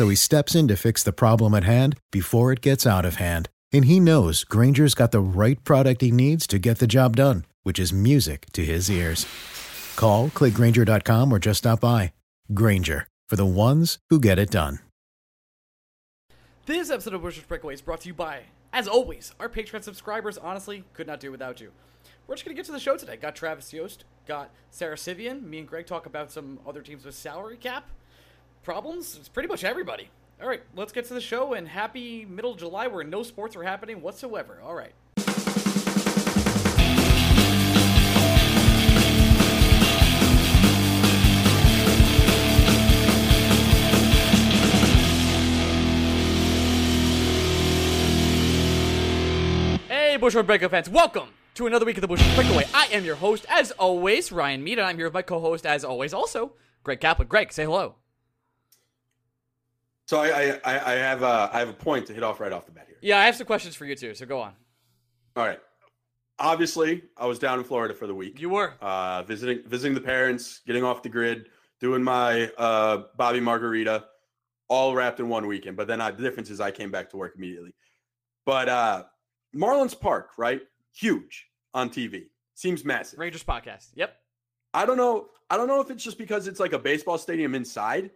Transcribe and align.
So 0.00 0.08
he 0.08 0.16
steps 0.16 0.54
in 0.54 0.66
to 0.68 0.78
fix 0.78 1.02
the 1.02 1.12
problem 1.12 1.52
at 1.52 1.64
hand 1.64 1.94
before 2.10 2.52
it 2.52 2.62
gets 2.62 2.86
out 2.86 3.04
of 3.04 3.16
hand. 3.16 3.50
And 3.70 3.84
he 3.84 4.00
knows 4.00 4.44
Grainger's 4.44 4.94
got 4.94 5.12
the 5.12 5.20
right 5.20 5.62
product 5.62 6.00
he 6.00 6.10
needs 6.10 6.46
to 6.46 6.58
get 6.58 6.78
the 6.78 6.86
job 6.86 7.16
done, 7.16 7.44
which 7.64 7.78
is 7.78 7.92
music 7.92 8.46
to 8.52 8.64
his 8.64 8.90
ears. 8.90 9.26
Call, 9.96 10.30
clickgranger.com, 10.30 11.30
or 11.30 11.38
just 11.38 11.58
stop 11.58 11.80
by. 11.80 12.14
Granger, 12.54 13.08
for 13.28 13.36
the 13.36 13.44
ones 13.44 13.98
who 14.08 14.18
get 14.18 14.38
it 14.38 14.50
done. 14.50 14.78
This 16.64 16.88
episode 16.88 17.12
of 17.12 17.20
Blue 17.20 17.30
Shirts 17.30 17.46
Breakaway 17.46 17.74
is 17.74 17.82
brought 17.82 18.00
to 18.00 18.08
you 18.08 18.14
by, 18.14 18.44
as 18.72 18.88
always, 18.88 19.34
our 19.38 19.50
Patreon 19.50 19.84
subscribers. 19.84 20.38
Honestly, 20.38 20.82
could 20.94 21.08
not 21.08 21.20
do 21.20 21.30
without 21.30 21.60
you. 21.60 21.72
We're 22.26 22.36
just 22.36 22.46
going 22.46 22.56
to 22.56 22.58
get 22.58 22.64
to 22.64 22.72
the 22.72 22.80
show 22.80 22.96
today. 22.96 23.18
Got 23.18 23.36
Travis 23.36 23.70
Yost, 23.70 24.04
got 24.26 24.48
Sara 24.70 24.96
Civian. 24.96 25.50
Me 25.50 25.58
and 25.58 25.68
Greg 25.68 25.84
talk 25.84 26.06
about 26.06 26.32
some 26.32 26.58
other 26.66 26.80
teams 26.80 27.04
with 27.04 27.14
salary 27.14 27.58
cap 27.58 27.90
problems. 28.62 29.16
It's 29.16 29.28
pretty 29.28 29.48
much 29.48 29.64
everybody. 29.64 30.08
All 30.40 30.48
right, 30.48 30.62
let's 30.74 30.92
get 30.92 31.04
to 31.06 31.14
the 31.14 31.20
show 31.20 31.54
and 31.54 31.68
happy 31.68 32.24
middle 32.24 32.54
July 32.54 32.86
where 32.86 33.04
no 33.04 33.22
sports 33.22 33.56
are 33.56 33.62
happening 33.62 34.00
whatsoever. 34.00 34.60
All 34.64 34.74
right. 34.74 34.92
Hey, 49.88 50.16
Blue 50.16 50.30
Shirts 50.30 50.46
Breakaway 50.46 50.70
fans, 50.70 50.88
welcome 50.88 51.28
to 51.54 51.66
another 51.66 51.84
week 51.84 51.98
of 51.98 52.00
the 52.00 52.08
Blue 52.08 52.16
Shirts 52.16 52.34
Breakaway. 52.34 52.66
I 52.72 52.86
am 52.86 53.04
your 53.04 53.16
host, 53.16 53.44
as 53.48 53.72
always, 53.72 54.32
Ryan 54.32 54.64
Mead, 54.64 54.78
and 54.78 54.86
I'm 54.88 54.96
here 54.96 55.06
with 55.06 55.14
my 55.14 55.22
co-host, 55.22 55.66
as 55.66 55.84
always, 55.84 56.14
also 56.14 56.52
Greg 56.82 57.00
Kaplan. 57.00 57.28
Greg, 57.28 57.52
say 57.52 57.64
hello. 57.64 57.96
So 60.10 60.20
I, 60.20 60.58
I, 60.64 60.92
I 60.92 60.94
have 60.96 61.22
a, 61.22 61.48
I 61.52 61.60
have 61.60 61.68
a 61.68 61.72
point 61.72 62.04
to 62.06 62.12
hit 62.12 62.24
off 62.24 62.40
right 62.40 62.52
off 62.52 62.66
the 62.66 62.72
bat 62.72 62.86
here. 62.88 62.96
Yeah, 63.00 63.20
I 63.20 63.26
have 63.26 63.36
some 63.36 63.46
questions 63.46 63.76
for 63.76 63.84
you 63.84 63.94
too, 63.94 64.12
so 64.12 64.26
go 64.26 64.40
on. 64.40 64.54
All 65.36 65.46
right. 65.46 65.60
Obviously, 66.40 67.04
I 67.16 67.26
was 67.26 67.38
down 67.38 67.60
in 67.60 67.64
Florida 67.64 67.94
for 67.94 68.08
the 68.08 68.14
week. 68.16 68.40
You 68.40 68.48
were. 68.48 68.74
Uh, 68.80 69.22
visiting 69.22 69.60
visiting 69.66 69.94
the 69.94 70.00
parents, 70.00 70.62
getting 70.66 70.82
off 70.82 71.04
the 71.04 71.08
grid, 71.08 71.46
doing 71.78 72.02
my 72.02 72.50
uh, 72.58 73.04
Bobby 73.16 73.38
Margarita, 73.38 74.06
all 74.66 74.96
wrapped 74.96 75.20
in 75.20 75.28
one 75.28 75.46
weekend. 75.46 75.76
But 75.76 75.86
then 75.86 76.00
I, 76.00 76.10
the 76.10 76.24
difference 76.24 76.50
is 76.50 76.60
I 76.60 76.72
came 76.72 76.90
back 76.90 77.08
to 77.10 77.16
work 77.16 77.34
immediately. 77.36 77.76
But 78.44 78.68
uh, 78.68 79.04
Marlins 79.54 79.98
Park, 79.98 80.30
right? 80.36 80.60
Huge 80.92 81.46
on 81.72 81.88
TV. 81.88 82.30
Seems 82.56 82.84
massive. 82.84 83.20
Rangers 83.20 83.44
podcast. 83.44 83.90
Yep. 83.94 84.12
I 84.74 84.86
don't 84.86 84.96
know. 84.96 85.28
I 85.48 85.56
don't 85.56 85.68
know 85.68 85.80
if 85.80 85.88
it's 85.88 86.02
just 86.02 86.18
because 86.18 86.48
it's 86.48 86.58
like 86.58 86.72
a 86.72 86.80
baseball 86.80 87.16
stadium 87.16 87.54
inside, 87.54 88.10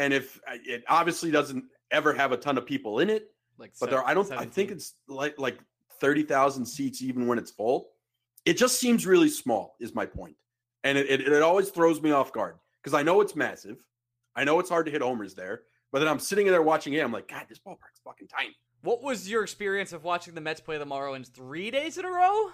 and 0.00 0.14
if 0.14 0.40
uh, 0.48 0.56
it 0.64 0.82
obviously 0.88 1.30
doesn't 1.30 1.64
ever 1.90 2.14
have 2.14 2.32
a 2.32 2.36
ton 2.36 2.56
of 2.56 2.64
people 2.64 3.00
in 3.00 3.10
it. 3.10 3.30
Like, 3.58 3.72
but 3.78 3.90
there, 3.90 4.06
I 4.06 4.14
don't. 4.14 4.30
I 4.32 4.46
think 4.46 4.70
it's 4.70 4.94
like 5.06 5.38
like 5.38 5.58
thirty 6.00 6.22
thousand 6.22 6.64
seats 6.64 7.02
even 7.02 7.26
when 7.26 7.38
it's 7.38 7.50
full. 7.50 7.90
It 8.46 8.56
just 8.56 8.80
seems 8.80 9.06
really 9.06 9.28
small. 9.28 9.76
Is 9.78 9.94
my 9.94 10.06
point, 10.06 10.36
and 10.82 10.96
it 10.96 11.10
it, 11.10 11.20
it 11.20 11.42
always 11.42 11.68
throws 11.68 12.00
me 12.00 12.10
off 12.10 12.32
guard 12.32 12.56
because 12.82 12.94
I 12.94 13.02
know 13.02 13.20
it's 13.20 13.36
massive. 13.36 13.76
I 14.34 14.44
know 14.44 14.58
it's 14.58 14.70
hard 14.70 14.86
to 14.86 14.92
hit 14.92 15.02
homers 15.02 15.34
there, 15.34 15.62
but 15.92 15.98
then 15.98 16.08
I'm 16.08 16.18
sitting 16.18 16.46
there 16.46 16.62
watching 16.62 16.94
it. 16.94 17.04
I'm 17.04 17.12
like, 17.12 17.28
God, 17.28 17.44
this 17.48 17.58
ballpark's 17.58 18.00
fucking 18.02 18.28
tiny. 18.28 18.56
What 18.82 19.02
was 19.02 19.28
your 19.28 19.42
experience 19.42 19.92
of 19.92 20.04
watching 20.04 20.34
the 20.34 20.40
Mets 20.40 20.62
play 20.62 20.78
the 20.78 20.86
Marlins 20.86 21.30
three 21.30 21.70
days 21.70 21.98
in 21.98 22.06
a 22.06 22.10
row? 22.10 22.50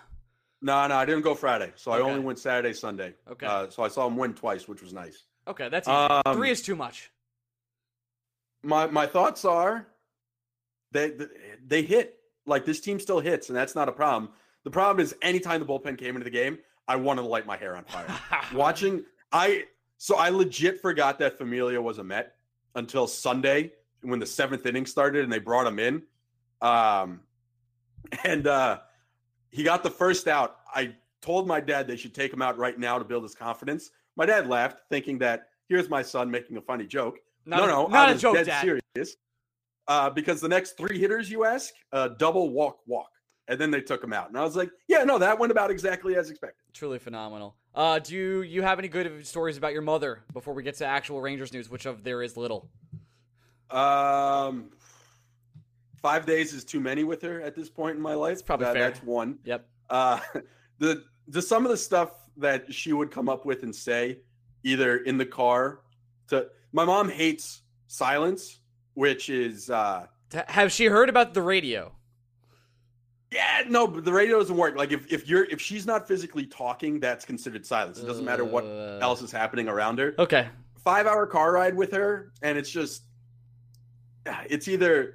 No, 0.62 0.86
no, 0.88 0.96
I 0.96 1.04
didn't 1.04 1.22
go 1.22 1.36
Friday, 1.36 1.72
so 1.76 1.92
I 1.92 2.00
only 2.00 2.18
went 2.18 2.40
Saturday, 2.40 2.72
Sunday. 2.72 3.14
Okay. 3.30 3.46
Uh, 3.46 3.68
so 3.70 3.84
I 3.84 3.88
saw 3.88 4.08
them 4.08 4.16
win 4.16 4.34
twice, 4.34 4.66
which 4.66 4.82
was 4.82 4.92
nice. 4.92 5.26
Okay, 5.46 5.68
that's. 5.68 5.86
Um, 5.86 6.22
three 6.32 6.50
is 6.50 6.62
too 6.62 6.74
much. 6.74 7.12
My 8.62 8.86
my 8.86 9.06
thoughts 9.06 9.44
are 9.44 9.86
they 10.92 11.12
they 11.66 11.82
hit 11.82 12.18
like 12.46 12.64
this 12.64 12.80
team 12.80 12.98
still 12.98 13.20
hits 13.20 13.48
and 13.48 13.56
that's 13.56 13.74
not 13.74 13.88
a 13.88 13.92
problem. 13.92 14.30
The 14.64 14.70
problem 14.70 15.04
is 15.04 15.14
anytime 15.22 15.60
the 15.60 15.66
bullpen 15.66 15.98
came 15.98 16.16
into 16.16 16.24
the 16.24 16.30
game 16.30 16.58
i 16.88 16.96
wanted 16.96 17.22
to 17.22 17.28
light 17.28 17.46
my 17.46 17.56
hair 17.56 17.76
on 17.76 17.84
fire. 17.84 18.06
Watching 18.54 19.04
i 19.32 19.64
so 19.98 20.16
i 20.16 20.28
legit 20.28 20.80
forgot 20.80 21.18
that 21.18 21.38
familia 21.38 21.80
was 21.80 21.98
a 21.98 22.04
met 22.04 22.34
until 22.74 23.06
sunday 23.06 23.72
when 24.02 24.18
the 24.18 24.26
seventh 24.26 24.66
inning 24.66 24.86
started 24.86 25.24
and 25.24 25.32
they 25.32 25.38
brought 25.38 25.66
him 25.66 25.78
in. 25.78 26.02
Um 26.60 27.20
and 28.24 28.46
uh 28.46 28.80
he 29.50 29.62
got 29.62 29.82
the 29.82 29.90
first 29.90 30.28
out. 30.28 30.58
I 30.74 30.94
told 31.22 31.48
my 31.48 31.60
dad 31.60 31.86
they 31.86 31.96
should 31.96 32.14
take 32.14 32.32
him 32.32 32.42
out 32.42 32.58
right 32.58 32.78
now 32.78 32.98
to 32.98 33.04
build 33.04 33.22
his 33.22 33.34
confidence. 33.34 33.90
My 34.16 34.26
dad 34.26 34.48
laughed 34.48 34.82
thinking 34.90 35.18
that 35.18 35.48
here's 35.68 35.88
my 35.88 36.02
son 36.02 36.30
making 36.30 36.56
a 36.56 36.60
funny 36.60 36.86
joke 36.86 37.18
Not 37.46 37.58
no, 37.58 37.64
a, 37.64 37.68
no, 37.68 37.86
not 37.86 38.08
I 38.08 38.12
a 38.12 38.16
joke, 38.16 38.34
dead 38.34 38.46
Dad. 38.46 38.60
serious. 38.62 39.16
Uh, 39.88 40.10
because 40.10 40.40
the 40.40 40.48
next 40.48 40.76
three 40.76 40.98
hitters 40.98 41.30
you 41.30 41.44
ask, 41.44 41.72
uh, 41.92 42.08
double 42.08 42.50
walk 42.50 42.78
walk, 42.86 43.10
and 43.46 43.58
then 43.60 43.70
they 43.70 43.80
took 43.80 44.02
him 44.02 44.12
out, 44.12 44.28
and 44.28 44.36
I 44.36 44.42
was 44.42 44.56
like, 44.56 44.70
yeah, 44.88 45.04
no, 45.04 45.16
that 45.18 45.38
went 45.38 45.52
about 45.52 45.70
exactly 45.70 46.16
as 46.16 46.28
expected. 46.28 46.60
Truly 46.74 46.98
phenomenal. 46.98 47.54
Uh, 47.72 48.00
do 48.00 48.14
you, 48.16 48.42
you 48.42 48.62
have 48.62 48.78
any 48.80 48.88
good 48.88 49.24
stories 49.24 49.56
about 49.56 49.72
your 49.72 49.82
mother 49.82 50.24
before 50.32 50.54
we 50.54 50.62
get 50.64 50.74
to 50.76 50.86
actual 50.86 51.20
Rangers 51.20 51.52
news, 51.52 51.70
which 51.70 51.86
of 51.86 52.02
there 52.02 52.22
is 52.22 52.36
little? 52.36 52.68
Um, 53.70 54.70
five 56.00 56.26
days 56.26 56.52
is 56.52 56.64
too 56.64 56.80
many 56.80 57.04
with 57.04 57.22
her 57.22 57.40
at 57.42 57.54
this 57.54 57.68
point 57.68 57.96
in 57.96 58.02
my 58.02 58.14
life. 58.14 58.34
That's 58.36 58.42
probably 58.42 58.66
That- 58.66 58.74
fair. 58.74 58.90
That's 58.90 59.02
one. 59.02 59.38
Yep. 59.44 59.68
Uh, 59.90 60.20
the 60.78 61.04
the 61.28 61.42
some 61.42 61.64
of 61.64 61.70
the 61.70 61.76
stuff 61.76 62.28
that 62.36 62.72
she 62.72 62.92
would 62.92 63.10
come 63.10 63.28
up 63.28 63.44
with 63.44 63.62
and 63.62 63.74
say, 63.74 64.18
either 64.64 64.98
in 64.98 65.16
the 65.18 65.26
car. 65.26 65.80
To 66.28 66.48
my 66.76 66.84
mom 66.84 67.08
hates 67.08 67.62
silence, 67.88 68.60
which 68.92 69.30
is 69.30 69.70
uh, 69.70 70.06
Has 70.46 70.72
she 70.72 70.84
heard 70.84 71.08
about 71.08 71.32
the 71.32 71.40
radio? 71.40 71.90
Yeah, 73.32 73.62
no, 73.66 73.86
but 73.88 74.04
the 74.04 74.12
radio 74.12 74.38
doesn't 74.38 74.56
work. 74.56 74.76
Like 74.76 74.92
if, 74.92 75.10
if 75.12 75.26
you're 75.26 75.44
if 75.46 75.60
she's 75.60 75.86
not 75.86 76.06
physically 76.06 76.46
talking, 76.46 77.00
that's 77.00 77.24
considered 77.24 77.64
silence. 77.66 77.98
It 77.98 78.06
doesn't 78.06 78.24
matter 78.26 78.44
what 78.44 78.64
Uh, 78.64 78.98
else 79.00 79.22
is 79.22 79.32
happening 79.32 79.68
around 79.68 79.98
her. 79.98 80.14
Okay. 80.18 80.48
Five 80.84 81.06
hour 81.06 81.26
car 81.26 81.50
ride 81.52 81.74
with 81.74 81.92
her, 81.92 82.32
and 82.42 82.56
it's 82.58 82.70
just 82.70 83.02
it's 84.48 84.68
either 84.68 85.14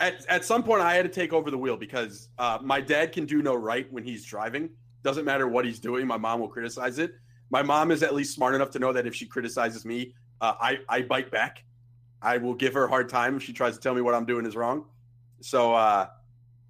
at 0.00 0.26
at 0.28 0.44
some 0.44 0.62
point 0.64 0.82
I 0.82 0.94
had 0.94 1.04
to 1.04 1.08
take 1.20 1.32
over 1.32 1.50
the 1.52 1.56
wheel 1.58 1.76
because 1.76 2.28
uh, 2.38 2.58
my 2.62 2.80
dad 2.80 3.12
can 3.12 3.24
do 3.26 3.42
no 3.42 3.54
right 3.54 3.90
when 3.92 4.02
he's 4.02 4.24
driving. 4.24 4.70
Doesn't 5.04 5.24
matter 5.24 5.46
what 5.46 5.64
he's 5.64 5.78
doing, 5.78 6.04
my 6.06 6.16
mom 6.18 6.40
will 6.40 6.48
criticize 6.48 6.98
it. 6.98 7.12
My 7.48 7.62
mom 7.62 7.92
is 7.92 8.02
at 8.02 8.12
least 8.12 8.34
smart 8.34 8.54
enough 8.56 8.70
to 8.72 8.80
know 8.80 8.92
that 8.92 9.06
if 9.06 9.14
she 9.14 9.24
criticizes 9.24 9.84
me, 9.84 10.14
uh, 10.40 10.54
I 10.60 10.78
I 10.88 11.02
bite 11.02 11.30
back. 11.30 11.62
I 12.22 12.38
will 12.38 12.54
give 12.54 12.74
her 12.74 12.84
a 12.84 12.88
hard 12.88 13.08
time 13.08 13.36
if 13.36 13.42
she 13.42 13.52
tries 13.52 13.74
to 13.74 13.80
tell 13.80 13.94
me 13.94 14.00
what 14.00 14.14
I'm 14.14 14.24
doing 14.24 14.46
is 14.46 14.56
wrong. 14.56 14.86
So 15.42 15.74
uh, 15.74 16.08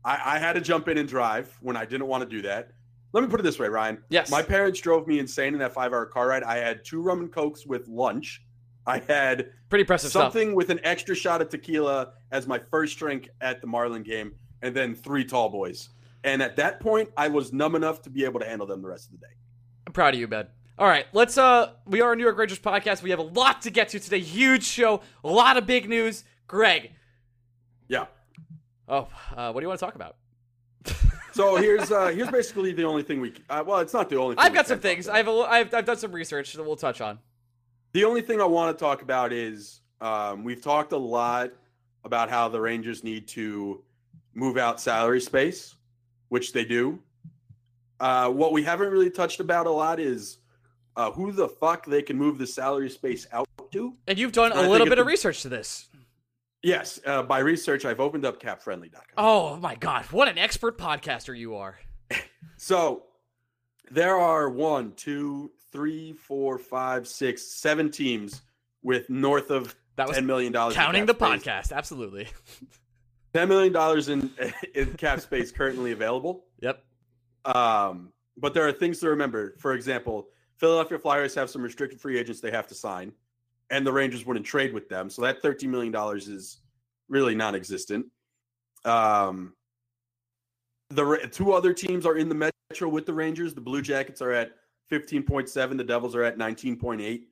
I, 0.05 0.21
I 0.37 0.39
had 0.39 0.55
to 0.55 0.61
jump 0.61 0.89
in 0.89 0.99
and 0.99 1.09
drive 1.09 1.57
when 1.61 1.77
I 1.77 1.85
didn't 1.85 2.09
want 2.09 2.23
to 2.25 2.29
do 2.29 2.43
that. 2.43 2.73
Let 3.13 3.23
me 3.23 3.31
put 3.31 3.41
it 3.41 3.45
this 3.45 3.59
way, 3.59 3.69
Ryan. 3.69 4.03
Yes. 4.11 4.31
My 4.31 4.43
parents 4.43 4.81
drove 4.81 5.07
me 5.07 5.19
insane 5.19 5.55
in 5.55 5.61
that 5.61 5.73
five 5.73 5.93
hour 5.93 6.05
car 6.07 6.29
ride. 6.29 6.43
I 6.43 6.57
had 6.57 6.85
two 6.85 7.01
rum 7.01 7.21
and 7.21 7.33
cokes 7.33 7.65
with 7.65 7.87
lunch. 7.89 8.43
I 8.87 8.99
had 8.99 9.51
Pretty 9.69 9.83
impressive 9.83 10.11
stuff. 10.11 10.33
something 10.33 10.55
with 10.55 10.71
an 10.71 10.81
extra 10.85 11.15
shot 11.15 11.41
of 11.41 11.49
tequila 11.49 12.13
as 12.33 12.47
my 12.47 12.59
first 12.71 12.99
drink 12.99 13.31
at 13.41 13.61
the 13.61 13.67
Marlin 13.67 14.03
game, 14.03 14.33
and 14.63 14.75
then 14.75 14.95
three 14.95 15.25
tall 15.25 15.49
boys. 15.49 15.89
And 16.25 16.43
at 16.43 16.57
that 16.57 16.81
point, 16.81 17.09
I 17.17 17.29
was 17.29 17.53
numb 17.53 17.75
enough 17.77 18.03
to 18.03 18.11
be 18.11 18.25
able 18.25 18.41
to 18.41 18.47
handle 18.47 18.67
them 18.67 18.83
the 18.83 18.89
rest 18.89 19.07
of 19.07 19.13
the 19.13 19.27
day. 19.27 19.33
I'm 19.87 19.93
proud 19.93 20.15
of 20.15 20.21
you, 20.21 20.27
Ben. 20.29 20.47
All 20.79 20.87
right, 20.87 21.07
let's. 21.15 21.39
Uh, 21.39 21.71
we 21.87 22.03
are 22.03 22.13
a 22.13 22.17
New 22.17 22.23
York 22.23 22.37
Rangers 22.37 22.59
podcast. 22.59 23.03
We 23.03 23.09
have 23.11 23.19
a 23.19 23.23
lot 23.23 23.63
to 23.63 23.71
get 23.71 23.89
to 23.91 23.99
today. 23.99 24.21
Huge 24.21 24.63
show, 24.63 25.01
a 25.25 25.29
lot 25.29 25.57
of 25.57 25.67
big 25.67 25.89
news. 25.89 26.25
Greg, 26.47 26.93
Yeah. 27.89 28.07
Oh, 28.89 29.09
uh, 29.35 29.51
what 29.53 29.61
do 29.61 29.65
you 29.65 29.69
want 29.69 29.81
to 29.81 29.87
talk 29.87 29.95
about? 29.95 30.17
So 31.33 31.57
here's 31.57 31.93
uh 31.93 32.07
here's 32.07 32.31
basically 32.31 32.73
the 32.73 32.85
only 32.85 33.03
thing 33.03 33.21
we 33.21 33.35
uh, 33.51 33.63
well 33.67 33.81
it's 33.81 33.93
not 33.93 34.09
the 34.09 34.17
only 34.17 34.37
thing 34.37 34.43
I've 34.43 34.55
got 34.55 34.67
some 34.67 34.79
things. 34.79 35.07
I've, 35.07 35.29
a, 35.29 35.31
I've 35.31 35.75
I've 35.75 35.85
done 35.85 35.99
some 35.99 36.13
research 36.13 36.55
that 36.55 36.63
we'll 36.63 36.77
touch 36.77 37.03
on. 37.03 37.19
The 37.93 38.05
only 38.05 38.23
thing 38.23 38.41
I 38.41 38.47
want 38.47 38.75
to 38.75 38.83
talk 38.83 39.03
about 39.03 39.35
is 39.35 39.83
um, 40.01 40.45
we've 40.45 40.63
talked 40.63 40.93
a 40.93 40.97
lot 40.97 41.51
about 42.05 42.31
how 42.31 42.49
the 42.49 42.59
Rangers 42.59 43.05
need 43.05 43.29
to 43.29 43.83
move 44.33 44.57
out 44.57 44.81
salary 44.81 45.21
space, 45.21 45.75
which 46.31 46.55
they 46.55 46.65
do. 46.65 47.01
Uh, 48.01 48.31
what 48.31 48.55
we 48.55 48.63
haven't 48.63 48.91
really 48.91 49.11
touched 49.11 49.41
about 49.41 49.67
a 49.67 49.71
lot 49.71 50.01
is 50.01 50.39
uh, 50.97 51.11
who 51.11 51.33
the 51.33 51.49
fuck 51.49 51.87
they 51.87 52.03
can 52.03 52.17
move 52.17 52.39
the 52.39 52.47
salary 52.47 52.91
space 52.91 53.27
out 53.33 53.47
to. 53.73 53.95
And 54.07 54.19
you've 54.19 54.33
done 54.33 54.53
a 54.53 54.69
little 54.69 54.87
bit 54.87 54.99
of 54.99 55.07
research 55.07 55.43
to 55.43 55.49
this. 55.49 55.89
Yes, 56.63 56.99
uh, 57.07 57.23
by 57.23 57.41
research, 57.41 57.85
I've 57.85 58.01
opened 58.01 58.25
up 58.25 58.41
capfriendly.com. 58.41 59.03
Oh 59.17 59.57
my 59.57 59.75
god, 59.77 60.05
what 60.07 60.29
an 60.29 60.39
expert 60.39 60.79
podcaster 60.79 61.37
you 61.37 61.57
are. 61.57 61.79
So 62.59 63.03
there 63.91 64.17
are 64.17 64.49
one, 64.49 64.93
two, 64.93 65.51
three, 65.73 66.15
four, 66.15 66.59
five, 66.59 67.07
six, 67.07 67.43
seven 67.43 67.91
teams 67.91 68.41
with 68.83 69.11
north 69.11 69.51
of 69.51 69.75
That 69.97 70.09
was 70.09 70.17
ten 70.17 70.27
million 70.27 70.53
dollars. 70.53 70.75
Counting 70.75 71.05
the 71.05 71.15
podcast, 71.15 71.73
absolutely. 71.73 72.29
Ten 73.35 73.49
million 73.49 73.75
dollars 73.75 74.09
in 74.09 74.31
in 74.75 74.95
cap 74.95 75.21
space 75.21 75.53
currently 75.53 75.93
available. 75.93 76.47
Yep. 76.61 76.83
Um, 77.45 78.13
but 78.39 78.55
there 78.55 78.67
are 78.67 78.73
things 78.73 79.01
to 79.01 79.11
remember. 79.11 79.57
For 79.59 79.75
example, 79.75 80.29
Philadelphia 80.59 80.99
Flyers 80.99 81.35
have 81.35 81.51
some 81.51 81.63
restricted 81.63 82.01
free 82.01 82.19
agents 82.19 82.41
they 82.41 82.51
have 82.51 82.67
to 82.69 82.75
sign, 82.75 83.13
and 83.71 83.87
the 83.87 83.93
Rangers 83.93 84.25
wouldn't 84.25 84.47
trade 84.47 84.73
with 84.73 84.89
them. 84.89 85.11
So 85.11 85.23
that 85.23 85.43
thirteen 85.43 85.71
million 85.71 85.93
dollars 85.93 86.29
is 86.29 86.59
really 87.09 87.35
non-existent. 87.35 88.07
Um, 88.85 89.55
the 90.91 91.29
two 91.31 91.53
other 91.53 91.73
teams 91.73 92.07
are 92.07 92.17
in 92.17 92.29
the 92.29 92.51
Metro 92.71 92.89
with 92.89 93.07
the 93.07 93.15
Rangers. 93.15 93.55
The 93.55 93.61
Blue 93.61 93.83
Jackets 93.83 94.23
are 94.23 94.33
at 94.33 94.53
fifteen 94.89 95.23
point 95.23 95.49
seven. 95.49 95.77
The 95.77 95.85
Devils 95.85 96.15
are 96.15 96.23
at 96.23 96.39
nineteen 96.39 96.77
point 96.77 97.01
eight. 97.01 97.29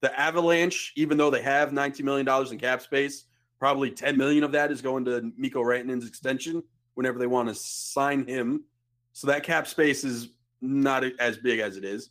The 0.00 0.18
Avalanche, 0.18 0.92
even 0.96 1.16
though 1.16 1.30
they 1.30 1.42
have 1.42 1.72
nineteen 1.72 2.06
million 2.06 2.24
dollars 2.26 2.52
in 2.52 2.58
cap 2.58 2.82
space, 2.82 3.24
probably 3.58 3.90
ten 3.90 4.16
million 4.16 4.44
of 4.44 4.52
that 4.52 4.70
is 4.70 4.80
going 4.80 5.04
to 5.06 5.32
Mikko 5.36 5.62
Rantanen's 5.62 6.06
extension 6.06 6.62
whenever 6.94 7.18
they 7.18 7.26
want 7.26 7.48
to 7.48 7.54
sign 7.54 8.26
him. 8.26 8.64
So 9.12 9.26
that 9.26 9.42
cap 9.42 9.66
space 9.66 10.04
is 10.04 10.28
not 10.60 11.04
as 11.18 11.36
big 11.36 11.58
as 11.60 11.76
it 11.76 11.84
is. 11.84 12.10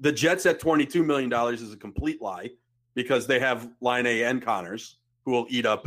The 0.00 0.12
Jets 0.12 0.46
at 0.46 0.60
$22 0.60 1.04
million 1.04 1.32
is 1.54 1.72
a 1.72 1.76
complete 1.76 2.20
lie 2.22 2.50
because 2.94 3.26
they 3.26 3.38
have 3.38 3.68
Laine 3.80 4.06
and 4.24 4.42
Connors 4.42 4.98
who 5.24 5.30
will 5.32 5.46
eat 5.50 5.66
up 5.66 5.86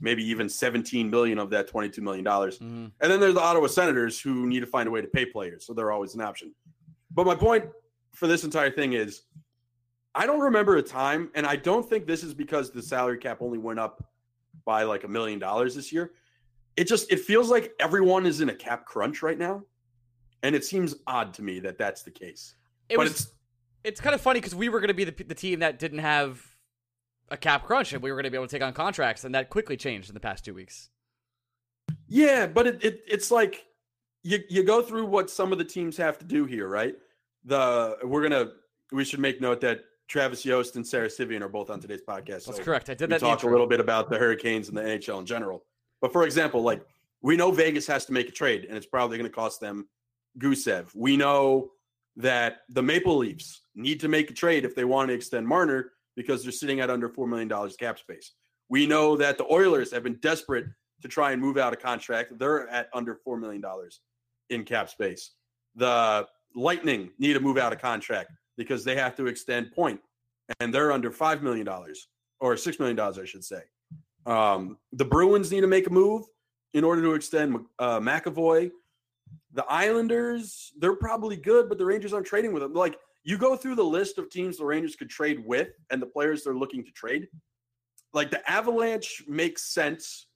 maybe 0.00 0.22
even 0.24 0.48
17 0.48 1.08
million 1.08 1.38
of 1.38 1.48
that 1.50 1.70
$22 1.70 1.98
million. 1.98 2.24
Mhm. 2.24 2.60
And 2.60 2.92
then 3.00 3.20
there's 3.20 3.34
the 3.34 3.40
Ottawa 3.40 3.68
Senators 3.68 4.20
who 4.20 4.46
need 4.46 4.60
to 4.60 4.66
find 4.66 4.88
a 4.88 4.90
way 4.90 5.00
to 5.00 5.06
pay 5.08 5.24
players. 5.24 5.64
So 5.64 5.72
they're 5.72 5.92
always 5.92 6.14
an 6.14 6.20
option. 6.20 6.52
But 7.10 7.24
my 7.26 7.34
point 7.34 7.66
for 8.14 8.26
this 8.26 8.44
entire 8.44 8.70
thing 8.70 8.92
is 8.94 9.22
I 10.14 10.26
don't 10.26 10.40
remember 10.40 10.76
a 10.76 10.82
time, 10.82 11.30
and 11.34 11.46
I 11.46 11.56
don't 11.56 11.88
think 11.88 12.06
this 12.06 12.22
is 12.22 12.34
because 12.34 12.70
the 12.70 12.82
salary 12.82 13.16
cap 13.16 13.38
only 13.40 13.58
went 13.58 13.78
up 13.78 14.04
by 14.66 14.82
like 14.82 15.04
a 15.04 15.08
million 15.08 15.38
dollars 15.38 15.74
this 15.74 15.90
year. 15.90 16.12
It 16.76 16.84
just 16.84 17.10
it 17.10 17.20
feels 17.20 17.48
like 17.50 17.72
everyone 17.80 18.26
is 18.26 18.40
in 18.42 18.50
a 18.50 18.54
cap 18.54 18.84
crunch 18.84 19.22
right 19.22 19.38
now. 19.38 19.62
And 20.42 20.54
it 20.54 20.64
seems 20.64 20.96
odd 21.06 21.32
to 21.34 21.42
me 21.42 21.60
that 21.60 21.78
that's 21.78 22.02
the 22.02 22.10
case. 22.10 22.56
It 22.92 22.96
but 22.96 23.04
was 23.04 23.12
it's 23.12 23.26
it's 23.84 24.00
kind 24.00 24.14
of 24.14 24.20
funny 24.20 24.40
because 24.40 24.54
we 24.54 24.68
were 24.68 24.80
going 24.80 24.88
to 24.88 24.94
be 24.94 25.04
the, 25.04 25.24
the 25.24 25.34
team 25.34 25.60
that 25.60 25.78
didn't 25.78 25.98
have 25.98 26.40
a 27.30 27.36
cap 27.36 27.64
crunch 27.64 27.92
and 27.92 28.02
we 28.02 28.10
were 28.10 28.16
going 28.16 28.24
to 28.24 28.30
be 28.30 28.36
able 28.36 28.46
to 28.46 28.52
take 28.52 28.62
on 28.62 28.72
contracts, 28.72 29.24
and 29.24 29.34
that 29.34 29.50
quickly 29.50 29.76
changed 29.76 30.08
in 30.08 30.14
the 30.14 30.20
past 30.20 30.44
two 30.44 30.54
weeks. 30.54 30.90
Yeah, 32.06 32.46
but 32.46 32.66
it, 32.66 32.84
it 32.84 33.02
it's 33.08 33.30
like 33.30 33.64
you 34.22 34.40
you 34.48 34.62
go 34.62 34.82
through 34.82 35.06
what 35.06 35.30
some 35.30 35.52
of 35.52 35.58
the 35.58 35.64
teams 35.64 35.96
have 35.96 36.18
to 36.18 36.24
do 36.24 36.44
here, 36.44 36.68
right? 36.68 36.94
The 37.44 37.96
we're 38.04 38.22
gonna 38.22 38.52
we 38.92 39.04
should 39.04 39.20
make 39.20 39.40
note 39.40 39.60
that 39.62 39.80
Travis 40.08 40.44
Yost 40.44 40.76
and 40.76 40.86
Sara 40.86 41.08
Civian 41.08 41.42
are 41.42 41.48
both 41.48 41.70
on 41.70 41.80
today's 41.80 42.02
podcast. 42.06 42.44
That's 42.44 42.58
so 42.58 42.62
correct. 42.62 42.90
I 42.90 42.94
did 42.94 43.08
we 43.08 43.14
that. 43.14 43.22
in 43.22 43.28
the 43.28 43.34
talk 43.34 43.44
a 43.44 43.48
little 43.48 43.66
bit 43.66 43.80
about 43.80 44.10
the 44.10 44.18
Hurricanes 44.18 44.68
and 44.68 44.76
the 44.76 44.82
NHL 44.82 45.20
in 45.20 45.26
general. 45.26 45.64
But 46.00 46.12
for 46.12 46.24
example, 46.24 46.62
like 46.62 46.84
we 47.22 47.36
know 47.36 47.50
Vegas 47.50 47.86
has 47.86 48.04
to 48.06 48.12
make 48.12 48.28
a 48.28 48.32
trade, 48.32 48.66
and 48.66 48.76
it's 48.76 48.86
probably 48.86 49.16
going 49.16 49.30
to 49.30 49.34
cost 49.34 49.60
them 49.60 49.88
Gusev. 50.38 50.88
We 50.94 51.16
know 51.16 51.70
that 52.16 52.58
the 52.68 52.82
Maple 52.82 53.16
Leafs 53.16 53.62
need 53.74 54.00
to 54.00 54.08
make 54.08 54.30
a 54.30 54.34
trade 54.34 54.64
if 54.64 54.74
they 54.74 54.84
want 54.84 55.08
to 55.08 55.14
extend 55.14 55.46
Marner 55.46 55.92
because 56.16 56.42
they're 56.42 56.52
sitting 56.52 56.80
at 56.80 56.90
under 56.90 57.08
four 57.08 57.26
million 57.26 57.48
dollars 57.48 57.76
cap 57.76 57.98
space. 57.98 58.32
We 58.68 58.86
know 58.86 59.16
that 59.16 59.38
the 59.38 59.50
Oilers 59.50 59.92
have 59.92 60.02
been 60.02 60.18
desperate 60.20 60.66
to 61.02 61.08
try 61.08 61.32
and 61.32 61.40
move 61.40 61.58
out 61.58 61.72
a 61.72 61.76
contract. 61.76 62.38
They're 62.38 62.68
at 62.68 62.88
under 62.92 63.16
four 63.16 63.36
million 63.38 63.60
dollars 63.60 64.00
in 64.50 64.64
cap 64.64 64.88
space. 64.88 65.32
The 65.74 66.26
Lightning 66.54 67.10
need 67.18 67.32
to 67.32 67.40
move 67.40 67.58
out 67.58 67.72
a 67.72 67.76
contract 67.76 68.30
because 68.56 68.84
they 68.84 68.96
have 68.96 69.16
to 69.16 69.26
extend 69.26 69.72
Point, 69.72 70.00
and 70.60 70.72
they're 70.72 70.92
under 70.92 71.10
five 71.10 71.42
million 71.42 71.64
dollars 71.64 72.08
or 72.40 72.56
six 72.56 72.78
million 72.78 72.96
dollars, 72.96 73.18
I 73.18 73.24
should 73.24 73.44
say. 73.44 73.62
Um, 74.26 74.78
the 74.92 75.04
Bruins 75.04 75.50
need 75.50 75.62
to 75.62 75.66
make 75.66 75.86
a 75.86 75.90
move 75.90 76.24
in 76.74 76.84
order 76.84 77.02
to 77.02 77.14
extend 77.14 77.56
uh, 77.78 78.00
McAvoy. 78.00 78.70
The 79.54 79.64
Islanders, 79.66 80.72
they're 80.78 80.96
probably 80.96 81.36
good, 81.36 81.68
but 81.68 81.78
the 81.78 81.84
Rangers 81.84 82.12
aren't 82.12 82.26
trading 82.26 82.52
with 82.52 82.62
them. 82.62 82.72
Like 82.72 82.98
you 83.24 83.36
go 83.38 83.56
through 83.56 83.74
the 83.74 83.84
list 83.84 84.18
of 84.18 84.30
teams 84.30 84.56
the 84.56 84.64
Rangers 84.64 84.96
could 84.96 85.10
trade 85.10 85.44
with 85.44 85.68
and 85.90 86.00
the 86.00 86.06
players 86.06 86.44
they're 86.44 86.54
looking 86.54 86.84
to 86.84 86.90
trade. 86.92 87.28
Like 88.12 88.30
the 88.30 88.50
Avalanche 88.50 89.24
makes 89.28 89.62
sense 89.72 90.26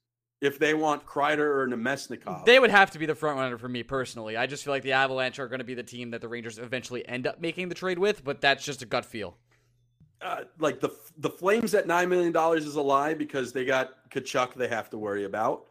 if 0.42 0.58
they 0.58 0.74
want 0.74 1.06
Kreider 1.06 1.38
or 1.38 1.66
Namestnikov. 1.66 2.44
They 2.44 2.58
would 2.58 2.70
have 2.70 2.90
to 2.90 2.98
be 2.98 3.06
the 3.06 3.14
front 3.14 3.38
runner 3.38 3.56
for 3.56 3.68
me 3.68 3.82
personally. 3.82 4.36
I 4.36 4.46
just 4.46 4.64
feel 4.64 4.72
like 4.74 4.82
the 4.82 4.92
Avalanche 4.92 5.38
are 5.38 5.48
going 5.48 5.60
to 5.60 5.64
be 5.64 5.74
the 5.74 5.82
team 5.82 6.10
that 6.10 6.20
the 6.20 6.28
Rangers 6.28 6.58
eventually 6.58 7.06
end 7.08 7.26
up 7.26 7.40
making 7.40 7.70
the 7.70 7.74
trade 7.74 7.98
with, 7.98 8.22
but 8.22 8.40
that's 8.42 8.62
just 8.64 8.82
a 8.82 8.86
gut 8.86 9.06
feel. 9.06 9.36
uh, 10.22 10.42
like 10.58 10.80
the 10.80 10.90
the 11.18 11.30
Flames 11.30 11.74
at 11.74 11.86
nine 11.86 12.08
million 12.08 12.32
dollars 12.32 12.66
is 12.66 12.76
a 12.76 12.82
lie 12.82 13.14
because 13.14 13.52
they 13.52 13.64
got 13.64 14.10
Tkachuk 14.10 14.54
they 14.54 14.68
have 14.68 14.90
to 14.90 14.98
worry 14.98 15.24
about. 15.24 15.64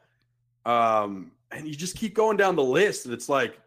Um, 0.66 1.32
and 1.52 1.68
you 1.68 1.76
just 1.76 1.96
keep 1.96 2.14
going 2.14 2.38
down 2.38 2.56
the 2.56 2.64
list, 2.64 3.06
and 3.06 3.14
it's 3.14 3.30
like 3.30 3.60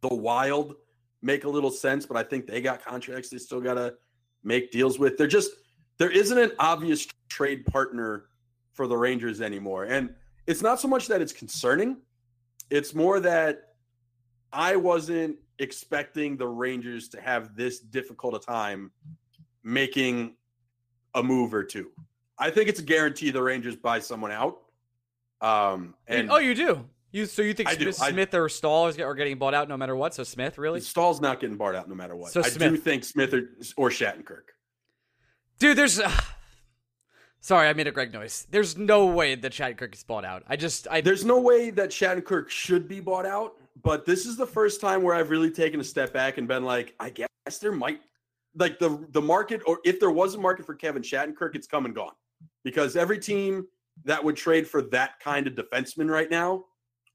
the 0.00 0.14
Wild 0.14 0.74
make 1.22 1.44
a 1.44 1.48
little 1.48 1.70
sense, 1.70 2.04
but 2.04 2.16
I 2.16 2.22
think 2.22 2.46
they 2.46 2.60
got 2.60 2.84
contracts 2.84 3.30
they 3.30 3.38
still 3.38 3.60
got 3.60 3.74
to 3.74 3.94
make 4.42 4.72
deals 4.72 4.98
with. 4.98 5.16
They're 5.16 5.26
just 5.26 5.52
there 5.98 6.10
isn't 6.10 6.38
an 6.38 6.52
obvious 6.58 7.06
trade 7.28 7.64
partner 7.66 8.26
for 8.72 8.86
the 8.86 8.96
Rangers 8.96 9.40
anymore, 9.40 9.84
and 9.84 10.14
it's 10.46 10.62
not 10.62 10.80
so 10.80 10.88
much 10.88 11.06
that 11.08 11.22
it's 11.22 11.32
concerning; 11.32 11.98
it's 12.70 12.94
more 12.94 13.20
that 13.20 13.74
I 14.52 14.76
wasn't 14.76 15.36
expecting 15.58 16.36
the 16.36 16.48
Rangers 16.48 17.08
to 17.10 17.20
have 17.20 17.54
this 17.56 17.78
difficult 17.78 18.34
a 18.34 18.38
time 18.38 18.90
making 19.62 20.34
a 21.14 21.22
move 21.22 21.54
or 21.54 21.62
two. 21.62 21.90
I 22.38 22.50
think 22.50 22.68
it's 22.68 22.80
a 22.80 22.84
guarantee 22.84 23.30
the 23.30 23.42
Rangers 23.42 23.76
buy 23.76 24.00
someone 24.00 24.32
out. 24.32 24.61
Um, 25.42 25.94
and 26.06 26.30
oh, 26.30 26.38
you 26.38 26.54
do. 26.54 26.88
You 27.10 27.26
so 27.26 27.42
you 27.42 27.52
think. 27.52 27.68
Smith, 27.68 27.96
Smith 27.96 28.34
or 28.34 28.48
Staal 28.48 28.86
is, 28.88 28.98
are 28.98 29.14
getting 29.14 29.36
bought 29.36 29.52
out 29.52 29.68
no 29.68 29.76
matter 29.76 29.94
what? 29.94 30.14
So 30.14 30.22
Smith 30.22 30.56
really, 30.56 30.80
Staal's 30.80 31.20
not 31.20 31.40
getting 31.40 31.56
bought 31.56 31.74
out 31.74 31.88
no 31.88 31.94
matter 31.94 32.16
what. 32.16 32.32
So 32.32 32.42
I 32.42 32.48
do 32.48 32.76
think 32.76 33.04
Smith 33.04 33.34
or, 33.34 33.50
or 33.76 33.90
Shattenkirk. 33.90 34.44
dude. 35.58 35.76
There's. 35.76 36.00
Uh, 36.00 36.10
sorry, 37.40 37.68
I 37.68 37.74
made 37.74 37.86
a 37.86 37.92
Greg 37.92 38.14
noise. 38.14 38.46
There's 38.50 38.78
no 38.78 39.06
way 39.06 39.34
that 39.34 39.52
Shattenkirk 39.52 39.94
is 39.94 40.04
bought 40.04 40.24
out. 40.24 40.44
I 40.48 40.56
just 40.56 40.88
I 40.90 41.02
There's 41.02 41.24
no 41.24 41.38
way 41.38 41.68
that 41.70 41.90
Shattenkirk 41.90 42.48
should 42.48 42.88
be 42.88 43.00
bought 43.00 43.26
out, 43.26 43.56
but 43.82 44.06
this 44.06 44.24
is 44.24 44.38
the 44.38 44.46
first 44.46 44.80
time 44.80 45.02
where 45.02 45.14
I've 45.14 45.28
really 45.28 45.50
taken 45.50 45.80
a 45.80 45.84
step 45.84 46.14
back 46.14 46.38
and 46.38 46.48
been 46.48 46.64
like, 46.64 46.94
I 46.98 47.10
guess 47.10 47.28
there 47.60 47.72
might 47.72 48.00
like 48.54 48.78
the 48.78 49.04
the 49.10 49.20
market, 49.20 49.60
or 49.66 49.80
if 49.84 50.00
there 50.00 50.10
was 50.10 50.34
a 50.34 50.38
market 50.38 50.64
for 50.64 50.74
Kevin 50.74 51.02
Shattenkirk, 51.02 51.56
it's 51.56 51.66
come 51.66 51.84
and 51.84 51.94
gone. 51.94 52.12
Because 52.64 52.96
every 52.96 53.18
team 53.18 53.66
that 54.04 54.22
would 54.22 54.36
trade 54.36 54.66
for 54.66 54.82
that 54.82 55.20
kind 55.20 55.46
of 55.46 55.54
defenseman 55.54 56.10
right 56.10 56.30
now, 56.30 56.64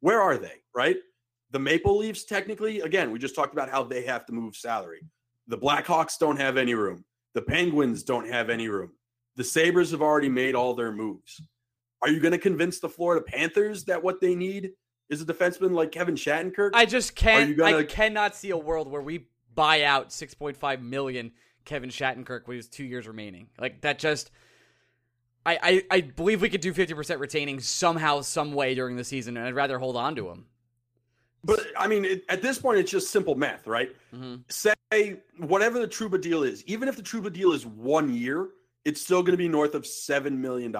where 0.02 0.22
are 0.22 0.38
they? 0.38 0.54
Right? 0.76 0.98
The 1.52 1.60
Maple 1.60 1.98
Leafs, 1.98 2.26
technically, 2.26 2.82
again, 2.82 3.12
we 3.12 3.20
just 3.20 3.36
talked 3.36 3.54
about 3.54 3.70
how 3.70 3.84
they 3.84 4.04
have 4.04 4.26
to 4.28 4.34
move 4.34 4.56
salary. 4.56 5.02
The 5.48 5.58
Blackhawks 5.58 6.18
don't 6.20 6.40
have 6.40 6.58
any 6.58 6.74
room. 6.74 7.06
The 7.34 7.42
Penguins 7.42 8.04
don't 8.04 8.28
have 8.28 8.50
any 8.50 8.68
room. 8.68 8.92
The 9.38 9.44
Sabres 9.44 9.92
have 9.92 10.02
already 10.02 10.30
made 10.30 10.56
all 10.56 10.74
their 10.74 10.92
moves. 10.92 11.40
Are 12.02 12.10
you 12.10 12.20
going 12.20 12.32
to 12.34 12.38
convince 12.38 12.80
the 12.80 12.90
Florida 12.90 13.24
Panthers 13.26 13.86
that 13.86 14.04
what 14.04 14.20
they 14.20 14.36
need 14.36 14.72
is 15.10 15.22
a 15.22 15.26
defenseman 15.26 15.72
like 15.72 15.92
Kevin 15.92 16.16
Shattenkirk? 16.16 16.72
I 16.74 16.86
just 16.86 17.16
can't. 17.16 17.56
gonna- 17.58 17.78
I 17.78 17.84
cannot 17.84 18.36
see 18.36 18.50
a 18.50 18.58
world 18.58 18.90
where 18.90 19.02
we 19.02 19.28
buy 19.56 19.84
out 19.84 20.10
6.5 20.10 20.82
million 20.82 21.32
Kevin 21.66 21.90
Shattenkirk 21.90 22.48
with 22.48 22.58
his 22.58 22.68
two 22.68 22.84
years 22.84 23.08
remaining. 23.08 23.48
Like 23.60 23.82
that 23.82 24.00
just. 24.00 24.32
I, 25.48 25.60
I, 25.64 25.84
I 25.90 26.02
believe 26.02 26.42
we 26.42 26.50
could 26.50 26.62
do 26.62 26.74
50% 26.74 27.20
retaining 27.20 27.60
somehow, 27.62 28.20
some 28.22 28.52
way 28.52 28.76
during 28.76 28.98
the 28.98 29.04
season, 29.04 29.38
and 29.38 29.46
I'd 29.48 29.56
rather 29.56 29.80
hold 29.80 29.96
on 29.96 30.14
to 30.18 30.30
him. 30.30 30.46
but 31.44 31.62
I 31.78 31.88
mean, 31.88 32.04
it, 32.04 32.26
at 32.28 32.42
this 32.42 32.60
point, 32.60 32.80
it's 32.80 32.92
just 32.92 33.10
simple 33.12 33.36
math, 33.36 33.66
right? 33.66 33.96
Mhm. 34.14 34.42
Say 34.50 35.22
whatever 35.38 35.80
the 35.80 35.88
Trouba 35.88 36.20
deal 36.20 36.44
is, 36.44 36.64
even 36.66 36.90
if 36.90 36.98
the 36.98 37.02
Trouba 37.02 37.32
deal 37.32 37.54
is 37.54 37.66
one 37.66 38.14
year, 38.14 38.50
it's 38.84 39.02
still 39.02 39.22
going 39.22 39.32
to 39.32 39.38
be 39.38 39.48
north 39.48 39.74
of 39.76 39.84
$7 39.84 40.38
million. 40.38 40.76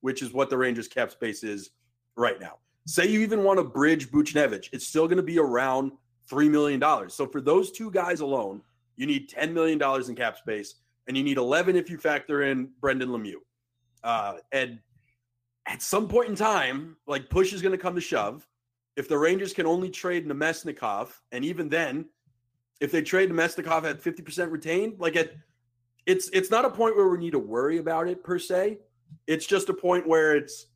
which 0.00 0.20
is 0.20 0.34
what 0.34 0.50
the 0.50 0.58
Rangers 0.58 0.86
cap 0.86 1.10
space 1.10 1.42
is 1.42 1.70
right 2.16 2.38
now. 2.38 2.58
Say 2.86 3.06
you 3.08 3.20
even 3.20 3.42
want 3.42 3.58
to 3.58 3.64
bridge 3.64 4.10
Buchnevich, 4.10 4.68
it's 4.74 4.86
still 4.86 5.06
going 5.06 5.16
to 5.16 5.22
be 5.22 5.38
around 5.38 5.92
$3 6.30 6.50
million. 6.50 7.08
So 7.08 7.26
for 7.26 7.40
those 7.40 7.72
two 7.72 7.90
guys 7.90 8.20
alone, 8.20 8.60
you 8.96 9.06
need 9.06 9.30
$10 9.30 9.52
million 9.52 9.80
in 10.06 10.14
cap 10.14 10.36
space, 10.36 10.74
and 11.08 11.16
you 11.16 11.22
need 11.24 11.38
11 11.38 11.74
if 11.76 11.88
you 11.88 11.96
factor 11.96 12.42
in 12.42 12.68
Brendan 12.82 13.08
Lemieux. 13.08 13.40
Uh, 14.04 14.34
and 14.52 14.78
at 15.66 15.82
some 15.82 16.06
point 16.06 16.28
in 16.28 16.36
time, 16.36 16.96
like 17.06 17.30
push 17.30 17.52
is 17.52 17.62
going 17.62 17.72
to 17.72 17.78
come 17.78 17.94
to 17.94 18.00
shove. 18.00 18.46
If 18.96 19.08
the 19.08 19.18
Rangers 19.18 19.52
can 19.52 19.66
only 19.66 19.90
trade 19.90 20.28
Namestnikov, 20.28 21.08
and 21.32 21.44
even 21.44 21.68
then, 21.68 22.04
if 22.80 22.92
they 22.92 23.02
trade 23.02 23.30
Namestnikov 23.30 23.84
at 23.84 24.00
50% 24.00 24.52
retained, 24.52 25.00
like 25.00 25.16
at 25.16 25.32
it's 26.06 26.28
it's 26.34 26.50
not 26.50 26.66
a 26.66 26.70
point 26.70 26.96
where 26.96 27.08
we 27.08 27.18
need 27.18 27.32
to 27.32 27.38
worry 27.38 27.78
about 27.78 28.08
it 28.08 28.22
per 28.22 28.38
se. 28.38 28.78
It's 29.26 29.46
just 29.46 29.70
a 29.70 29.74
point 29.74 30.06
where 30.06 30.36
it's 30.36 30.66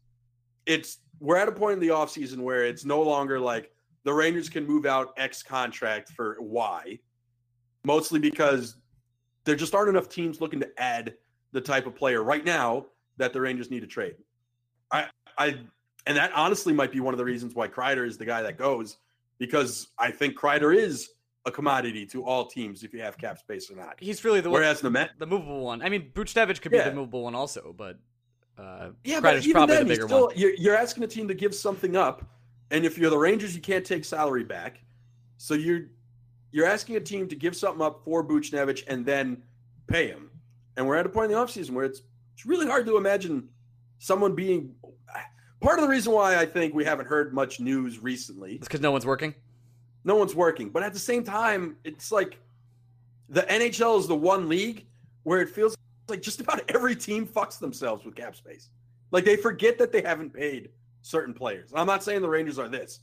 it's 0.64 0.98
we're 1.20 1.36
at 1.36 1.48
a 1.48 1.52
point 1.52 1.74
in 1.74 1.80
the 1.80 1.88
offseason 1.94 2.38
where 2.38 2.64
it's 2.64 2.84
no 2.84 3.02
longer 3.02 3.38
like 3.38 3.70
the 4.04 4.12
Rangers 4.12 4.48
can 4.48 4.66
move 4.66 4.86
out 4.86 5.12
X 5.18 5.42
contract 5.42 6.10
for 6.10 6.38
Y, 6.40 6.98
mostly 7.84 8.18
because 8.18 8.76
there 9.44 9.54
just 9.54 9.74
aren't 9.74 9.90
enough 9.90 10.08
teams 10.08 10.40
looking 10.40 10.60
to 10.60 10.70
add 10.78 11.14
the 11.52 11.60
type 11.60 11.86
of 11.86 11.94
player 11.94 12.22
right 12.22 12.44
now 12.44 12.86
that 13.18 13.32
the 13.32 13.40
Rangers 13.40 13.70
need 13.70 13.80
to 13.80 13.86
trade. 13.86 14.14
I 14.90 15.06
I 15.36 15.58
and 16.06 16.16
that 16.16 16.32
honestly 16.34 16.72
might 16.72 16.90
be 16.90 17.00
one 17.00 17.12
of 17.14 17.18
the 17.18 17.24
reasons 17.24 17.54
why 17.54 17.68
Kreider 17.68 18.06
is 18.06 18.16
the 18.16 18.24
guy 18.24 18.42
that 18.42 18.56
goes 18.56 18.96
because 19.38 19.88
I 19.98 20.10
think 20.10 20.38
Kreider 20.38 20.74
is 20.74 21.10
a 21.44 21.50
commodity 21.50 22.04
to 22.06 22.24
all 22.24 22.46
teams 22.46 22.82
if 22.82 22.92
you 22.92 23.00
have 23.00 23.16
cap 23.18 23.38
space 23.38 23.70
or 23.70 23.76
not. 23.76 23.94
He's 23.98 24.24
really 24.24 24.40
the 24.40 24.50
Whereas 24.50 24.82
one, 24.82 24.92
Nemet, 24.92 25.10
the 25.18 25.26
movable 25.26 25.60
one. 25.64 25.82
I 25.82 25.88
mean, 25.88 26.10
Buchnevich 26.14 26.60
could 26.60 26.72
be 26.72 26.78
Yeah. 26.78 26.88
the 26.88 26.94
movable 26.94 27.22
one 27.22 27.34
also, 27.34 27.74
but 27.76 27.98
uh, 28.58 28.90
yeah, 29.04 29.20
but 29.20 29.36
Kreider's 29.36 29.44
even 29.44 29.52
probably 29.52 29.76
then, 29.76 29.86
the 29.86 29.94
bigger 29.94 30.08
still, 30.08 30.26
one. 30.26 30.36
You're, 30.36 30.54
you're 30.54 30.76
asking 30.76 31.04
a 31.04 31.06
team 31.06 31.28
to 31.28 31.34
give 31.34 31.54
something 31.54 31.96
up, 31.96 32.24
and 32.70 32.84
if 32.84 32.98
you're 32.98 33.10
the 33.10 33.18
Rangers, 33.18 33.54
you 33.54 33.60
can't 33.60 33.84
take 33.84 34.04
salary 34.04 34.44
back. 34.44 34.80
So 35.36 35.54
you're 35.54 35.82
you're 36.50 36.66
asking 36.66 36.96
a 36.96 37.00
team 37.00 37.28
to 37.28 37.36
give 37.36 37.54
something 37.54 37.82
up 37.82 38.02
for 38.04 38.24
Buchnevich 38.24 38.84
and 38.88 39.04
then 39.04 39.42
pay 39.86 40.08
him. 40.08 40.30
And 40.76 40.86
we're 40.86 40.96
at 40.96 41.06
a 41.06 41.08
point 41.08 41.30
in 41.30 41.36
the 41.36 41.44
offseason 41.44 41.70
where 41.70 41.84
it's 41.84 42.02
it's 42.38 42.46
really 42.46 42.68
hard 42.68 42.86
to 42.86 42.96
imagine 42.96 43.48
someone 43.98 44.36
being 44.36 44.72
part 45.60 45.80
of 45.80 45.82
the 45.82 45.88
reason 45.88 46.12
why 46.12 46.36
I 46.38 46.46
think 46.46 46.72
we 46.72 46.84
haven't 46.84 47.06
heard 47.06 47.34
much 47.34 47.58
news 47.58 48.00
recently 48.00 48.54
It's 48.54 48.68
because 48.68 48.80
no 48.80 48.92
one's 48.92 49.04
working. 49.04 49.34
no 50.04 50.14
one's 50.14 50.36
working. 50.36 50.68
But 50.70 50.84
at 50.84 50.92
the 50.92 51.00
same 51.00 51.24
time, 51.24 51.74
it's 51.82 52.12
like 52.12 52.38
the 53.28 53.42
NHL 53.42 53.98
is 53.98 54.06
the 54.06 54.14
one 54.14 54.48
league 54.48 54.86
where 55.24 55.40
it 55.40 55.48
feels 55.48 55.76
like 56.06 56.22
just 56.22 56.40
about 56.40 56.62
every 56.70 56.94
team 56.94 57.26
fucks 57.26 57.58
themselves 57.58 58.04
with 58.04 58.14
cap 58.14 58.36
space. 58.36 58.68
Like 59.10 59.24
they 59.24 59.34
forget 59.36 59.76
that 59.78 59.90
they 59.90 60.02
haven't 60.02 60.32
paid 60.32 60.68
certain 61.02 61.34
players. 61.34 61.72
I'm 61.74 61.88
not 61.88 62.04
saying 62.04 62.22
the 62.22 62.28
Rangers 62.28 62.60
are 62.60 62.68
this. 62.68 63.00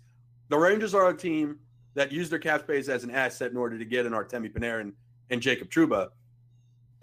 The 0.47 0.57
Rangers 0.57 0.93
are 0.93 1.09
a 1.09 1.13
team 1.13 1.57
that 1.93 2.09
use 2.09 2.29
their 2.29 2.39
cap 2.39 2.61
space 2.61 2.87
as 2.87 3.03
an 3.03 3.11
asset 3.11 3.51
in 3.51 3.57
order 3.57 3.77
to 3.77 3.83
get 3.83 4.05
an 4.05 4.13
Artemi 4.13 4.49
Panarin 4.49 4.93
and 5.29 5.41
Jacob 5.41 5.69
Trouba. 5.69 6.07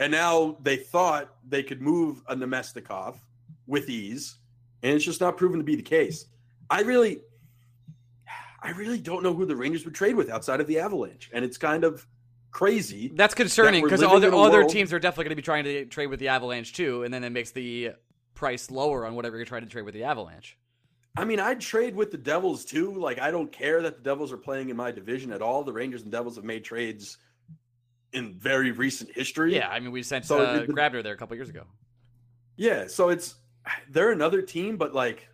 And 0.03 0.11
now 0.11 0.57
they 0.61 0.77
thought 0.79 1.33
they 1.49 1.63
could 1.63 1.81
move 1.81 2.25
a 2.27 2.35
Namestnikov 2.35 3.15
with 3.69 3.89
ease, 3.89 4.37
and 4.83 4.97
it's 4.97 5.05
just 5.05 5.21
not 5.21 5.37
proven 5.37 5.61
to 5.61 5.65
be 5.65 5.77
the 5.77 5.83
case. 5.83 6.27
I 6.69 6.81
really, 6.81 7.21
I 8.61 8.71
really 8.73 8.99
don't 8.99 9.23
know 9.23 9.33
who 9.33 9.47
the 9.47 9.55
Rangers 9.55 9.85
would 9.85 9.95
trade 9.95 10.17
with 10.17 10.29
outside 10.29 10.61
of 10.61 10.67
the 10.67 10.81
Avalanche, 10.81 11.31
and 11.33 11.45
it's 11.45 11.57
kind 11.57 11.85
of 11.85 12.05
crazy. 12.51 13.13
That's 13.15 13.33
concerning 13.33 13.85
because 13.85 14.01
living 14.01 14.35
other 14.35 14.35
other 14.35 14.65
teams 14.65 14.93
are 14.93 14.99
definitely 14.99 15.27
going 15.27 15.31
to 15.31 15.37
be 15.37 15.43
trying 15.43 15.65
to 15.65 15.85
trade 15.87 16.09
with 16.09 16.19
the 16.19 16.29
Avalanche 16.29 16.73
too, 16.73 17.05
and 17.05 17.15
then 17.15 17.23
it 17.23 17.31
makes 17.31 17.53
the 17.53 17.93
price 18.35 18.73
lower 18.73 19.07
on 19.07 19.15
whatever 19.15 19.37
you're 19.37 19.47
trying 19.47 19.63
to 19.63 19.69
trade 19.69 19.85
with 19.85 19.95
the 19.95 20.03
Avalanche. 20.03 20.59
I 21.17 21.25
mean, 21.25 21.39
I'd 21.39 21.61
trade 21.61 21.95
with 21.95 22.11
the 22.11 22.19
Devils 22.19 22.65
too. 22.65 22.93
Like, 22.93 23.21
I 23.21 23.31
don't 23.31 23.53
care 23.53 23.83
that 23.83 23.99
the 23.99 24.03
Devils 24.03 24.33
are 24.33 24.37
playing 24.37 24.69
in 24.69 24.77
my 24.77 24.91
division 24.91 25.31
at 25.31 25.43
all. 25.43 25.63
The 25.63 25.73
Rangers 25.73 26.03
and 26.03 26.11
Devils 26.11 26.35
have 26.35 26.45
made 26.45 26.65
trades 26.65 27.19
in 28.13 28.35
very 28.35 28.71
recent 28.73 29.11
history. 29.13 29.55
Yeah, 29.55 29.69
I 29.69 29.81
mean, 29.81 29.91
we 29.91 30.03
sent 30.03 30.25
So 30.25 30.41
uh, 30.41 30.61
the- 30.61 30.73
Grabner 30.73 31.03
there 31.03 31.15
a 31.15 31.17
couple 31.17 31.37
years 31.37 31.49
ago. 31.49 31.65
Yeah, 32.57 32.87
so 32.87 33.09
it's 33.09 33.37
they're 33.91 34.13
another 34.13 34.43
team, 34.43 34.77
but 34.77 34.95
like 34.95 35.29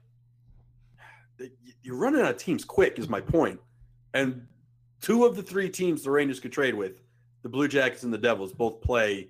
you're 1.83 1.97
running 1.97 2.21
out 2.21 2.31
of 2.31 2.37
teams 2.37 2.65
quick 2.65 2.99
is 2.99 3.09
my 3.09 3.21
point. 3.21 3.61
And 4.15 4.47
two 5.01 5.25
of 5.25 5.37
the 5.37 5.43
three 5.43 5.69
teams 5.69 6.03
the 6.03 6.11
Rangers 6.11 6.41
could 6.41 6.53
trade 6.53 6.75
with, 6.75 7.03
the 7.43 7.49
Blue 7.49 7.69
Jackets 7.69 8.03
and 8.05 8.13
the 8.13 8.19
Devils, 8.19 8.53
both 8.53 8.81
play 8.81 9.29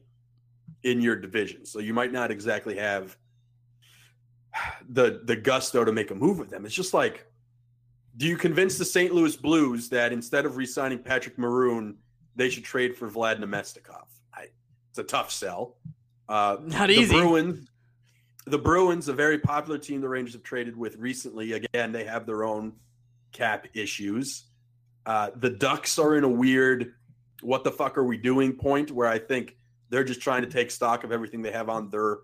in 0.82 1.00
your 1.00 1.16
division. 1.16 1.64
So 1.64 1.78
you 1.78 1.94
might 1.94 2.12
not 2.12 2.30
exactly 2.30 2.76
have 2.76 3.16
the 4.90 5.22
the 5.24 5.36
gusto 5.36 5.84
to 5.84 5.92
make 5.92 6.10
a 6.10 6.14
move 6.14 6.38
with 6.38 6.50
them. 6.50 6.66
It's 6.66 6.74
just 6.74 6.94
like 6.94 7.24
do 8.16 8.26
you 8.26 8.36
convince 8.36 8.76
the 8.76 8.84
St. 8.84 9.14
Louis 9.14 9.36
Blues 9.36 9.88
that 9.90 10.12
instead 10.12 10.44
of 10.44 10.56
re-signing 10.56 10.98
Patrick 10.98 11.38
Maroon, 11.38 11.96
they 12.38 12.48
should 12.48 12.64
trade 12.64 12.96
for 12.96 13.10
Vlad 13.10 13.40
Namestnikov? 13.40 14.06
I, 14.32 14.46
it's 14.88 14.98
a 14.98 15.02
tough 15.02 15.30
sell. 15.30 15.76
Uh, 16.28 16.56
Not 16.62 16.88
the 16.88 16.94
easy. 16.94 17.14
Bruins, 17.14 17.68
the 18.46 18.58
Bruins, 18.58 19.08
a 19.08 19.12
very 19.12 19.38
popular 19.38 19.76
team 19.76 20.00
the 20.00 20.08
Rangers 20.08 20.34
have 20.34 20.42
traded 20.42 20.76
with 20.76 20.96
recently. 20.96 21.52
Again, 21.52 21.92
they 21.92 22.04
have 22.04 22.24
their 22.24 22.44
own 22.44 22.72
cap 23.32 23.66
issues. 23.74 24.44
Uh, 25.04 25.30
the 25.36 25.50
Ducks 25.50 25.98
are 25.98 26.16
in 26.16 26.24
a 26.24 26.28
weird, 26.28 26.94
what 27.42 27.64
the 27.64 27.72
fuck 27.72 27.98
are 27.98 28.04
we 28.04 28.16
doing 28.16 28.52
point 28.52 28.90
where 28.90 29.08
I 29.08 29.18
think 29.18 29.56
they're 29.90 30.04
just 30.04 30.20
trying 30.20 30.42
to 30.42 30.48
take 30.48 30.70
stock 30.70 31.02
of 31.02 31.12
everything 31.12 31.42
they 31.42 31.52
have 31.52 31.68
on 31.68 31.90
their 31.90 32.18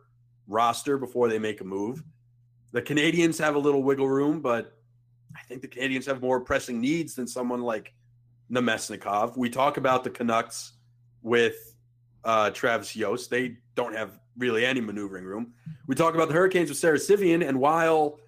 roster 0.46 0.96
before 0.96 1.28
they 1.28 1.38
make 1.38 1.60
a 1.60 1.64
move. 1.64 2.02
The 2.72 2.82
Canadiens 2.82 3.38
have 3.38 3.54
a 3.56 3.58
little 3.58 3.82
wiggle 3.82 4.08
room, 4.08 4.40
but 4.40 4.78
I 5.36 5.42
think 5.48 5.62
the 5.62 5.68
Canadiens 5.68 6.06
have 6.06 6.20
more 6.20 6.40
pressing 6.40 6.80
needs 6.80 7.14
than 7.14 7.26
someone 7.26 7.62
like 7.62 7.94
Namestnikov. 8.50 9.36
We 9.36 9.50
talk 9.50 9.76
about 9.76 10.04
the 10.04 10.10
Canucks 10.10 10.72
with 11.22 11.74
uh, 12.24 12.50
Travis 12.50 12.94
Yost. 12.94 13.30
They 13.30 13.58
don't 13.74 13.94
have 13.94 14.18
really 14.36 14.64
any 14.64 14.80
maneuvering 14.80 15.24
room. 15.24 15.52
We 15.86 15.94
talk 15.94 16.14
about 16.14 16.28
the 16.28 16.34
Hurricanes 16.34 16.68
with 16.68 16.78
Sara 16.78 16.98
Civian, 16.98 17.42
and 17.42 17.58
while 17.58 18.18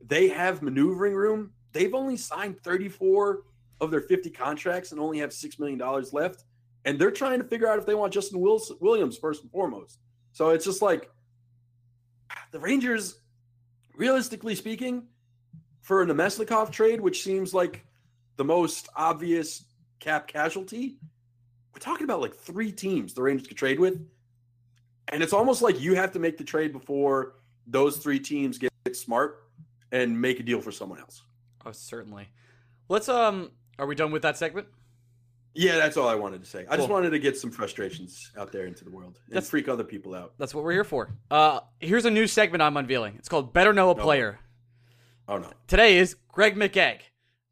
they 0.00 0.28
have 0.28 0.62
maneuvering 0.62 1.14
room, 1.14 1.52
they've 1.72 1.94
only 1.94 2.16
signed 2.16 2.60
34 2.62 3.42
of 3.80 3.90
their 3.90 4.00
50 4.00 4.30
contracts 4.30 4.92
and 4.92 5.00
only 5.00 5.18
have 5.18 5.30
$6 5.30 5.58
million 5.58 5.80
left. 6.12 6.44
And 6.84 6.98
they're 6.98 7.10
trying 7.10 7.38
to 7.38 7.44
figure 7.44 7.68
out 7.68 7.78
if 7.78 7.86
they 7.86 7.94
want 7.94 8.12
Justin 8.12 8.40
Williams 8.40 9.16
first 9.18 9.42
and 9.42 9.50
foremost. 9.50 9.98
So 10.32 10.50
it's 10.50 10.64
just 10.64 10.82
like 10.82 11.10
the 12.50 12.58
Rangers, 12.58 13.18
realistically 13.96 14.54
speaking, 14.54 15.04
for 15.82 16.02
a 16.02 16.06
Namestnikov 16.06 16.70
trade, 16.70 17.00
which 17.00 17.22
seems 17.22 17.52
like 17.52 17.84
the 18.38 18.44
most 18.44 18.88
obvious 18.96 19.64
cap 20.00 20.26
casualty, 20.28 20.96
we're 21.74 21.80
talking 21.80 22.04
about 22.04 22.20
like 22.22 22.34
three 22.34 22.72
teams 22.72 23.12
the 23.12 23.20
Rangers 23.22 23.46
could 23.46 23.56
trade 23.58 23.78
with. 23.78 24.00
And 25.12 25.22
it's 25.22 25.32
almost 25.32 25.60
like 25.60 25.80
you 25.80 25.94
have 25.96 26.12
to 26.12 26.18
make 26.18 26.38
the 26.38 26.44
trade 26.44 26.72
before 26.72 27.34
those 27.66 27.98
three 27.98 28.20
teams 28.20 28.56
get 28.58 28.70
smart 28.94 29.42
and 29.92 30.18
make 30.18 30.38
a 30.40 30.42
deal 30.42 30.60
for 30.60 30.70
someone 30.72 30.98
else. 31.00 31.22
Oh, 31.66 31.72
certainly. 31.72 32.28
Let's 32.88 33.08
um. 33.10 33.50
Are 33.78 33.86
we 33.86 33.94
done 33.94 34.10
with 34.10 34.22
that 34.22 34.36
segment? 34.38 34.66
Yeah, 35.54 35.76
that's 35.76 35.96
all 35.96 36.08
I 36.08 36.14
wanted 36.14 36.42
to 36.42 36.48
say. 36.48 36.66
I 36.68 36.76
just 36.76 36.88
wanted 36.88 37.10
to 37.10 37.18
get 37.18 37.36
some 37.36 37.50
frustrations 37.50 38.30
out 38.36 38.52
there 38.52 38.66
into 38.66 38.84
the 38.84 38.90
world 38.90 39.18
and 39.26 39.34
That's- 39.34 39.48
freak 39.50 39.68
other 39.68 39.82
people 39.84 40.14
out. 40.14 40.34
That's 40.38 40.54
what 40.54 40.62
we're 40.64 40.72
here 40.72 40.84
for. 40.84 41.10
Uh, 41.30 41.60
here's 41.80 42.04
a 42.04 42.10
new 42.10 42.26
segment 42.26 42.62
I'm 42.62 42.76
unveiling. 42.76 43.14
It's 43.18 43.28
called 43.28 43.52
Better 43.52 43.72
Know 43.72 43.90
a 43.90 43.94
No. 43.94 44.02
Player. 44.02 44.38
Oh 45.28 45.38
no. 45.38 45.50
Today 45.66 45.98
is 45.98 46.16
Greg 46.32 46.54
McKegg. 46.56 47.00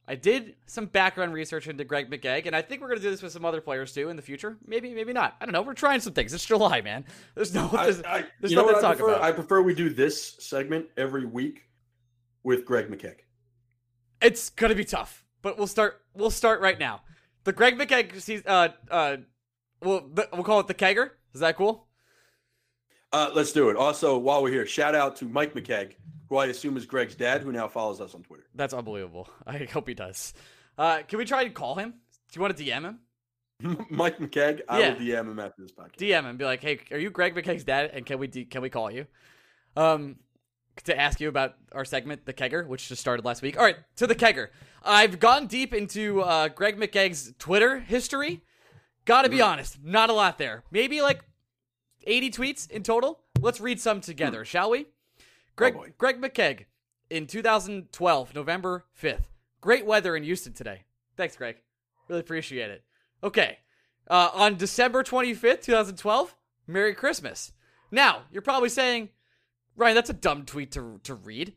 I 0.08 0.14
did 0.14 0.54
some 0.66 0.86
background 0.86 1.32
research 1.32 1.66
into 1.66 1.84
Greg 1.84 2.08
McKegg, 2.10 2.46
and 2.46 2.54
I 2.54 2.62
think 2.62 2.80
we're 2.80 2.86
going 2.88 3.00
to 3.00 3.02
do 3.04 3.10
this 3.10 3.22
with 3.22 3.32
some 3.32 3.44
other 3.44 3.60
players 3.60 3.92
too 3.92 4.08
in 4.08 4.14
the 4.16 4.22
future. 4.22 4.56
Maybe, 4.64 4.94
maybe 4.94 5.12
not. 5.12 5.36
I 5.40 5.46
don't 5.46 5.52
know. 5.52 5.62
We're 5.62 5.74
trying 5.74 6.00
some 6.00 6.12
things. 6.12 6.32
It's 6.32 6.44
July, 6.44 6.80
man. 6.80 7.04
There's 7.34 7.52
no. 7.52 7.68
I, 7.72 7.84
There's, 7.84 8.02
I, 8.02 8.24
there's 8.40 8.52
you 8.52 8.56
know 8.56 8.62
nothing 8.66 8.74
what 8.74 8.80
to 8.80 8.86
I 8.86 8.90
talk 8.90 8.96
prefer? 8.98 9.12
about. 9.14 9.24
I 9.24 9.32
prefer 9.32 9.62
we 9.62 9.74
do 9.74 9.90
this 9.90 10.36
segment 10.38 10.86
every 10.96 11.26
week 11.26 11.62
with 12.44 12.64
Greg 12.64 12.88
McKegg. 12.88 13.16
It's 14.22 14.48
gonna 14.50 14.76
be 14.76 14.84
tough, 14.84 15.24
but 15.42 15.58
we'll 15.58 15.66
start. 15.66 16.00
We'll 16.14 16.30
start 16.30 16.60
right 16.60 16.78
now. 16.78 17.02
The 17.44 17.52
Greg 17.52 17.80
season. 18.20 18.44
Uh, 18.46 18.68
uh, 18.90 19.16
we'll 19.82 20.08
the, 20.08 20.28
we'll 20.32 20.44
call 20.44 20.60
it 20.60 20.68
the 20.68 20.74
Kegger. 20.74 21.10
Is 21.34 21.40
that 21.40 21.56
cool? 21.56 21.88
Uh, 23.12 23.30
let's 23.34 23.52
do 23.52 23.70
it. 23.70 23.76
Also, 23.76 24.18
while 24.18 24.42
we're 24.42 24.52
here, 24.52 24.66
shout 24.66 24.94
out 24.94 25.16
to 25.16 25.24
Mike 25.24 25.54
McKeag, 25.54 25.94
who 26.28 26.36
I 26.36 26.46
assume 26.46 26.76
is 26.76 26.86
Greg's 26.86 27.14
dad, 27.14 27.42
who 27.42 27.52
now 27.52 27.68
follows 27.68 28.00
us 28.00 28.14
on 28.14 28.22
Twitter. 28.22 28.44
That's 28.54 28.74
unbelievable. 28.74 29.28
I 29.46 29.58
hope 29.72 29.88
he 29.88 29.94
does. 29.94 30.34
Uh, 30.78 31.02
can 31.08 31.18
we 31.18 31.24
try 31.24 31.42
and 31.42 31.54
call 31.54 31.74
him? 31.76 31.90
Do 31.90 31.96
you 32.38 32.42
want 32.42 32.56
to 32.56 32.64
DM 32.64 32.82
him? 32.82 32.98
Mike 33.90 34.18
McKeag, 34.18 34.60
I 34.68 34.80
Yeah. 34.80 34.92
will 34.94 35.00
DM 35.00 35.30
him 35.30 35.38
after 35.40 35.62
this 35.62 35.72
podcast. 35.72 35.96
DM 35.96 36.18
him. 36.20 36.26
and 36.26 36.38
Be 36.38 36.44
like, 36.44 36.60
hey, 36.62 36.80
are 36.90 36.98
you 36.98 37.10
Greg 37.10 37.34
McKegg's 37.34 37.64
dad? 37.64 37.90
And 37.94 38.04
can 38.04 38.18
we 38.18 38.26
d- 38.26 38.44
can 38.44 38.60
we 38.62 38.68
call 38.70 38.90
you? 38.90 39.06
Um, 39.76 40.16
to 40.84 40.98
ask 40.98 41.20
you 41.20 41.28
about 41.28 41.54
our 41.72 41.86
segment, 41.86 42.26
the 42.26 42.34
Kegger, 42.34 42.66
which 42.66 42.88
just 42.88 43.00
started 43.00 43.24
last 43.24 43.40
week. 43.40 43.56
All 43.58 43.64
right, 43.64 43.76
to 43.96 44.06
the 44.06 44.14
Kegger. 44.14 44.48
I've 44.84 45.18
gone 45.18 45.46
deep 45.46 45.72
into 45.72 46.20
uh, 46.20 46.48
Greg 46.48 46.76
McKegg's 46.78 47.32
Twitter 47.38 47.78
history. 47.80 48.42
Gotta 49.06 49.28
be 49.30 49.40
honest, 49.40 49.78
not 49.82 50.10
a 50.10 50.12
lot 50.12 50.36
there. 50.36 50.64
Maybe 50.70 51.00
like 51.00 51.22
80 52.06 52.30
tweets 52.30 52.70
in 52.70 52.82
total. 52.82 53.20
Let's 53.40 53.60
read 53.60 53.80
some 53.80 54.00
together, 54.02 54.44
shall 54.44 54.68
we? 54.70 54.86
Greg 55.56 55.74
boy. 55.74 55.92
Greg 55.98 56.20
McKegg 56.20 56.66
in 57.10 57.26
2012, 57.26 58.34
November 58.34 58.84
5th. 59.00 59.24
Great 59.60 59.86
weather 59.86 60.14
in 60.14 60.22
Houston 60.22 60.52
today. 60.52 60.84
Thanks, 61.16 61.36
Greg. 61.36 61.56
Really 62.08 62.20
appreciate 62.20 62.70
it. 62.70 62.84
Okay. 63.24 63.58
Uh, 64.08 64.30
on 64.34 64.56
December 64.56 65.02
25th, 65.02 65.62
2012, 65.62 66.34
Merry 66.66 66.94
Christmas. 66.94 67.52
Now, 67.90 68.22
you're 68.30 68.42
probably 68.42 68.68
saying, 68.68 69.08
Ryan, 69.76 69.94
that's 69.94 70.10
a 70.10 70.14
dumb 70.14 70.44
tweet 70.44 70.72
to, 70.72 71.00
to 71.04 71.14
read. 71.14 71.54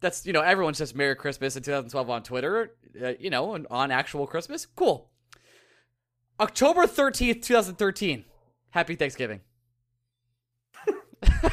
That's, 0.00 0.26
you 0.26 0.32
know, 0.32 0.40
everyone 0.40 0.74
says 0.74 0.94
Merry 0.94 1.14
Christmas 1.14 1.54
in 1.56 1.62
2012 1.62 2.10
on 2.10 2.22
Twitter, 2.24 2.72
uh, 3.00 3.12
you 3.20 3.30
know, 3.30 3.52
on- 3.52 3.66
on 3.70 3.90
actual 3.92 4.26
Christmas. 4.26 4.66
Cool. 4.66 5.10
October 6.40 6.86
13th, 6.86 7.42
2013. 7.42 8.24
Happy 8.70 8.94
Thanksgiving. 8.96 9.40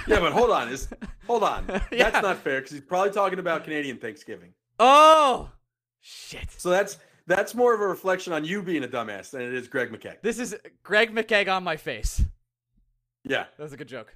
Yeah, 0.07 0.19
but 0.19 0.33
hold 0.33 0.49
on. 0.51 0.69
Is 0.69 0.87
hold 1.29 1.43
on. 1.43 1.65
Yeah. 1.91 2.09
That's 2.09 2.21
not 2.23 2.37
fair 2.39 2.59
because 2.59 2.71
he's 2.71 2.81
probably 2.81 3.11
talking 3.11 3.39
about 3.39 3.63
Canadian 3.63 3.97
Thanksgiving. 3.97 4.53
Oh, 4.79 5.49
shit. 6.01 6.49
So 6.57 6.69
that's 6.69 6.97
that's 7.27 7.53
more 7.55 7.73
of 7.73 7.81
a 7.81 7.87
reflection 7.87 8.33
on 8.33 8.43
you 8.43 8.61
being 8.63 8.83
a 8.83 8.87
dumbass 8.87 9.29
than 9.31 9.41
it 9.41 9.53
is 9.53 9.67
Greg 9.67 9.91
McKegg. 9.91 10.21
This 10.21 10.39
is 10.39 10.55
Greg 10.83 11.13
McKegg 11.13 11.47
on 11.53 11.63
my 11.63 11.77
face. 11.77 12.23
Yeah, 13.23 13.45
That 13.57 13.63
was 13.63 13.73
a 13.73 13.77
good 13.77 13.87
joke. 13.87 14.13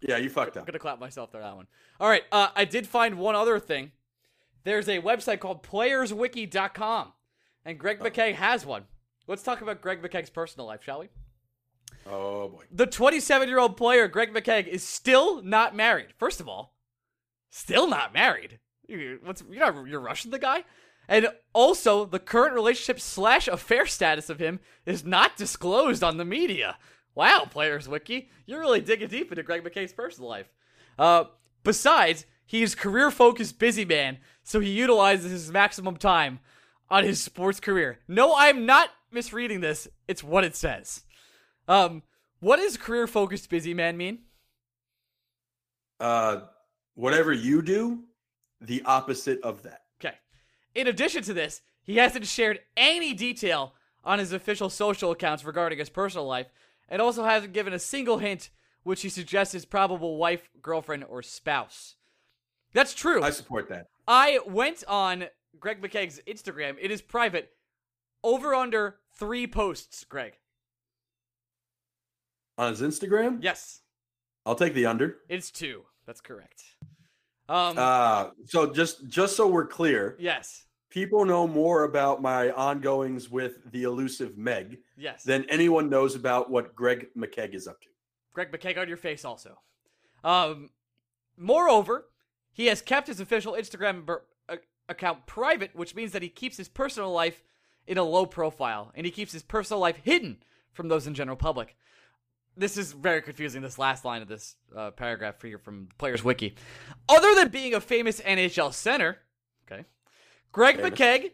yeah, 0.00 0.18
you 0.18 0.28
fucked 0.30 0.56
up. 0.56 0.62
I'm 0.62 0.66
gonna 0.66 0.78
clap 0.78 1.00
myself 1.00 1.32
for 1.32 1.38
that 1.40 1.56
one. 1.56 1.66
All 1.98 2.08
right, 2.08 2.22
uh, 2.30 2.48
I 2.54 2.64
did 2.64 2.86
find 2.86 3.18
one 3.18 3.34
other 3.34 3.58
thing. 3.58 3.92
There's 4.64 4.88
a 4.88 5.00
website 5.00 5.40
called 5.40 5.62
PlayersWiki.com, 5.64 7.12
and 7.64 7.78
Greg 7.78 7.98
McKegg 8.00 8.34
has 8.34 8.64
one. 8.66 8.84
Let's 9.26 9.42
talk 9.42 9.60
about 9.62 9.80
Greg 9.80 10.02
McKegg's 10.02 10.30
personal 10.30 10.66
life, 10.66 10.82
shall 10.84 11.00
we? 11.00 11.08
Oh 12.06 12.48
boy. 12.48 12.64
The 12.70 12.86
27 12.86 13.48
year 13.48 13.58
old 13.58 13.76
player, 13.76 14.08
Greg 14.08 14.32
McKegg, 14.32 14.66
is 14.66 14.82
still 14.82 15.42
not 15.42 15.74
married. 15.74 16.08
First 16.18 16.40
of 16.40 16.48
all, 16.48 16.74
still 17.50 17.88
not 17.88 18.12
married. 18.12 18.58
You, 18.86 19.20
what's, 19.22 19.42
you're 19.50 19.60
not 19.60 19.86
you're 19.86 20.00
rushing 20.00 20.30
the 20.30 20.38
guy, 20.38 20.64
and 21.08 21.28
also 21.52 22.04
the 22.04 22.18
current 22.18 22.54
relationship 22.54 23.00
slash 23.00 23.48
affair 23.48 23.86
status 23.86 24.28
of 24.28 24.40
him 24.40 24.60
is 24.84 25.04
not 25.04 25.36
disclosed 25.36 26.02
on 26.02 26.16
the 26.16 26.24
media. 26.24 26.76
Wow, 27.14 27.46
Players 27.50 27.88
Wiki, 27.88 28.30
you're 28.46 28.60
really 28.60 28.80
digging 28.80 29.08
deep 29.08 29.30
into 29.30 29.42
Greg 29.42 29.62
McKegg's 29.62 29.92
personal 29.92 30.30
life. 30.30 30.50
Uh, 30.98 31.24
besides, 31.62 32.26
he's 32.46 32.74
career 32.74 33.10
focused 33.10 33.58
busy 33.58 33.84
man, 33.84 34.18
so 34.42 34.60
he 34.60 34.70
utilizes 34.70 35.30
his 35.30 35.52
maximum 35.52 35.96
time 35.96 36.40
on 36.90 37.04
his 37.04 37.22
sports 37.22 37.60
career. 37.60 37.98
No, 38.08 38.34
I'm 38.36 38.66
not 38.66 38.90
misreading 39.10 39.60
this. 39.60 39.88
It's 40.08 40.24
what 40.24 40.44
it 40.44 40.56
says. 40.56 41.02
Um, 41.68 42.02
what 42.40 42.56
does 42.56 42.76
career 42.76 43.06
focused 43.06 43.48
busy 43.48 43.74
man 43.74 43.96
mean? 43.96 44.20
Uh, 46.00 46.42
whatever 46.94 47.32
you 47.32 47.62
do, 47.62 48.04
the 48.60 48.82
opposite 48.84 49.40
of 49.42 49.62
that. 49.62 49.82
Okay. 50.00 50.16
In 50.74 50.86
addition 50.86 51.22
to 51.24 51.32
this, 51.32 51.62
he 51.82 51.96
hasn't 51.96 52.26
shared 52.26 52.60
any 52.76 53.14
detail 53.14 53.74
on 54.04 54.18
his 54.18 54.32
official 54.32 54.68
social 54.68 55.12
accounts 55.12 55.44
regarding 55.44 55.78
his 55.78 55.88
personal 55.88 56.26
life, 56.26 56.48
and 56.88 57.00
also 57.00 57.24
hasn't 57.24 57.52
given 57.52 57.72
a 57.72 57.78
single 57.78 58.18
hint 58.18 58.50
which 58.82 59.02
he 59.02 59.08
suggests 59.08 59.52
his 59.52 59.64
probable 59.64 60.16
wife, 60.16 60.50
girlfriend, 60.60 61.04
or 61.04 61.22
spouse. 61.22 61.94
That's 62.72 62.94
true. 62.94 63.22
I 63.22 63.30
support 63.30 63.68
that. 63.68 63.86
I 64.08 64.40
went 64.46 64.82
on 64.88 65.26
Greg 65.60 65.80
McKegg's 65.80 66.20
Instagram. 66.26 66.76
It 66.80 66.90
is 66.90 67.00
private. 67.00 67.52
Over 68.24 68.54
under 68.54 68.96
three 69.14 69.46
posts, 69.46 70.04
Greg. 70.04 70.34
On 72.58 72.70
his 72.70 72.82
Instagram, 72.82 73.38
Yes, 73.42 73.80
I'll 74.44 74.54
take 74.54 74.74
the 74.74 74.86
under. 74.86 75.18
it's 75.28 75.50
two. 75.50 75.84
That's 76.06 76.20
correct. 76.20 76.62
Um, 77.48 77.78
Uh, 77.78 78.30
so 78.46 78.72
just 78.72 79.06
just 79.08 79.36
so 79.36 79.46
we're 79.48 79.66
clear, 79.66 80.16
yes, 80.18 80.64
people 80.90 81.24
know 81.24 81.46
more 81.48 81.84
about 81.84 82.20
my 82.20 82.50
ongoings 82.50 83.30
with 83.30 83.70
the 83.72 83.84
elusive 83.84 84.36
Meg 84.36 84.78
yes. 84.96 85.24
than 85.24 85.44
anyone 85.48 85.88
knows 85.88 86.14
about 86.14 86.50
what 86.50 86.74
Greg 86.74 87.08
McKegg 87.16 87.54
is 87.54 87.66
up 87.66 87.80
to. 87.82 87.88
Greg 88.34 88.50
McKegg 88.52 88.78
on 88.78 88.88
your 88.88 88.96
face 88.98 89.24
also. 89.24 89.58
Um, 90.22 90.70
moreover, 91.36 92.08
he 92.52 92.66
has 92.66 92.82
kept 92.82 93.06
his 93.08 93.20
official 93.20 93.54
Instagram 93.54 94.04
ber- 94.04 94.24
a- 94.48 94.58
account 94.88 95.26
private, 95.26 95.74
which 95.74 95.94
means 95.94 96.12
that 96.12 96.22
he 96.22 96.28
keeps 96.28 96.56
his 96.58 96.68
personal 96.68 97.12
life 97.12 97.42
in 97.86 97.98
a 97.98 98.02
low 98.04 98.26
profile, 98.26 98.92
and 98.94 99.04
he 99.06 99.10
keeps 99.12 99.32
his 99.32 99.42
personal 99.42 99.80
life 99.80 99.96
hidden 99.96 100.42
from 100.72 100.88
those 100.88 101.06
in 101.06 101.14
general 101.14 101.36
public. 101.36 101.76
This 102.56 102.76
is 102.76 102.92
very 102.92 103.22
confusing. 103.22 103.62
This 103.62 103.78
last 103.78 104.04
line 104.04 104.22
of 104.22 104.28
this 104.28 104.56
uh, 104.76 104.90
paragraph 104.90 105.40
here 105.40 105.58
from 105.58 105.86
the 105.88 105.94
Players 105.96 106.22
Wiki. 106.22 106.54
Other 107.08 107.34
than 107.34 107.48
being 107.48 107.74
a 107.74 107.80
famous 107.80 108.20
NHL 108.20 108.74
center, 108.74 109.18
okay, 109.66 109.84
Greg 110.52 110.76
Famous. 110.76 110.90
McKegg 110.90 111.30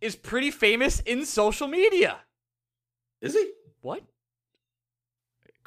is 0.00 0.16
pretty 0.16 0.50
famous 0.50 1.00
in 1.00 1.26
social 1.26 1.68
media. 1.68 2.18
Is 3.20 3.34
he? 3.34 3.50
What? 3.80 4.02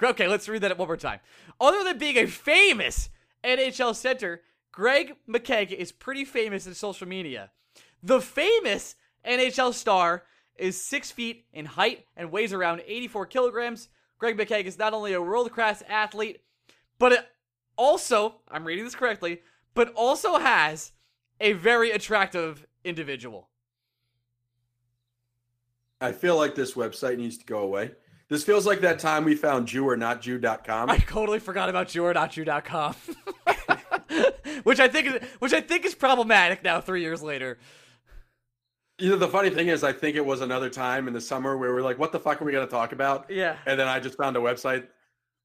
Okay, 0.02 0.28
let's 0.28 0.48
read 0.48 0.62
that 0.62 0.78
one 0.78 0.88
more 0.88 0.98
time. 0.98 1.20
Other 1.60 1.84
than 1.84 1.98
being 1.98 2.18
a 2.18 2.28
famous 2.28 3.10
NHL 3.44 3.96
center, 3.96 4.42
Greg 4.72 5.16
McKegg 5.28 5.72
is 5.72 5.92
pretty 5.92 6.24
famous 6.24 6.68
in 6.68 6.74
social 6.76 7.08
media. 7.08 7.52
The 8.04 8.22
famous 8.22 8.96
NHL 9.26 9.74
star 9.74 10.24
is 10.56 10.82
six 10.84 11.12
feet 11.12 11.46
in 11.52 11.66
height 11.66 12.06
and 12.16 12.32
weighs 12.32 12.54
around 12.54 12.84
84 12.86 13.26
kilograms. 13.28 13.90
Greg 14.18 14.38
McKegg 14.38 14.66
is 14.66 14.78
not 14.78 14.94
only 14.94 15.14
a 15.14 15.22
world 15.22 15.52
class 15.52 15.84
athlete, 15.88 16.42
but 17.00 17.12
it 17.12 17.28
also, 17.78 18.42
I'm 18.50 18.66
reading 18.66 18.84
this 18.84 18.96
correctly, 18.96 19.42
but 19.74 19.94
also 19.94 20.38
has 20.38 20.94
a 21.40 21.54
very 21.54 21.92
attractive 21.92 22.66
individual. 22.84 23.50
I 26.02 26.12
feel 26.12 26.36
like 26.36 26.56
this 26.56 26.74
website 26.74 27.18
needs 27.18 27.38
to 27.38 27.46
go 27.46 27.60
away. 27.60 27.92
This 28.30 28.44
feels 28.44 28.66
like 28.66 28.82
that 28.82 29.00
time 29.00 29.24
we 29.24 29.36
found 29.36 29.68
Jew 29.68 29.88
or 29.88 29.96
not 29.96 30.22
Jew.com. 30.22 30.90
I 30.90 30.98
totally 30.98 31.40
forgot 31.40 31.70
about 31.70 31.96
you.you.com. 31.96 32.96
which 34.64 34.80
I 34.80 34.88
think 34.88 35.08
is 35.08 35.24
which 35.40 35.54
I 35.54 35.62
think 35.62 35.86
is 35.86 35.96
problematic 35.96 36.64
now 36.64 36.82
3 36.82 37.02
years 37.02 37.22
later. 37.24 37.58
You 39.00 39.12
know, 39.12 39.18
the 39.18 39.28
funny 39.28 39.50
thing 39.52 39.68
is, 39.68 39.84
I 39.84 39.94
think 39.94 40.16
it 40.16 40.26
was 40.26 40.42
another 40.42 40.70
time 40.70 41.08
in 41.08 41.14
the 41.14 41.22
summer 41.22 41.56
where 41.56 41.74
we're 41.74 41.84
like, 41.84 42.00
what 42.00 42.12
the 42.12 42.20
fuck 42.20 42.42
are 42.42 42.46
we 42.46 42.52
going 42.52 42.66
to 42.66 42.72
talk 42.72 42.94
about? 42.94 43.30
Yeah. 43.30 43.58
And 43.68 43.80
then 43.80 43.88
I 43.88 44.00
just 44.00 44.18
found 44.18 44.36
a 44.36 44.40
website. 44.40 44.88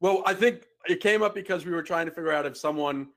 Well, 0.01 0.23
I 0.25 0.33
think 0.33 0.67
it 0.89 1.01
came 1.01 1.23
up 1.23 1.35
because 1.35 1.67
we 1.67 1.73
were 1.73 1.83
trying 1.83 2.07
to 2.07 2.13
figure 2.13 2.33
out 2.33 2.47
if 2.47 2.57
someone 2.57 3.09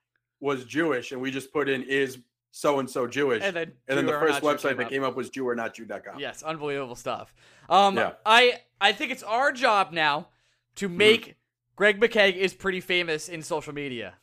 was 0.41 0.65
Jewish 0.65 1.13
and 1.13 1.21
we 1.21 1.31
just 1.31 1.53
put 1.53 1.69
in 1.69 1.83
is 1.83 2.17
so 2.51 2.79
and 2.79 2.89
so 2.89 3.07
Jewish. 3.07 3.43
And 3.43 3.55
then 3.55 3.71
and 3.87 3.97
then 3.97 4.05
the 4.05 4.11
first 4.13 4.41
website 4.41 4.69
came 4.69 4.77
that 4.77 4.89
came 4.89 5.03
up 5.03 5.15
was 5.15 5.29
Jew 5.29 5.47
or 5.47 5.55
not 5.55 5.73
Jew.com. 5.73 6.19
Yes, 6.19 6.43
unbelievable 6.43 6.95
stuff. 6.95 7.33
Um 7.69 7.95
Yeah. 7.97 8.13
I 8.25 8.59
I 8.79 8.91
think 8.91 9.11
it's 9.11 9.23
our 9.23 9.51
job 9.51 9.91
now 9.93 10.27
to 10.75 10.87
Mm-hmm. 10.87 10.97
make 10.97 11.35
Greg 11.75 11.99
McKegg 11.99 12.35
is 12.35 12.53
pretty 12.53 12.81
famous 12.81 13.27
in 13.29 13.41
social 13.41 13.73
media. 13.73 14.15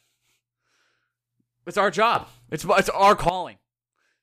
It's 1.66 1.77
our 1.77 1.90
job. 1.90 2.29
It's 2.51 2.64
it's 2.68 2.88
our 2.90 3.16
calling. 3.16 3.57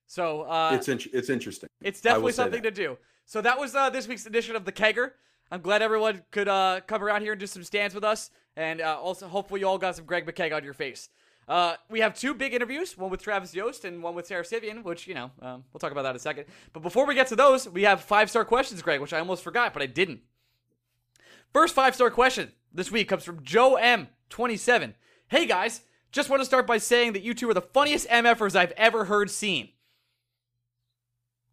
So 0.10 0.41
uh 0.41 0.72
It's 0.74 0.88
in, 0.89 1.00
it's 1.13 1.30
interesting. 1.30 1.69
It's 1.82 2.02
definitely 2.02 2.34
something 2.34 2.63
to 2.63 2.72
do. 2.72 2.98
So 3.26 3.41
that 3.41 3.60
was 3.60 3.76
uh, 3.76 3.91
this 3.91 4.08
week's 4.08 4.26
edition 4.26 4.56
of 4.56 4.65
the 4.65 4.72
Kegger. 4.72 5.12
I'm 5.52 5.62
glad 5.62 5.84
everyone 5.84 6.24
could 6.32 6.48
uh, 6.48 6.82
come 6.88 7.04
around 7.04 7.22
here 7.22 7.34
and 7.34 7.39
do 7.39 7.45
some 7.45 7.63
stands 7.63 7.93
with 7.93 8.04
us, 8.04 8.32
and 8.56 8.82
uh, 8.82 9.00
also 9.00 9.28
hopefully 9.28 9.62
you 9.62 9.67
all 9.67 9.78
got 9.78 9.95
some 9.95 10.06
Greg 10.06 10.26
McKegg 10.26 10.52
on 10.52 10.63
your 10.63 10.74
face. 10.74 11.10
Uh, 11.48 11.76
we 11.89 12.00
have 12.00 12.15
two 12.15 12.34
big 12.34 12.56
interviews, 12.56 12.98
one 12.98 13.12
with 13.12 13.22
Travis 13.22 13.54
Yost 13.54 13.86
and 13.86 14.02
one 14.02 14.15
with 14.15 14.26
Sara 14.26 14.43
Civian, 14.43 14.84
which 14.84 15.08
you 15.08 15.13
know 15.13 15.30
um, 15.43 15.63
we'll 15.72 15.80
talk 15.80 15.91
about 15.91 16.02
that 16.04 16.12
in 16.12 16.15
a 16.15 16.19
second. 16.19 16.45
But 16.74 16.82
before 16.82 17.06
we 17.06 17.13
get 17.13 17.28
to 17.28 17.36
those, 17.36 17.69
we 17.69 17.84
have 17.84 18.02
five 18.02 18.32
star 18.32 18.43
questions, 18.45 18.82
Greg, 18.82 19.02
which 19.02 19.13
I 19.13 19.19
almost 19.19 19.43
forgot, 19.43 19.74
but 19.74 19.84
I 19.84 19.88
didn't. 19.88 20.22
First 21.54 21.76
five 21.76 21.93
star 21.93 22.10
question 22.10 22.52
this 22.74 22.91
week 22.91 23.08
comes 23.08 23.24
from 23.24 23.43
Joe 23.43 23.78
M27. 23.80 24.95
Hey 25.28 25.45
guys, 25.45 25.82
just 26.12 26.32
want 26.32 26.41
to 26.41 26.45
start 26.45 26.65
by 26.65 26.80
saying 26.80 27.13
that 27.13 27.22
you 27.22 27.36
two 27.36 27.48
are 27.50 27.54
the 27.54 27.62
funniest 27.62 28.08
MFers 28.10 28.56
I've 28.56 28.72
ever 28.72 29.06
heard 29.06 29.30
seen. 29.30 29.69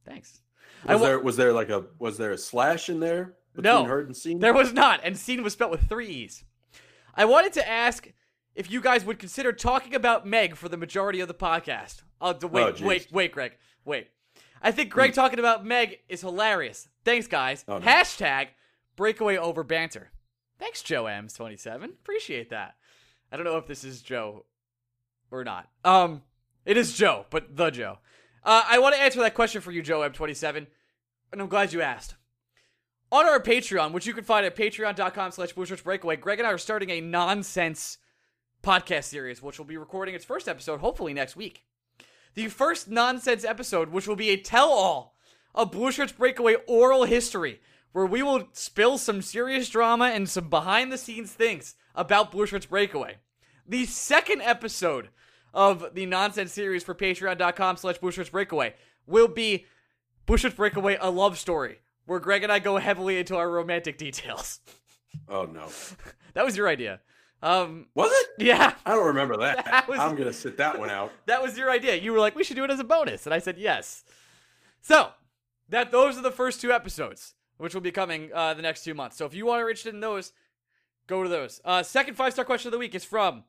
Thanks. 0.07 0.41
Was 0.87 1.01
wa- 1.01 1.07
there 1.07 1.19
was 1.19 1.37
there 1.37 1.53
like 1.53 1.69
a 1.69 1.85
was 1.99 2.17
there 2.19 2.33
a 2.33 2.39
slash 2.39 2.89
in 2.89 3.01
there 3.01 3.35
between 3.55 3.73
No, 3.75 3.85
heard 3.85 4.07
and 4.07 4.17
seen? 4.17 4.39
There 4.39 4.55
was 4.55 4.73
not, 4.73 5.01
and 5.03 5.17
scene 5.19 5.43
was 5.43 5.55
spelled 5.55 5.71
with 5.73 5.89
three 5.89 6.09
E's. 6.09 6.45
I 7.15 7.25
wanted 7.25 7.53
to 7.55 7.69
ask 7.69 8.09
if 8.55 8.71
you 8.71 8.81
guys 8.81 9.05
would 9.05 9.19
consider 9.19 9.53
talking 9.53 9.95
about 9.95 10.27
Meg 10.27 10.55
for 10.57 10.69
the 10.69 10.77
majority 10.77 11.21
of 11.21 11.29
the 11.29 11.35
podcast. 11.35 12.03
Oh, 12.21 12.33
d- 12.33 12.47
wait, 12.47 12.81
Oh, 12.83 12.87
wait, 12.87 13.09
wait, 13.13 13.33
Greg, 13.33 13.57
wait. 13.85 14.09
I 14.63 14.71
think 14.71 14.91
Greg 14.91 15.13
talking 15.13 15.39
about 15.39 15.65
Meg 15.67 15.99
is 16.09 16.21
hilarious. 16.23 16.89
Thanks, 17.05 17.27
guys. 17.27 17.65
Oh, 17.69 17.79
no. 17.79 17.85
Hashtag 17.87 18.49
breakaway 18.97 19.37
over 19.37 19.63
banter. 19.63 20.11
Thanks, 20.59 20.83
Joe 20.83 21.05
M's27. 21.05 21.85
Appreciate 21.85 22.51
that. 22.51 22.75
I 23.31 23.37
don't 23.37 23.45
know 23.45 23.59
if 23.59 23.67
this 23.67 23.85
is 23.85 24.01
Joe 24.03 24.47
or 25.31 25.45
not. 25.45 25.69
Um, 25.85 26.23
it 26.65 26.77
is 26.77 26.95
Joe, 26.95 27.27
but 27.31 27.57
the 27.57 27.71
Joe. 27.71 27.99
Uh, 28.47 28.63
I 28.65 28.79
want 28.79 28.95
to 28.95 29.01
answer 29.03 29.19
that 29.21 29.35
question 29.35 29.61
for 29.61 29.73
you, 29.73 29.83
Joe 29.83 30.09
M27, 30.09 30.69
and 31.33 31.43
I'm 31.43 31.49
glad 31.49 31.73
you 31.73 31.83
asked. 31.83 32.15
On 33.11 33.27
our 33.27 33.41
Patreon, 33.41 33.91
which 33.91 34.07
you 34.07 34.15
can 34.15 34.23
find 34.23 34.47
at 34.47 34.55
patreon.com 34.55 35.33
slash 35.33 35.53
Breakaway, 35.83 36.15
Greg 36.15 36.39
and 36.39 36.47
I 36.47 36.53
are 36.53 36.59
starting 36.59 36.91
a 36.91 37.01
nonsense 37.01 37.99
podcast 38.63 39.05
series, 39.05 39.43
which 39.43 39.59
will 39.59 39.67
be 39.67 39.77
recording 39.77 40.15
its 40.15 40.25
first 40.25 40.49
episode 40.49 40.79
hopefully 40.79 41.13
next 41.13 41.35
week. 41.35 41.65
The 42.35 42.47
first 42.47 42.89
nonsense 42.89 43.45
episode, 43.45 43.89
which 43.89 44.07
will 44.07 44.15
be 44.15 44.31
a 44.31 44.37
tell 44.37 44.71
all 44.71 45.17
of 45.53 45.73
Blue 45.73 45.91
Shirts 45.91 46.13
Breakaway 46.13 46.55
oral 46.69 47.03
history, 47.03 47.61
where 47.91 48.07
we 48.07 48.23
will 48.23 48.47
spill 48.53 48.97
some 48.97 49.23
serious 49.23 49.69
drama 49.69 50.05
and 50.07 50.29
some 50.29 50.51
behind 50.51 50.93
the 50.93 50.99
scenes 50.99 51.33
things 51.33 51.75
about 51.97 52.31
Blue 52.31 52.47
Shirts 52.47 52.67
Breakaway. 52.67 53.17
The 53.67 53.87
second 53.87 54.43
episode 54.43 55.09
of 55.57 55.95
the 55.95 56.05
nonsense 56.07 56.53
series 56.53 56.85
for 56.85 56.95
patreon.com 56.95 57.79
slash 57.79 57.97
Blue 57.99 58.13
Breakaway 58.31 58.75
will 59.07 59.27
be 59.27 59.65
Blue 60.27 60.37
Breakaway, 60.51 60.99
a 61.01 61.11
love 61.11 61.39
story, 61.39 61.79
where 62.05 62.21
Greg 62.21 62.43
and 62.43 62.53
I 62.53 62.59
go 62.59 62.77
heavily 62.77 63.19
into 63.19 63.35
our 63.37 63.51
romantic 63.51 63.99
details. 63.99 64.61
Oh 65.31 65.45
no. 65.47 65.67
that 66.35 66.45
was 66.45 66.59
your 66.59 66.69
idea. 66.69 67.01
Um, 67.43 67.87
Was 67.95 68.11
it? 68.13 68.45
yeah, 68.45 68.75
I 68.85 68.91
don't 68.91 69.07
remember 69.07 69.39
that. 69.39 69.65
That 69.65 69.89
was- 69.89 69.99
I'm 69.99 70.15
gonna 70.15 70.31
sit 70.33 70.59
that 70.59 70.79
one 70.79 70.91
out. 70.91 71.11
that 71.25 71.43
was 71.43 71.57
your 71.57 71.71
idea. 71.71 71.97
You 71.97 72.13
were 72.13 72.19
like, 72.19 72.35
we 72.37 72.45
should 72.45 72.57
do 72.57 72.65
it 72.65 72.71
as 72.71 72.81
a 72.81 72.85
bonus, 72.85 73.25
and 73.25 73.33
I 73.33 73.39
said 73.39 73.57
yes. 73.57 74.05
So 74.83 75.09
that 75.71 75.91
those 75.91 76.19
are 76.19 76.23
the 76.23 76.31
first 76.31 76.61
two 76.61 76.71
episodes, 76.71 77.33
which 77.57 77.73
will 77.73 77.81
be 77.81 77.91
coming 77.93 78.29
uh, 78.35 78.53
the 78.53 78.61
next 78.61 78.85
two 78.85 78.93
months. 78.93 79.17
So 79.17 79.25
if 79.25 79.33
you 79.33 79.49
are 79.49 79.61
interested 79.71 79.95
in 79.95 80.01
those, 80.01 80.33
go 81.07 81.23
to 81.23 81.31
those. 81.31 81.63
Uh, 81.65 81.83
second 81.83 82.15
five 82.15 82.35
star 82.35 82.45
question 82.45 82.69
of 82.69 82.73
the 82.73 82.79
week 82.79 82.95
is 82.95 83.07
from 83.07 83.45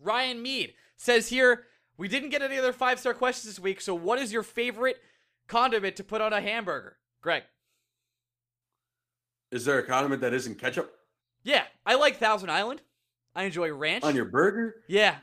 Ryan 0.00 0.40
Mead. 0.40 0.72
Says 0.96 1.28
here, 1.28 1.64
we 1.96 2.08
didn't 2.08 2.30
get 2.30 2.42
any 2.42 2.58
other 2.58 2.72
five 2.72 2.98
star 3.00 3.14
questions 3.14 3.52
this 3.54 3.60
week. 3.62 3.80
So 3.80 3.94
what 3.94 4.18
is 4.18 4.32
your 4.32 4.42
favorite 4.42 4.96
condiment 5.48 5.96
to 5.96 6.04
put 6.04 6.20
on 6.20 6.32
a 6.32 6.40
hamburger, 6.40 6.96
Greg? 7.20 7.42
Is 9.50 9.64
there 9.64 9.78
a 9.78 9.82
condiment 9.86 10.20
that 10.22 10.34
isn't 10.34 10.58
ketchup 10.58 10.92
Yeah, 11.42 11.64
I 11.86 11.94
like 11.94 12.16
Thousand 12.16 12.50
Island. 12.50 12.82
I 13.34 13.44
enjoy 13.44 13.72
ranch. 13.72 14.04
on 14.04 14.14
your 14.16 14.24
burger? 14.24 14.76
yeah, 14.88 15.16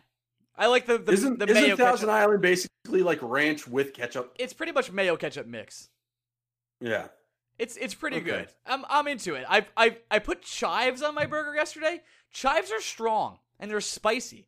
I 0.56 0.68
like 0.68 0.86
the 0.86 0.98
the, 0.98 1.12
isn't 1.14 1.40
the 1.40 1.46
isn't 1.50 1.64
mayo 1.64 1.76
Thousand 1.76 2.08
ketchup. 2.10 2.22
Island 2.22 2.42
basically 2.42 3.04
like 3.04 3.20
ranch 3.22 3.68
with 3.68 3.94
ketchup? 3.94 4.34
It's 4.38 4.54
pretty 4.54 4.72
much 4.72 4.92
mayo 4.92 5.16
ketchup 5.18 5.48
mix. 5.48 5.90
Yeah. 6.80 7.08
It's 7.60 7.78
it's 7.78 7.94
pretty 7.94 8.18
Okay. 8.18 8.26
good. 8.26 8.48
I'm 8.66 8.86
I'm 8.90 9.08
into 9.08 9.36
it. 9.36 9.46
I've 9.48 9.70
I 9.78 9.98
I 10.10 10.20
put 10.20 10.42
chives 10.42 11.02
on 11.02 11.14
my 11.16 11.26
burger 11.26 11.56
yesterday. 11.56 12.02
Chives 12.32 12.72
are 12.72 12.82
strong 12.82 13.40
and 13.60 13.70
they're 13.70 13.82
spicy. 13.82 14.48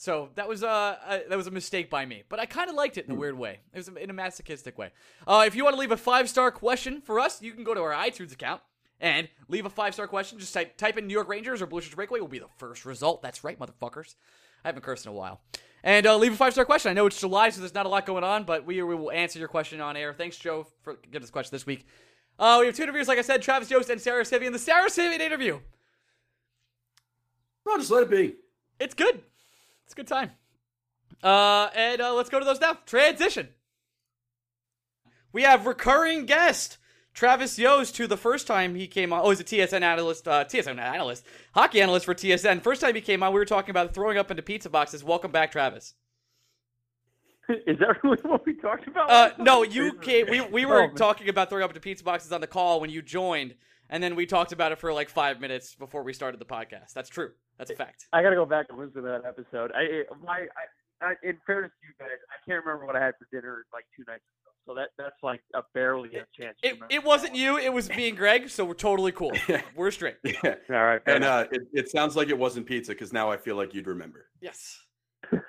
So 0.00 0.30
that 0.36 0.48
was 0.48 0.62
uh, 0.62 0.68
uh 0.68 1.18
that 1.28 1.36
was 1.36 1.48
a 1.48 1.50
mistake 1.50 1.90
by 1.90 2.06
me, 2.06 2.22
but 2.28 2.38
I 2.38 2.46
kind 2.46 2.70
of 2.70 2.76
liked 2.76 2.96
it 2.98 3.04
in 3.06 3.10
a 3.10 3.14
Hmm. 3.14 3.20
weird 3.20 3.36
way. 3.36 3.58
It 3.74 3.78
was 3.78 3.88
in 3.88 4.10
a 4.10 4.12
masochistic 4.12 4.78
way. 4.78 4.92
Uh, 5.26 5.42
if 5.44 5.56
you 5.56 5.64
want 5.64 5.74
to 5.74 5.80
leave 5.80 5.90
a 5.90 5.96
five 5.96 6.28
star 6.30 6.52
question 6.52 7.00
for 7.00 7.18
us, 7.18 7.42
you 7.42 7.52
can 7.52 7.64
go 7.64 7.74
to 7.74 7.80
our 7.82 7.92
iTunes 7.92 8.32
account 8.32 8.62
and 9.00 9.28
leave 9.48 9.66
a 9.66 9.70
five 9.70 9.94
star 9.94 10.06
question. 10.06 10.38
Just 10.38 10.54
type 10.54 10.76
type 10.76 10.96
in 10.98 11.08
New 11.08 11.12
York 11.14 11.28
Rangers 11.28 11.60
or 11.60 11.66
Blue 11.66 11.80
Shirts 11.80 11.96
Breakaway 11.96 12.20
will 12.20 12.28
be 12.28 12.38
the 12.38 12.46
first 12.58 12.84
result. 12.86 13.22
That's 13.22 13.42
right, 13.42 13.58
motherfuckers. 13.58 14.14
I 14.64 14.68
haven't 14.68 14.82
cursed 14.82 15.04
in 15.04 15.10
a 15.10 15.14
while. 15.14 15.40
And 15.82 16.06
uh, 16.06 16.16
leave 16.16 16.32
a 16.32 16.36
five 16.36 16.52
star 16.52 16.64
question. 16.64 16.90
I 16.90 16.94
know 16.94 17.06
it's 17.06 17.18
July, 17.18 17.50
so 17.50 17.60
there's 17.60 17.74
not 17.74 17.86
a 17.86 17.88
lot 17.88 18.06
going 18.06 18.24
on, 18.24 18.44
but 18.44 18.64
we, 18.66 18.80
we 18.82 18.94
will 18.94 19.10
answer 19.10 19.40
your 19.40 19.48
question 19.48 19.80
on 19.80 19.96
air. 19.96 20.14
Thanks, 20.14 20.36
Joe, 20.36 20.66
for 20.82 20.94
giving 21.10 21.24
us 21.24 21.28
a 21.28 21.32
question 21.32 21.50
this 21.56 21.66
week. 21.66 21.86
Uh, 22.38 22.58
we 22.60 22.66
have 22.66 22.76
two 22.76 22.84
interviews, 22.84 23.08
like 23.08 23.18
I 23.18 23.22
said, 23.22 23.42
Travis 23.42 23.68
Yost 23.68 23.90
and 23.90 24.00
Sara 24.00 24.24
Civian. 24.24 24.52
The 24.52 24.60
Sara 24.60 24.88
Civian 24.90 25.20
interview. 25.20 25.58
No, 27.66 27.76
just 27.78 27.90
let 27.90 28.04
it 28.04 28.10
be. 28.10 28.36
It's 28.78 28.94
good. 28.94 29.22
It's 29.88 29.94
a 29.94 29.96
good 29.96 30.06
time. 30.06 30.32
Uh, 31.22 31.70
and 31.74 32.02
uh, 32.02 32.12
let's 32.12 32.28
go 32.28 32.38
to 32.38 32.44
those 32.44 32.60
now. 32.60 32.76
Transition. 32.84 33.48
We 35.32 35.44
have 35.44 35.64
recurring 35.64 36.26
guest 36.26 36.76
Travis 37.14 37.58
Yost, 37.58 37.96
who 37.96 38.06
the 38.06 38.18
first 38.18 38.46
time 38.46 38.74
he 38.74 38.86
came 38.86 39.14
on, 39.14 39.22
oh, 39.24 39.30
he's 39.30 39.40
a 39.40 39.44
TSN 39.44 39.80
analyst, 39.80 40.28
uh, 40.28 40.44
TSN 40.44 40.78
analyst, 40.78 41.24
hockey 41.54 41.80
analyst 41.80 42.04
for 42.04 42.14
TSN. 42.14 42.60
First 42.62 42.82
time 42.82 42.94
he 42.94 43.00
came 43.00 43.22
on, 43.22 43.32
we 43.32 43.38
were 43.38 43.46
talking 43.46 43.70
about 43.70 43.94
throwing 43.94 44.18
up 44.18 44.30
into 44.30 44.42
pizza 44.42 44.68
boxes. 44.68 45.02
Welcome 45.02 45.30
back, 45.32 45.52
Travis. 45.52 45.94
Is 47.48 47.78
that 47.78 47.96
really 48.04 48.18
what 48.24 48.44
we 48.44 48.56
talked 48.56 48.86
about? 48.88 49.10
Uh, 49.10 49.30
no, 49.38 49.62
you 49.62 49.94
came. 50.02 50.26
We 50.28 50.42
we 50.42 50.66
were 50.66 50.82
Oh, 50.82 50.94
talking 50.94 51.30
about 51.30 51.48
throwing 51.48 51.64
up 51.64 51.70
into 51.70 51.80
pizza 51.80 52.04
boxes 52.04 52.30
on 52.30 52.42
the 52.42 52.46
call 52.46 52.78
when 52.78 52.90
you 52.90 53.00
joined, 53.00 53.54
and 53.90 54.02
then 54.02 54.14
we 54.16 54.26
talked 54.26 54.52
about 54.52 54.72
it 54.72 54.78
for 54.78 54.92
like 54.92 55.08
five 55.08 55.40
minutes 55.40 55.74
before 55.74 56.02
we 56.02 56.12
started 56.12 56.40
the 56.40 56.46
podcast. 56.46 56.92
That's 56.94 57.08
true. 57.08 57.30
That's 57.58 57.70
a 57.70 57.74
fact. 57.74 58.06
I 58.12 58.22
gotta 58.22 58.36
go 58.36 58.46
back 58.46 58.66
and 58.70 58.78
listen 58.78 59.02
to 59.02 59.08
that 59.08 59.24
episode. 59.26 59.72
I, 59.74 59.80
I- 59.80 60.04
my, 60.24 60.38
I, 61.00 61.06
I, 61.06 61.14
in 61.22 61.38
fairness 61.46 61.70
to 61.80 61.86
you 61.86 61.94
guys, 61.98 62.18
I 62.30 62.36
can't 62.48 62.64
remember 62.64 62.86
what 62.86 62.96
I 62.96 63.04
had 63.04 63.14
for 63.18 63.26
dinner 63.32 63.64
like 63.72 63.84
two 63.96 64.04
nights 64.06 64.22
ago. 64.24 64.52
So 64.66 64.74
that 64.74 64.90
that's 64.98 65.16
like 65.22 65.40
a 65.54 65.62
barely 65.72 66.10
a 66.10 66.26
chance. 66.38 66.58
It, 66.62 66.78
it 66.90 67.02
wasn't 67.02 67.34
you. 67.34 67.56
It 67.56 67.72
was 67.72 67.88
me 67.88 68.08
and 68.08 68.18
Greg. 68.18 68.50
So 68.50 68.66
we're 68.66 68.74
totally 68.74 69.12
cool. 69.12 69.32
We're 69.74 69.90
straight. 69.90 70.16
Yeah. 70.24 70.56
All 70.68 70.84
right. 70.84 71.00
And 71.06 71.24
uh, 71.24 71.46
it, 71.50 71.62
it 71.72 71.90
sounds 71.90 72.16
like 72.16 72.28
it 72.28 72.38
wasn't 72.38 72.66
pizza 72.66 72.92
because 72.92 73.10
now 73.12 73.30
I 73.30 73.38
feel 73.38 73.56
like 73.56 73.72
you'd 73.74 73.86
remember. 73.86 74.26
Yes. 74.42 74.78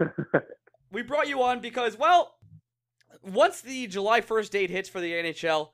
we 0.91 1.01
brought 1.01 1.27
you 1.27 1.43
on 1.43 1.59
because, 1.59 1.97
well, 1.97 2.35
once 3.21 3.59
the 3.59 3.87
July 3.87 4.21
1st 4.21 4.49
date 4.51 4.69
hits 4.69 4.87
for 4.87 5.01
the 5.01 5.11
NHL, 5.11 5.69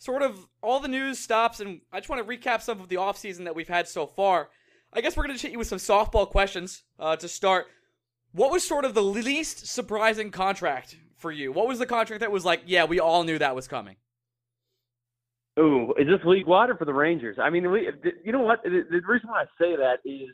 sort 0.00 0.22
of 0.22 0.46
all 0.62 0.80
the 0.80 0.88
news 0.88 1.18
stops, 1.18 1.60
and 1.60 1.82
I 1.92 2.00
just 2.00 2.08
want 2.08 2.26
to 2.26 2.36
recap 2.36 2.62
some 2.62 2.80
of 2.80 2.88
the 2.88 2.96
offseason 2.96 3.44
that 3.44 3.54
we've 3.54 3.68
had 3.68 3.86
so 3.86 4.06
far. 4.06 4.48
I 4.92 5.02
guess 5.02 5.16
we're 5.16 5.24
going 5.24 5.36
to 5.36 5.40
hit 5.40 5.52
you 5.52 5.58
with 5.58 5.68
some 5.68 5.78
softball 5.78 6.28
questions 6.28 6.82
uh, 6.98 7.16
to 7.16 7.28
start. 7.28 7.66
What 8.32 8.50
was 8.50 8.66
sort 8.66 8.84
of 8.84 8.94
the 8.94 9.02
least 9.02 9.66
surprising 9.66 10.30
contract 10.30 10.96
for 11.16 11.30
you? 11.30 11.52
What 11.52 11.68
was 11.68 11.78
the 11.78 11.86
contract 11.86 12.20
that 12.20 12.32
was 12.32 12.44
like, 12.44 12.62
yeah, 12.64 12.84
we 12.84 12.98
all 12.98 13.24
knew 13.24 13.38
that 13.38 13.54
was 13.54 13.68
coming? 13.68 13.96
Ooh, 15.58 15.92
is 15.98 16.06
this 16.06 16.24
league 16.24 16.46
wide 16.46 16.70
or 16.70 16.76
for 16.76 16.86
the 16.86 16.94
Rangers? 16.94 17.36
I 17.38 17.50
mean, 17.50 17.70
we, 17.70 17.88
you 18.24 18.32
know 18.32 18.40
what? 18.40 18.62
The, 18.62 18.84
the 18.90 19.02
reason 19.06 19.28
why 19.28 19.42
I 19.42 19.44
say 19.60 19.76
that 19.76 19.98
is, 20.04 20.30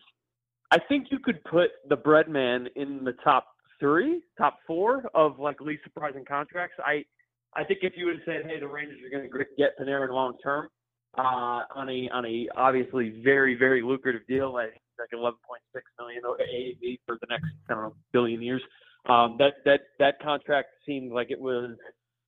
I 0.70 0.78
think 0.78 1.08
you 1.10 1.18
could 1.18 1.42
put 1.44 1.70
the 1.88 1.96
Breadman 1.96 2.68
in 2.76 3.02
the 3.02 3.14
top 3.24 3.48
three, 3.80 4.22
top 4.38 4.58
four 4.66 5.04
of 5.14 5.40
like 5.40 5.60
least 5.60 5.82
surprising 5.82 6.24
contracts. 6.24 6.76
I, 6.78 7.04
I 7.56 7.64
think 7.64 7.80
if 7.82 7.94
you 7.96 8.06
would 8.06 8.16
have 8.16 8.24
said, 8.26 8.50
hey, 8.50 8.60
the 8.60 8.68
Rangers 8.68 8.98
are 9.04 9.10
going 9.10 9.30
to 9.30 9.44
get 9.56 9.78
Panarin 9.78 10.10
long 10.10 10.34
term, 10.42 10.68
uh, 11.18 11.64
on 11.74 11.88
a 11.88 12.08
on 12.12 12.26
a 12.26 12.48
obviously 12.56 13.20
very 13.24 13.54
very 13.54 13.82
lucrative 13.82 14.26
deal, 14.28 14.52
like 14.52 14.80
like 14.98 15.10
11.6 15.14 15.32
million 15.98 16.22
AAV 16.22 16.98
for 17.06 17.18
the 17.20 17.26
next 17.28 17.46
I 17.68 17.74
don't 17.74 17.82
know 17.84 17.94
billion 18.12 18.42
years. 18.42 18.62
Um, 19.08 19.36
that 19.38 19.54
that 19.64 19.80
that 19.98 20.20
contract 20.20 20.68
seemed 20.84 21.12
like 21.12 21.30
it 21.30 21.40
was 21.40 21.76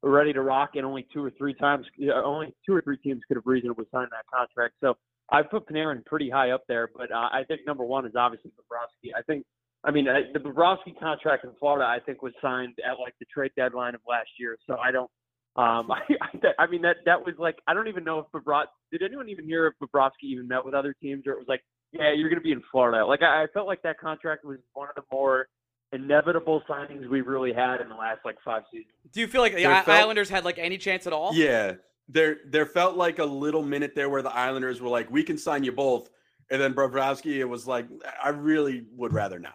ready 0.03 0.33
to 0.33 0.43
rock, 0.43 0.71
and 0.75 0.87
only 0.87 1.07
two 1.13 1.23
or 1.23 1.31
three 1.37 1.55
times, 1.55 1.87
only 2.25 2.55
two 2.65 2.75
or 2.75 2.83
three 2.83 2.99
teams 2.99 3.21
could 3.27 3.37
have 3.37 3.47
reasonably 3.47 3.85
signed 3.93 4.09
that 4.13 4.25
contract. 4.33 4.75
So 4.81 4.97
I 5.31 5.43
put 5.43 5.69
Panarin 5.69 6.05
pretty 6.07 6.31
high 6.31 6.51
up 6.51 6.63
there, 6.69 6.89
but 6.95 7.11
uh, 7.11 7.29
I 7.33 7.43
think 7.47 7.63
number 7.67 7.85
one 7.85 8.07
is 8.07 8.13
obviously 8.17 8.53
Bobrovsky. 8.53 9.11
I 9.17 9.23
think, 9.23 9.45
I 9.85 9.91
mean, 9.93 10.09
uh, 10.09 10.15
the 10.33 10.41
Bobrovsky 10.41 10.99
contract 10.99 11.45
in 11.45 11.51
Florida, 11.59 11.85
I 11.87 11.99
think, 12.05 12.23
was 12.23 12.33
signed 12.43 12.75
at 12.85 12.99
like 13.01 13.15
the 13.21 13.27
trade 13.33 13.53
deadline 13.57 13.95
of 13.95 14.01
last 14.09 14.29
year. 14.39 14.57
So 14.67 14.77
I 14.77 14.91
don't. 14.91 15.11
Um, 15.57 15.91
I, 15.91 16.01
I, 16.59 16.65
I 16.65 16.67
mean 16.67 16.83
that 16.83 16.97
that 17.07 17.25
was 17.25 17.35
like 17.39 17.57
I 17.67 17.75
don't 17.75 17.89
even 17.89 18.05
know 18.05 18.19
if 18.19 18.27
Bobrovsky. 18.33 18.67
Did 18.93 19.03
anyone 19.03 19.29
even 19.29 19.45
hear 19.45 19.67
if 19.67 19.75
Bobrovsky 19.83 20.25
even 20.25 20.49
met 20.49 20.65
with 20.65 20.75
other 20.75 20.95
teams, 21.01 21.25
or 21.27 21.33
it 21.33 21.39
was 21.39 21.49
like, 21.49 21.63
yeah, 21.93 22.13
you're 22.13 22.29
going 22.29 22.41
to 22.41 22.45
be 22.45 22.53
in 22.53 22.63
Florida. 22.73 23.05
Like 23.07 23.23
I, 23.23 23.45
I 23.45 23.47
felt 23.55 23.67
like 23.67 23.83
that 23.83 23.99
contract 23.99 24.45
was 24.45 24.59
one 24.75 24.89
of 24.89 24.95
the 24.97 25.03
more 25.13 25.49
inevitable 25.93 26.63
signings 26.69 27.09
we've 27.09 27.27
really 27.27 27.53
had 27.53 27.81
in 27.81 27.89
the 27.89 27.95
last 27.95 28.21
like 28.25 28.37
five 28.45 28.63
seasons. 28.71 28.93
Do 29.13 29.21
you 29.21 29.27
feel 29.27 29.41
like 29.41 29.55
the 29.55 29.63
There 29.63 29.73
I- 29.75 29.83
felt- 29.83 29.99
Islanders 30.01 30.29
had 30.29 30.45
like 30.45 30.59
any 30.59 30.77
chance 30.79 31.07
at 31.07 31.13
all? 31.13 31.33
Yeah, 31.35 31.73
there 32.09 32.39
there 32.47 32.67
felt 32.67 32.97
like 32.97 33.19
a 33.21 33.25
little 33.25 33.63
minute 33.63 33.95
there 33.95 34.09
where 34.11 34.23
the 34.23 34.35
Islanders 34.35 34.81
were 34.81 34.89
like, 34.91 35.11
"We 35.11 35.23
can 35.23 35.39
sign 35.39 35.65
you 35.65 35.73
both," 35.73 36.11
and 36.51 36.61
then 36.61 36.75
Bobrovsky, 36.75 37.37
it 37.39 37.45
was 37.47 37.67
like, 37.67 37.87
"I 38.23 38.31
really 38.31 38.85
would 38.97 39.13
rather 39.13 39.39
not." 39.39 39.55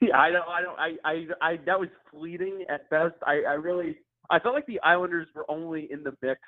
Yeah, 0.00 0.16
I 0.18 0.30
don't, 0.30 0.48
I 0.48 0.62
don't, 0.62 0.78
I, 0.78 0.92
I, 1.04 1.26
I, 1.40 1.56
that 1.66 1.78
was 1.78 1.88
fleeting 2.10 2.64
at 2.68 2.88
best. 2.90 3.14
I, 3.26 3.42
I 3.48 3.54
really, 3.54 3.96
I 4.30 4.38
felt 4.38 4.54
like 4.54 4.66
the 4.66 4.80
Islanders 4.80 5.28
were 5.34 5.48
only 5.50 5.88
in 5.90 6.02
the 6.02 6.12
mix 6.22 6.40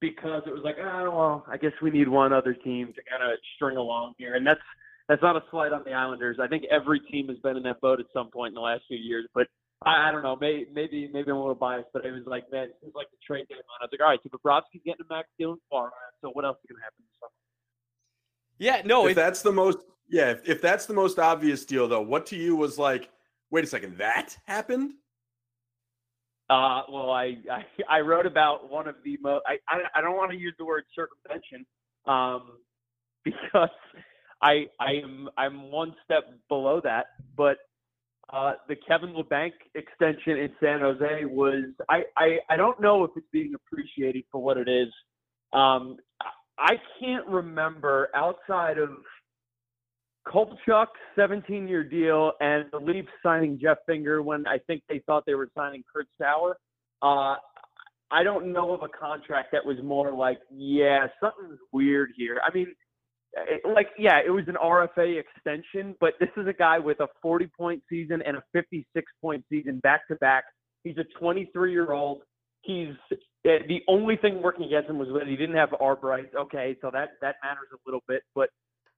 because 0.00 0.42
it 0.46 0.52
was 0.52 0.62
like, 0.64 0.76
oh, 0.82 1.10
well, 1.10 1.44
I 1.48 1.56
guess 1.56 1.72
we 1.80 1.90
need 1.90 2.08
one 2.08 2.32
other 2.32 2.54
team 2.54 2.88
to 2.88 3.02
kind 3.08 3.22
of 3.22 3.38
string 3.56 3.76
along 3.76 4.14
here, 4.18 4.34
and 4.34 4.46
that's 4.46 4.60
that's 5.08 5.22
not 5.22 5.36
a 5.36 5.42
slight 5.50 5.72
on 5.72 5.82
the 5.84 5.92
Islanders. 5.92 6.38
I 6.40 6.46
think 6.46 6.64
every 6.70 7.00
team 7.00 7.28
has 7.28 7.38
been 7.38 7.56
in 7.56 7.62
that 7.64 7.80
boat 7.80 8.00
at 8.00 8.06
some 8.14 8.30
point 8.30 8.50
in 8.50 8.54
the 8.54 8.60
last 8.60 8.82
few 8.88 8.96
years, 8.96 9.26
but 9.34 9.46
I, 9.84 10.08
I 10.08 10.12
don't 10.12 10.22
know, 10.22 10.36
maybe, 10.40 10.66
maybe, 10.72 11.08
maybe 11.12 11.30
I'm 11.30 11.36
a 11.36 11.40
little 11.40 11.54
biased, 11.54 11.88
but 11.92 12.04
it 12.04 12.12
was 12.12 12.22
like, 12.26 12.50
man, 12.52 12.64
it 12.64 12.76
was 12.82 12.92
like 12.94 13.10
the 13.10 13.16
trade 13.26 13.46
deadline. 13.48 13.64
I 13.80 13.84
was 13.84 13.90
like, 13.92 14.00
all 14.00 14.08
right, 14.08 14.20
so 14.22 14.30
Bobrovsky's 14.30 14.82
getting 14.84 15.04
a 15.08 15.12
max 15.12 15.28
deal 15.38 15.52
in 15.52 15.58
Florida, 15.68 15.94
so 16.20 16.30
what 16.30 16.44
else 16.44 16.58
is 16.62 16.68
going 16.68 16.78
to 16.78 16.84
happen 16.84 17.02
this 17.02 17.18
summer? 17.20 17.32
Yeah, 18.58 18.82
no, 18.86 19.06
if 19.06 19.12
it, 19.12 19.14
that's 19.16 19.42
the 19.42 19.52
most, 19.52 19.78
yeah, 20.12 20.30
if, 20.30 20.46
if 20.46 20.60
that's 20.60 20.84
the 20.84 20.92
most 20.92 21.18
obvious 21.18 21.64
deal, 21.64 21.88
though, 21.88 22.02
what 22.02 22.26
to 22.26 22.36
you 22.36 22.54
was 22.54 22.78
like, 22.78 23.08
wait 23.50 23.64
a 23.64 23.66
second, 23.66 23.96
that 23.96 24.36
happened? 24.46 24.92
Uh, 26.50 26.82
well, 26.90 27.10
I, 27.10 27.36
I 27.50 27.64
I 27.88 28.00
wrote 28.00 28.26
about 28.26 28.70
one 28.70 28.86
of 28.86 28.96
the 29.04 29.16
most. 29.22 29.42
I, 29.46 29.54
I 29.68 29.80
I 29.96 30.00
don't 30.02 30.16
want 30.16 30.30
to 30.32 30.36
use 30.36 30.54
the 30.58 30.66
word 30.66 30.84
circumvention, 30.94 31.64
um, 32.06 32.58
because 33.24 33.70
I 34.42 34.66
I 34.78 34.92
am 35.02 35.30
I'm 35.38 35.70
one 35.70 35.94
step 36.04 36.24
below 36.50 36.82
that. 36.84 37.06
But 37.34 37.56
uh, 38.30 38.52
the 38.68 38.76
Kevin 38.76 39.14
Labanc 39.14 39.52
extension 39.74 40.36
in 40.36 40.50
San 40.62 40.80
Jose 40.80 41.24
was 41.24 41.64
I, 41.88 42.02
I 42.18 42.36
I 42.50 42.56
don't 42.58 42.78
know 42.82 43.02
if 43.04 43.12
it's 43.16 43.26
being 43.32 43.54
appreciated 43.54 44.24
for 44.30 44.42
what 44.42 44.58
it 44.58 44.68
is. 44.68 44.88
Um, 45.54 45.96
I- 46.20 46.26
I 46.58 46.76
can't 47.00 47.26
remember 47.26 48.10
outside 48.14 48.76
of 48.76 48.90
Kovalchuk, 50.26 50.86
17 51.16 51.66
year 51.66 51.82
deal, 51.82 52.32
and 52.40 52.66
the 52.72 52.78
Leafs 52.78 53.08
signing 53.22 53.58
Jeff 53.60 53.78
Finger 53.86 54.22
when 54.22 54.46
I 54.46 54.58
think 54.66 54.82
they 54.88 55.00
thought 55.06 55.24
they 55.26 55.34
were 55.34 55.48
signing 55.56 55.82
Kurt 55.92 56.06
Sauer. 56.20 56.56
Uh, 57.02 57.36
I 58.10 58.22
don't 58.22 58.52
know 58.52 58.72
of 58.72 58.82
a 58.82 58.88
contract 58.88 59.48
that 59.52 59.64
was 59.64 59.78
more 59.82 60.12
like, 60.12 60.38
yeah, 60.50 61.06
something's 61.18 61.58
weird 61.72 62.10
here. 62.16 62.40
I 62.46 62.52
mean, 62.52 62.74
it, 63.34 63.62
like, 63.64 63.88
yeah, 63.98 64.20
it 64.24 64.30
was 64.30 64.44
an 64.48 64.56
RFA 64.62 65.18
extension, 65.18 65.96
but 65.98 66.12
this 66.20 66.28
is 66.36 66.46
a 66.46 66.52
guy 66.52 66.78
with 66.78 67.00
a 67.00 67.08
40 67.22 67.48
point 67.58 67.82
season 67.88 68.22
and 68.26 68.36
a 68.36 68.42
56 68.52 69.12
point 69.20 69.44
season 69.48 69.80
back 69.80 70.06
to 70.08 70.16
back. 70.16 70.44
He's 70.84 70.98
a 70.98 71.04
23 71.18 71.72
year 71.72 71.92
old. 71.92 72.22
He's 72.60 72.94
the 73.44 73.80
only 73.88 74.16
thing 74.16 74.40
working 74.40 74.66
against 74.66 74.88
him 74.88 74.98
was 74.98 75.08
that 75.18 75.26
he 75.26 75.34
didn't 75.34 75.56
have 75.56 75.70
Arbright. 75.70 76.34
Okay, 76.38 76.76
so 76.80 76.90
that 76.92 77.10
that 77.20 77.36
matters 77.42 77.66
a 77.72 77.78
little 77.86 78.02
bit, 78.06 78.22
but 78.34 78.50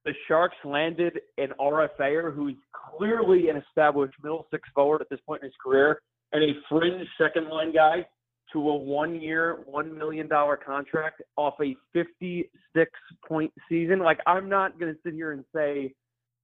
the 0.05 0.13
Sharks 0.27 0.55
landed 0.63 1.19
an 1.37 1.49
RFAer 1.59 2.33
who's 2.33 2.55
clearly 2.71 3.49
an 3.49 3.57
established 3.57 4.13
middle 4.23 4.47
six 4.51 4.69
forward 4.73 5.01
at 5.01 5.09
this 5.09 5.19
point 5.27 5.41
in 5.41 5.47
his 5.47 5.55
career 5.63 5.99
and 6.31 6.43
a 6.43 6.53
fringe 6.69 7.07
second 7.19 7.49
line 7.49 7.73
guy 7.73 8.05
to 8.53 8.69
a 8.69 8.75
one 8.75 9.19
year, 9.19 9.63
$1 9.73 9.97
million 9.97 10.29
contract 10.29 11.21
off 11.35 11.55
a 11.61 11.75
56 11.93 12.91
point 13.27 13.51
season. 13.67 13.99
Like, 13.99 14.19
I'm 14.27 14.47
not 14.47 14.79
going 14.79 14.93
to 14.93 14.99
sit 15.03 15.13
here 15.13 15.31
and 15.31 15.43
say 15.53 15.93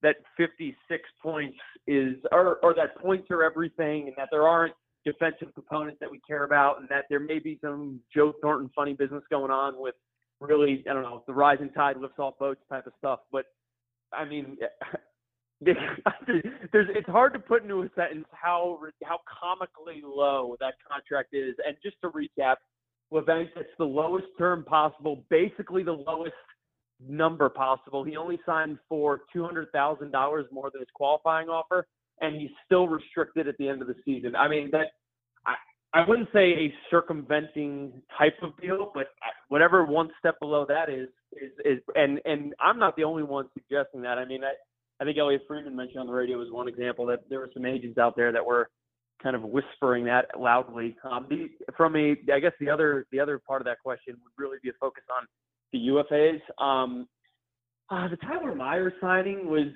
that 0.02 0.15
56 0.36 1.04
points 1.21 1.58
is, 1.86 2.15
or, 2.32 2.58
or 2.63 2.74
that 2.74 2.97
points 2.97 3.30
are 3.30 3.43
everything 3.43 4.08
and 4.08 4.13
that 4.17 4.30
there 4.32 4.47
aren't 4.47 4.74
defensive 5.06 5.54
components 5.54 5.97
that 6.00 6.10
we 6.10 6.19
care 6.28 6.43
about 6.43 6.80
and 6.80 6.89
that 6.89 7.06
there 7.10 7.19
may 7.19 7.38
be 7.38 7.60
some 7.62 8.00
Joe 8.13 8.34
Thornton 8.41 8.71
funny 8.76 8.93
business 8.93 9.24
going 9.30 9.52
on 9.52 9.76
with 9.78 9.95
really, 10.41 10.84
I 10.89 10.93
don't 10.93 11.04
know, 11.04 11.23
the 11.27 11.34
rising 11.34 11.69
tide 11.69 11.97
lifts 11.97 12.17
all 12.19 12.36
boats 12.39 12.62
type 12.69 12.88
of 12.88 12.93
stuff. 12.97 13.19
But 13.32 13.45
I 14.12 14.25
mean, 14.25 14.58
there's 15.62 15.77
it's 16.73 17.10
hard 17.10 17.34
to 17.34 17.39
put 17.39 17.63
into 17.63 17.84
a 17.84 17.89
sentence 17.95 18.25
how 18.32 18.80
how 19.04 19.19
comically 19.41 20.01
low 20.04 20.58
that 20.60 20.73
contract 20.89 21.30
is. 21.34 21.56
And 21.65 21.77
just 21.84 21.97
to 22.01 22.10
recap, 22.10 22.56
Labanc 23.13 23.49
it's 23.56 23.69
the 23.77 23.86
lowest 23.86 24.27
term 24.38 24.65
possible, 24.65 25.23
basically 25.30 25.84
the 25.84 25.91
lowest 25.93 26.34
number 26.99 27.49
possible. 27.49 28.04
He 28.04 28.17
only 28.17 28.39
signed 28.45 28.80
for 28.89 29.21
two 29.32 29.43
hundred 29.43 29.71
thousand 29.71 30.12
dollars 30.12 30.45
more 30.51 30.71
than 30.71 30.82
his 30.82 30.89
qualifying 30.95 31.47
offer, 31.47 31.88
and 32.19 32.36
he's 32.36 32.51
still 32.65 32.88
restricted 32.88 33.47
at 33.47 33.58
the 33.58 33.69
end 33.69 33.82
of 33.82 33.88
the 33.88 33.95
season. 34.04 34.36
I 34.36 34.47
mean 34.47 34.69
that 34.71 34.88
I 35.93 36.08
wouldn't 36.08 36.30
say 36.32 36.51
a 36.54 36.73
circumventing 36.89 37.91
type 38.17 38.38
of 38.41 38.51
deal, 38.62 38.91
but 38.93 39.08
whatever 39.49 39.86
one 39.86 40.10
step 40.19 40.39
below 40.39 40.65
that 40.67 40.89
is, 40.89 41.10
is, 41.34 41.51
is 41.65 41.80
and 41.95 42.19
and 42.23 42.54
I'm 42.62 42.80
not 42.80 42.95
the 42.95 43.04
only 43.04 43.23
one 43.23 43.47
suggesting 43.54 44.01
that. 44.04 44.17
I 44.17 44.25
mean, 44.25 44.43
I, 44.43 44.54
I 45.01 45.06
think 45.06 45.17
Elliotte 45.17 45.41
Friedman 45.47 45.75
mentioned 45.75 45.99
on 45.99 46.08
the 46.08 46.13
radio 46.13 46.38
was 46.38 46.49
one 46.49 46.67
example 46.67 47.06
that 47.08 47.27
there 47.30 47.39
were 47.39 47.49
some 47.54 47.65
agents 47.65 47.97
out 47.97 48.15
there 48.15 48.32
that 48.32 48.45
were 48.45 48.69
kind 49.21 49.36
of 49.36 49.43
whispering 49.43 50.06
that 50.06 50.27
loudly. 50.39 50.95
Um, 51.10 51.27
the, 51.30 51.49
from 51.75 51.95
a, 51.95 52.15
I 52.34 52.39
guess 52.39 52.54
the 52.60 52.69
other 52.69 53.06
the 53.12 53.19
other 53.19 53.39
part 53.39 53.62
of 53.62 53.65
that 53.65 53.80
question 53.84 54.15
would 54.23 54.43
really 54.43 54.58
be 54.63 54.69
a 54.69 54.73
focus 54.80 55.04
on 55.15 55.27
the 55.73 55.88
UFAs. 55.88 56.63
Um, 56.63 57.08
uh, 57.89 58.08
the 58.08 58.17
Tyler 58.17 58.56
Myers 58.56 58.93
signing 59.01 59.49
was 59.49 59.67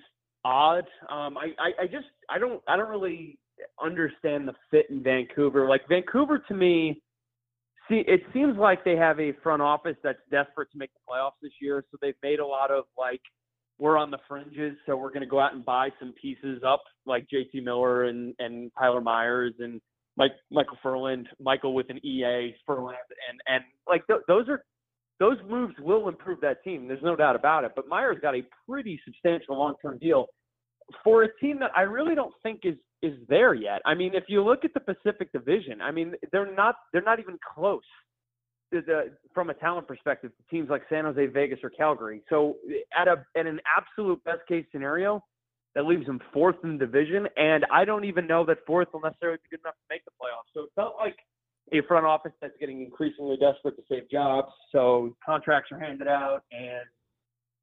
odd. 0.45 0.85
Um, 1.09 1.37
I, 1.37 1.47
I, 1.59 1.83
I 1.83 1.87
just 1.87 2.07
I 2.29 2.39
don't 2.39 2.61
I 2.67 2.77
don't 2.77 2.89
really 2.89 3.37
understand 3.83 4.47
the 4.47 4.53
fit 4.71 4.87
in 4.89 5.03
Vancouver. 5.03 5.67
Like 5.67 5.87
Vancouver 5.87 6.39
to 6.47 6.53
me, 6.53 7.01
see, 7.89 8.03
it 8.07 8.21
seems 8.33 8.57
like 8.57 8.83
they 8.83 8.95
have 8.95 9.19
a 9.19 9.33
front 9.43 9.61
office 9.61 9.97
that's 10.03 10.19
desperate 10.31 10.71
to 10.71 10.77
make 10.77 10.91
the 10.93 10.99
playoffs 11.09 11.39
this 11.41 11.51
year. 11.61 11.83
So 11.91 11.97
they've 12.01 12.15
made 12.23 12.39
a 12.39 12.45
lot 12.45 12.71
of 12.71 12.85
like, 12.97 13.21
we're 13.77 13.97
on 13.97 14.09
the 14.09 14.19
fringes, 14.27 14.77
so 14.85 14.95
we're 14.95 15.09
going 15.09 15.21
to 15.21 15.27
go 15.27 15.39
out 15.39 15.53
and 15.53 15.65
buy 15.65 15.89
some 15.99 16.13
pieces 16.21 16.61
up, 16.65 16.81
like 17.05 17.27
JT 17.33 17.61
Miller 17.61 18.05
and 18.05 18.33
and 18.39 18.71
Tyler 18.79 19.01
Myers 19.01 19.53
and 19.59 19.81
Mike 20.15 20.31
Michael 20.49 20.77
Ferland, 20.81 21.27
Michael 21.41 21.73
with 21.73 21.89
an 21.89 21.97
EA 22.05 22.55
Ferland, 22.65 22.97
and 23.29 23.39
and 23.47 23.63
like 23.85 24.07
th- 24.07 24.21
those 24.29 24.47
are 24.47 24.63
those 25.19 25.37
moves 25.49 25.73
will 25.79 26.07
improve 26.07 26.39
that 26.41 26.63
team. 26.63 26.87
There's 26.87 27.03
no 27.03 27.15
doubt 27.17 27.35
about 27.35 27.65
it. 27.65 27.71
But 27.75 27.87
Myers 27.87 28.17
got 28.21 28.35
a 28.35 28.43
pretty 28.67 28.99
substantial 29.05 29.57
long 29.57 29.75
term 29.81 29.97
deal 29.97 30.27
for 31.03 31.23
a 31.23 31.27
team 31.39 31.59
that 31.59 31.71
I 31.75 31.81
really 31.81 32.15
don't 32.15 32.33
think 32.43 32.61
is 32.63 32.75
is 33.05 33.17
there 33.27 33.53
yet. 33.53 33.81
I 33.85 33.93
mean, 33.93 34.15
if 34.15 34.25
you 34.27 34.43
look 34.43 34.65
at 34.65 34.73
the 34.73 34.79
Pacific 34.79 35.31
Division, 35.31 35.81
I 35.81 35.91
mean, 35.91 36.15
they're 36.31 36.53
not 36.53 36.75
they're 36.91 37.01
not 37.01 37.19
even 37.19 37.37
close. 37.55 37.83
To 38.73 38.81
the, 38.81 39.11
from 39.33 39.51
a 39.51 39.53
talent 39.53 39.87
perspective, 39.87 40.31
to 40.35 40.55
teams 40.55 40.69
like 40.69 40.81
San 40.89 41.05
Jose, 41.05 41.27
Vegas, 41.27 41.59
or 41.63 41.69
Calgary. 41.69 42.23
So 42.29 42.55
at 42.99 43.07
a 43.07 43.23
at 43.37 43.45
an 43.45 43.59
absolute 43.77 44.23
best 44.23 44.41
case 44.47 44.65
scenario, 44.71 45.23
that 45.75 45.85
leaves 45.85 46.05
them 46.05 46.19
fourth 46.33 46.55
in 46.63 46.77
the 46.77 46.85
division, 46.85 47.27
and 47.37 47.65
I 47.71 47.85
don't 47.85 48.05
even 48.05 48.25
know 48.25 48.45
that 48.45 48.59
fourth 48.65 48.87
will 48.93 49.01
necessarily 49.01 49.37
be 49.43 49.49
good 49.51 49.59
enough 49.63 49.75
to 49.75 49.87
make 49.89 50.03
the 50.05 50.11
playoffs. 50.11 50.49
So 50.53 50.63
it 50.63 50.69
felt 50.75 50.95
like 50.97 51.17
a 51.73 51.85
front 51.87 52.05
office 52.05 52.31
that's 52.41 52.53
getting 52.59 52.81
increasingly 52.81 53.37
desperate 53.37 53.75
to 53.75 53.83
save 53.89 54.09
jobs. 54.09 54.51
So 54.71 55.15
contracts 55.23 55.71
are 55.71 55.79
handed 55.79 56.07
out, 56.07 56.43
and 56.51 56.87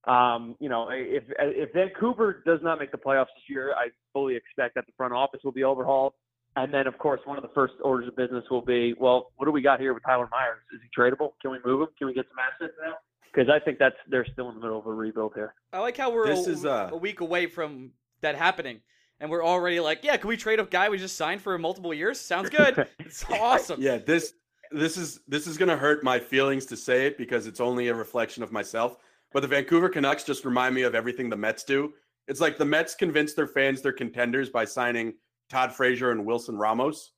um, 0.04 0.56
you 0.58 0.68
know, 0.68 0.88
if 0.90 1.24
if 1.38 1.72
Vancouver 1.72 2.42
does 2.44 2.58
not 2.62 2.78
make 2.78 2.90
the 2.90 2.98
playoffs 2.98 3.26
this 3.36 3.48
year, 3.48 3.72
I 3.72 3.88
fully 4.12 4.34
expect 4.34 4.74
that 4.74 4.86
the 4.86 4.92
front 4.96 5.12
office 5.12 5.40
will 5.44 5.52
be 5.52 5.64
overhauled. 5.64 6.14
And 6.54 6.74
then, 6.74 6.86
of 6.86 6.98
course, 6.98 7.20
one 7.24 7.38
of 7.38 7.42
the 7.42 7.50
first 7.54 7.74
orders 7.82 8.08
of 8.08 8.16
business 8.16 8.44
will 8.50 8.60
be, 8.60 8.94
well, 8.98 9.32
what 9.36 9.46
do 9.46 9.52
we 9.52 9.62
got 9.62 9.80
here 9.80 9.94
with 9.94 10.02
Tyler 10.04 10.28
Myers? 10.30 10.60
Is 10.74 10.80
he 10.82 11.00
tradable? 11.00 11.30
Can 11.40 11.50
we 11.50 11.58
move 11.64 11.80
him? 11.82 11.88
Can 11.96 12.08
we 12.08 12.14
get 12.14 12.26
some 12.28 12.36
assets 12.38 12.76
now? 12.84 12.94
Because 13.32 13.48
I 13.48 13.64
think 13.64 13.78
that's 13.78 13.96
they're 14.08 14.26
still 14.32 14.48
in 14.50 14.56
the 14.56 14.60
middle 14.60 14.78
of 14.78 14.86
a 14.86 14.92
rebuild 14.92 15.32
here. 15.34 15.54
I 15.72 15.78
like 15.78 15.96
how 15.96 16.12
we're 16.12 16.26
This 16.26 16.46
a, 16.46 16.50
is, 16.50 16.66
uh, 16.66 16.90
a 16.92 16.96
week 16.96 17.20
away 17.20 17.46
from 17.46 17.92
that 18.20 18.34
happening, 18.34 18.80
and 19.20 19.30
we're 19.30 19.44
already 19.44 19.80
like, 19.80 20.00
yeah, 20.02 20.16
can 20.18 20.28
we 20.28 20.36
trade 20.36 20.60
a 20.60 20.64
guy 20.64 20.90
we 20.90 20.98
just 20.98 21.16
signed 21.16 21.40
for 21.40 21.56
multiple 21.56 21.94
years? 21.94 22.20
Sounds 22.20 22.50
good. 22.50 22.86
it's 22.98 23.24
awesome. 23.30 23.80
Yeah, 23.80 23.96
this 23.96 24.34
this 24.70 24.98
is 24.98 25.20
this 25.26 25.46
is 25.46 25.56
gonna 25.56 25.78
hurt 25.78 26.04
my 26.04 26.18
feelings 26.18 26.66
to 26.66 26.76
say 26.76 27.06
it 27.06 27.16
because 27.16 27.46
it's 27.46 27.60
only 27.60 27.88
a 27.88 27.94
reflection 27.94 28.42
of 28.42 28.52
myself. 28.52 28.98
But 29.32 29.40
the 29.40 29.48
Vancouver 29.48 29.88
Canucks 29.88 30.24
just 30.24 30.44
remind 30.44 30.74
me 30.74 30.82
of 30.82 30.94
everything 30.94 31.30
the 31.30 31.36
Mets 31.36 31.64
do. 31.64 31.92
It's 32.28 32.40
like 32.40 32.58
the 32.58 32.64
Mets 32.64 32.94
convince 32.94 33.34
their 33.34 33.46
fans 33.46 33.82
they're 33.82 33.92
contenders 33.92 34.50
by 34.50 34.64
signing 34.64 35.14
Todd 35.50 35.72
Frazier 35.72 36.10
and 36.10 36.24
Wilson 36.24 36.56
Ramos. 36.56 37.12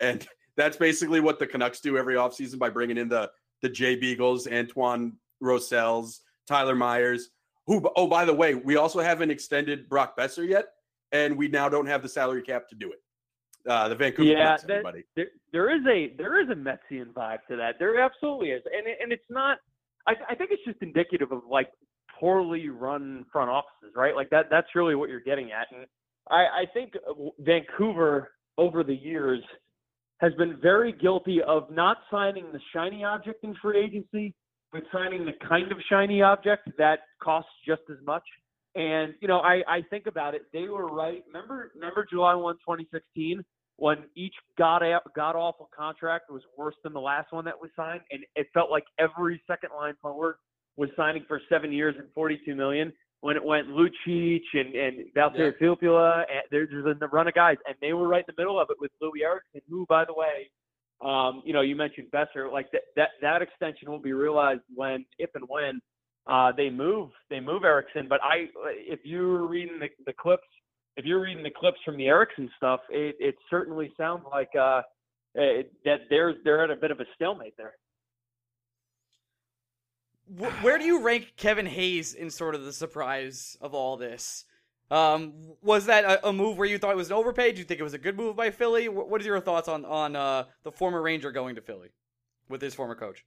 And 0.00 0.26
that's 0.56 0.76
basically 0.76 1.20
what 1.20 1.38
the 1.38 1.46
Canucks 1.46 1.80
do 1.80 1.96
every 1.96 2.14
offseason 2.14 2.58
by 2.58 2.70
bringing 2.70 2.98
in 2.98 3.08
the 3.08 3.30
the 3.60 3.68
Jay 3.68 3.96
Beagles, 3.96 4.46
Antoine 4.46 5.14
Roussels, 5.40 6.20
Tyler 6.46 6.76
Myers. 6.76 7.30
Who, 7.66 7.86
oh, 7.96 8.06
by 8.06 8.24
the 8.24 8.32
way, 8.32 8.54
we 8.54 8.76
also 8.76 9.00
haven't 9.00 9.30
extended 9.30 9.88
Brock 9.88 10.16
Boeser 10.16 10.48
yet, 10.48 10.66
and 11.12 11.36
we 11.36 11.48
now 11.48 11.68
don't 11.68 11.86
have 11.86 12.02
the 12.02 12.08
salary 12.08 12.40
cap 12.40 12.68
to 12.68 12.76
do 12.76 12.92
it. 12.92 12.98
Uh, 13.68 13.88
the 13.88 13.96
Vancouver 13.96 14.30
yeah, 14.30 14.44
Canucks, 14.44 14.62
that- 14.62 14.70
everybody. 14.70 15.04
there, 15.16 15.26
there 15.52 15.70
is 15.74 15.84
a 15.86 16.14
there 16.16 16.40
is 16.40 16.48
a 16.48 16.54
Metsian 16.54 17.12
vibe 17.12 17.40
to 17.50 17.56
that. 17.56 17.78
There 17.78 17.98
absolutely 18.00 18.50
is, 18.50 18.62
and 18.74 18.86
it- 18.86 18.98
and 19.02 19.12
it's 19.12 19.28
not. 19.28 19.58
I, 20.08 20.32
I 20.32 20.34
think 20.34 20.50
it's 20.50 20.64
just 20.64 20.82
indicative 20.82 21.32
of 21.32 21.42
like 21.48 21.68
poorly 22.18 22.68
run 22.68 23.26
front 23.32 23.50
offices, 23.50 23.94
right? 23.94 24.14
Like 24.14 24.30
that. 24.30 24.46
That's 24.50 24.68
really 24.74 24.94
what 24.94 25.10
you're 25.10 25.20
getting 25.20 25.52
at. 25.52 25.66
And 25.76 25.86
I, 26.30 26.62
I 26.62 26.64
think 26.72 26.94
uh, 26.96 27.12
Vancouver 27.38 28.30
over 28.56 28.82
the 28.82 28.94
years 28.94 29.42
has 30.20 30.32
been 30.34 30.58
very 30.60 30.92
guilty 30.92 31.40
of 31.46 31.70
not 31.70 31.98
signing 32.10 32.46
the 32.52 32.60
shiny 32.74 33.04
object 33.04 33.44
in 33.44 33.54
free 33.62 33.84
agency, 33.84 34.34
but 34.72 34.82
signing 34.92 35.24
the 35.24 35.46
kind 35.46 35.70
of 35.70 35.78
shiny 35.88 36.22
object 36.22 36.68
that 36.78 37.00
costs 37.22 37.50
just 37.66 37.82
as 37.90 37.98
much. 38.04 38.24
And 38.74 39.14
you 39.20 39.28
know, 39.28 39.38
I, 39.38 39.62
I 39.68 39.82
think 39.90 40.06
about 40.06 40.34
it. 40.34 40.42
They 40.52 40.68
were 40.68 40.86
right. 40.86 41.22
Remember, 41.26 41.70
remember 41.74 42.06
July 42.10 42.34
1, 42.34 42.54
2016, 42.56 43.44
when 43.78 43.98
each 44.16 44.34
god 44.58 44.82
god 45.14 45.36
awful 45.36 45.70
contract 45.76 46.30
was 46.30 46.42
worse 46.56 46.74
than 46.82 46.92
the 46.92 47.00
last 47.00 47.32
one 47.32 47.44
that 47.44 47.54
was 47.60 47.70
signed, 47.76 48.00
and 48.10 48.24
it 48.36 48.48
felt 48.52 48.70
like 48.70 48.84
every 48.98 49.40
second 49.46 49.70
line 49.74 49.94
forward 50.02 50.34
was 50.76 50.90
signing 50.96 51.24
for 51.26 51.40
seven 51.48 51.72
years 51.72 51.94
and 51.98 52.08
42 52.14 52.54
million. 52.54 52.92
When 53.20 53.36
it 53.36 53.44
went 53.44 53.66
Lucic 53.68 54.42
and 54.54 54.74
and 54.74 55.06
Valtteri 55.16 55.52
Filppula, 55.60 56.24
and 56.30 56.42
there's 56.52 56.70
a 56.72 57.06
run 57.08 57.26
of 57.26 57.34
guys, 57.34 57.56
and 57.66 57.74
they 57.80 57.92
were 57.92 58.06
right 58.06 58.24
in 58.28 58.34
the 58.34 58.40
middle 58.40 58.60
of 58.60 58.68
it 58.70 58.76
with 58.80 58.92
Loui 59.02 59.22
Eriksson, 59.24 59.60
who, 59.68 59.86
by 59.88 60.04
the 60.04 60.14
way, 60.14 60.50
um, 61.00 61.42
you 61.44 61.52
know, 61.52 61.60
you 61.60 61.76
mentioned 61.76 62.08
Boeser, 62.12 62.52
like 62.52 62.70
that 62.72 62.82
that 62.96 63.08
that 63.22 63.42
extension 63.42 63.90
will 63.90 64.00
be 64.00 64.12
realized 64.12 64.62
when, 64.74 65.04
if 65.18 65.30
and 65.34 65.44
when 65.48 65.80
uh, 66.26 66.52
they 66.56 66.70
move 66.70 67.10
they 67.30 67.40
move 67.40 67.64
Erickson. 67.64 68.06
But 68.08 68.20
I, 68.22 68.48
if 68.66 69.00
you're 69.04 69.46
reading 69.46 69.78
the, 69.80 69.88
the 70.06 70.12
clips, 70.12 70.46
if 70.98 71.04
you're 71.04 71.20
reading 71.20 71.44
the 71.44 71.50
clips 71.50 71.78
from 71.84 71.96
the 71.96 72.06
Eriksson 72.08 72.50
stuff, 72.56 72.80
it, 72.90 73.16
it 73.20 73.36
certainly 73.48 73.92
sounds 73.96 74.24
like 74.30 74.50
uh, 74.60 74.82
it, 75.34 75.72
that 75.84 76.00
they're 76.10 76.34
they're 76.44 76.64
at 76.64 76.70
a 76.70 76.76
bit 76.76 76.90
of 76.90 76.98
a 77.00 77.04
stalemate 77.14 77.54
there. 77.56 77.74
Where 80.60 80.76
do 80.76 80.84
you 80.84 81.00
rank 81.00 81.32
Kevin 81.36 81.64
Hayes 81.66 82.12
in 82.12 82.30
sort 82.30 82.54
of 82.54 82.64
the 82.64 82.72
surprise 82.72 83.56
of 83.62 83.72
all 83.74 83.96
this? 83.96 84.44
Um, 84.90 85.34
was 85.62 85.86
that 85.86 86.04
a, 86.04 86.28
a 86.28 86.32
move 86.32 86.58
where 86.58 86.66
you 86.66 86.78
thought 86.78 86.90
it 86.92 86.96
was 86.96 87.08
an 87.10 87.16
overpay? 87.16 87.52
Do 87.52 87.58
you 87.58 87.64
think 87.64 87.78
it 87.80 87.84
was 87.84 87.94
a 87.94 87.98
good 87.98 88.16
move 88.16 88.36
by 88.36 88.50
Philly? 88.50 88.86
Wh- 88.86 89.08
What 89.08 89.22
are 89.22 89.24
your 89.24 89.40
thoughts 89.40 89.68
on 89.68 89.84
on 89.84 90.16
uh, 90.16 90.44
the 90.64 90.72
former 90.72 91.00
Ranger 91.00 91.30
going 91.30 91.54
to 91.54 91.62
Philly 91.62 91.90
with 92.48 92.60
his 92.60 92.74
former 92.74 92.94
coach? 92.96 93.24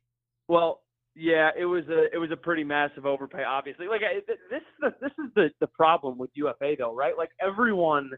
Well, 0.48 0.82
Yeah, 1.16 1.50
it 1.58 1.66
was 1.66 1.84
a 1.90 2.14
it 2.14 2.18
was 2.18 2.32
a 2.32 2.38
pretty 2.38 2.64
massive 2.64 3.06
overpay. 3.06 3.44
Obviously, 3.44 3.88
like 3.88 4.02
I, 4.02 4.22
this 4.50 4.62
the, 4.80 4.94
this 5.02 5.12
is 5.20 5.32
the 5.36 5.50
the 5.60 5.68
problem 5.68 6.18
with 6.18 6.30
UFA 6.34 6.76
though, 6.78 6.96
right? 6.96 7.18
Like 7.18 7.32
everyone, 7.42 8.12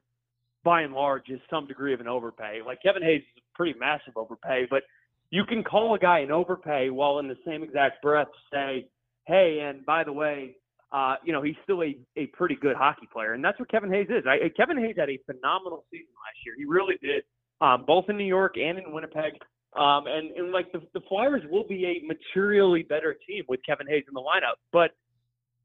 by 0.63 0.81
and 0.81 0.93
large, 0.93 1.29
is 1.29 1.39
some 1.49 1.65
degree 1.65 1.93
of 1.93 2.01
an 2.01 2.07
overpay. 2.07 2.61
Like 2.65 2.83
Kevin 2.83 3.01
Hayes 3.01 3.21
is 3.21 3.41
a 3.41 3.57
pretty 3.57 3.77
massive 3.79 4.15
overpay, 4.15 4.67
but 4.69 4.83
you 5.31 5.43
can 5.43 5.63
call 5.63 5.95
a 5.95 5.99
guy 5.99 6.19
an 6.19 6.31
overpay 6.31 6.91
while 6.91 7.17
in 7.17 7.27
the 7.27 7.37
same 7.47 7.63
exact 7.63 8.03
breath 8.03 8.27
say, 8.53 8.87
hey, 9.25 9.65
and 9.67 9.83
by 9.87 10.03
the 10.03 10.13
way, 10.13 10.55
uh, 10.91 11.15
you 11.23 11.33
know 11.33 11.41
he's 11.41 11.55
still 11.63 11.81
a 11.81 11.97
a 12.15 12.27
pretty 12.27 12.55
good 12.55 12.75
hockey 12.75 13.07
player, 13.11 13.33
and 13.33 13.43
that's 13.43 13.59
what 13.59 13.71
Kevin 13.71 13.91
Hayes 13.91 14.07
is. 14.09 14.23
I, 14.27 14.49
Kevin 14.55 14.77
Hayes 14.77 14.95
had 14.99 15.09
a 15.09 15.17
phenomenal 15.25 15.83
season 15.89 16.13
last 16.23 16.37
year. 16.45 16.53
He 16.55 16.65
really 16.65 16.95
did, 17.01 17.23
um, 17.59 17.85
both 17.87 18.05
in 18.09 18.17
New 18.17 18.23
York 18.23 18.55
and 18.57 18.77
in 18.77 18.91
Winnipeg. 18.93 19.33
Um, 19.75 20.05
and, 20.07 20.31
and 20.37 20.51
like 20.51 20.71
the, 20.71 20.81
the 20.93 21.01
Flyers 21.09 21.41
will 21.49 21.67
be 21.67 21.85
a 21.85 22.05
materially 22.05 22.83
better 22.83 23.15
team 23.27 23.43
with 23.47 23.59
Kevin 23.65 23.87
Hayes 23.87 24.03
in 24.07 24.13
the 24.13 24.21
lineup. 24.21 24.57
But 24.71 24.91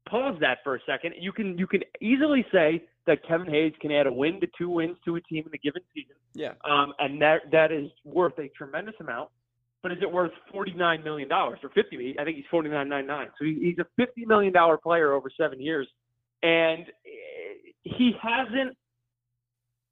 pause 0.09 0.35
that 0.41 0.59
for 0.63 0.75
a 0.75 0.79
second. 0.85 1.13
You 1.19 1.31
can 1.31 1.57
you 1.57 1.67
can 1.67 1.81
easily 2.01 2.45
say 2.51 2.83
that 3.05 3.19
Kevin 3.27 3.47
Hayes 3.49 3.73
can 3.81 3.91
add 3.91 4.07
a 4.07 4.13
win 4.13 4.39
to 4.41 4.47
two 4.57 4.69
wins 4.69 4.97
to 5.05 5.15
a 5.15 5.21
team 5.21 5.43
in 5.45 5.53
a 5.53 5.57
given 5.57 5.81
season. 5.93 6.15
Yeah. 6.33 6.53
Um, 6.65 6.93
and 6.99 7.21
that 7.21 7.51
that 7.51 7.71
is 7.71 7.89
worth 8.03 8.37
a 8.39 8.49
tremendous 8.57 8.95
amount. 8.99 9.29
But 9.81 9.93
is 9.93 9.99
it 10.01 10.11
worth 10.11 10.31
forty 10.51 10.73
nine 10.73 11.03
million 11.03 11.29
dollars 11.29 11.59
or 11.63 11.69
fifty? 11.69 12.15
I 12.19 12.23
think 12.23 12.35
he's 12.35 12.45
forty 12.51 12.69
nine 12.69 12.89
nine 12.89 13.07
nine. 13.07 13.27
So 13.39 13.45
he's 13.45 13.77
a 13.79 13.85
fifty 13.95 14.25
million 14.25 14.51
dollar 14.51 14.77
player 14.77 15.13
over 15.13 15.29
seven 15.39 15.61
years, 15.61 15.87
and 16.43 16.85
he 17.83 18.11
hasn't 18.21 18.75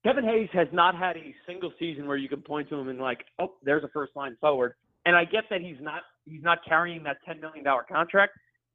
Kevin 0.03 0.23
Hayes 0.23 0.49
has 0.53 0.67
not 0.71 0.95
had 0.95 1.17
a 1.17 1.35
single 1.45 1.71
season 1.79 2.07
where 2.07 2.17
you 2.17 2.29
can 2.29 2.41
point 2.41 2.69
to 2.69 2.75
him 2.75 2.89
and 2.89 2.99
like, 2.99 3.25
oh, 3.39 3.53
there's 3.63 3.83
a 3.83 3.89
first 3.89 4.15
line 4.15 4.37
forward. 4.39 4.73
And 5.05 5.15
I 5.15 5.25
get 5.25 5.45
that 5.49 5.61
he's 5.61 5.77
not 5.79 6.01
he's 6.25 6.43
not 6.43 6.59
carrying 6.67 7.03
that 7.03 7.17
ten 7.25 7.39
million 7.39 7.63
dollar 7.63 7.85
contract, 7.89 8.33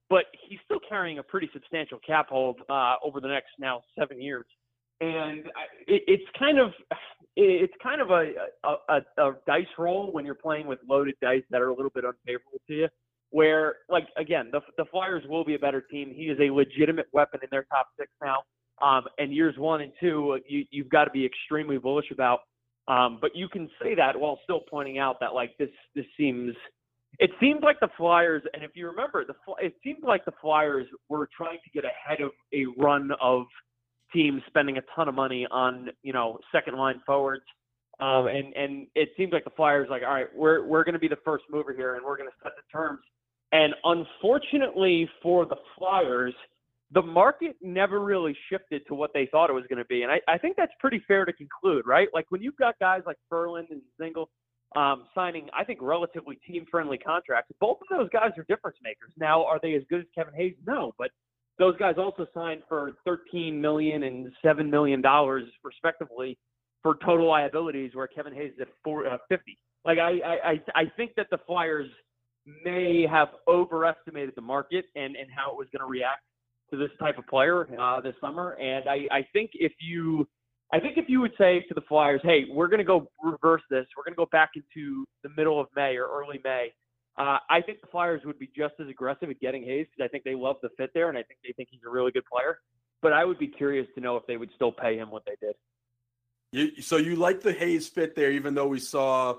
but 0.08 0.24
he's 0.48 0.58
still 0.64 0.80
carrying 0.88 1.18
a 1.18 1.22
pretty 1.22 1.48
substantial 1.52 1.98
cap 2.06 2.28
hold 2.30 2.60
uh, 2.68 2.94
over 3.04 3.20
the 3.20 3.28
next 3.28 3.50
now 3.58 3.82
seven 3.98 4.20
years. 4.20 4.46
And 5.00 5.46
it, 5.86 6.02
it's 6.06 6.24
kind 6.38 6.58
of 6.58 6.70
it's 7.36 7.72
kind 7.82 8.00
of 8.00 8.10
a, 8.10 8.32
a, 8.64 9.00
a, 9.18 9.32
dice 9.46 9.66
roll 9.78 10.12
when 10.12 10.24
you're 10.24 10.34
playing 10.34 10.66
with 10.66 10.78
loaded 10.88 11.14
dice 11.22 11.42
that 11.50 11.60
are 11.60 11.68
a 11.68 11.74
little 11.74 11.90
bit 11.94 12.04
unfavorable 12.04 12.60
to 12.68 12.74
you. 12.74 12.88
Where 13.30 13.76
like 13.88 14.06
again, 14.16 14.50
the 14.52 14.60
the 14.76 14.84
Flyers 14.90 15.24
will 15.28 15.44
be 15.44 15.54
a 15.54 15.58
better 15.58 15.80
team. 15.80 16.12
He 16.14 16.24
is 16.24 16.38
a 16.40 16.50
legitimate 16.50 17.06
weapon 17.12 17.40
in 17.42 17.48
their 17.50 17.64
top 17.64 17.88
six 17.98 18.10
now. 18.22 18.42
Um, 18.82 19.04
and 19.18 19.32
years 19.32 19.54
one 19.56 19.80
and 19.80 19.92
two, 20.00 20.38
you, 20.48 20.64
you've 20.70 20.88
got 20.88 21.04
to 21.04 21.10
be 21.10 21.24
extremely 21.24 21.78
bullish 21.78 22.10
about. 22.10 22.40
Um, 22.88 23.18
but 23.20 23.30
you 23.34 23.48
can 23.48 23.70
say 23.80 23.94
that 23.94 24.18
while 24.18 24.40
still 24.42 24.60
pointing 24.68 24.98
out 24.98 25.20
that 25.20 25.34
like 25.34 25.56
this 25.58 25.70
this 25.94 26.04
seems 26.16 26.54
it 27.18 27.30
seems 27.40 27.62
like 27.62 27.78
the 27.80 27.88
Flyers, 27.96 28.42
and 28.54 28.64
if 28.64 28.70
you 28.74 28.86
remember, 28.86 29.24
the 29.24 29.34
it 29.60 29.74
seemed 29.84 30.02
like 30.02 30.24
the 30.24 30.32
Flyers 30.40 30.86
were 31.08 31.28
trying 31.36 31.58
to 31.62 31.70
get 31.70 31.84
ahead 31.84 32.20
of 32.20 32.30
a 32.54 32.64
run 32.80 33.10
of 33.20 33.44
teams 34.12 34.42
spending 34.46 34.78
a 34.78 34.82
ton 34.94 35.08
of 35.08 35.14
money 35.14 35.46
on 35.50 35.90
you 36.02 36.12
know 36.12 36.38
second 36.50 36.76
line 36.76 37.00
forwards, 37.06 37.44
um, 38.00 38.26
and 38.26 38.54
and 38.54 38.86
it 38.94 39.10
seems 39.16 39.32
like 39.32 39.44
the 39.44 39.50
Flyers 39.50 39.88
like 39.90 40.02
all 40.02 40.14
right, 40.14 40.26
we're 40.34 40.66
we're 40.66 40.84
going 40.84 40.94
to 40.94 40.98
be 40.98 41.08
the 41.08 41.18
first 41.24 41.44
mover 41.50 41.72
here, 41.72 41.96
and 41.96 42.04
we're 42.04 42.16
going 42.16 42.28
to 42.28 42.36
set 42.42 42.52
the 42.56 42.62
terms. 42.72 43.00
And 43.52 43.74
unfortunately 43.84 45.08
for 45.22 45.44
the 45.44 45.56
Flyers, 45.76 46.34
the 46.94 47.02
market 47.02 47.56
never 47.62 48.00
really 48.00 48.36
shifted 48.50 48.82
to 48.86 48.94
what 48.94 49.12
they 49.14 49.26
thought 49.30 49.48
it 49.48 49.54
was 49.54 49.64
going 49.68 49.78
to 49.78 49.84
be. 49.86 50.02
And 50.02 50.12
I, 50.12 50.20
I 50.28 50.38
think 50.38 50.56
that's 50.56 50.72
pretty 50.78 51.02
fair 51.08 51.24
to 51.24 51.32
conclude, 51.32 51.86
right? 51.86 52.08
Like 52.12 52.26
when 52.28 52.42
you've 52.42 52.56
got 52.56 52.78
guys 52.78 53.02
like 53.06 53.16
Ferland 53.30 53.68
and 53.70 53.80
Dzingel 54.00 54.26
um, 54.76 55.06
signing, 55.14 55.48
I 55.58 55.64
think, 55.64 55.80
relatively 55.82 56.36
team 56.46 56.66
friendly 56.70 56.98
contracts, 56.98 57.50
both 57.60 57.78
of 57.80 57.98
those 57.98 58.08
guys 58.10 58.30
are 58.36 58.44
difference 58.48 58.76
makers. 58.82 59.12
Now, 59.18 59.44
are 59.44 59.58
they 59.62 59.74
as 59.74 59.82
good 59.88 60.00
as 60.00 60.06
Kevin 60.14 60.34
Hayes? 60.34 60.54
No, 60.66 60.92
but 60.98 61.10
those 61.58 61.76
guys 61.78 61.94
also 61.98 62.26
signed 62.34 62.62
for 62.68 62.92
$13 63.06 63.54
million 63.54 64.02
and 64.02 64.30
$7 64.44 64.68
million, 64.68 65.02
respectively, 65.62 66.38
for 66.82 66.96
total 67.04 67.28
liabilities, 67.28 67.92
where 67.94 68.06
Kevin 68.06 68.34
Hayes 68.34 68.52
is 68.54 68.62
at 68.62 68.68
four, 68.84 69.06
uh, 69.06 69.18
50. 69.28 69.58
Like, 69.84 69.98
I, 69.98 70.10
I, 70.44 70.60
I 70.74 70.84
think 70.96 71.12
that 71.16 71.28
the 71.30 71.38
Flyers 71.46 71.88
may 72.64 73.06
have 73.08 73.28
overestimated 73.48 74.32
the 74.34 74.42
market 74.42 74.86
and, 74.94 75.16
and 75.16 75.28
how 75.34 75.52
it 75.52 75.56
was 75.56 75.68
going 75.72 75.80
to 75.80 75.90
react 75.90 76.22
to 76.72 76.78
this 76.78 76.90
type 76.98 77.18
of 77.18 77.26
player 77.26 77.68
uh, 77.78 78.00
this 78.00 78.14
summer. 78.20 78.56
And 78.60 78.88
I, 78.88 79.06
I 79.10 79.26
think 79.32 79.50
if 79.54 79.72
you, 79.78 80.26
I 80.72 80.80
think 80.80 80.96
if 80.96 81.04
you 81.08 81.20
would 81.20 81.34
say 81.38 81.64
to 81.68 81.74
the 81.74 81.82
Flyers, 81.82 82.20
hey, 82.24 82.46
we're 82.50 82.68
going 82.68 82.78
to 82.78 82.84
go 82.84 83.08
reverse 83.22 83.62
this, 83.70 83.86
we're 83.96 84.04
going 84.04 84.14
to 84.14 84.16
go 84.16 84.28
back 84.32 84.50
into 84.56 85.04
the 85.22 85.28
middle 85.36 85.60
of 85.60 85.68
May 85.76 85.96
or 85.96 86.06
early 86.06 86.40
May. 86.42 86.72
Uh, 87.18 87.38
I 87.50 87.60
think 87.60 87.82
the 87.82 87.88
Flyers 87.88 88.22
would 88.24 88.38
be 88.38 88.50
just 88.56 88.74
as 88.80 88.88
aggressive 88.88 89.28
at 89.28 89.38
getting 89.38 89.62
Hayes 89.64 89.86
because 89.86 90.06
I 90.06 90.08
think 90.08 90.24
they 90.24 90.34
love 90.34 90.56
the 90.62 90.70
fit 90.78 90.90
there 90.94 91.10
and 91.10 91.18
I 91.18 91.22
think 91.22 91.40
they 91.44 91.52
think 91.52 91.68
he's 91.70 91.82
a 91.86 91.90
really 91.90 92.10
good 92.10 92.24
player. 92.24 92.58
But 93.02 93.12
I 93.12 93.24
would 93.24 93.38
be 93.38 93.48
curious 93.48 93.86
to 93.94 94.00
know 94.00 94.16
if 94.16 94.26
they 94.26 94.38
would 94.38 94.50
still 94.54 94.72
pay 94.72 94.96
him 94.96 95.10
what 95.10 95.24
they 95.26 95.36
did. 95.44 95.54
You, 96.52 96.82
so 96.82 96.96
you 96.96 97.16
like 97.16 97.42
the 97.42 97.52
Hayes 97.52 97.88
fit 97.88 98.14
there, 98.14 98.30
even 98.30 98.54
though 98.54 98.68
we 98.68 98.78
saw 98.78 99.36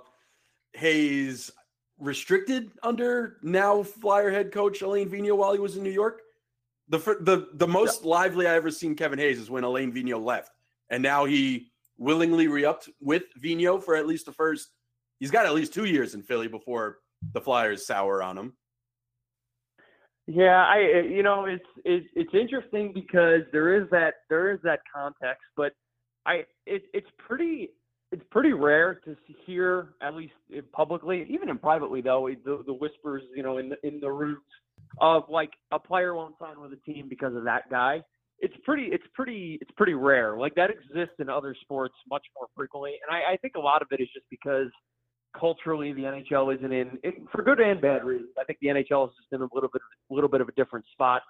Hayes 0.73 1.51
restricted 1.99 2.71
under 2.83 3.37
now 3.41 3.81
Flyer 3.83 4.31
head 4.31 4.51
coach 4.51 4.81
Alain 4.81 5.09
Vigneault 5.09 5.37
while 5.37 5.53
he 5.53 5.59
was 5.59 5.77
in 5.77 5.83
New 5.83 5.91
York? 5.91 6.22
The 6.89 6.97
the 6.97 7.47
the 7.53 7.67
most 7.67 8.03
lively 8.03 8.47
I 8.47 8.55
ever 8.55 8.69
seen 8.69 8.95
Kevin 8.95 9.19
Hayes 9.19 9.39
is 9.39 9.49
when 9.49 9.63
Alain 9.63 9.93
Vigneault 9.93 10.23
left, 10.23 10.51
and 10.89 11.01
now 11.01 11.25
he 11.25 11.71
willingly 11.97 12.47
re-upped 12.47 12.89
with 12.99 13.23
Vigneault 13.41 13.83
for 13.83 13.95
at 13.95 14.05
least 14.05 14.25
the 14.25 14.33
first. 14.33 14.69
He's 15.19 15.31
got 15.31 15.45
at 15.45 15.53
least 15.53 15.73
two 15.73 15.85
years 15.85 16.15
in 16.15 16.21
Philly 16.21 16.47
before 16.47 16.97
the 17.31 17.39
Flyers 17.39 17.85
sour 17.85 18.21
on 18.21 18.37
him. 18.37 18.53
Yeah, 20.27 20.65
I 20.65 21.01
you 21.09 21.23
know 21.23 21.45
it's 21.45 21.65
it's 21.83 22.07
it's 22.15 22.33
interesting 22.33 22.91
because 22.93 23.41
there 23.51 23.75
is 23.81 23.89
that 23.91 24.15
there 24.29 24.51
is 24.51 24.59
that 24.63 24.79
context, 24.93 25.43
but 25.55 25.73
I 26.25 26.45
it, 26.65 26.83
it's 26.93 27.09
pretty 27.17 27.69
it's 28.11 28.23
pretty 28.31 28.53
rare 28.53 28.95
to 29.05 29.15
hear 29.45 29.95
at 30.01 30.15
least 30.15 30.33
publicly, 30.71 31.25
even 31.29 31.49
in 31.49 31.57
privately 31.57 32.01
though 32.01 32.29
the, 32.45 32.63
the 32.65 32.73
whispers 32.73 33.23
you 33.35 33.43
know 33.43 33.57
in 33.57 33.69
the 33.69 33.77
in 33.85 33.99
the 33.99 34.09
rooms 34.09 34.39
of 34.99 35.23
like 35.29 35.51
a 35.71 35.79
player 35.79 36.13
won't 36.13 36.35
sign 36.39 36.59
with 36.59 36.71
a 36.73 36.91
team 36.91 37.07
because 37.09 37.35
of 37.35 37.43
that 37.45 37.69
guy. 37.69 38.01
It's 38.39 38.55
pretty, 38.63 38.89
it's 38.91 39.05
pretty, 39.13 39.57
it's 39.61 39.71
pretty 39.77 39.93
rare. 39.93 40.37
Like 40.37 40.55
that 40.55 40.69
exists 40.69 41.15
in 41.19 41.29
other 41.29 41.55
sports 41.61 41.95
much 42.09 42.25
more 42.35 42.47
frequently, 42.55 42.95
and 43.07 43.15
I, 43.15 43.33
I 43.33 43.37
think 43.37 43.55
a 43.55 43.59
lot 43.59 43.81
of 43.81 43.87
it 43.91 44.01
is 44.01 44.09
just 44.13 44.25
because 44.29 44.67
culturally 45.37 45.93
the 45.93 46.01
NHL 46.01 46.55
isn't 46.55 46.71
in, 46.71 46.99
for 47.31 47.41
good 47.41 47.59
and 47.59 47.81
bad 47.81 48.03
reasons. 48.03 48.31
I 48.39 48.43
think 48.43 48.59
the 48.61 48.67
NHL 48.67 49.09
is 49.09 49.15
just 49.15 49.31
in 49.31 49.41
a 49.41 49.47
little 49.53 49.69
bit, 49.71 49.81
a 50.11 50.13
little 50.13 50.29
bit 50.29 50.41
of 50.41 50.47
a 50.47 50.51
different 50.53 50.85
spot. 50.91 51.21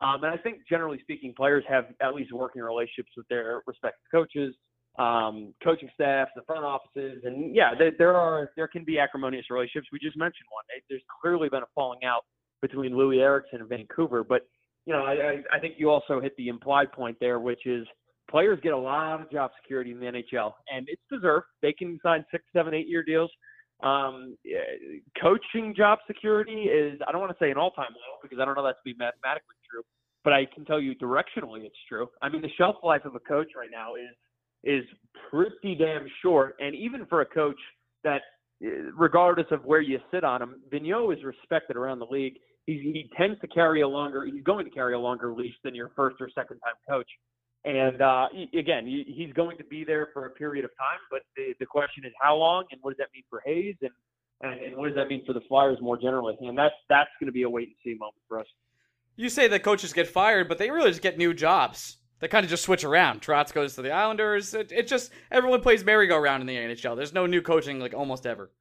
Um, 0.00 0.24
and 0.24 0.34
I 0.34 0.36
think 0.36 0.58
generally 0.68 0.98
speaking, 1.00 1.32
players 1.36 1.64
have 1.68 1.86
at 2.02 2.14
least 2.14 2.32
working 2.32 2.60
relationships 2.60 3.12
with 3.16 3.26
their 3.28 3.62
respective 3.66 4.02
coaches, 4.10 4.54
um, 4.98 5.54
coaching 5.62 5.88
staffs, 5.94 6.32
the 6.34 6.42
front 6.42 6.64
offices, 6.64 7.22
and 7.24 7.54
yeah, 7.54 7.70
there, 7.78 7.92
there 7.96 8.16
are 8.16 8.50
there 8.56 8.68
can 8.68 8.84
be 8.84 8.98
acrimonious 8.98 9.46
relationships. 9.48 9.86
We 9.92 10.00
just 10.00 10.18
mentioned 10.18 10.46
one. 10.50 10.64
There's 10.90 11.02
clearly 11.22 11.48
been 11.48 11.62
a 11.62 11.70
falling 11.74 12.04
out 12.04 12.24
between 12.62 12.92
Loui 12.92 13.20
Eriksson 13.20 13.60
and 13.60 13.68
Vancouver. 13.68 14.24
But 14.24 14.46
you 14.86 14.92
know, 14.92 15.04
I, 15.04 15.42
I 15.54 15.58
think 15.60 15.74
you 15.76 15.90
also 15.90 16.20
hit 16.20 16.36
the 16.36 16.48
implied 16.48 16.90
point 16.92 17.16
there, 17.20 17.38
which 17.38 17.66
is 17.66 17.86
players 18.30 18.58
get 18.62 18.72
a 18.72 18.78
lot 18.78 19.20
of 19.20 19.30
job 19.30 19.50
security 19.62 19.92
in 19.92 20.00
the 20.00 20.06
NHL, 20.06 20.54
and 20.72 20.86
it's 20.88 21.02
deserved. 21.10 21.46
They 21.60 21.72
can 21.72 22.00
sign 22.02 22.24
six, 22.30 22.44
seven, 22.52 22.74
eight 22.74 22.88
year 22.88 23.02
deals. 23.02 23.30
Um, 23.82 24.36
coaching 25.20 25.74
job 25.76 25.98
security 26.06 26.62
is 26.62 27.00
I 27.06 27.12
don't 27.12 27.20
want 27.20 27.36
to 27.36 27.44
say 27.44 27.50
an 27.50 27.58
all 27.58 27.72
time 27.72 27.90
low 27.90 28.18
because 28.22 28.38
I 28.40 28.44
don't 28.44 28.56
know 28.56 28.64
that 28.64 28.76
to 28.76 28.84
be 28.84 28.94
mathematically 28.98 29.56
true, 29.68 29.82
but 30.24 30.32
I 30.32 30.46
can 30.46 30.64
tell 30.64 30.80
you 30.80 30.94
directionally 30.96 31.64
it's 31.64 31.76
true. 31.88 32.08
I 32.22 32.28
mean, 32.28 32.42
the 32.42 32.50
shelf 32.56 32.76
life 32.82 33.04
of 33.04 33.14
a 33.14 33.20
coach 33.20 33.48
right 33.56 33.70
now 33.70 33.94
is 33.94 34.14
is 34.64 34.84
pretty 35.30 35.74
damn 35.74 36.06
short, 36.22 36.54
and 36.60 36.74
even 36.74 37.06
for 37.06 37.20
a 37.20 37.26
coach 37.26 37.58
that, 38.04 38.22
regardless 38.96 39.46
of 39.50 39.64
where 39.64 39.80
you 39.80 39.98
sit 40.12 40.22
on 40.22 40.40
him, 40.40 40.62
Vigneault 40.72 41.16
is 41.16 41.24
respected 41.24 41.76
around 41.76 41.98
the 41.98 42.06
league 42.06 42.36
he, 42.66 43.10
tends 43.16 43.40
to 43.40 43.46
carry 43.48 43.82
a 43.82 43.88
longer 43.88 44.24
he's 44.24 44.42
going 44.42 44.64
to 44.64 44.70
carry 44.70 44.94
a 44.94 44.98
longer 44.98 45.32
leash 45.32 45.54
than 45.64 45.74
your 45.74 45.90
first 45.96 46.16
or 46.20 46.28
second 46.34 46.58
time 46.58 46.74
coach 46.88 47.08
and 47.64 48.00
uh, 48.00 48.26
again 48.58 48.86
he's 48.86 49.32
going 49.34 49.56
to 49.56 49.64
be 49.64 49.84
there 49.84 50.08
for 50.12 50.26
a 50.26 50.30
period 50.30 50.64
of 50.64 50.70
time 50.78 50.98
but 51.10 51.20
the, 51.36 51.54
the 51.60 51.66
question 51.66 52.04
is 52.04 52.12
how 52.20 52.36
long 52.36 52.64
and 52.70 52.80
what 52.82 52.90
does 52.90 52.98
that 52.98 53.08
mean 53.14 53.24
for 53.28 53.42
hayes 53.44 53.76
and, 53.82 53.90
and, 54.42 54.60
and 54.60 54.76
what 54.76 54.86
does 54.86 54.96
that 54.96 55.08
mean 55.08 55.24
for 55.26 55.32
the 55.32 55.42
flyers 55.48 55.78
more 55.80 55.96
generally 55.96 56.36
and 56.40 56.56
that's 56.56 56.74
that's 56.88 57.10
going 57.20 57.26
to 57.26 57.32
be 57.32 57.42
a 57.42 57.50
wait 57.50 57.68
and 57.68 57.76
see 57.84 57.98
moment 57.98 58.22
for 58.28 58.38
us 58.38 58.46
you 59.16 59.28
say 59.28 59.48
that 59.48 59.62
coaches 59.62 59.92
get 59.92 60.08
fired 60.08 60.48
but 60.48 60.58
they 60.58 60.70
really 60.70 60.90
just 60.90 61.02
get 61.02 61.18
new 61.18 61.34
jobs 61.34 61.98
they 62.22 62.28
kind 62.28 62.44
of 62.44 62.50
just 62.50 62.62
switch 62.62 62.84
around. 62.84 63.20
Trotz 63.20 63.52
goes 63.52 63.74
to 63.74 63.82
the 63.82 63.90
Islanders. 63.90 64.54
It, 64.54 64.70
it 64.70 64.86
just 64.86 65.10
everyone 65.32 65.60
plays 65.60 65.84
merry-go-round 65.84 66.40
in 66.40 66.46
the 66.46 66.54
NHL. 66.54 66.94
There's 66.94 67.12
no 67.12 67.26
new 67.26 67.42
coaching 67.42 67.80
like 67.80 67.94
almost 67.94 68.26
ever. 68.26 68.52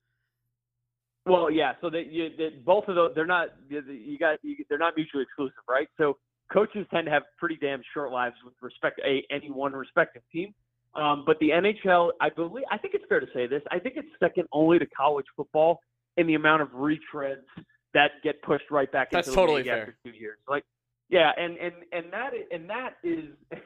Well, 1.26 1.52
yeah. 1.52 1.74
So 1.82 1.90
that 1.90 2.12
you, 2.12 2.30
that 2.38 2.66
both 2.66 2.88
of 2.88 2.96
those, 2.96 3.12
they're 3.16 3.26
not 3.26 3.50
you 3.70 4.18
got 4.18 4.40
you, 4.44 4.56
they're 4.70 4.78
not 4.78 4.94
mutually 4.96 5.24
exclusive, 5.24 5.64
right? 5.70 5.88
So 5.98 6.18
coaches 6.52 6.86
tend 6.92 7.06
to 7.06 7.12
have 7.12 7.24
pretty 7.38 7.58
damn 7.62 7.82
short 7.94 8.12
lives 8.12 8.36
with 8.44 8.56
respect 8.62 9.00
to 9.00 9.08
a, 9.08 9.24
any 9.30 9.52
one 9.52 9.74
respective 9.74 10.24
team. 10.32 10.54
Um, 10.96 11.24
but 11.26 11.38
the 11.40 11.50
NHL, 11.50 12.12
I 12.20 12.30
believe, 12.30 12.66
I 12.70 12.78
think 12.78 12.96
it's 12.96 13.06
fair 13.08 13.22
to 13.22 13.28
say 13.34 13.48
this. 13.48 13.62
I 13.72 13.80
think 13.80 13.96
it's 13.98 14.08
second 14.20 14.48
only 14.52 14.78
to 14.78 14.86
college 14.88 15.26
football 15.38 15.80
in 16.18 16.28
the 16.28 16.34
amount 16.34 16.64
of 16.64 16.70
retreads 16.70 17.46
that 17.94 18.12
get 18.24 18.42
pushed 18.42 18.70
right 18.70 18.92
back 18.92 19.10
That's 19.12 19.28
into 19.28 19.36
the 19.36 19.42
totally 19.42 19.58
league 19.60 19.72
fair. 19.72 19.82
after 19.82 19.96
two 20.04 20.12
years. 20.12 20.38
Like, 20.50 20.66
yeah, 21.10 21.32
and 21.38 21.58
and 21.58 21.74
and 21.92 22.12
that 22.12 22.34
is, 22.34 22.42
and 22.52 22.70
that 22.70 22.96
is, 23.04 23.26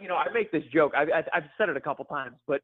you 0.00 0.08
know, 0.08 0.16
I 0.16 0.26
make 0.32 0.50
this 0.50 0.62
joke. 0.72 0.92
I, 0.96 1.02
I 1.02 1.24
I've 1.34 1.44
said 1.58 1.68
it 1.68 1.76
a 1.76 1.80
couple 1.80 2.04
times, 2.04 2.36
but 2.46 2.62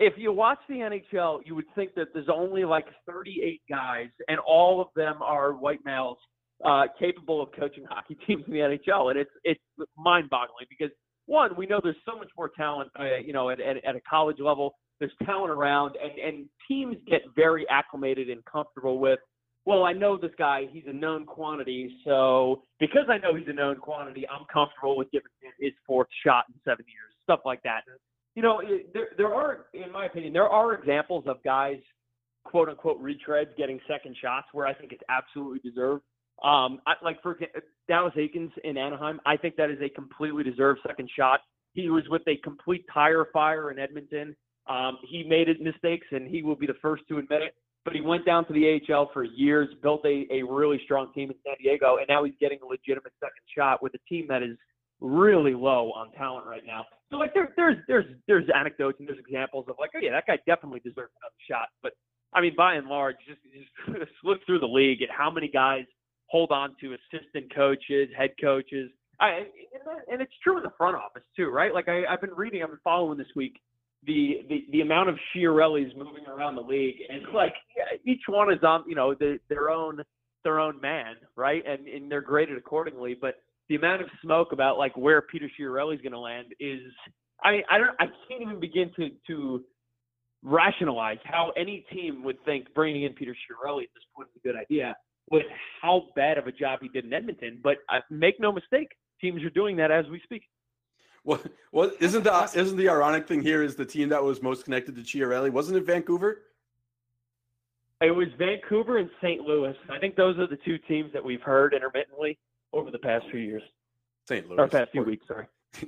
if 0.00 0.14
you 0.16 0.32
watch 0.32 0.58
the 0.68 0.76
NHL, 0.76 1.40
you 1.44 1.54
would 1.54 1.66
think 1.74 1.94
that 1.94 2.08
there's 2.12 2.28
only 2.32 2.64
like 2.64 2.86
38 3.06 3.60
guys, 3.68 4.08
and 4.28 4.38
all 4.40 4.80
of 4.80 4.88
them 4.96 5.22
are 5.22 5.52
white 5.52 5.80
males 5.84 6.18
uh, 6.64 6.84
capable 6.98 7.42
of 7.42 7.50
coaching 7.58 7.84
hockey 7.88 8.16
teams 8.26 8.44
in 8.46 8.52
the 8.52 8.58
NHL, 8.58 9.10
and 9.10 9.18
it's 9.18 9.30
it's 9.44 9.60
mind-boggling 9.96 10.66
because 10.68 10.92
one, 11.26 11.56
we 11.56 11.66
know 11.66 11.80
there's 11.82 11.96
so 12.04 12.18
much 12.18 12.28
more 12.36 12.50
talent, 12.54 12.90
uh, 12.98 13.16
you 13.24 13.32
know, 13.32 13.48
at, 13.50 13.60
at, 13.60 13.82
at 13.84 13.96
a 13.96 14.00
college 14.08 14.36
level. 14.40 14.74
There's 15.00 15.12
talent 15.24 15.50
around, 15.50 15.96
and 16.02 16.18
and 16.18 16.46
teams 16.68 16.96
get 17.08 17.22
very 17.34 17.66
acclimated 17.68 18.30
and 18.30 18.44
comfortable 18.44 18.98
with. 18.98 19.18
Well, 19.64 19.84
I 19.84 19.92
know 19.92 20.18
this 20.18 20.32
guy; 20.38 20.66
he's 20.70 20.84
a 20.86 20.92
known 20.92 21.24
quantity. 21.24 21.96
So 22.04 22.62
because 22.78 23.06
I 23.08 23.18
know 23.18 23.34
he's 23.34 23.48
a 23.48 23.52
known 23.52 23.76
quantity, 23.76 24.24
I'm 24.28 24.44
comfortable 24.52 24.96
with 24.96 25.10
giving 25.10 25.30
him 25.40 25.52
his 25.58 25.72
fourth 25.86 26.08
shot 26.24 26.44
in 26.48 26.54
seven 26.64 26.84
years, 26.86 27.14
stuff 27.24 27.40
like 27.44 27.62
that. 27.62 27.82
You 28.34 28.42
know, 28.42 28.60
there 28.92 29.08
there 29.16 29.34
are, 29.34 29.66
in 29.74 29.92
my 29.92 30.06
opinion, 30.06 30.32
there 30.32 30.48
are 30.48 30.74
examples 30.74 31.24
of 31.26 31.42
guys, 31.44 31.78
quote 32.44 32.68
unquote, 32.68 33.02
retreads 33.02 33.56
getting 33.56 33.78
second 33.88 34.16
shots 34.20 34.46
where 34.52 34.66
I 34.66 34.74
think 34.74 34.92
it's 34.92 35.02
absolutely 35.08 35.60
deserved. 35.68 36.02
Um, 36.42 36.80
I, 36.86 36.94
like 37.02 37.22
for 37.22 37.38
Dallas 37.86 38.12
Eakins 38.16 38.50
in 38.64 38.76
Anaheim, 38.76 39.20
I 39.24 39.36
think 39.36 39.54
that 39.56 39.70
is 39.70 39.78
a 39.80 39.88
completely 39.88 40.42
deserved 40.42 40.80
second 40.86 41.08
shot. 41.16 41.40
He 41.74 41.90
was 41.90 42.04
with 42.08 42.22
a 42.26 42.36
complete 42.38 42.84
tire 42.92 43.26
fire 43.32 43.70
in 43.70 43.78
Edmonton. 43.78 44.34
Um, 44.68 44.98
he 45.08 45.22
made 45.22 45.48
mistakes, 45.60 46.06
and 46.10 46.26
he 46.28 46.42
will 46.42 46.56
be 46.56 46.66
the 46.66 46.74
first 46.82 47.04
to 47.08 47.18
admit 47.18 47.42
it. 47.42 47.54
But 47.84 47.94
he 47.94 48.00
went 48.00 48.24
down 48.24 48.46
to 48.46 48.52
the 48.52 48.80
AHL 48.88 49.10
for 49.12 49.24
years, 49.24 49.68
built 49.82 50.04
a, 50.06 50.26
a 50.30 50.42
really 50.42 50.80
strong 50.84 51.12
team 51.12 51.30
in 51.30 51.36
San 51.46 51.54
Diego, 51.62 51.98
and 51.98 52.06
now 52.08 52.24
he's 52.24 52.34
getting 52.40 52.58
a 52.62 52.66
legitimate 52.66 53.12
second 53.20 53.44
shot 53.54 53.82
with 53.82 53.92
a 53.94 53.98
team 54.08 54.26
that 54.28 54.42
is 54.42 54.56
really 55.04 55.54
low 55.54 55.92
on 55.92 56.10
talent 56.12 56.46
right 56.46 56.62
now. 56.66 56.86
So 57.10 57.16
like 57.16 57.34
there, 57.34 57.52
there's 57.56 57.76
there's 57.86 58.06
there's 58.26 58.44
anecdotes 58.54 58.98
and 58.98 59.08
there's 59.08 59.18
examples 59.18 59.66
of 59.68 59.76
like, 59.78 59.90
oh 59.94 60.00
yeah, 60.00 60.12
that 60.12 60.26
guy 60.26 60.38
definitely 60.46 60.80
deserves 60.80 61.12
another 61.20 61.40
shot. 61.48 61.68
But 61.82 61.92
I 62.32 62.40
mean, 62.40 62.54
by 62.56 62.74
and 62.74 62.88
large, 62.88 63.16
just 63.28 63.40
just 63.86 64.10
look 64.24 64.38
through 64.46 64.60
the 64.60 64.66
league 64.66 65.02
at 65.02 65.10
how 65.10 65.30
many 65.30 65.48
guys 65.48 65.84
hold 66.26 66.50
on 66.50 66.74
to 66.80 66.94
assistant 66.94 67.54
coaches, 67.54 68.08
head 68.16 68.30
coaches. 68.40 68.90
I, 69.20 69.46
and, 70.10 70.20
it's 70.20 70.32
true 70.42 70.56
in 70.56 70.64
the 70.64 70.72
front 70.76 70.96
office 70.96 71.22
too, 71.36 71.48
right? 71.48 71.72
Like 71.72 71.88
I, 71.88 72.02
I've 72.06 72.20
been 72.20 72.34
reading, 72.34 72.64
I've 72.64 72.70
been 72.70 72.78
following 72.82 73.16
this 73.16 73.28
week 73.36 73.60
the 74.06 74.40
the, 74.48 74.64
the 74.72 74.80
amount 74.80 75.08
of 75.08 75.16
Chiarellis 75.34 75.96
moving 75.96 76.26
around 76.26 76.56
the 76.56 76.62
league, 76.62 76.96
and 77.08 77.22
like 77.32 77.54
yeah, 77.76 77.96
each 78.04 78.22
one 78.28 78.52
is 78.52 78.62
on 78.62 78.84
you 78.88 78.94
know 78.94 79.14
the, 79.14 79.38
their 79.48 79.70
own 79.70 80.02
their 80.42 80.60
own 80.60 80.80
man, 80.80 81.14
right? 81.36 81.62
And 81.66 81.86
and 81.86 82.10
they're 82.10 82.20
graded 82.20 82.56
accordingly. 82.56 83.16
But 83.18 83.36
the 83.68 83.76
amount 83.76 84.02
of 84.02 84.08
smoke 84.22 84.52
about 84.52 84.78
like 84.78 84.96
where 84.96 85.22
Peter 85.22 85.48
Chiarelli 85.58 85.94
is 85.94 86.00
going 86.00 86.12
to 86.12 86.18
land 86.18 86.48
is, 86.60 86.80
I 87.42 87.52
mean, 87.52 87.62
I 87.70 87.78
don't, 87.78 87.90
I 87.98 88.06
can't 88.28 88.42
even 88.42 88.60
begin 88.60 88.90
to 88.96 89.10
to 89.28 89.64
rationalize 90.42 91.18
how 91.24 91.52
any 91.56 91.86
team 91.92 92.22
would 92.22 92.36
think 92.44 92.66
bringing 92.74 93.04
in 93.04 93.14
Peter 93.14 93.32
Chiarelli 93.32 93.84
at 93.84 93.88
this 93.94 94.04
point 94.14 94.28
is 94.34 94.40
a 94.44 94.46
good 94.46 94.56
idea 94.56 94.94
with 95.30 95.46
how 95.80 96.04
bad 96.14 96.36
of 96.36 96.46
a 96.46 96.52
job 96.52 96.80
he 96.82 96.88
did 96.88 97.04
in 97.06 97.12
Edmonton. 97.12 97.58
But 97.62 97.78
uh, 97.88 98.00
make 98.10 98.38
no 98.38 98.52
mistake, 98.52 98.88
teams 99.20 99.42
are 99.42 99.50
doing 99.50 99.76
that 99.76 99.90
as 99.90 100.04
we 100.10 100.20
speak. 100.22 100.42
Well, 101.24 101.40
well, 101.72 101.90
isn't 102.00 102.22
the 102.22 102.50
isn't 102.54 102.76
the 102.76 102.90
ironic 102.90 103.26
thing 103.26 103.40
here 103.40 103.62
is 103.62 103.76
the 103.76 103.86
team 103.86 104.10
that 104.10 104.22
was 104.22 104.42
most 104.42 104.64
connected 104.64 104.94
to 104.96 105.02
Chiarelli 105.02 105.50
wasn't 105.50 105.78
it 105.78 105.86
Vancouver? 105.86 106.42
It 108.02 108.10
was 108.10 108.28
Vancouver 108.36 108.98
and 108.98 109.08
St. 109.22 109.40
Louis. 109.40 109.74
I 109.90 109.98
think 109.98 110.16
those 110.16 110.38
are 110.38 110.46
the 110.46 110.58
two 110.64 110.76
teams 110.76 111.10
that 111.14 111.24
we've 111.24 111.40
heard 111.40 111.72
intermittently 111.72 112.38
over 112.74 112.90
the 112.90 112.98
past 112.98 113.26
few 113.30 113.40
years, 113.40 113.62
St. 114.28 114.48
Louis. 114.48 114.58
or 114.58 114.68
past 114.68 114.90
few 114.92 115.02
Or- 115.02 115.04
weeks. 115.04 115.26
Sorry. 115.26 115.46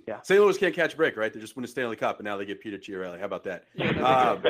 Yeah. 0.08 0.20
St. 0.22 0.40
Louis 0.40 0.58
can't 0.58 0.74
catch 0.74 0.94
a 0.94 0.96
break, 0.96 1.16
right? 1.16 1.32
They 1.32 1.38
just 1.40 1.56
won 1.56 1.64
a 1.64 1.68
Stanley 1.68 1.96
Cup, 1.96 2.18
and 2.18 2.24
now 2.24 2.36
they 2.36 2.44
get 2.44 2.60
Peter 2.60 2.76
Chiarelli. 2.78 3.18
How 3.18 3.26
about 3.26 3.44
that? 3.44 3.64
Um, 3.78 4.42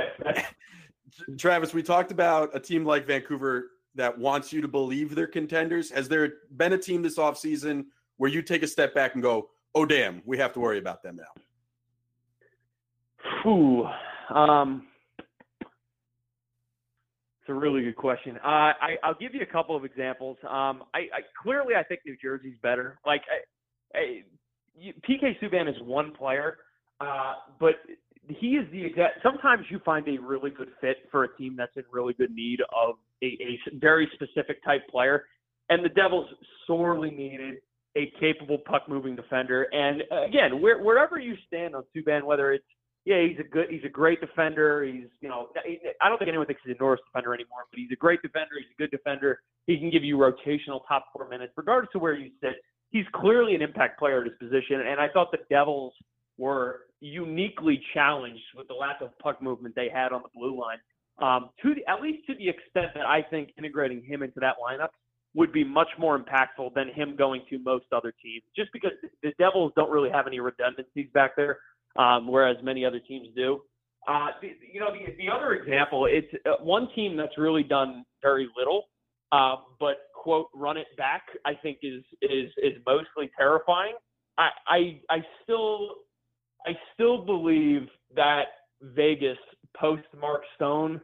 Travis, 1.38 1.72
we 1.74 1.82
talked 1.82 2.10
about 2.10 2.50
a 2.54 2.60
team 2.60 2.84
like 2.84 3.06
Vancouver 3.06 3.70
that 3.94 4.16
wants 4.18 4.52
you 4.52 4.60
to 4.60 4.68
believe 4.68 5.14
they're 5.14 5.26
contenders. 5.26 5.90
Has 5.90 6.08
there 6.08 6.34
been 6.56 6.72
a 6.74 6.78
team 6.78 7.02
this 7.02 7.16
offseason 7.16 7.86
where 8.18 8.30
you 8.30 8.42
take 8.42 8.62
a 8.62 8.66
step 8.66 8.94
back 8.94 9.14
and 9.14 9.22
go, 9.22 9.50
oh, 9.74 9.86
damn, 9.86 10.20
we 10.26 10.36
have 10.38 10.52
to 10.54 10.60
worry 10.60 10.78
about 10.78 11.02
them 11.02 11.16
now? 11.16 11.42
Whew. 13.42 13.86
Um, 14.34 14.86
it's 17.46 17.52
a 17.52 17.54
really 17.54 17.82
good 17.82 17.94
question. 17.94 18.36
Uh, 18.44 18.48
I, 18.48 18.96
I'll 19.04 19.14
give 19.14 19.32
you 19.32 19.40
a 19.40 19.52
couple 19.52 19.76
of 19.76 19.84
examples. 19.84 20.36
Um, 20.42 20.82
I, 20.92 20.98
I 20.98 21.20
clearly 21.40 21.74
I 21.78 21.84
think 21.84 22.00
New 22.04 22.16
Jersey's 22.20 22.56
better. 22.60 22.98
Like 23.06 23.22
I, 23.94 23.98
I, 23.98 24.22
PK 25.08 25.38
Subban 25.40 25.68
is 25.68 25.76
one 25.82 26.12
player, 26.12 26.58
uh, 27.00 27.34
but 27.60 27.76
he 28.26 28.56
is 28.56 28.66
the 28.72 28.84
exact. 28.84 29.20
Sometimes 29.22 29.64
you 29.70 29.78
find 29.84 30.08
a 30.08 30.20
really 30.20 30.50
good 30.50 30.70
fit 30.80 30.96
for 31.12 31.22
a 31.22 31.36
team 31.36 31.54
that's 31.56 31.70
in 31.76 31.84
really 31.92 32.14
good 32.14 32.32
need 32.32 32.58
of 32.74 32.96
a, 33.22 33.26
a 33.26 33.58
very 33.74 34.08
specific 34.14 34.64
type 34.64 34.82
player, 34.88 35.24
and 35.70 35.84
the 35.84 35.90
Devils 35.90 36.26
sorely 36.66 37.12
needed 37.12 37.58
a 37.96 38.12
capable 38.18 38.58
puck 38.66 38.88
moving 38.88 39.14
defender. 39.14 39.68
And 39.72 40.02
uh, 40.10 40.24
again, 40.24 40.60
where, 40.60 40.82
wherever 40.82 41.16
you 41.16 41.34
stand 41.46 41.76
on 41.76 41.84
Subban, 41.96 42.24
whether 42.24 42.52
it's 42.52 42.64
yeah, 43.06 43.24
he's 43.24 43.38
a 43.38 43.44
good, 43.44 43.68
he's 43.70 43.84
a 43.84 43.88
great 43.88 44.20
defender. 44.20 44.82
He's, 44.82 45.06
you 45.20 45.28
know, 45.28 45.48
I 46.02 46.08
don't 46.08 46.18
think 46.18 46.28
anyone 46.28 46.48
thinks 46.48 46.60
he's 46.66 46.74
a 46.74 46.82
Norris 46.82 47.00
defender 47.06 47.32
anymore, 47.32 47.60
but 47.70 47.78
he's 47.78 47.92
a 47.92 47.96
great 47.96 48.20
defender. 48.20 48.56
He's 48.58 48.68
a 48.76 48.82
good 48.82 48.90
defender. 48.90 49.38
He 49.68 49.78
can 49.78 49.90
give 49.90 50.02
you 50.02 50.18
rotational 50.18 50.80
top 50.88 51.06
four 51.14 51.28
minutes, 51.28 51.52
regardless 51.56 51.90
of 51.94 52.02
where 52.02 52.16
you 52.16 52.32
sit. 52.42 52.56
He's 52.90 53.04
clearly 53.14 53.54
an 53.54 53.62
impact 53.62 54.00
player 54.00 54.22
at 54.22 54.26
his 54.26 54.36
position, 54.40 54.80
and 54.80 55.00
I 55.00 55.08
thought 55.08 55.30
the 55.30 55.38
Devils 55.48 55.94
were 56.36 56.80
uniquely 56.98 57.80
challenged 57.94 58.42
with 58.56 58.66
the 58.66 58.74
lack 58.74 59.00
of 59.00 59.16
puck 59.20 59.40
movement 59.40 59.76
they 59.76 59.88
had 59.88 60.12
on 60.12 60.22
the 60.22 60.28
blue 60.34 60.60
line. 60.60 60.78
Um, 61.18 61.50
to 61.62 61.76
the, 61.76 61.88
at 61.88 62.02
least 62.02 62.26
to 62.26 62.34
the 62.34 62.48
extent 62.48 62.88
that 62.94 63.06
I 63.06 63.22
think 63.22 63.50
integrating 63.56 64.02
him 64.02 64.24
into 64.24 64.40
that 64.40 64.56
lineup 64.60 64.88
would 65.34 65.52
be 65.52 65.62
much 65.62 65.88
more 65.98 66.18
impactful 66.18 66.74
than 66.74 66.88
him 66.88 67.14
going 67.14 67.42
to 67.50 67.58
most 67.60 67.84
other 67.92 68.12
teams, 68.22 68.42
just 68.56 68.72
because 68.72 68.90
the 69.22 69.32
Devils 69.38 69.72
don't 69.76 69.90
really 69.90 70.10
have 70.10 70.26
any 70.26 70.40
redundancies 70.40 71.08
back 71.14 71.36
there 71.36 71.58
um, 71.98 72.28
whereas 72.28 72.56
many 72.62 72.84
other 72.84 73.00
teams 73.00 73.28
do. 73.34 73.60
Uh, 74.08 74.28
the, 74.40 74.52
you 74.72 74.78
know, 74.78 74.92
the, 74.92 75.12
the 75.16 75.30
other 75.32 75.54
example, 75.54 76.06
it's 76.08 76.32
uh, 76.46 76.62
one 76.62 76.88
team 76.94 77.16
that's 77.16 77.36
really 77.36 77.64
done 77.64 78.04
very 78.22 78.48
little, 78.56 78.84
uh, 79.32 79.56
but 79.80 79.96
quote 80.14 80.46
run 80.54 80.76
it 80.76 80.86
back. 80.96 81.22
I 81.44 81.54
think 81.54 81.78
is 81.82 82.04
is 82.22 82.50
is 82.58 82.74
mostly 82.86 83.30
terrifying. 83.36 83.94
I 84.38 84.50
I, 84.68 85.00
I 85.10 85.18
still 85.42 85.88
I 86.66 86.72
still 86.94 87.24
believe 87.24 87.88
that 88.14 88.44
Vegas 88.80 89.38
post 89.76 90.04
Mark 90.20 90.42
Stone 90.54 91.00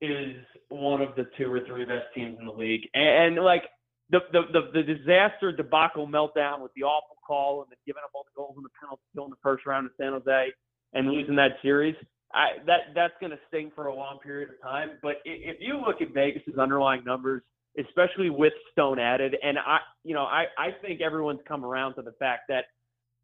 is 0.00 0.36
one 0.68 1.02
of 1.02 1.14
the 1.16 1.26
two 1.36 1.52
or 1.52 1.60
three 1.66 1.84
best 1.84 2.06
teams 2.14 2.38
in 2.38 2.46
the 2.46 2.52
league, 2.52 2.88
and, 2.94 3.36
and 3.36 3.44
like 3.44 3.64
the, 4.10 4.20
the 4.32 4.42
the 4.52 4.60
the 4.72 4.82
disaster 4.82 5.52
debacle 5.52 6.06
meltdown 6.06 6.60
with 6.60 6.72
the 6.74 6.82
awful 6.82 7.16
call 7.26 7.62
and 7.62 7.70
then 7.70 7.78
giving 7.86 8.02
up 8.04 8.10
all 8.14 8.24
the 8.24 8.36
goals 8.36 8.54
in 8.56 8.62
the 8.62 8.68
penalty 8.80 9.02
kill 9.14 9.24
in 9.24 9.30
the 9.30 9.36
first 9.42 9.66
round 9.66 9.86
in 9.86 9.90
San 9.98 10.12
Jose 10.12 10.52
and 10.94 11.10
losing 11.10 11.36
that 11.36 11.52
series. 11.62 11.96
I, 12.32 12.58
that 12.66 12.94
that's 12.94 13.14
going 13.20 13.30
to 13.30 13.38
sting 13.48 13.70
for 13.74 13.86
a 13.86 13.94
long 13.94 14.18
period 14.18 14.50
of 14.50 14.60
time. 14.60 14.90
But 15.02 15.16
if 15.24 15.56
you 15.60 15.80
look 15.84 16.02
at 16.02 16.12
Vegas's 16.12 16.58
underlying 16.58 17.04
numbers, 17.04 17.42
especially 17.78 18.30
with 18.30 18.52
Stone 18.72 18.98
added, 18.98 19.36
and 19.42 19.58
I, 19.58 19.78
you 20.04 20.14
know, 20.14 20.24
I 20.24 20.46
I 20.58 20.70
think 20.82 21.00
everyone's 21.00 21.40
come 21.46 21.64
around 21.64 21.94
to 21.94 22.02
the 22.02 22.12
fact 22.18 22.42
that 22.48 22.64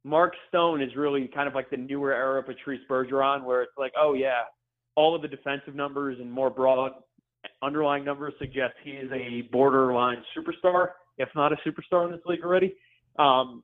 Mark 0.04 0.34
Stone 0.48 0.82
is 0.82 0.94
really 0.96 1.28
kind 1.28 1.48
of 1.48 1.54
like 1.54 1.70
the 1.70 1.76
newer 1.76 2.12
era 2.12 2.40
of 2.40 2.46
Patrice 2.46 2.80
Bergeron, 2.90 3.44
where 3.44 3.62
it's 3.62 3.76
like, 3.78 3.92
oh 3.96 4.14
yeah, 4.14 4.42
all 4.96 5.14
of 5.14 5.22
the 5.22 5.28
defensive 5.28 5.74
numbers 5.74 6.18
and 6.20 6.30
more 6.30 6.50
broad 6.50 6.92
underlying 7.62 8.04
numbers 8.04 8.34
suggest 8.38 8.74
he 8.82 8.90
is 8.90 9.10
a 9.12 9.42
borderline 9.52 10.22
superstar, 10.36 10.88
if 11.18 11.28
not 11.34 11.52
a 11.52 11.56
superstar 11.66 12.06
in 12.06 12.12
this 12.12 12.20
league 12.26 12.42
already. 12.44 12.74
Um, 13.18 13.62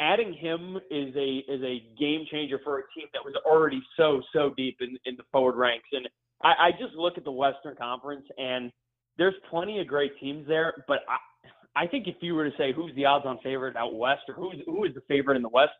adding 0.00 0.32
him 0.32 0.76
is 0.90 1.14
a 1.16 1.44
is 1.48 1.62
a 1.62 1.82
game 1.98 2.24
changer 2.30 2.60
for 2.62 2.78
a 2.78 2.82
team 2.94 3.08
that 3.12 3.24
was 3.24 3.34
already 3.44 3.82
so 3.96 4.22
so 4.32 4.52
deep 4.56 4.78
in, 4.80 4.96
in 5.04 5.16
the 5.16 5.24
forward 5.32 5.56
ranks. 5.56 5.88
And 5.92 6.08
I, 6.42 6.68
I 6.68 6.70
just 6.72 6.94
look 6.94 7.18
at 7.18 7.24
the 7.24 7.32
Western 7.32 7.76
Conference, 7.76 8.24
and 8.38 8.70
there's 9.16 9.34
plenty 9.50 9.80
of 9.80 9.86
great 9.86 10.12
teams 10.20 10.46
there. 10.46 10.84
But 10.86 11.00
I, 11.08 11.84
I 11.84 11.86
think 11.86 12.06
if 12.06 12.16
you 12.20 12.34
were 12.34 12.48
to 12.48 12.56
say 12.56 12.72
who's 12.72 12.94
the 12.94 13.04
odds-on 13.04 13.38
favorite 13.42 13.76
out 13.76 13.94
west, 13.94 14.22
or 14.28 14.34
who's 14.34 14.56
who 14.66 14.84
is 14.84 14.94
the 14.94 15.02
favorite 15.08 15.36
in 15.36 15.42
the 15.42 15.48
West, 15.48 15.72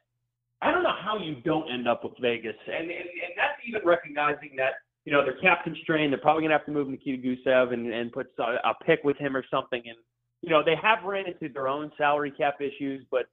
I 0.60 0.72
don't 0.72 0.82
know 0.82 0.96
how 1.00 1.18
you 1.18 1.36
don't 1.44 1.70
end 1.70 1.86
up 1.86 2.02
with 2.02 2.14
Vegas. 2.20 2.56
And 2.66 2.90
and, 2.90 2.90
and 2.90 3.32
that's 3.36 3.58
even 3.68 3.82
recognizing 3.84 4.50
that 4.56 4.72
you 5.08 5.14
know 5.14 5.24
they're 5.24 5.40
cap 5.40 5.64
constrained. 5.64 6.12
They're 6.12 6.20
probably 6.20 6.42
gonna 6.42 6.58
have 6.58 6.66
to 6.66 6.70
move 6.70 6.86
Nikita 6.86 7.22
Gusev 7.22 7.72
and 7.72 7.94
and 7.94 8.12
put 8.12 8.26
a, 8.38 8.74
pick 8.84 9.00
with 9.04 9.16
him 9.16 9.34
or 9.34 9.42
something. 9.50 9.80
And 9.82 9.96
you 10.42 10.50
know 10.50 10.62
they 10.62 10.74
have 10.82 11.02
ran 11.02 11.24
into 11.26 11.50
their 11.50 11.66
own 11.66 11.90
salary 11.96 12.30
cap 12.30 12.56
issues, 12.60 13.06
but 13.10 13.24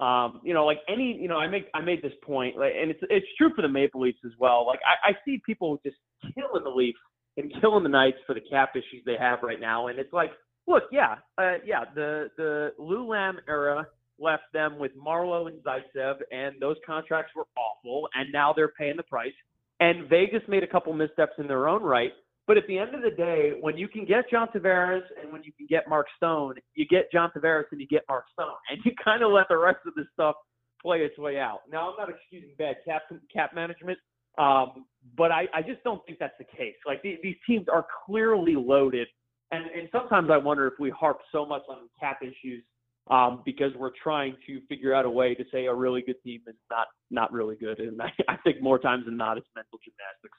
um, 0.00 0.40
you 0.44 0.54
know, 0.54 0.64
like 0.64 0.78
any, 0.88 1.18
you 1.20 1.26
know, 1.26 1.38
I 1.38 1.48
make 1.48 1.66
I 1.74 1.80
made 1.80 2.02
this 2.02 2.12
point, 2.22 2.56
like, 2.56 2.72
and 2.80 2.88
it's 2.88 3.00
it's 3.10 3.26
true 3.36 3.50
for 3.56 3.62
the 3.62 3.68
Maple 3.68 4.00
Leafs 4.00 4.18
as 4.24 4.30
well. 4.38 4.64
Like 4.64 4.78
I, 4.86 5.10
I 5.10 5.12
see 5.24 5.40
people 5.44 5.80
just 5.84 5.96
killing 6.34 6.62
the 6.62 6.70
Leafs 6.70 6.98
and 7.36 7.52
killing 7.60 7.82
the 7.82 7.88
Knights 7.88 8.18
for 8.28 8.34
the 8.34 8.40
cap 8.48 8.70
issues 8.76 9.02
they 9.04 9.16
have 9.18 9.40
right 9.42 9.60
now, 9.60 9.88
and 9.88 9.98
it's 9.98 10.12
like, 10.12 10.30
look, 10.68 10.84
yeah, 10.92 11.16
uh, 11.36 11.54
yeah, 11.66 11.84
the 11.96 12.28
the 12.36 12.72
Lou 12.78 13.08
Lamb 13.08 13.38
era 13.48 13.88
left 14.20 14.44
them 14.52 14.78
with 14.78 14.92
Marleau 14.96 15.48
and 15.48 15.60
Zaitsev, 15.64 16.14
and 16.30 16.54
those 16.60 16.76
contracts 16.86 17.32
were 17.34 17.46
awful, 17.56 18.08
and 18.14 18.32
now 18.32 18.52
they're 18.52 18.72
paying 18.78 18.96
the 18.96 19.02
price. 19.02 19.32
And 19.80 20.08
Vegas 20.08 20.42
made 20.48 20.62
a 20.62 20.66
couple 20.66 20.92
missteps 20.92 21.32
in 21.38 21.46
their 21.46 21.68
own 21.68 21.82
right. 21.82 22.12
But 22.46 22.58
at 22.58 22.66
the 22.66 22.78
end 22.78 22.94
of 22.94 23.02
the 23.02 23.10
day, 23.10 23.52
when 23.60 23.76
you 23.78 23.88
can 23.88 24.04
get 24.04 24.30
John 24.30 24.48
Tavares 24.54 25.02
and 25.20 25.32
when 25.32 25.42
you 25.42 25.52
can 25.52 25.66
get 25.66 25.88
Mark 25.88 26.06
Stone, 26.16 26.56
you 26.74 26.86
get 26.86 27.10
John 27.10 27.30
Tavares 27.34 27.64
and 27.72 27.80
you 27.80 27.86
get 27.86 28.02
Mark 28.08 28.26
Stone, 28.32 28.52
and 28.70 28.78
you 28.84 28.92
kind 29.02 29.22
of 29.22 29.32
let 29.32 29.46
the 29.48 29.56
rest 29.56 29.78
of 29.86 29.94
the 29.94 30.04
stuff 30.12 30.36
play 30.82 30.98
its 30.98 31.16
way 31.18 31.38
out. 31.38 31.60
Now, 31.72 31.90
I'm 31.90 31.96
not 31.98 32.10
excusing 32.10 32.50
bad 32.58 32.76
cap 32.84 33.02
cap 33.32 33.54
management, 33.54 33.98
um, 34.36 34.84
but 35.16 35.32
I, 35.32 35.46
I 35.54 35.62
just 35.62 35.82
don't 35.84 36.04
think 36.04 36.18
that's 36.18 36.34
the 36.38 36.44
case. 36.44 36.74
Like 36.86 37.02
these, 37.02 37.18
these 37.22 37.36
teams 37.46 37.66
are 37.72 37.86
clearly 38.04 38.56
loaded, 38.56 39.08
and 39.50 39.64
and 39.70 39.88
sometimes 39.90 40.28
I 40.30 40.36
wonder 40.36 40.66
if 40.66 40.74
we 40.78 40.90
harp 40.90 41.20
so 41.32 41.46
much 41.46 41.62
on 41.70 41.88
cap 41.98 42.18
issues 42.20 42.62
um, 43.08 43.42
because 43.44 43.72
we're 43.76 43.92
trying 44.02 44.36
to 44.46 44.60
figure 44.68 44.94
out 44.94 45.04
a 45.04 45.10
way 45.10 45.34
to 45.34 45.44
say 45.52 45.66
a 45.66 45.74
really 45.74 46.02
good 46.02 46.22
team 46.22 46.40
is 46.46 46.54
not 46.70 46.86
not 47.10 47.32
really 47.32 47.56
good, 47.56 47.78
and 47.78 48.00
I, 48.02 48.12
I 48.28 48.36
think 48.38 48.62
more 48.62 48.78
times 48.78 49.04
than 49.04 49.16
not 49.16 49.38
it's 49.38 49.46
mental 49.54 49.78
gymnastics. 49.84 50.38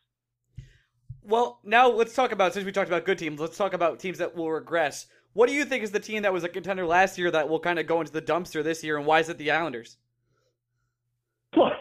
Well, 1.24 1.59
now 1.63 1.89
let's 1.89 2.13
talk 2.13 2.32
about 2.32 2.53
since 2.53 2.66
we 2.66 2.72
talked 2.72 2.89
about 2.89 3.05
good 3.05 3.18
teams, 3.18 3.39
let's 3.39 3.57
talk 3.57 3.74
about 3.74 3.99
teams 3.99 4.18
that 4.20 4.36
will 4.36 4.51
regress. 4.51 5.07
What 5.34 5.49
do 5.49 5.53
you 5.53 5.66
think 5.66 5.84
is 5.84 5.91
the 5.91 5.99
team 5.99 6.22
that 6.24 6.32
was 6.32 6.43
a 6.43 6.49
contender 6.49 6.86
last 6.86 7.18
year 7.18 7.30
that 7.32 7.49
will 7.49 7.59
kind 7.59 7.78
of 7.78 7.88
go 7.88 7.99
into 7.99 8.13
the 8.13 8.22
dumpster 8.22 8.63
this 8.63 8.84
year, 8.84 8.97
and 8.97 9.05
why 9.05 9.20
is 9.20 9.30
it 9.30 9.38
the 9.38 9.51
Islanders? 9.51 9.97
well, 11.55 11.72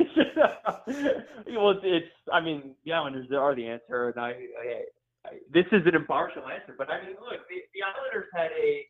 it's. 1.83 2.07
I 2.33 2.41
mean, 2.41 2.75
the 2.85 2.93
Islanders 2.93 3.29
are 3.33 3.55
the 3.55 3.67
answer, 3.67 4.09
and 4.09 4.19
I, 4.19 4.29
I, 4.29 5.27
I 5.27 5.31
this 5.53 5.67
is 5.73 5.83
an 5.87 5.95
impartial 5.95 6.43
answer, 6.47 6.75
but 6.77 6.91
I 6.91 7.01
mean, 7.05 7.17
look, 7.21 7.41
the, 7.49 7.57
the 7.73 7.81
Islanders 7.83 8.29
had 8.35 8.51
a 8.53 8.87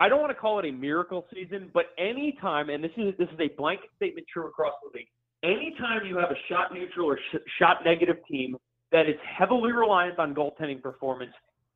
I 0.00 0.08
don't 0.08 0.20
want 0.20 0.30
to 0.30 0.38
call 0.38 0.58
it 0.58 0.64
a 0.64 0.72
miracle 0.72 1.24
season, 1.32 1.70
but 1.72 1.86
anytime, 1.98 2.68
and 2.68 2.82
this 2.82 2.90
is 2.96 3.14
this 3.18 3.28
is 3.28 3.38
a 3.40 3.48
blanket 3.56 3.90
statement 3.96 4.26
true 4.32 4.46
across 4.48 4.74
the 4.82 4.98
league, 4.98 5.08
anytime 5.44 6.06
you 6.06 6.16
have 6.18 6.30
a 6.30 6.40
shot 6.48 6.72
neutral 6.74 7.06
or 7.06 7.18
sh- 7.32 7.36
shot 7.58 7.78
negative 7.84 8.16
team 8.28 8.56
that 8.90 9.08
is 9.08 9.16
heavily 9.38 9.72
reliant 9.72 10.18
on 10.18 10.34
goaltending 10.34 10.82
performance, 10.82 11.32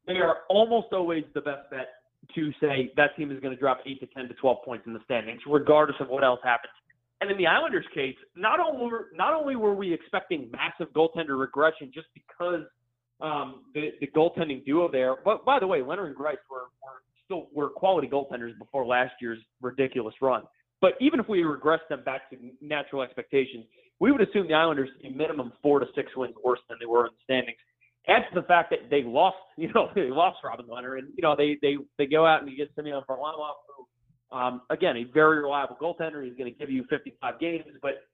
they 0.06 0.14
are 0.14 0.38
almost 0.50 0.88
always 0.92 1.24
the 1.34 1.40
best 1.40 1.70
bet 1.70 1.88
to 2.34 2.52
say 2.60 2.90
that 2.96 3.16
team 3.16 3.30
is 3.30 3.38
going 3.40 3.54
to 3.54 3.60
drop 3.60 3.80
eight 3.86 4.00
to 4.00 4.06
ten 4.06 4.26
to 4.26 4.34
twelve 4.34 4.58
points 4.64 4.86
in 4.86 4.92
the 4.92 5.00
standings, 5.04 5.40
regardless 5.46 5.96
of 6.00 6.08
what 6.08 6.24
else 6.24 6.40
happens. 6.42 6.72
And 7.20 7.30
in 7.30 7.38
the 7.38 7.46
Islanders' 7.46 7.86
case, 7.94 8.16
not 8.36 8.60
only 8.60 8.90
not 9.14 9.32
only 9.32 9.54
were 9.54 9.74
we 9.74 9.92
expecting 9.92 10.50
massive 10.50 10.92
goaltender 10.92 11.38
regression 11.38 11.90
just 11.94 12.08
because 12.14 12.64
um, 13.20 13.62
the 13.74 13.90
the 14.00 14.08
goaltending 14.08 14.64
duo 14.64 14.90
there, 14.90 15.16
but 15.24 15.44
by 15.44 15.58
the 15.58 15.66
way, 15.66 15.80
Lehner 15.80 16.06
and 16.06 16.16
Greiss 16.16 16.36
were, 16.50 16.66
were 16.82 17.02
still 17.28 17.48
were 17.52 17.68
quality 17.68 18.08
goaltenders 18.08 18.58
before 18.58 18.86
last 18.86 19.12
year's 19.20 19.38
ridiculous 19.60 20.14
run. 20.22 20.42
But 20.80 20.92
even 21.00 21.20
if 21.20 21.28
we 21.28 21.42
regress 21.42 21.80
them 21.88 22.02
back 22.04 22.30
to 22.30 22.36
natural 22.60 23.02
expectations, 23.02 23.64
we 24.00 24.12
would 24.12 24.20
assume 24.20 24.48
the 24.48 24.54
Islanders 24.54 24.88
a 25.04 25.10
minimum 25.10 25.52
four 25.62 25.80
to 25.80 25.86
six 25.94 26.10
wins 26.16 26.34
worse 26.44 26.60
than 26.68 26.78
they 26.80 26.86
were 26.86 27.06
in 27.06 27.12
the 27.12 27.24
standings. 27.24 27.58
Add 28.08 28.22
to 28.32 28.40
the 28.40 28.46
fact 28.46 28.70
that 28.70 28.88
they 28.90 29.02
lost, 29.02 29.36
you 29.56 29.70
know, 29.74 29.90
they 29.94 30.10
lost 30.10 30.38
Robin 30.42 30.66
Lehner, 30.66 30.98
and 30.98 31.08
you 31.16 31.22
know 31.22 31.36
they 31.36 31.58
they 31.60 31.76
they 31.98 32.06
go 32.06 32.24
out 32.24 32.42
and 32.42 32.50
you 32.50 32.56
get 32.56 32.70
Semyon 32.74 33.02
Varlamov, 33.08 33.54
who, 33.68 34.36
um, 34.36 34.62
again, 34.70 34.96
a 34.96 35.04
very 35.12 35.42
reliable 35.42 35.76
goaltender. 35.80 36.24
He's 36.24 36.36
going 36.36 36.52
to 36.52 36.58
give 36.58 36.70
you 36.70 36.84
55 36.88 37.38
games, 37.40 37.64
but 37.82 38.04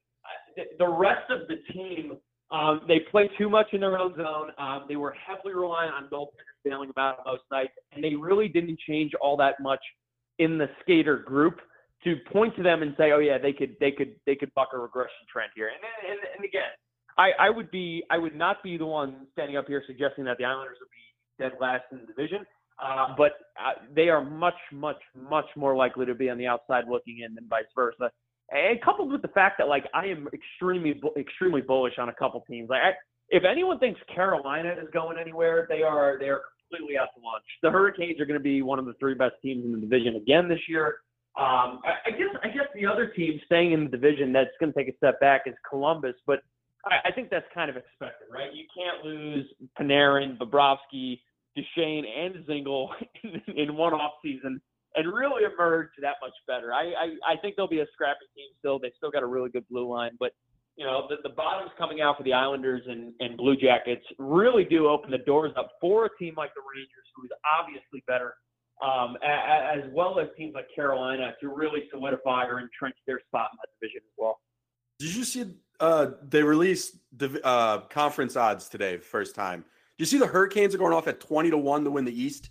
uh, 0.59 0.63
the 0.79 0.89
rest 0.89 1.31
of 1.31 1.49
the 1.49 1.57
team 1.73 2.17
um, 2.51 2.83
they 2.87 3.01
play 3.11 3.29
too 3.39 3.49
much 3.49 3.69
in 3.73 3.81
their 3.81 3.99
own 3.99 4.15
zone. 4.17 4.51
Um, 4.59 4.85
they 4.89 4.97
were 4.97 5.15
heavily 5.27 5.55
reliant 5.55 5.95
on 5.95 6.09
goaltenders 6.09 6.61
bailing 6.65 6.91
about 6.91 7.19
most 7.27 7.43
nights, 7.51 7.73
and 7.93 8.03
they 8.03 8.15
really 8.15 8.49
didn't 8.49 8.79
change 8.87 9.13
all 9.21 9.37
that 9.39 9.55
much 9.61 9.81
in 10.39 10.59
the 10.59 10.69
skater 10.81 11.19
group 11.19 11.61
to 12.05 12.17
point 12.33 12.55
to 12.57 12.63
them 12.63 12.83
and 12.83 12.95
say, 12.99 13.13
"Oh 13.13 13.19
yeah, 13.19 13.39
they 13.39 13.53
could, 13.53 13.77
they 13.81 13.91
could, 13.91 14.15
they 14.27 14.37
could 14.37 14.53
buck 14.55 14.69
a 14.75 14.79
regression 14.79 15.27
trend 15.33 15.51
here." 15.57 15.69
And 15.69 16.11
and, 16.11 16.21
and 16.37 16.45
again, 16.45 16.71
I, 17.17 17.31
I 17.39 17.51
would 17.51 17.71
be, 17.71 18.05
I 18.11 18.19
would 18.19 18.35
not 18.35 18.63
be 18.63 18.77
the 18.77 18.87
one 18.87 19.27
standing 19.33 19.57
up 19.57 19.67
here 19.67 19.83
suggesting 19.87 20.25
that 20.25 20.39
the 20.39 20.45
Islanders 20.45 20.79
would 20.81 20.91
be 20.91 21.43
dead 21.43 21.53
last 21.61 21.85
in 21.93 22.01
the 22.01 22.07
division. 22.07 22.45
Uh, 22.83 23.15
but 23.17 23.33
uh, 23.59 23.73
they 23.95 24.09
are 24.09 24.25
much, 24.25 24.55
much, 24.73 24.97
much 25.15 25.45
more 25.57 25.77
likely 25.77 26.05
to 26.07 26.15
be 26.15 26.29
on 26.29 26.37
the 26.37 26.47
outside 26.47 26.85
looking 26.91 27.21
in 27.25 27.35
than 27.35 27.47
vice 27.49 27.63
versa 27.75 28.11
and 28.51 28.81
coupled 28.83 29.11
with 29.11 29.23
the 29.23 29.29
fact 29.29 29.57
that 29.59 29.69
like 29.69 29.85
I 29.95 30.07
am 30.07 30.29
extremely 30.33 31.01
extremely 31.17 31.61
bullish 31.61 31.95
on 31.99 32.09
a 32.09 32.15
couple 32.15 32.41
teams. 32.49 32.69
Like 32.69 32.83
I, 32.83 32.91
if 33.31 33.45
anyone 33.45 33.79
thinks 33.79 34.01
Carolina 34.15 34.75
is 34.81 34.89
going 34.93 35.19
anywhere, 35.19 35.67
they 35.69 35.83
are 35.83 36.19
they 36.19 36.29
are 36.29 36.43
completely 36.71 36.99
out 36.99 37.09
to 37.17 37.23
lunch. 37.25 37.45
The 37.63 37.71
Hurricanes 37.71 38.21
are 38.21 38.27
going 38.27 38.39
to 38.39 38.45
be 38.45 38.63
one 38.63 38.79
of 38.79 38.87
the 38.87 38.95
three 38.95 39.15
best 39.15 39.35
teams 39.43 39.65
in 39.65 39.73
the 39.73 39.79
division 39.79 40.17
again 40.17 40.49
this 40.49 40.61
year. 40.69 40.97
Um, 41.37 41.81
I, 41.85 41.95
I 42.07 42.11
guess 42.11 42.29
I 42.43 42.49
guess 42.49 42.67
the 42.75 42.87
other 42.87 43.09
team 43.09 43.41
staying 43.47 43.73
in 43.73 43.85
the 43.85 43.91
division 43.91 44.33
that's 44.33 44.51
going 44.61 44.73
to 44.73 44.79
take 44.79 44.93
a 44.93 44.97
step 44.97 45.19
back 45.21 45.43
is 45.47 45.55
Columbus, 45.69 46.15
but 46.27 46.41
I, 46.85 47.09
I 47.09 47.13
think 47.13 47.31
that's 47.31 47.47
kind 47.53 47.71
of 47.71 47.77
expected, 47.77 48.29
right? 48.31 48.55
You 48.55 48.65
can't 48.77 49.05
lose 49.05 49.47
Panarin, 49.79 50.39
Bobrovsky, 50.39 51.21
Duchene, 51.57 52.05
and 52.05 52.35
Dzingel 52.47 52.89
in, 53.25 53.41
in 53.57 53.77
one 53.77 53.95
off 53.95 54.13
season 54.23 54.61
and 54.97 55.13
really 55.13 55.43
emerge 55.45 55.89
that 56.01 56.17
much 56.21 56.33
better. 56.47 56.73
I, 56.73 56.93
I, 56.93 57.33
I 57.33 57.37
think 57.41 57.57
they'll 57.57 57.67
be 57.69 57.81
a 57.81 57.87
scrappy 57.93 58.27
team 58.37 58.47
still. 58.59 58.79
They've 58.79 58.93
still 58.97 59.11
got 59.11 59.23
a 59.23 59.27
really 59.27 59.51
good 59.51 59.65
blue 59.69 59.89
line, 59.89 60.13
but 60.21 60.33
you 60.77 60.85
know 60.85 61.07
the, 61.09 61.17
the 61.23 61.35
bottoms 61.35 61.71
coming 61.79 62.01
out 62.01 62.17
for 62.17 62.25
the 62.25 62.33
Islanders 62.33 62.83
and, 62.89 63.13
and 63.21 63.37
Blue 63.37 63.57
Jackets 63.57 64.05
really 64.19 64.65
do 64.65 64.89
open 64.89 65.11
the 65.11 65.19
doors 65.19 65.53
up 65.57 65.71
for 65.81 66.07
a 66.07 66.09
team 66.19 66.35
like 66.37 66.53
the 66.55 66.63
Rangers, 66.75 67.07
who 67.15 67.25
is 67.25 67.31
obviously 67.61 68.03
better, 68.07 68.35
um, 68.83 69.17
as, 69.25 69.85
as 69.85 69.91
well 69.93 70.19
as 70.19 70.29
teams 70.37 70.55
like 70.55 70.67
Carolina 70.75 71.33
to 71.41 71.49
really 71.49 71.85
solidify 71.91 72.47
or 72.47 72.61
entrench 72.61 72.97
their 73.07 73.21
spot 73.29 73.51
in 73.53 73.59
that 73.63 73.69
division 73.81 74.01
as 74.05 74.15
well. 74.19 74.41
Did 74.99 75.15
you 75.15 75.25
see 75.25 75.55
uh, 75.81 76.07
they 76.23 76.43
released 76.43 76.97
the 77.17 77.41
uh, 77.45 77.83
conference 77.83 78.37
odds 78.37 78.69
today, 78.69 78.97
first 78.97 79.35
time? 79.35 79.65
Did 79.97 80.03
you 80.03 80.07
see 80.07 80.19
the 80.19 80.27
Hurricanes 80.27 80.75
are 80.75 80.79
going 80.79 80.93
off 80.93 81.07
at 81.07 81.21
twenty 81.21 81.51
to 81.51 81.59
one 81.59 81.85
to 81.85 81.91
win 81.91 82.05
the 82.05 82.21
East? 82.21 82.51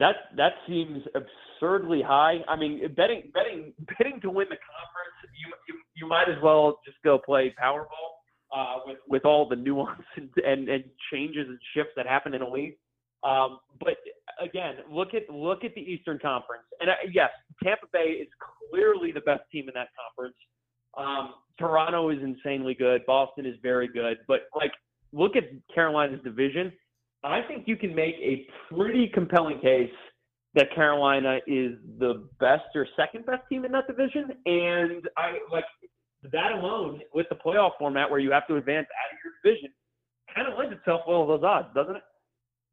That 0.00 0.16
that 0.36 0.52
seems 0.66 1.02
absurdly 1.14 2.02
high. 2.02 2.38
I 2.48 2.56
mean, 2.56 2.80
betting 2.96 3.30
betting 3.32 3.72
betting 3.96 4.20
to 4.22 4.30
win 4.30 4.48
the 4.48 4.56
conference, 4.56 5.34
you 5.38 5.52
you, 5.68 5.80
you 5.96 6.08
might 6.08 6.28
as 6.28 6.42
well 6.42 6.80
just 6.84 6.98
go 7.04 7.18
play 7.18 7.54
Powerball 7.62 8.14
uh, 8.54 8.78
with 8.86 8.98
with 9.08 9.24
all 9.24 9.48
the 9.48 9.56
nuance 9.56 10.02
and, 10.16 10.30
and, 10.44 10.68
and 10.68 10.84
changes 11.12 11.46
and 11.48 11.58
shifts 11.74 11.92
that 11.96 12.06
happen 12.06 12.34
in 12.34 12.42
a 12.42 12.48
league. 12.48 12.76
Um, 13.22 13.58
but 13.80 13.96
again, 14.40 14.76
look 14.90 15.14
at 15.14 15.30
look 15.30 15.64
at 15.64 15.74
the 15.74 15.80
Eastern 15.80 16.18
Conference, 16.18 16.64
and 16.80 16.90
uh, 16.90 16.94
yes, 17.12 17.30
Tampa 17.62 17.86
Bay 17.92 18.18
is 18.20 18.28
clearly 18.70 19.12
the 19.12 19.20
best 19.20 19.42
team 19.50 19.68
in 19.68 19.74
that 19.74 19.88
conference. 19.96 20.36
Um, 20.96 21.34
Toronto 21.58 22.10
is 22.10 22.18
insanely 22.22 22.74
good. 22.74 23.06
Boston 23.06 23.46
is 23.46 23.54
very 23.62 23.88
good, 23.88 24.18
but 24.26 24.42
like 24.54 24.72
look 25.12 25.36
at 25.36 25.44
Carolina's 25.72 26.20
division 26.24 26.72
I 27.24 27.40
think 27.42 27.66
you 27.66 27.76
can 27.76 27.94
make 27.94 28.14
a 28.16 28.46
pretty 28.72 29.08
compelling 29.12 29.58
case 29.60 29.90
that 30.54 30.72
Carolina 30.74 31.38
is 31.46 31.72
the 31.98 32.28
best 32.38 32.64
or 32.74 32.86
second 32.96 33.26
best 33.26 33.42
team 33.48 33.64
in 33.64 33.72
that 33.72 33.86
division. 33.86 34.30
And 34.46 35.08
I 35.16 35.38
like 35.50 35.64
that 36.32 36.52
alone 36.52 37.00
with 37.12 37.26
the 37.30 37.36
playoff 37.36 37.72
format 37.78 38.10
where 38.10 38.20
you 38.20 38.30
have 38.30 38.46
to 38.48 38.56
advance 38.56 38.86
out 38.86 39.12
of 39.12 39.18
your 39.24 39.32
division 39.42 39.70
kind 40.34 40.48
of 40.48 40.58
lends 40.58 40.74
itself 40.74 41.02
well 41.08 41.26
to 41.26 41.32
those 41.32 41.44
odds, 41.44 41.68
doesn't 41.74 41.96
it? 41.96 42.02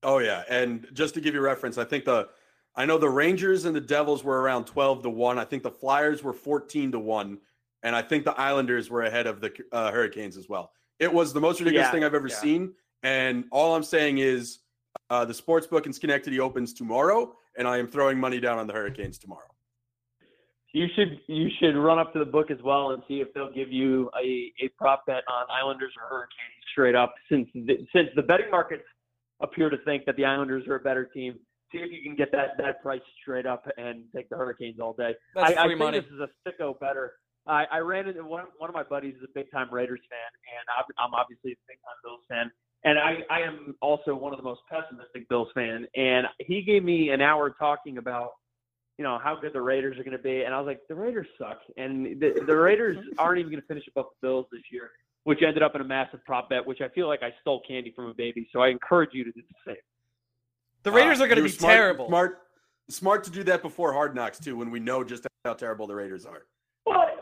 Oh 0.04 0.20
yeah. 0.20 0.44
And 0.50 0.88
just 0.94 1.14
to 1.16 1.22
give 1.22 1.34
you 1.34 1.42
reference, 1.42 1.78
I 1.78 1.84
think 1.84 2.06
the 2.06 2.30
I 2.76 2.86
know 2.86 2.98
the 2.98 3.10
Rangers 3.10 3.66
and 3.66 3.76
the 3.76 3.82
Devils 3.82 4.24
were 4.24 4.42
around 4.42 4.66
12 4.66 5.04
to 5.04 5.10
1. 5.10 5.38
I 5.38 5.44
think 5.44 5.64
the 5.64 5.72
Flyers 5.72 6.24
were 6.24 6.34
14 6.34 6.94
to 6.94 7.00
1. 7.00 7.38
And 7.84 7.96
I 7.96 8.02
think 8.02 8.24
the 8.24 8.40
Islanders 8.40 8.90
were 8.90 9.04
ahead 9.04 9.28
of 9.28 9.42
the 9.42 9.52
uh, 9.72 9.92
Hurricanes 9.92 10.38
as 10.38 10.48
well. 10.48 10.72
It 11.00 11.12
was 11.12 11.34
the 11.34 11.42
most 11.42 11.60
ridiculous 11.60 11.88
yeah, 11.88 11.92
thing 11.92 12.04
I've 12.04 12.14
ever 12.14 12.30
yeah. 12.30 12.36
seen. 12.36 12.74
And 13.04 13.46
all 13.52 13.76
I'm 13.76 13.84
saying 13.84 14.20
is 14.20 14.60
uh, 15.10 15.26
the 15.26 15.34
sports 15.34 15.68
book 15.68 15.86
in 15.86 15.94
Schenectady 15.94 16.40
opens 16.40 16.74
tomorrow, 16.74 17.36
and 17.58 17.68
I 17.68 17.78
am 17.78 17.88
throwing 17.88 18.20
money 18.20 18.40
down 18.40 18.60
on 18.60 18.68
the 18.68 18.74
Hurricanes 18.74 19.18
tomorrow. 19.18 19.48
You 20.74 20.88
should 20.96 21.20
you 21.28 21.50
should 21.60 21.76
run 21.76 22.00
up 22.00 22.14
to 22.14 22.20
the 22.20 22.26
book 22.26 22.50
as 22.50 22.60
well 22.64 22.92
and 22.92 23.04
see 23.06 23.20
if 23.20 23.34
they'll 23.34 23.52
give 23.52 23.72
you 23.72 24.10
a, 24.18 24.54
a 24.64 24.70
prop 24.78 25.06
bet 25.06 25.24
on 25.28 25.46
Islanders 25.52 25.92
or 26.02 26.08
Hurricanes 26.08 26.64
straight 26.72 26.96
up. 26.96 27.14
Since 27.30 27.50
the, 27.54 27.86
since 27.94 28.08
the 28.16 28.22
betting 28.22 28.50
markets 28.50 28.84
appear 29.42 29.70
to 29.70 29.78
think 29.84 30.06
that 30.06 30.16
the 30.16 30.24
Islanders 30.24 30.66
are 30.68 30.76
a 30.76 30.80
better 30.80 31.04
team, 31.04 31.38
see 31.74 31.80
if 31.80 31.92
you 31.92 32.02
can 32.02 32.16
get 32.16 32.32
that 32.32 32.52
that 32.58 32.82
price 32.82 33.02
straight 33.22 33.46
up 33.46 33.68
and 33.78 34.06
take 34.16 34.30
the 34.30 34.38
Hurricanes 34.38 34.80
all 34.80 34.94
day. 34.94 35.14
That's 35.36 35.58
I, 35.58 35.66
free 35.66 35.74
I 35.74 35.76
money. 35.76 36.00
think 36.00 36.10
this 36.10 36.16
is 36.16 36.22
a 36.22 36.50
sicko 36.50 36.80
better. 36.80 37.16
I, 37.48 37.66
I 37.70 37.80
ran 37.80 38.08
into 38.08 38.24
one 38.24 38.46
one 38.58 38.70
of 38.70 38.74
my 38.74 38.84
buddies 38.84 39.16
is 39.16 39.24
a 39.24 39.34
big 39.36 39.52
time 39.52 39.68
Raiders 39.74 40.00
fan, 40.10 40.32
and 40.56 40.94
I'm 40.98 41.14
obviously 41.14 41.52
a 41.52 41.60
big 41.68 41.80
time 41.84 41.98
Bills 42.02 42.22
fan 42.30 42.50
and 42.84 42.98
I, 42.98 43.20
I 43.30 43.42
am 43.42 43.76
also 43.82 44.16
one 44.16 44.34
of 44.34 44.38
the 44.38 44.44
most 44.44 44.62
pessimistic 44.70 45.30
Bills 45.30 45.50
fan. 45.54 45.88
And 45.96 46.28
he 46.40 46.62
gave 46.62 46.84
me 46.84 47.10
an 47.10 47.22
hour 47.22 47.52
talking 47.52 47.98
about, 47.98 48.32
you 48.98 49.04
know, 49.04 49.20
how 49.24 49.36
good 49.40 49.54
the 49.54 49.62
Raiders 49.62 50.00
are 50.00 50.04
going 50.04 50.18
to 50.18 50.24
be. 50.24 50.44
And 50.44 50.54
I 50.54 50.60
was 50.60 50.66
like, 50.66 50.82
the 50.90 50.96
Raiders 50.96 51.28
suck. 51.38 51.60
And 51.78 52.20
the, 52.20 52.44
the 52.46 52.56
Raiders 52.56 52.98
aren't 53.20 53.40
even 53.40 53.52
going 53.52 53.62
to 53.62 53.68
finish 53.68 53.88
above 53.88 54.08
the 54.22 54.28
Bills 54.28 54.48
this 54.52 54.64
year, 54.72 54.92
which 55.26 55.44
ended 55.44 55.62
up 55.62 55.76
in 55.76 55.82
a 55.82 55.86
massive 55.86 56.24
prop 56.26 56.50
bet, 56.50 56.66
which 56.66 56.82
I 56.82 56.90
feel 56.90 57.08
like 57.08 57.22
I 57.22 57.34
stole 57.42 57.62
candy 57.68 57.92
from 57.96 58.08
a 58.08 58.14
baby. 58.14 58.50
So 58.52 58.62
I 58.62 58.70
encourage 58.70 59.12
you 59.14 59.24
to 59.26 59.32
do 59.32 59.42
the 59.42 59.72
same. 59.74 59.82
The 60.84 60.92
Raiders 60.92 61.20
Uh, 61.20 61.26
are 61.26 61.28
going 61.28 61.38
to 61.38 61.44
be 61.44 61.50
smart, 61.50 61.74
terrible. 61.76 62.08
Smart, 62.08 62.40
smart 62.90 63.24
to 63.26 63.32
do 63.32 63.44
that 63.44 63.62
before 63.62 63.94
Hard 63.94 64.16
Knocks 64.16 64.40
too, 64.40 64.58
when 64.58 64.72
we 64.72 64.80
know 64.80 65.04
just 65.04 65.28
how 65.46 65.54
terrible 65.54 65.86
the 65.86 65.94
Raiders 65.96 66.26
are. 66.26 66.46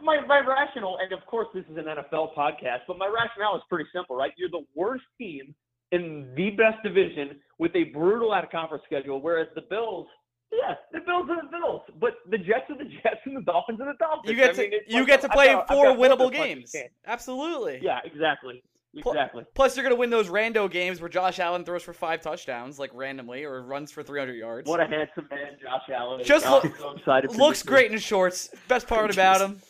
My, 0.02 0.20
my 0.26 0.40
rational, 0.40 0.98
and 1.02 1.12
of 1.14 1.26
course 1.26 1.48
this 1.54 1.64
is 1.72 1.78
an 1.78 1.86
NFL 1.86 2.34
podcast, 2.36 2.80
but 2.88 2.98
my 2.98 3.08
rationale 3.08 3.56
is 3.56 3.62
pretty 3.70 3.90
simple, 3.94 4.16
right? 4.16 4.32
You're 4.38 4.50
the 4.50 4.66
worst 4.76 5.04
team 5.18 5.54
in 5.92 6.32
the 6.36 6.52
best 6.52 6.78
division 6.84 7.40
with 7.58 7.76
a 7.76 7.86
brutal 7.86 8.32
out 8.34 8.44
of 8.44 8.52
conference 8.52 8.84
schedule, 8.86 9.22
whereas 9.22 9.48
the 9.56 9.62
Bills, 9.70 10.08
yeah, 10.52 10.76
the 10.92 11.00
Bills 11.00 11.28
are 11.30 11.42
the 11.42 11.50
Bills, 11.50 11.82
but 12.00 12.14
the 12.30 12.38
Jets 12.38 12.70
are 12.70 12.78
the 12.78 12.86
Jets 12.86 13.22
and 13.26 13.36
the 13.38 13.42
Dolphins 13.42 13.80
are 13.82 13.92
the 13.92 13.98
Dolphins. 13.98 14.30
You 14.30 14.36
get 14.36 14.56
I 14.56 14.62
mean, 14.62 14.72
to 14.72 14.78
you 14.88 15.06
get 15.06 15.22
to 15.22 15.30
play 15.30 15.48
got- 15.48 15.68
four 15.68 15.88
winnable 15.96 16.32
games. 16.32 16.74
Absolutely. 17.08 17.80
Yeah, 17.82 18.00
exactly, 18.04 18.64
exactly. 18.96 19.46
Plus, 19.56 19.76
you're 19.76 19.84
going 19.84 19.96
to 19.96 20.00
win 20.00 20.10
those 20.10 20.28
rando 20.30 20.70
games 20.70 21.02
where 21.02 21.10
Josh 21.10 21.40
Allen 21.40 21.64
throws 21.66 21.84
for 21.84 21.94
five 21.94 22.22
touchdowns, 22.22 22.80
like 22.80 22.92
randomly, 22.94 23.44
or 23.44 23.62
runs 23.64 23.92
for 23.92 24.04
300 24.04 24.34
yards. 24.34 24.70
What 24.70 24.80
a 24.80 24.86
handsome 24.88 25.28
man, 25.30 25.58
Josh 25.62 25.82
Allen. 25.94 26.22
is. 26.22 26.28
Just 26.28 26.48
look- 26.50 26.66
so. 27.06 27.20
Looks 27.36 27.64
great 27.64 27.92
in 27.92 28.00
shorts. 28.00 28.50
Best 28.68 28.88
part 28.88 29.12
about 29.14 29.42
him. 29.42 29.62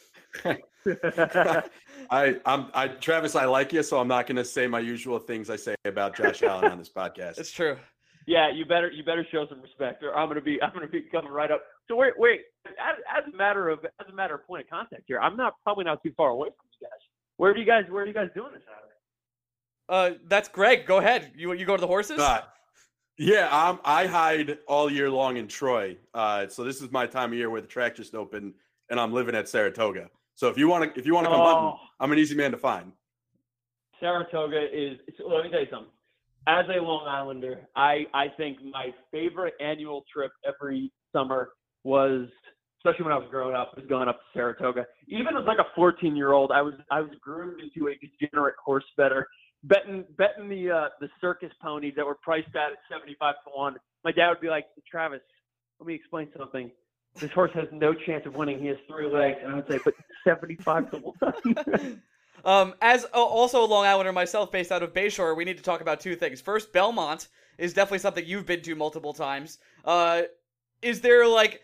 Year. 0.46 0.60
I, 2.12 2.36
I'm, 2.46 2.68
I, 2.74 2.88
Travis, 2.88 3.36
I 3.36 3.46
like 3.46 3.74
you, 3.74 3.84
so 3.84 4.00
I'm 4.00 4.08
not 4.08 4.28
going 4.28 4.38
to 4.38 4.46
say 4.46 4.68
my 4.68 4.80
usual 4.80 5.20
things 5.20 5.50
I 5.50 5.56
say 5.56 5.76
about 5.86 6.16
Josh 6.16 6.42
Allen 6.44 6.72
on 6.72 6.78
this 6.78 6.90
podcast. 6.90 7.38
It's 7.38 7.52
true. 7.52 7.78
Yeah, 8.26 8.52
you 8.52 8.64
better 8.64 8.92
you 8.92 9.04
better 9.04 9.26
show 9.32 9.48
some 9.50 9.60
respect, 9.60 10.04
or 10.04 10.16
I'm 10.16 10.28
gonna 10.28 10.40
be 10.40 10.62
I'm 10.62 10.72
gonna 10.72 10.88
be 10.88 11.02
coming 11.02 11.32
right 11.32 11.50
up. 11.50 11.64
So 11.88 11.96
wait, 11.96 12.14
wait. 12.16 12.42
As, 12.68 12.96
as 13.18 13.34
a 13.34 13.36
matter 13.36 13.70
of 13.70 13.80
as 14.00 14.08
a 14.08 14.14
matter 14.14 14.36
of 14.36 14.46
point 14.46 14.64
of 14.64 14.70
contact 14.70 15.04
here, 15.08 15.20
I'm 15.20 15.36
not 15.36 15.56
probably 15.64 15.86
not 15.86 16.04
too 16.04 16.12
far 16.16 16.30
away 16.30 16.50
from 16.50 16.70
you 16.80 16.88
guys. 16.88 17.00
Where 17.38 17.52
are 17.52 17.58
you 17.58 17.66
guys 17.66 17.86
Where 17.90 18.04
are 18.04 18.06
you 18.06 18.14
guys 18.14 18.30
doing 18.36 18.52
this 18.54 18.62
Saturday? 19.90 20.20
Uh, 20.20 20.20
that's 20.28 20.48
Greg. 20.48 20.86
Go 20.86 20.98
ahead. 20.98 21.32
You 21.36 21.54
you 21.54 21.66
go 21.66 21.76
to 21.76 21.82
the 21.82 21.88
horses? 21.88 22.20
Uh, 22.20 22.42
yeah, 23.18 23.50
I'm, 23.52 23.80
I 23.84 24.06
hide 24.06 24.60
all 24.68 24.92
year 24.92 25.10
long 25.10 25.38
in 25.38 25.48
Troy. 25.48 25.98
Uh, 26.14 26.48
so 26.48 26.64
this 26.64 26.82
is 26.82 26.92
my 26.92 27.06
time 27.06 27.34
of 27.34 27.38
year 27.38 27.50
where 27.50 27.62
the 27.62 27.68
track 27.68 27.96
just 27.96 28.16
opened, 28.16 28.54
and 28.90 29.00
I'm 29.00 29.12
living 29.12 29.36
at 29.36 29.50
Saratoga. 29.50 30.10
So 30.40 30.48
if 30.48 30.58
you 30.58 30.70
want 30.70 30.94
to, 30.94 30.98
if 30.98 31.06
you 31.06 31.14
want 31.14 31.26
to 31.26 31.32
come 31.32 31.42
hunting, 31.42 31.74
Oh. 31.76 31.78
I'm 32.00 32.14
an 32.14 32.18
easy 32.18 32.34
man 32.34 32.52
to 32.52 32.58
find. 32.58 32.94
Saratoga 34.00 34.68
is. 34.72 34.98
Let 35.20 35.44
me 35.44 35.52
tell 35.52 35.60
you 35.60 35.68
something. 35.70 35.92
As 36.48 36.64
a 36.70 36.82
Long 36.82 37.06
Islander, 37.06 37.68
I 37.76 38.06
I 38.14 38.28
think 38.38 38.60
my 38.64 38.92
favorite 39.12 39.56
annual 39.60 40.06
trip 40.12 40.32
every 40.48 40.94
summer 41.12 41.50
was, 41.84 42.30
especially 42.80 43.04
when 43.04 43.12
I 43.14 43.18
was 43.18 43.28
growing 43.30 43.54
up, 43.54 43.76
was 43.76 43.86
going 43.88 44.08
up 44.08 44.16
to 44.20 44.24
Saratoga. 44.34 44.86
Even 45.10 45.36
as 45.38 45.44
like 45.46 45.58
a 45.60 45.68
14 45.76 46.16
year 46.16 46.32
old, 46.32 46.54
I 46.54 46.62
was 46.62 46.76
I 46.90 47.02
was 47.02 47.12
groomed 47.22 47.60
into 47.62 47.90
a 47.90 47.96
degenerate 48.00 48.56
horse 48.64 48.86
better, 48.96 49.28
betting 49.66 50.06
betting 50.18 50.48
the 50.48 50.72
uh, 50.72 50.88
the 51.02 51.10
circus 51.20 51.52
ponies 51.62 51.96
that 51.98 52.06
were 52.06 52.18
priced 52.24 52.56
out 52.56 52.72
at 52.72 52.78
75 52.90 53.36
to 53.44 53.52
one. 53.54 53.76
My 54.06 54.14
dad 54.14 54.30
would 54.30 54.40
be 54.40 54.48
like, 54.48 54.68
Travis, 54.90 55.20
let 55.82 55.88
me 55.88 55.96
explain 55.96 56.30
something. 56.38 56.72
This 57.16 57.32
horse 57.32 57.52
has 57.54 57.68
no 57.72 57.94
chance 57.94 58.26
of 58.26 58.36
winning. 58.36 58.60
He 58.60 58.68
has 58.68 58.78
three 58.88 59.08
legs, 59.08 59.40
and 59.44 59.52
I 59.52 59.56
would 59.56 59.68
say, 59.68 59.80
but 59.84 59.94
75 60.24 60.92
to 60.92 60.98
one. 60.98 62.02
Um, 62.46 62.74
as 62.82 63.06
uh, 63.14 63.22
also 63.22 63.64
a 63.64 63.68
Long 63.68 63.86
Islander 63.86 64.12
myself, 64.12 64.52
based 64.52 64.72
out 64.72 64.84
of 64.84 64.94
Bayshore, 64.94 65.36
we 65.36 65.46
need 65.46 65.58
to 65.58 65.64
talk 65.64 65.82
about 65.82 66.00
two 66.00 66.16
things. 66.16 66.42
First, 66.42 66.72
Belmont 66.72 67.28
is 67.58 67.74
definitely 67.74 68.00
something 68.00 68.26
you've 68.26 68.46
been 68.46 68.62
to 68.62 68.76
multiple 68.76 69.14
times. 69.14 69.60
Uh, 69.84 70.24
is 70.82 71.02
there 71.02 71.28
like, 71.28 71.62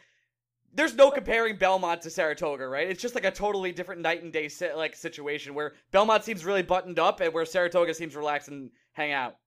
there's 0.73 0.95
no 0.95 1.09
comparing 1.09 1.55
Belmont 1.55 2.01
to 2.01 2.09
Saratoga, 2.09 2.67
right? 2.67 2.89
It's 2.89 3.01
just 3.01 3.15
like 3.15 3.23
a 3.23 3.31
totally 3.31 3.71
different 3.71 4.01
night 4.01 4.23
and 4.23 4.33
day 4.33 4.49
si- 4.49 4.73
like 4.73 4.95
situation 4.95 5.53
where 5.53 5.73
Belmont 5.91 6.25
seems 6.25 6.43
really 6.43 6.63
buttoned 6.63 6.99
up 6.99 7.21
and 7.21 7.33
where 7.33 7.45
Saratoga 7.45 7.93
seems 7.93 8.15
relaxed 8.15 8.49
and 8.49 8.69
hang 8.91 9.13
out. 9.13 9.37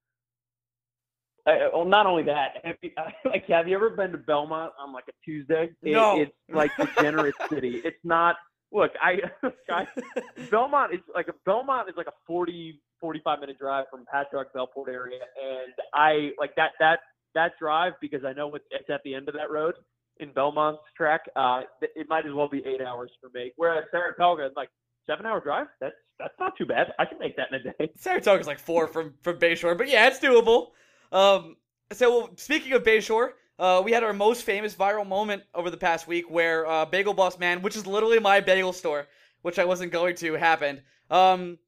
Uh, 1.49 1.69
well, 1.73 1.85
not 1.85 2.05
only 2.07 2.23
that, 2.25 2.57
have 2.65 2.77
you, 2.83 2.91
like, 3.25 3.47
have 3.47 3.67
you 3.69 3.75
ever 3.75 3.91
been 3.91 4.13
to 4.13 4.19
Belmont 4.19 4.73
on 4.79 4.93
like 4.93 5.05
a 5.09 5.13
Tuesday? 5.25 5.71
It- 5.83 5.93
No. 5.93 6.21
it's 6.21 6.33
like 6.53 6.71
degenerate 6.77 7.35
city. 7.49 7.81
It's 7.85 8.05
not. 8.05 8.37
Look, 8.71 8.93
I, 9.01 9.21
I 9.71 9.87
Belmont 10.51 10.93
is 10.93 11.01
like 11.15 11.29
a 11.29 11.35
Belmont 11.47 11.89
is 11.89 11.95
like 11.97 12.07
a 12.07 12.13
40, 12.27 12.81
45 13.01 13.41
minute 13.41 13.59
drive 13.59 13.87
from 13.91 14.05
Patrick 14.13 14.53
Belport 14.53 14.91
area, 14.91 15.21
and 15.43 15.73
I 15.95 16.33
like 16.39 16.55
that 16.57 16.73
that 16.81 17.01
that 17.35 17.53
drive 17.59 17.95
because 18.01 18.25
I 18.27 18.33
know 18.35 18.55
it's, 18.55 18.65
it's 18.71 18.91
at 18.91 19.01
the 19.05 19.15
end 19.15 19.29
of 19.29 19.35
that 19.37 19.51
road 19.51 19.75
in 20.21 20.33
Belmont's 20.33 20.83
track. 20.97 21.23
Uh, 21.35 21.63
it 21.81 22.09
might 22.11 22.27
as 22.27 22.35
well 22.35 22.49
be 22.49 22.63
eight 22.67 22.83
hours 22.83 23.11
for 23.23 23.31
me. 23.33 23.53
Whereas 23.57 23.85
Saratoga, 23.91 24.45
is 24.47 24.53
like 24.55 24.69
seven 25.07 25.25
hour 25.25 25.41
drive. 25.41 25.69
That's 25.81 25.95
that's 26.19 26.35
not 26.39 26.53
too 26.59 26.67
bad. 26.67 26.93
I 26.99 27.07
can 27.07 27.19
make 27.19 27.37
that 27.37 27.49
in 27.53 27.61
a 27.61 27.73
day. 27.73 27.91
Saratoga's 27.97 28.47
like 28.47 28.59
four 28.59 28.87
from 28.87 29.15
from 29.23 29.39
Bayshore, 29.39 29.79
but 29.79 29.89
yeah, 29.89 30.09
it's 30.09 30.19
doable. 30.19 30.73
Um, 31.13 31.57
so 31.93 32.31
speaking 32.37 32.73
of 32.73 32.83
Bayshore, 32.83 33.31
uh, 33.59 33.83
we 33.85 33.93
had 33.93 34.05
our 34.05 34.13
most 34.13 34.43
famous 34.43 34.75
viral 34.75 35.07
moment 35.07 35.43
over 35.55 35.71
the 35.71 35.77
past 35.77 36.07
week 36.07 36.31
where 36.31 36.67
uh, 36.67 36.85
Bagel 36.85 37.15
Boss 37.15 37.39
Man, 37.39 37.63
which 37.63 37.77
is 37.77 37.87
literally 37.87 38.21
my 38.21 38.41
bagel 38.41 38.73
store, 38.73 39.09
which 39.43 39.59
I 39.59 39.65
wasn't 39.65 39.91
going 39.91 40.15
to, 40.17 40.35
happened. 40.35 40.83
Um, 41.11 41.59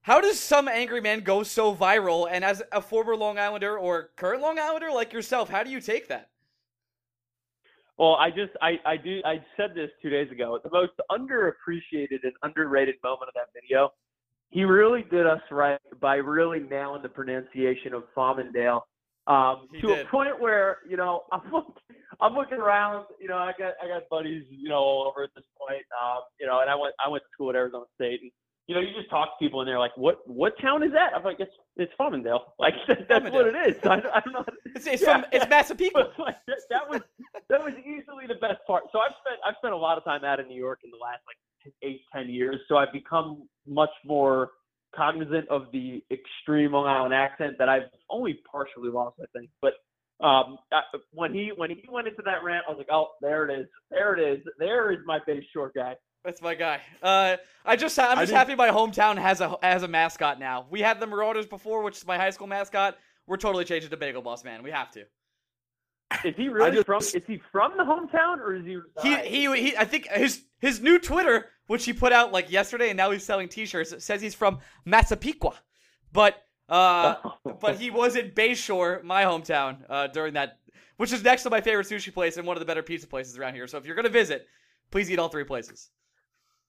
how 0.00 0.20
does 0.20 0.38
some 0.38 0.68
angry 0.68 1.00
man 1.00 1.20
go 1.20 1.42
so 1.42 1.74
viral? 1.74 2.28
And 2.30 2.44
as 2.44 2.62
a 2.72 2.80
former 2.80 3.16
Long 3.16 3.38
Islander 3.38 3.78
or 3.78 4.10
current 4.16 4.42
Long 4.42 4.58
Islander 4.58 4.90
like 4.90 5.12
yourself, 5.12 5.48
how 5.48 5.62
do 5.62 5.70
you 5.70 5.80
take 5.80 6.08
that? 6.08 6.30
Well, 7.96 8.14
I 8.16 8.30
just 8.30 8.52
I 8.60 8.78
I 8.84 8.96
do 8.96 9.20
I 9.24 9.40
said 9.56 9.74
this 9.74 9.90
two 10.02 10.10
days 10.10 10.30
ago. 10.32 10.58
The 10.62 10.70
most 10.70 10.92
underappreciated 11.10 12.24
and 12.24 12.32
underrated 12.42 12.96
moment 13.04 13.28
of 13.28 13.34
that 13.34 13.48
video. 13.54 13.92
He 14.54 14.62
really 14.62 15.02
did 15.10 15.26
us 15.26 15.40
right 15.50 15.80
by 16.00 16.14
really 16.14 16.60
nailing 16.60 17.02
the 17.02 17.08
pronunciation 17.08 17.92
of 17.92 18.04
Farmingdale 18.16 18.82
um, 19.26 19.66
He 19.74 19.80
to 19.80 19.88
did. 19.88 20.06
a 20.06 20.08
point 20.08 20.40
where 20.40 20.78
you 20.88 20.96
know 20.96 21.22
I'm 21.32 21.42
look, 21.52 21.76
I'm 22.20 22.34
looking 22.34 22.58
around. 22.58 23.06
You 23.20 23.26
know, 23.28 23.36
I 23.36 23.52
got 23.58 23.72
I 23.82 23.88
got 23.88 24.02
buddies 24.08 24.44
you 24.50 24.68
know 24.68 24.76
all 24.76 25.08
over 25.08 25.24
at 25.24 25.30
this 25.34 25.44
point. 25.58 25.82
Um, 26.00 26.20
you 26.40 26.46
know, 26.46 26.60
and 26.60 26.70
I 26.70 26.76
went 26.76 26.94
I 27.04 27.08
went 27.08 27.24
to 27.24 27.28
school 27.32 27.50
at 27.50 27.56
Arizona 27.56 27.86
State, 27.96 28.20
and 28.22 28.30
you 28.68 28.76
know 28.76 28.80
you 28.80 28.94
just 28.96 29.10
talk 29.10 29.28
to 29.36 29.44
people 29.44 29.60
and 29.60 29.68
they're 29.68 29.78
like, 29.80 29.96
what 29.96 30.18
what 30.28 30.52
town 30.60 30.84
is 30.84 30.92
that? 30.92 31.14
I'm 31.16 31.24
like, 31.24 31.40
it's 31.40 31.50
it's 31.76 31.92
Farmingdale. 31.98 32.40
Like 32.60 32.74
that's 33.08 33.28
what 33.32 33.46
it 33.48 33.56
is. 33.68 33.76
I, 33.84 33.94
I 34.14 34.20
don't 34.20 34.34
know. 34.34 34.44
It's, 34.76 34.86
it's 34.86 35.02
Yeah. 35.02 35.22
from 35.22 35.24
it's 35.32 35.48
Massapequa. 35.48 36.12
Like, 36.18 36.36
that, 36.46 36.58
that 36.70 36.88
was 36.88 37.00
that 37.50 37.64
was 37.64 37.74
easily 37.80 38.26
the 38.28 38.38
best 38.40 38.60
part. 38.68 38.84
So 38.92 39.00
I've 39.00 39.16
spent 39.26 39.40
I've 39.44 39.56
spent 39.58 39.74
a 39.74 39.76
lot 39.76 39.98
of 39.98 40.04
time 40.04 40.22
out 40.24 40.38
in 40.38 40.46
New 40.46 40.60
York 40.60 40.80
in 40.84 40.90
the 40.92 40.96
last 41.02 41.22
like 41.26 41.36
eight 41.82 42.02
ten 42.14 42.28
years. 42.28 42.60
So 42.68 42.76
I've 42.76 42.92
become 42.92 43.48
much 43.66 43.90
more 44.04 44.50
cognizant 44.94 45.48
of 45.48 45.66
the 45.72 46.02
extreme 46.10 46.72
Long 46.72 46.86
Island 46.86 47.14
accent 47.14 47.56
that 47.58 47.68
I've 47.68 47.82
only 48.10 48.40
partially 48.50 48.90
lost, 48.90 49.16
I 49.20 49.26
think. 49.36 49.50
But 49.60 49.72
um, 50.24 50.58
I, 50.72 50.82
when 51.12 51.34
he 51.34 51.50
when 51.56 51.70
he 51.70 51.82
went 51.90 52.06
into 52.08 52.22
that 52.24 52.44
rant, 52.44 52.64
I 52.68 52.70
was 52.70 52.78
like, 52.78 52.88
oh, 52.92 53.08
there 53.20 53.48
it 53.48 53.60
is, 53.60 53.66
there 53.90 54.16
it 54.16 54.20
is, 54.38 54.44
there 54.58 54.92
is 54.92 54.98
my 55.06 55.18
Bayshore 55.28 55.70
guy. 55.74 55.94
That's 56.24 56.40
my 56.40 56.54
guy. 56.54 56.80
Uh, 57.02 57.36
I 57.66 57.76
just 57.76 57.98
I'm 57.98 58.16
just 58.18 58.28
didn't- 58.28 58.36
happy 58.38 58.54
my 58.54 58.68
hometown 58.70 59.18
has 59.18 59.40
a 59.40 59.56
has 59.62 59.82
a 59.82 59.88
mascot 59.88 60.38
now. 60.38 60.66
We 60.70 60.80
had 60.80 61.00
the 61.00 61.06
Marauders 61.06 61.46
before, 61.46 61.82
which 61.82 61.96
is 61.98 62.06
my 62.06 62.16
high 62.16 62.30
school 62.30 62.46
mascot. 62.46 62.96
We're 63.26 63.36
totally 63.36 63.64
changing 63.64 63.90
to 63.90 63.96
Bagel 63.96 64.22
Boss 64.22 64.44
Man. 64.44 64.62
We 64.62 64.70
have 64.70 64.90
to. 64.92 65.04
Is 66.24 66.34
he 66.36 66.48
really 66.48 66.70
just- 66.72 66.86
from? 66.86 66.98
Is 67.02 67.22
he 67.26 67.40
from 67.50 67.76
the 67.76 67.84
hometown 67.84 68.38
or 68.38 68.54
is 68.54 68.64
he? 68.64 68.78
He 69.02 69.16
he 69.46 69.60
he. 69.70 69.76
I 69.76 69.84
think 69.84 70.08
his 70.08 70.44
his 70.60 70.80
new 70.80 70.98
Twitter, 70.98 71.46
which 71.66 71.84
he 71.84 71.92
put 71.92 72.12
out 72.12 72.32
like 72.32 72.50
yesterday, 72.50 72.90
and 72.90 72.96
now 72.96 73.10
he's 73.10 73.24
selling 73.24 73.48
T-shirts. 73.48 74.04
Says 74.04 74.20
he's 74.22 74.34
from 74.34 74.58
Massapequa, 74.84 75.54
but 76.12 76.42
uh, 76.68 77.16
but 77.60 77.76
he 77.76 77.90
was 77.90 78.16
in 78.16 78.30
Bayshore, 78.30 79.02
my 79.02 79.24
hometown, 79.24 79.78
uh, 79.88 80.06
during 80.08 80.34
that, 80.34 80.58
which 80.96 81.12
is 81.12 81.22
next 81.22 81.42
to 81.42 81.50
my 81.50 81.60
favorite 81.60 81.86
sushi 81.86 82.12
place 82.12 82.36
and 82.36 82.46
one 82.46 82.56
of 82.56 82.60
the 82.60 82.66
better 82.66 82.82
pizza 82.82 83.06
places 83.06 83.38
around 83.38 83.54
here. 83.54 83.66
So 83.66 83.76
if 83.78 83.84
you're 83.86 83.96
gonna 83.96 84.08
visit, 84.08 84.46
please 84.90 85.10
eat 85.10 85.18
all 85.18 85.28
three 85.28 85.44
places. 85.44 85.90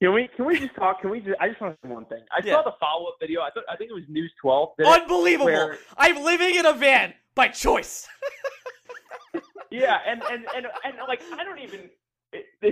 Can 0.02 0.14
we 0.14 0.28
can 0.36 0.44
we 0.46 0.60
just 0.60 0.76
talk? 0.76 1.00
Can 1.00 1.10
we 1.12 1.22
just? 1.22 1.38
I 1.40 1.48
just 1.48 1.62
want 1.62 1.80
to 1.82 1.88
say 1.88 1.94
one 1.94 2.06
thing. 2.08 2.22
I 2.30 2.42
Yeah. 2.46 2.56
saw 2.56 2.64
the 2.64 2.74
follow 2.82 3.06
up 3.08 3.16
video. 3.22 3.40
I 3.42 3.50
thought 3.52 3.64
I 3.70 3.78
think 3.78 3.90
it 3.90 3.94
was 3.94 4.04
News 4.10 4.32
12. 4.42 4.70
did 4.78 4.86
it, 4.88 5.02
Unbelievable! 5.02 5.46
where- 5.46 5.78
I'm 5.96 6.22
living 6.22 6.56
in 6.56 6.66
a 6.66 6.74
van 6.74 7.14
by 7.34 7.48
choice. 7.48 8.06
Yeah, 9.76 9.98
and 10.08 10.22
and 10.32 10.46
and 10.56 10.66
and 10.86 10.96
like 11.08 11.22
I 11.34 11.44
don't 11.44 11.60
even 11.60 11.90
it, 12.32 12.46
the, 12.62 12.72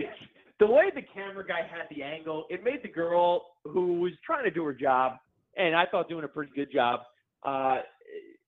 the 0.59 0.67
way 0.67 0.89
the 0.93 1.01
camera 1.01 1.45
guy 1.45 1.61
had 1.69 1.87
the 1.93 2.01
angle, 2.01 2.45
it 2.49 2.63
made 2.63 2.81
the 2.81 2.89
girl 2.89 3.45
who 3.65 3.99
was 3.99 4.13
trying 4.25 4.45
to 4.45 4.51
do 4.51 4.63
her 4.63 4.73
job, 4.73 5.17
and 5.57 5.75
I 5.75 5.85
thought 5.85 6.07
doing 6.07 6.23
a 6.23 6.27
pretty 6.29 6.51
good 6.55 6.71
job. 6.71 7.01
Uh, 7.45 7.79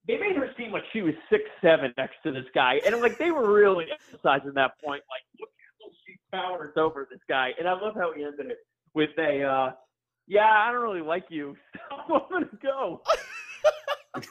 they 0.08 0.18
made 0.18 0.38
her 0.38 0.50
seem 0.58 0.72
like 0.72 0.84
she 0.94 1.02
was 1.02 1.16
six 1.30 1.44
seven 1.62 1.94
next 1.98 2.16
to 2.24 2.32
this 2.32 2.46
guy, 2.54 2.80
and 2.86 2.96
like 3.02 3.18
they 3.18 3.32
were 3.32 3.52
really 3.52 3.88
emphasizing 3.92 4.54
that 4.54 4.80
point. 4.84 5.04
Like, 5.10 5.24
look 5.40 5.50
how 5.82 5.90
she 6.06 6.16
towers 6.32 6.74
over 6.78 7.08
this 7.12 7.22
guy, 7.28 7.52
and 7.60 7.68
I 7.68 7.74
love 7.74 7.96
how 7.96 8.14
he 8.14 8.24
ended 8.24 8.52
it 8.52 8.60
with 8.94 9.10
a, 9.18 9.44
uh, 9.44 9.72
"Yeah, 10.28 10.48
I 10.48 10.72
don't 10.72 10.82
really 10.82 11.02
like 11.02 11.26
you, 11.30 11.58
so 11.90 12.16
I'm 12.16 12.22
gonna 12.32 12.50
go." 12.62 13.02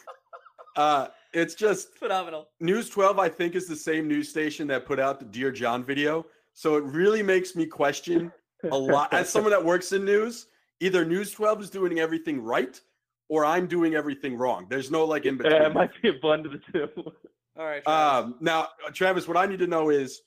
Uh, 0.77 1.07
it's 1.35 1.55
just 1.55 1.97
Phenomenal. 1.99 2.49
News 2.61 2.89
12, 2.89 3.19
I 3.19 3.29
think, 3.29 3.55
is 3.55 3.67
the 3.67 3.77
same 3.77 4.09
news 4.09 4.29
station 4.29 4.67
that 4.69 4.87
put 4.87 4.99
out 4.99 5.19
the 5.19 5.27
Dear 5.27 5.51
John 5.51 5.85
video. 5.85 6.27
So 6.53 6.77
it 6.77 6.85
really 6.85 7.23
makes 7.23 7.57
me 7.57 7.67
question 7.67 8.33
a 8.71 8.77
lot. 8.77 9.13
As 9.13 9.29
someone 9.29 9.51
that 9.51 9.65
works 9.65 9.93
in 9.93 10.05
news, 10.05 10.47
either 10.81 11.05
News 11.05 11.33
12 11.33 11.63
is 11.63 11.71
doing 11.71 11.99
everything 11.99 12.41
right 12.41 12.81
or 13.29 13.45
I'm 13.45 13.67
doing 13.67 13.95
everything 13.95 14.37
wrong. 14.37 14.67
There's 14.69 14.91
no 14.91 15.05
like 15.05 15.27
in 15.27 15.37
between. 15.37 15.57
Yeah, 15.57 15.67
it 15.67 15.75
might 15.75 15.91
be 16.03 16.11
a 16.11 16.13
blend 16.21 16.47
of 16.47 16.53
the 16.53 16.61
two. 16.73 16.89
All 17.57 17.65
right. 17.65 17.83
Travis. 17.85 18.25
Um, 18.25 18.37
now, 18.41 18.69
uh, 18.87 18.91
Travis, 18.93 19.27
what 19.27 19.37
I 19.37 19.47
need 19.47 19.59
to 19.61 19.67
know 19.67 19.91
is 19.91 20.23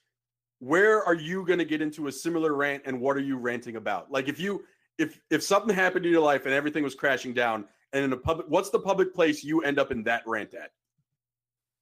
where 0.60 1.03
are 1.03 1.14
you 1.14 1.45
going 1.45 1.60
to 1.60 1.66
get 1.66 1.82
into 1.82 2.08
a 2.08 2.12
similar 2.12 2.53
rant, 2.53 2.84
and 2.86 2.99
what 2.99 3.16
are 3.18 3.22
you 3.22 3.38
ranting 3.38 3.76
about? 3.76 4.12
Like, 4.12 4.28
if 4.28 4.39
you 4.39 4.64
if 4.97 5.20
if 5.30 5.43
something 5.43 5.74
happened 5.74 6.05
in 6.05 6.12
your 6.12 6.22
life 6.22 6.45
and 6.45 6.53
everything 6.53 6.84
was 6.84 6.95
crashing 6.95 7.34
down, 7.34 7.66
and 7.93 8.03
in 8.03 8.14
a 8.14 8.18
public, 8.18 8.47
what's 8.49 8.70
the 8.70 8.80
public 8.80 9.14
place 9.14 9.43
you 9.43 9.62
end 9.62 9.78
up 9.80 9.91
in 9.91 10.03
that 10.03 10.24
rant 10.26 10.53
at? 10.53 10.72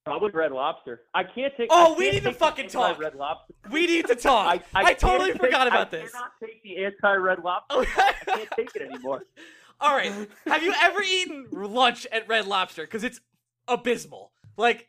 Probably 0.06 0.30
Red 0.30 0.52
Lobster. 0.52 1.02
I 1.14 1.24
can't 1.24 1.52
take. 1.56 1.66
Oh, 1.70 1.94
we 1.98 2.04
can't 2.10 2.14
need 2.24 2.30
to 2.30 2.32
fucking 2.32 2.68
talk. 2.68 2.98
Red 2.98 3.16
Lobster. 3.16 3.54
we 3.72 3.86
need 3.88 4.06
to 4.06 4.14
talk. 4.30 4.62
I, 4.72 4.84
can't 4.84 4.98
totally 5.00 5.32
take- 5.32 5.40
forgot 5.40 5.66
about 5.66 5.88
I 5.88 5.98
this. 5.98 6.12
cannot 6.12 6.30
take 6.40 6.62
the 6.62 6.84
anti-Red 6.84 7.40
Lobster. 7.42 7.74
I 8.00 8.14
can't 8.24 8.48
take 8.56 8.76
it 8.76 8.82
anymore. 8.82 9.22
All 9.80 9.94
right. 9.96 10.12
Have 10.46 10.62
you 10.62 10.72
ever 10.80 11.02
eaten 11.02 11.48
lunch 11.52 12.06
at 12.12 12.28
Red 12.28 12.46
Lobster? 12.46 12.82
Because 12.84 13.02
it's 13.04 13.20
abysmal. 13.68 14.30
Like, 14.56 14.88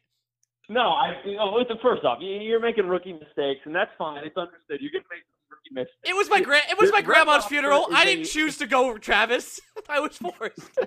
No, 0.69 0.81
I. 0.91 1.15
Know, 1.25 1.51
listen, 1.59 1.77
first 1.81 2.05
off, 2.05 2.19
you- 2.21 2.29
you're 2.39 2.59
making 2.61 2.85
rookie 2.85 3.13
mistakes, 3.13 3.61
and 3.65 3.73
that's 3.75 3.91
fine. 3.97 4.23
It's 4.23 4.37
understood. 4.37 4.79
You're 4.81 4.91
gonna 4.91 5.03
make 5.09 5.23
rookie 5.49 5.73
mistakes. 5.73 5.97
it 6.05 6.15
was 6.15 6.29
my 6.29 6.41
gra- 6.41 6.61
It 6.69 6.77
was 6.79 6.91
my 6.91 6.97
Red 6.99 7.05
grandma's 7.05 7.33
Lobster 7.37 7.49
funeral. 7.49 7.87
I 7.91 8.05
didn't 8.05 8.25
choose 8.25 8.57
to 8.59 8.67
go, 8.67 8.97
Travis. 8.99 9.59
I 9.89 9.99
was 9.99 10.15
forced. 10.15 10.77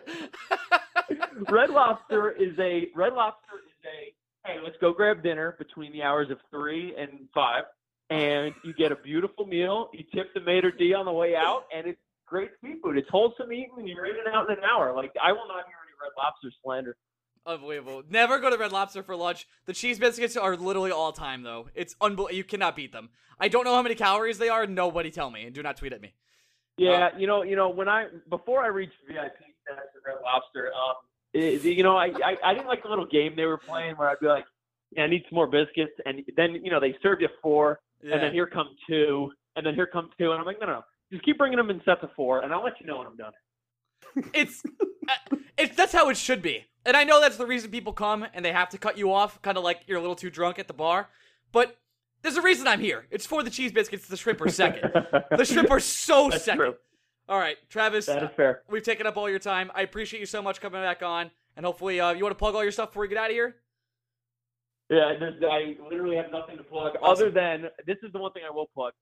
Red 1.51 1.70
Lobster 1.70 2.31
is 2.31 2.57
a 2.59 2.89
Red 2.95 3.12
Lobster 3.14 3.57
is 3.66 3.72
a 3.85 4.14
hey, 4.47 4.57
let's 4.62 4.76
go 4.80 4.93
grab 4.93 5.22
dinner 5.22 5.55
between 5.59 5.93
the 5.93 6.03
hours 6.03 6.30
of 6.30 6.38
three 6.51 6.95
and 6.97 7.28
five, 7.34 7.64
and 8.09 8.55
you 8.64 8.72
get 8.74 8.93
a 8.93 8.97
beautiful 8.97 9.47
meal. 9.47 9.91
You 9.93 10.05
tip 10.14 10.32
the 10.34 10.41
maitre 10.41 10.72
d 10.76 10.95
on 10.95 11.05
the 11.05 11.12
way 11.12 11.34
out, 11.36 11.64
and 11.74 11.86
it's 11.86 12.01
great 12.26 12.51
seafood. 12.62 12.97
It's 12.97 13.09
wholesome 13.11 13.53
eating, 13.53 13.72
and 13.78 13.88
you're 13.88 14.07
in 14.07 14.16
and 14.24 14.34
out 14.34 14.51
in 14.51 14.59
an 14.59 14.64
hour. 14.64 14.95
Like 14.95 15.12
I 15.22 15.32
will 15.32 15.49
not 15.49 15.66
hear 15.66 15.76
any 15.84 15.95
Red 16.01 16.12
Lobster 16.16 16.51
slander. 16.62 16.97
Unbelievable. 17.47 18.03
Never 18.09 18.38
go 18.38 18.51
to 18.51 18.57
Red 18.57 18.72
Lobster 18.72 19.03
for 19.03 19.16
lunch. 19.16 19.47
The 19.66 19.72
cheese 19.72 19.99
biscuits 19.99 20.36
are 20.36 20.57
literally 20.57 20.91
all 20.91 21.12
time, 21.12 21.43
though. 21.43 21.68
It's 21.74 21.97
unbelievable. 22.01 22.36
You 22.36 22.45
cannot 22.45 22.76
beat 22.76 22.93
them. 22.93 23.09
I 23.38 23.49
don't 23.49 23.64
know 23.64 23.74
how 23.74 23.82
many 23.82 23.95
calories 23.95 24.38
they 24.38 24.51
are. 24.51 24.66
Nobody 24.66 25.11
tell 25.11 25.30
me, 25.30 25.45
and 25.45 25.55
do 25.55 25.62
not 25.62 25.78
tweet 25.78 25.95
at 25.95 26.03
me. 26.03 26.12
Yeah, 26.76 27.11
you 27.18 27.26
know, 27.26 27.43
you 27.43 27.57
know, 27.57 27.68
when 27.68 27.88
I 27.88 28.07
before 28.28 28.62
I 28.62 28.68
reached 28.68 28.95
VIP 29.07 29.36
status 29.64 29.91
at 29.97 30.07
Red 30.07 30.18
Lobster, 30.22 30.70
um, 30.72 30.97
it, 31.33 31.62
you 31.64 31.83
know, 31.83 31.97
I, 31.97 32.07
I 32.24 32.37
I 32.45 32.55
didn't 32.55 32.66
like 32.68 32.83
the 32.83 32.89
little 32.89 33.07
game 33.07 33.35
they 33.37 33.45
were 33.47 33.59
playing 33.59 33.97
where 33.97 34.09
I'd 34.09 34.20
be 34.20 34.26
like, 34.26 34.45
yeah, 34.93 35.05
I 35.05 35.07
need 35.07 35.22
some 35.28 35.37
more 35.37 35.47
biscuits, 35.47 35.93
and 36.05 36.22
then 36.37 36.55
you 36.64 36.70
know 36.70 36.81
they 36.81 36.97
serve 37.03 37.20
you 37.20 37.28
four, 37.43 37.78
Yeah. 38.03 38.14
and 38.14 38.22
then 38.22 38.33
here 38.33 38.47
come 38.47 38.68
two, 38.89 39.31
and 39.57 39.64
then 39.64 39.74
here 39.74 39.87
come 39.87 40.11
two, 40.18 40.31
and 40.33 40.41
I'm 40.41 40.47
like, 40.47 40.61
no, 40.61 40.66
no, 40.66 40.72
no, 40.74 40.83
just 41.12 41.24
keep 41.24 41.39
bringing 41.39 41.57
them 41.59 41.70
in 41.70 41.81
sets 41.85 42.03
of 42.03 42.11
four, 42.16 42.41
and 42.41 42.53
I'll 42.53 42.64
let 42.64 42.81
you 42.81 42.87
know 42.87 42.99
when 42.99 43.07
I'm 43.07 43.16
done. 43.16 43.33
it's 44.35 44.62
uh, 45.09 45.37
it's 45.57 45.76
that's 45.76 45.93
how 45.93 46.09
it 46.09 46.16
should 46.16 46.43
be. 46.43 46.66
And 46.87 46.97
I 46.97 47.05
know 47.05 47.20
that's 47.20 47.37
the 47.37 47.47
reason 47.47 47.70
people 47.70 47.93
come 47.93 48.26
and 48.33 48.43
they 48.45 48.53
have 48.53 48.70
to 48.70 48.78
cut 48.78 48.97
you 48.97 49.12
off, 49.12 49.41
kind 49.43 49.59
of 49.59 49.62
like 49.64 49.83
you're 49.87 49.99
a 49.99 50.01
little 50.01 50.16
too 50.16 50.31
drunk 50.31 50.59
at 50.59 50.66
the 50.66 50.72
bar. 50.74 51.11
But 51.53 51.76
there's 52.22 52.37
a 52.39 52.43
reason 52.43 52.66
I'm 52.66 52.81
here. 52.81 53.07
It's 53.11 53.26
for 53.26 53.43
the 53.43 53.51
cheese 53.51 53.70
biscuits. 53.70 54.09
The 54.09 54.16
shrimp 54.16 54.41
are 54.41 54.49
second. 54.49 54.91
the 55.37 55.45
shrimp 55.45 55.70
are 55.70 55.78
so 55.81 56.31
That's 56.31 56.45
second. 56.45 56.59
true. 56.59 56.74
All 57.31 57.39
right, 57.39 57.57
Travis. 57.68 58.07
That 58.07 58.24
is 58.24 58.31
fair. 58.37 58.62
We've 58.68 58.83
taken 58.83 59.07
up 59.07 59.16
all 59.16 59.31
your 59.31 59.39
time. 59.39 59.70
I 59.72 59.83
appreciate 59.83 60.18
you 60.18 60.26
so 60.26 60.43
much 60.43 60.61
coming 60.61 60.83
back 60.83 61.01
on. 61.01 61.31
And 61.57 61.64
hopefully, 61.64 62.01
uh, 62.01 62.11
you 62.11 62.24
want 62.24 62.33
to 62.33 62.39
plug 62.39 62.57
all 62.57 62.64
your 62.64 62.72
stuff 62.72 62.91
before 62.91 63.03
we 63.03 63.09
get 63.09 63.18
out 63.18 63.31
of 63.31 63.35
here. 63.35 63.55
Yeah, 64.89 65.12
I 65.49 65.76
literally 65.89 66.16
have 66.16 66.33
nothing 66.33 66.57
to 66.57 66.64
plug 66.64 66.95
Awesome. 67.01 67.28
other 67.28 67.31
than 67.31 67.70
this 67.87 67.99
is 68.03 68.12
the 68.12 68.18
one 68.18 68.33
thing 68.33 68.43
I 68.45 68.51
will 68.51 68.66
plug. 68.74 68.93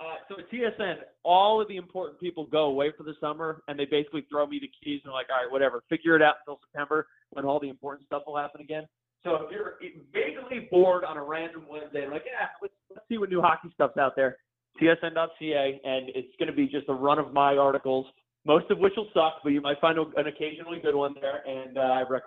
Uh, 0.00 0.14
so 0.28 0.36
at 0.38 0.50
TSN, 0.50 0.96
all 1.24 1.60
of 1.60 1.68
the 1.68 1.76
important 1.76 2.18
people 2.18 2.46
go 2.46 2.64
away 2.64 2.90
for 2.96 3.02
the 3.02 3.12
summer, 3.20 3.62
and 3.68 3.78
they 3.78 3.84
basically 3.84 4.24
throw 4.30 4.46
me 4.46 4.58
the 4.58 4.70
keys 4.82 5.02
and 5.04 5.10
are 5.12 5.14
like, 5.14 5.26
all 5.30 5.42
right, 5.44 5.52
whatever, 5.52 5.84
figure 5.90 6.16
it 6.16 6.22
out 6.22 6.36
until 6.40 6.58
September 6.64 7.06
when 7.30 7.44
all 7.44 7.60
the 7.60 7.68
important 7.68 8.06
stuff 8.06 8.22
will 8.26 8.36
happen 8.36 8.62
again. 8.62 8.84
So 9.22 9.34
if 9.34 9.52
you're 9.52 9.74
vaguely 10.12 10.68
bored 10.70 11.04
on 11.04 11.18
a 11.18 11.22
random 11.22 11.64
Wednesday, 11.68 12.08
like, 12.08 12.24
yeah, 12.26 12.48
let's, 12.62 12.74
let's 12.90 13.06
see 13.08 13.18
what 13.18 13.28
new 13.28 13.42
hockey 13.42 13.68
stuff's 13.74 13.98
out 13.98 14.16
there, 14.16 14.38
tsn.ca, 14.80 15.80
and 15.84 16.10
it's 16.14 16.34
going 16.38 16.48
to 16.48 16.56
be 16.56 16.66
just 16.66 16.88
a 16.88 16.94
run 16.94 17.18
of 17.18 17.32
my 17.32 17.56
articles, 17.56 18.06
most 18.44 18.70
of 18.70 18.78
which 18.78 18.92
will 18.96 19.08
suck, 19.14 19.34
but 19.42 19.50
you 19.50 19.60
might 19.60 19.80
find 19.80 19.98
an 19.98 20.26
occasionally 20.26 20.80
good 20.80 20.94
one 20.94 21.14
there, 21.20 21.42
and 21.46 21.78
uh, 21.78 21.80
I 21.80 22.00
recommend. 22.00 22.24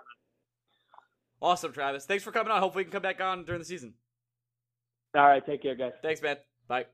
Awesome, 1.40 1.72
Travis. 1.72 2.04
Thanks 2.04 2.24
for 2.24 2.32
coming 2.32 2.50
on. 2.50 2.60
Hopefully, 2.60 2.82
you 2.82 2.86
can 2.86 2.92
come 2.92 3.02
back 3.02 3.20
on 3.20 3.44
during 3.44 3.60
the 3.60 3.64
season. 3.64 3.94
All 5.14 5.26
right, 5.26 5.44
take 5.44 5.62
care, 5.62 5.74
guys. 5.74 5.92
Thanks, 6.02 6.20
man. 6.20 6.36
Bye. 6.66 6.86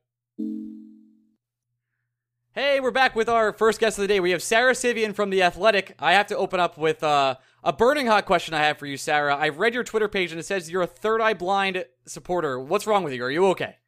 Hey, 2.52 2.78
we're 2.78 2.92
back 2.92 3.16
with 3.16 3.28
our 3.28 3.52
first 3.52 3.80
guest 3.80 3.98
of 3.98 4.02
the 4.02 4.08
day. 4.08 4.20
We 4.20 4.30
have 4.30 4.40
Sara 4.42 4.76
Civian 4.76 5.12
from 5.12 5.30
The 5.30 5.42
Athletic. 5.42 5.96
I 5.98 6.12
have 6.12 6.28
to 6.28 6.36
open 6.36 6.60
up 6.60 6.78
with 6.78 7.02
uh, 7.02 7.34
a 7.64 7.72
burning 7.72 8.06
hot 8.06 8.26
question 8.26 8.54
I 8.54 8.62
have 8.62 8.78
for 8.78 8.86
you, 8.86 8.96
Sara. 8.96 9.36
I've 9.36 9.58
read 9.58 9.74
your 9.74 9.82
Twitter 9.82 10.06
page 10.06 10.30
and 10.30 10.38
it 10.38 10.44
says 10.44 10.70
you're 10.70 10.82
a 10.82 10.86
third 10.86 11.20
eye 11.20 11.34
blind 11.34 11.84
supporter. 12.06 12.60
What's 12.60 12.86
wrong 12.86 13.02
with 13.02 13.12
you? 13.12 13.24
Are 13.24 13.30
you 13.30 13.46
okay? 13.48 13.78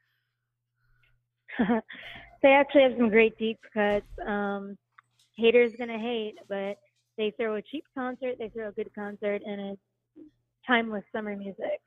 they 2.42 2.50
actually 2.50 2.82
have 2.82 2.94
some 2.96 3.08
great 3.08 3.36
deep 3.38 3.58
cuts. 3.72 4.06
Um, 4.26 4.76
haters 5.36 5.72
gonna 5.78 5.98
hate, 5.98 6.36
but 6.48 6.78
they 7.16 7.32
throw 7.38 7.56
a 7.56 7.62
cheap 7.62 7.84
concert, 7.96 8.36
they 8.38 8.48
throw 8.48 8.68
a 8.68 8.72
good 8.72 8.90
concert, 8.94 9.42
and 9.46 9.60
it's 9.60 9.80
timeless 10.66 11.04
summer 11.12 11.36
music. 11.36 11.80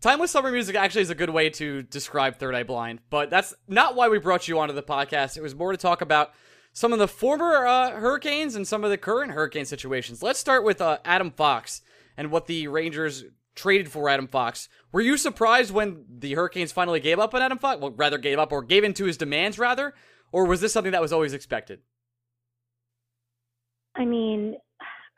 Timeless 0.00 0.30
summer 0.30 0.50
music 0.50 0.76
actually 0.76 1.02
is 1.02 1.10
a 1.10 1.14
good 1.14 1.30
way 1.30 1.50
to 1.50 1.82
describe 1.82 2.36
Third 2.36 2.54
Eye 2.54 2.62
Blind, 2.62 3.00
but 3.10 3.28
that's 3.28 3.54
not 3.68 3.94
why 3.94 4.08
we 4.08 4.18
brought 4.18 4.48
you 4.48 4.58
onto 4.58 4.74
the 4.74 4.82
podcast. 4.82 5.36
It 5.36 5.42
was 5.42 5.54
more 5.54 5.72
to 5.72 5.78
talk 5.78 6.00
about 6.00 6.32
some 6.72 6.92
of 6.92 6.98
the 6.98 7.08
former 7.08 7.66
uh, 7.66 7.90
hurricanes 7.90 8.54
and 8.54 8.66
some 8.66 8.84
of 8.84 8.90
the 8.90 8.96
current 8.96 9.32
hurricane 9.32 9.66
situations. 9.66 10.22
Let's 10.22 10.38
start 10.38 10.64
with 10.64 10.80
uh, 10.80 10.98
Adam 11.04 11.30
Fox 11.30 11.82
and 12.16 12.30
what 12.30 12.46
the 12.46 12.68
Rangers 12.68 13.24
traded 13.54 13.90
for 13.90 14.08
Adam 14.08 14.26
Fox. 14.26 14.68
Were 14.92 15.00
you 15.00 15.16
surprised 15.16 15.72
when 15.72 16.04
the 16.08 16.34
Hurricanes 16.34 16.72
finally 16.72 17.00
gave 17.00 17.18
up 17.18 17.34
on 17.34 17.42
Adam 17.42 17.58
Fox? 17.58 17.80
Well, 17.80 17.90
rather 17.90 18.18
gave 18.18 18.38
up 18.38 18.52
or 18.52 18.62
gave 18.62 18.84
in 18.84 18.94
to 18.94 19.04
his 19.04 19.16
demands, 19.16 19.58
rather, 19.58 19.94
or 20.32 20.46
was 20.46 20.60
this 20.60 20.72
something 20.72 20.92
that 20.92 21.02
was 21.02 21.12
always 21.12 21.32
expected? 21.32 21.80
I 23.94 24.04
mean, 24.04 24.56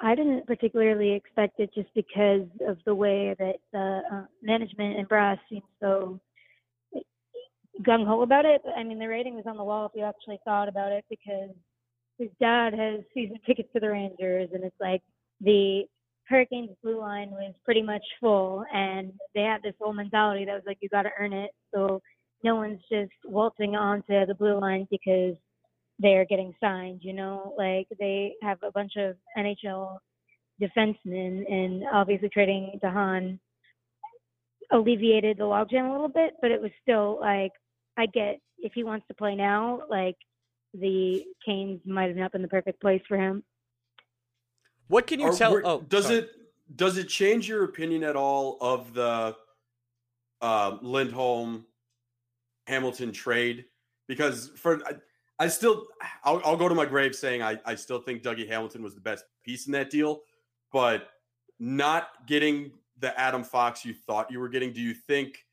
I 0.00 0.14
didn't 0.14 0.46
particularly 0.46 1.12
expect 1.12 1.60
it 1.60 1.70
just 1.74 1.88
because 1.94 2.48
of 2.66 2.78
the 2.84 2.94
way 2.94 3.36
that 3.38 3.56
the 3.72 4.00
uh, 4.12 4.24
management 4.42 4.98
and 4.98 5.08
brass 5.08 5.38
seemed 5.48 5.62
so 5.80 6.20
gung 7.82 8.06
ho 8.06 8.22
about 8.22 8.44
it. 8.44 8.62
But 8.64 8.74
I 8.76 8.82
mean, 8.82 8.98
the 8.98 9.08
rating 9.08 9.34
was 9.34 9.44
on 9.46 9.56
the 9.56 9.64
wall 9.64 9.86
if 9.86 9.92
you 9.94 10.04
actually 10.04 10.40
thought 10.44 10.68
about 10.68 10.92
it 10.92 11.04
because 11.08 11.50
his 12.18 12.30
dad 12.40 12.74
has 12.74 13.00
season 13.14 13.38
tickets 13.46 13.68
to 13.74 13.80
the 13.80 13.90
Rangers, 13.90 14.48
and 14.52 14.64
it's 14.64 14.76
like 14.80 15.02
the 15.40 15.84
Hurricanes 16.28 16.70
blue 16.82 16.98
line 16.98 17.30
was 17.30 17.54
pretty 17.64 17.82
much 17.82 18.02
full, 18.20 18.64
and 18.72 19.12
they 19.34 19.42
had 19.42 19.62
this 19.62 19.74
whole 19.80 19.92
mentality 19.92 20.44
that 20.44 20.54
was 20.54 20.62
like, 20.66 20.78
you 20.80 20.88
got 20.88 21.02
to 21.02 21.10
earn 21.18 21.32
it. 21.32 21.50
So 21.74 22.00
no 22.42 22.56
one's 22.56 22.80
just 22.90 23.12
waltzing 23.24 23.76
onto 23.76 24.26
the 24.26 24.34
blue 24.34 24.58
line 24.60 24.86
because 24.90 25.36
they're 25.98 26.24
getting 26.24 26.54
signed, 26.60 27.00
you 27.02 27.12
know, 27.12 27.54
like 27.56 27.86
they 27.98 28.34
have 28.42 28.58
a 28.62 28.72
bunch 28.72 28.92
of 28.96 29.16
NHL 29.38 29.98
defensemen 30.60 31.50
and 31.50 31.84
obviously 31.92 32.28
trading 32.28 32.78
de 32.80 32.90
Haan 32.90 33.38
alleviated 34.70 35.38
the 35.38 35.44
logjam 35.44 35.88
a 35.88 35.92
little 35.92 36.08
bit, 36.08 36.34
but 36.40 36.50
it 36.50 36.60
was 36.60 36.70
still 36.82 37.18
like 37.20 37.52
I 37.96 38.06
get 38.06 38.40
if 38.58 38.72
he 38.74 38.84
wants 38.84 39.06
to 39.08 39.14
play 39.14 39.34
now, 39.34 39.82
like 39.90 40.16
the 40.74 41.24
Canes 41.44 41.80
might 41.84 42.08
have 42.08 42.16
not 42.16 42.32
been 42.32 42.42
the 42.42 42.48
perfect 42.48 42.80
place 42.80 43.02
for 43.06 43.16
him. 43.16 43.42
What 44.88 45.06
can 45.06 45.20
you 45.20 45.26
Are- 45.26 45.34
tell? 45.36 45.52
were- 45.52 45.66
Oh, 45.66 45.80
does 45.88 46.04
sorry. 46.06 46.18
it 46.18 46.30
does 46.76 46.96
it 46.96 47.08
change 47.08 47.48
your 47.48 47.64
opinion 47.64 48.02
at 48.02 48.16
all 48.16 48.56
of 48.60 48.94
the 48.94 49.36
uh, 50.40 50.78
Lindholm 50.80 51.66
Hamilton 52.66 53.12
trade? 53.12 53.64
Because 54.08 54.50
for 54.56 54.80
I, 54.86 54.92
I 55.38 55.48
still 55.48 55.86
I'll, 56.24 56.40
I'll 56.44 56.56
go 56.56 56.68
to 56.68 56.74
my 56.74 56.86
grave 56.86 57.14
saying 57.14 57.42
I, 57.42 57.58
I 57.64 57.74
still 57.74 58.00
think 58.00 58.22
Dougie 58.22 58.48
Hamilton 58.48 58.82
was 58.82 58.94
the 58.94 59.00
best 59.00 59.24
piece 59.44 59.66
in 59.66 59.72
that 59.72 59.90
deal, 59.90 60.22
but 60.72 61.08
not 61.58 62.08
getting 62.26 62.72
the 62.98 63.18
Adam 63.18 63.42
Fox 63.44 63.84
you 63.84 63.94
thought 63.94 64.30
you 64.30 64.40
were 64.40 64.48
getting. 64.48 64.72
Do 64.72 64.80
you 64.80 64.94
think 64.94 65.44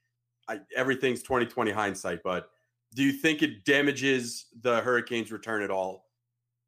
I, 0.47 0.59
everything's 0.75 1.21
twenty 1.23 1.45
twenty 1.45 1.71
hindsight? 1.71 2.21
But 2.23 2.49
do 2.95 3.03
you 3.03 3.11
think 3.11 3.43
it 3.43 3.65
damages 3.65 4.47
the 4.61 4.81
Hurricanes' 4.81 5.31
return 5.31 5.61
at 5.63 5.71
all? 5.71 6.05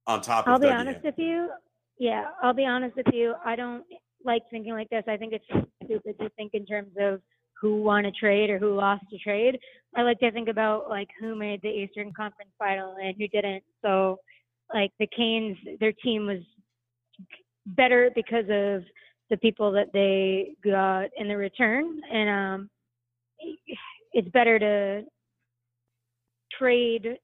On 0.07 0.20
top 0.20 0.47
of 0.47 0.53
I'll 0.53 0.59
be 0.59 0.66
Dougie 0.68 0.72
honest 0.80 0.99
Hamilton? 1.03 1.03
with 1.03 1.20
you. 1.20 1.49
Yeah, 2.02 2.24
I'll 2.41 2.56
be 2.56 2.66
honest 2.66 2.95
with 2.95 3.06
you. 3.14 3.36
I 3.45 3.56
don't 3.56 3.84
like 4.26 4.41
thinking 4.49 4.74
like 4.74 4.89
this. 4.89 5.04
I 5.08 5.18
think 5.18 5.34
it's 5.34 5.68
stupid 5.86 6.18
to 6.20 6.30
think 6.30 6.56
in 6.56 6.66
terms 6.66 6.93
of 6.99 7.22
who 7.62 7.84
won 7.84 8.06
a 8.06 8.12
trade 8.12 8.49
or 8.49 8.58
who 8.58 8.74
lost 8.74 9.04
a 9.14 9.20
trade. 9.20 9.60
I 9.95 10.02
like 10.02 10.18
to 10.22 10.32
think 10.32 10.49
about 10.49 10.89
like 10.89 11.10
who 11.20 11.36
made 11.36 11.62
the 11.62 11.70
Eastern 11.70 12.12
Conference 12.12 12.49
final 12.58 12.95
and 12.99 13.14
who 13.16 13.28
didn't. 13.28 13.64
So, 13.84 14.18
like 14.74 14.89
the 14.99 15.06
Canes, 15.16 15.56
their 15.80 15.91
team 15.91 16.26
was 16.26 16.39
better 17.68 18.10
because 18.16 18.45
of 18.45 18.84
the 19.30 19.38
people 19.39 19.72
that 19.74 19.93
they 19.93 20.56
got 20.64 21.12
in 21.18 21.28
the 21.28 21.38
return, 21.38 22.02
and 22.12 22.30
um, 22.32 22.70
it's 24.12 24.30
better 24.30 24.58
to 24.58 25.04
trade 26.58 27.20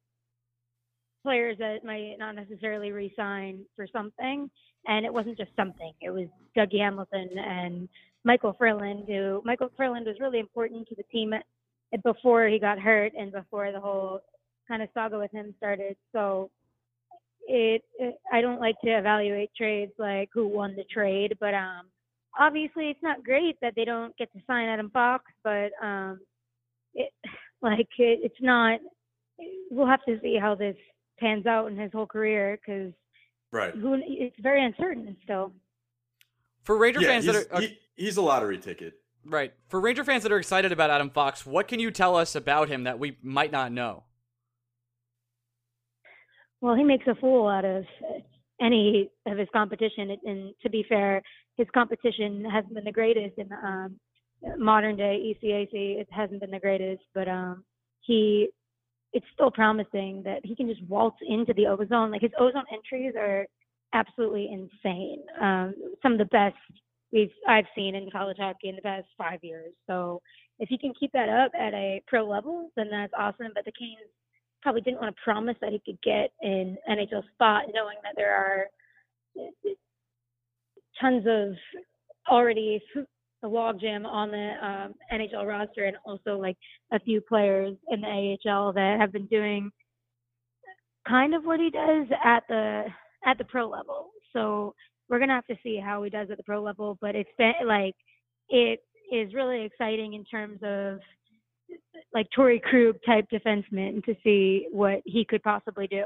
players 1.24 1.58
that 1.58 1.84
might 1.84 2.16
not 2.20 2.36
necessarily 2.36 2.92
re-sign 2.92 3.66
for 3.76 3.88
something. 3.92 4.50
And 4.88 5.06
it 5.06 5.14
wasn't 5.14 5.38
just 5.38 5.52
something; 5.56 5.94
it 6.02 6.10
was 6.10 6.28
Dougie 6.56 6.80
Hamilton 6.80 7.30
and 7.38 7.90
Michael 8.24 8.56
Ferland, 8.58 9.06
who 9.08 9.42
Michael 9.46 9.72
Ferland 9.78 10.06
was 10.06 10.20
really 10.20 10.40
important 10.40 10.88
to 10.88 10.96
the 10.96 11.04
team 11.04 11.34
before 12.04 12.48
he 12.48 12.60
got 12.60 12.80
hurt 12.80 13.14
and 13.18 13.32
before 13.32 13.72
the 13.72 13.80
whole 13.80 14.22
kind 14.68 14.82
of 14.82 14.90
saga 14.94 15.18
with 15.18 15.32
him 15.32 15.54
started. 15.58 15.96
So 16.12 16.50
it, 17.48 17.84
it 17.98 18.20
I 18.32 18.42
don't 18.42 18.60
like 18.60 18.76
to 18.84 18.90
evaluate 18.90 19.52
trades 19.56 19.94
like 19.98 20.30
who 20.34 20.48
won 20.48 20.76
the 20.76 20.84
trade, 20.92 21.38
but 21.40 21.54
um 21.54 21.88
obviously 22.38 22.90
it's 22.90 23.02
not 23.02 23.24
great 23.24 23.58
that 23.62 23.74
they 23.76 23.86
don't 23.86 24.16
get 24.18 24.32
to 24.34 24.40
sign 24.46 24.68
Adam 24.68 24.90
Fox, 24.90 25.24
but 25.44 25.72
um 25.82 26.20
it 26.94 27.12
like 27.62 27.88
it, 27.98 28.20
it's 28.24 28.42
not 28.42 28.80
we'll 29.72 29.88
have 29.88 30.04
to 30.06 30.20
see 30.22 30.38
how 30.40 30.56
this 30.56 30.76
pans 31.20 31.46
out 31.46 31.68
in 31.68 31.78
his 31.78 31.92
whole 31.92 32.06
career 32.06 32.60
because 32.60 32.92
Right. 33.52 33.74
who 33.74 34.00
it's 34.06 34.36
very 34.40 34.64
uncertain 34.64 35.16
still. 35.24 35.54
For 36.64 36.78
Ranger 36.78 37.02
Yeah, 37.02 37.08
fans 37.08 37.26
he's, 37.26 37.34
that 37.34 37.52
are 37.54 37.62
he- 37.62 37.80
he's 37.96 38.18
a 38.18 38.22
lottery 38.22 38.58
ticket. 38.58 38.96
right, 39.26 39.54
for 39.70 39.80
Ranger 39.80 40.04
fans 40.04 40.24
that 40.24 40.32
are 40.32 40.38
excited 40.38 40.72
about 40.72 40.90
Adam 40.90 41.10
Fox, 41.10 41.46
what 41.46 41.68
can 41.68 41.80
you 41.80 41.90
tell 41.92 42.16
us 42.16 42.36
about 42.36 42.68
him 42.68 42.84
that 42.84 43.00
we 43.00 43.18
might 43.22 43.52
not 43.52 43.72
know? 43.72 44.04
Well, 46.62 46.76
he 46.76 46.84
makes 46.84 47.06
a 47.08 47.16
fool 47.16 47.48
out 47.48 47.66
of 47.66 47.86
any 48.60 49.10
of 49.26 49.38
his 49.38 49.48
competition, 49.54 50.18
and 50.26 50.54
to 50.64 50.70
be 50.70 50.84
fair, 50.90 51.22
his 51.56 51.68
competition 51.74 52.44
hasn't 52.46 52.74
been 52.74 52.84
the 52.84 52.92
greatest 52.92 53.38
in 53.38 53.48
um, 53.64 54.00
modern 54.58 54.98
day 54.98 55.36
ECAC. 55.44 55.70
It 56.02 56.08
hasn't 56.12 56.42
been 56.42 56.52
the 56.52 56.60
greatest, 56.60 57.04
but 57.14 57.28
um, 57.28 57.64
he 58.02 58.50
it's 59.14 59.26
still 59.34 59.52
promising 59.52 60.22
that 60.24 60.42
he 60.44 60.56
can 60.56 60.68
just 60.68 60.84
waltz 60.84 61.18
into 61.28 61.54
the 61.54 61.68
ozone. 61.68 62.12
Like 62.12 62.22
his 62.22 62.32
ozone 62.40 62.66
entries 62.72 63.14
are 63.18 63.46
absolutely 63.94 64.50
insane. 64.52 65.24
Um, 65.42 65.74
some 66.02 66.14
of 66.14 66.18
the 66.18 66.26
best 66.26 66.56
we've 67.12 67.32
I've 67.48 67.66
seen 67.76 67.96
in 67.96 68.12
college 68.12 68.38
hockey 68.40 68.70
in 68.70 68.76
the 68.76 68.82
past 68.82 69.08
five 69.18 69.40
years. 69.44 69.74
So 69.88 70.22
if 70.60 70.70
he 70.70 70.78
can 70.78 70.94
keep 71.00 71.12
that 71.14 71.30
up 71.30 71.52
at 71.58 71.74
a 71.74 72.02
pro 72.08 72.28
level, 72.28 72.70
then 72.76 72.90
that's 72.92 73.14
awesome. 73.18 73.52
But 73.54 73.66
the 73.66 73.72
Canes 73.78 74.10
probably 74.62 74.82
didn't 74.82 75.00
want 75.00 75.16
to 75.16 75.22
promise 75.24 75.56
that 75.62 75.72
he 75.72 75.82
could 75.86 76.02
get 76.02 76.32
an 76.42 76.78
NHL 76.90 77.24
spot, 77.34 77.64
knowing 77.74 77.98
that 78.04 78.14
there 78.16 78.36
are 78.36 78.66
tons 81.00 81.26
of 81.28 81.54
already 82.30 82.82
a 83.44 83.48
logjam 83.48 84.06
on 84.06 84.32
the 84.32 84.54
um, 84.62 84.94
NHL 85.12 85.48
roster, 85.48 85.86
and 85.86 85.98
also 86.06 86.38
like 86.38 86.58
a 86.92 87.00
few 87.00 87.22
players 87.22 87.76
in 87.90 88.02
the 88.02 88.38
AHL 88.46 88.74
that 88.74 88.98
have 89.00 89.12
been 89.12 89.28
doing 89.28 89.72
kind 91.08 91.34
of 91.34 91.44
what 91.44 91.60
he 91.60 91.70
does 91.70 92.08
at 92.24 92.44
the 92.50 92.86
at 93.26 93.38
the 93.38 93.44
pro 93.46 93.68
level. 93.70 94.10
So 94.34 94.74
we're 95.10 95.20
gonna 95.20 95.36
have 95.36 95.48
to 95.48 95.58
see 95.64 95.80
how 95.84 96.04
he 96.04 96.10
does 96.10 96.30
at 96.32 96.38
the 96.38 96.44
pro 96.44 96.62
level, 96.62 96.98
but 97.02 97.16
it's 97.16 97.30
been 97.38 97.54
like 97.66 97.96
it 98.50 98.80
is 99.12 99.34
really 99.34 99.64
exciting 99.64 100.14
in 100.14 100.26
terms 100.26 100.60
of 100.64 101.00
like 102.14 102.28
Torrey 102.36 102.62
Krug 102.64 102.98
type 103.06 103.26
defenseman 103.32 104.04
to 104.06 104.16
see 104.24 104.68
what 104.72 105.02
he 105.06 105.26
could 105.26 105.44
possibly 105.44 105.88
do. 105.88 106.06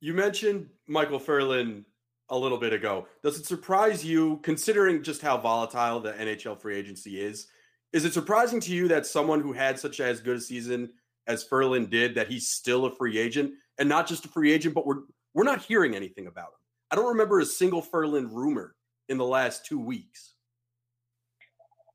You 0.00 0.14
mentioned 0.14 0.68
Michael 0.86 1.18
Ferland 1.18 1.84
a 2.30 2.38
little 2.38 2.58
bit 2.58 2.72
ago. 2.72 3.06
Does 3.22 3.38
it 3.38 3.46
surprise 3.46 4.04
you, 4.04 4.38
considering 4.42 5.02
just 5.02 5.22
how 5.22 5.36
volatile 5.36 6.00
the 6.00 6.12
NHL 6.12 6.60
free 6.60 6.76
agency 6.76 7.20
is? 7.20 7.46
Is 7.92 8.04
it 8.04 8.12
surprising 8.12 8.60
to 8.60 8.72
you 8.72 8.88
that 8.88 9.06
someone 9.06 9.40
who 9.40 9.52
had 9.52 9.78
such 9.78 10.00
as 10.00 10.20
good 10.20 10.38
a 10.38 10.40
season 10.40 10.90
as 11.26 11.44
Ferland 11.44 11.90
did, 11.90 12.14
that 12.16 12.28
he's 12.28 12.48
still 12.48 12.86
a 12.86 12.94
free 12.94 13.18
agent, 13.18 13.52
and 13.78 13.88
not 13.88 14.06
just 14.06 14.24
a 14.24 14.28
free 14.28 14.52
agent, 14.52 14.74
but 14.74 14.86
we're 14.86 15.02
we're 15.34 15.44
not 15.44 15.62
hearing 15.62 15.94
anything 15.94 16.26
about 16.26 16.46
him? 16.46 16.60
I 16.90 16.96
don't 16.96 17.08
remember 17.08 17.40
a 17.40 17.46
single 17.46 17.82
Ferland 17.82 18.30
rumor 18.32 18.74
in 19.08 19.18
the 19.18 19.24
last 19.24 19.66
two 19.66 19.80
weeks. 19.80 20.34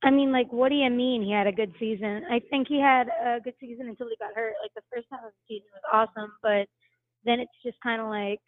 I 0.04 0.12
mean, 0.12 0.32
like, 0.32 0.52
what 0.54 0.70
do 0.70 0.76
you 0.76 0.90
mean 0.90 1.24
he 1.24 1.32
had 1.32 1.48
a 1.48 1.52
good 1.52 1.74
season? 1.80 2.24
I 2.30 2.40
think 2.50 2.68
he 2.68 2.80
had 2.80 3.08
a 3.08 3.40
good 3.42 3.56
season 3.60 3.90
until 3.90 4.08
he 4.08 4.16
got 4.18 4.34
hurt. 4.34 4.54
Like, 4.62 4.72
the 4.76 4.82
first 4.94 5.08
half 5.12 5.22
of 5.26 5.32
the 5.32 5.56
season 5.56 5.68
was 5.74 5.82
awesome, 5.92 6.32
but 6.42 6.68
then 7.26 7.40
it's 7.40 7.52
just 7.64 7.78
kind 7.82 8.02
of 8.02 8.08
like 8.08 8.40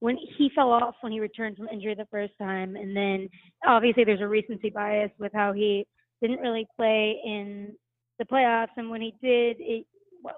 when 0.00 0.16
he 0.36 0.50
fell 0.54 0.70
off 0.70 0.94
when 1.00 1.12
he 1.12 1.20
returned 1.20 1.56
from 1.56 1.68
injury 1.68 1.94
the 1.94 2.06
first 2.10 2.34
time, 2.38 2.76
and 2.76 2.96
then 2.96 3.28
obviously 3.66 4.04
there's 4.04 4.20
a 4.20 4.28
recency 4.28 4.70
bias 4.70 5.10
with 5.18 5.32
how 5.34 5.52
he 5.52 5.86
didn't 6.20 6.40
really 6.40 6.66
play 6.76 7.20
in 7.24 7.74
the 8.18 8.24
playoffs, 8.24 8.76
and 8.76 8.90
when 8.90 9.00
he 9.00 9.14
did, 9.22 9.56
it 9.58 9.86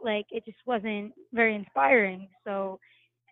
like 0.02 0.26
it 0.30 0.44
just 0.44 0.58
wasn't 0.66 1.12
very 1.32 1.54
inspiring. 1.54 2.28
So 2.44 2.78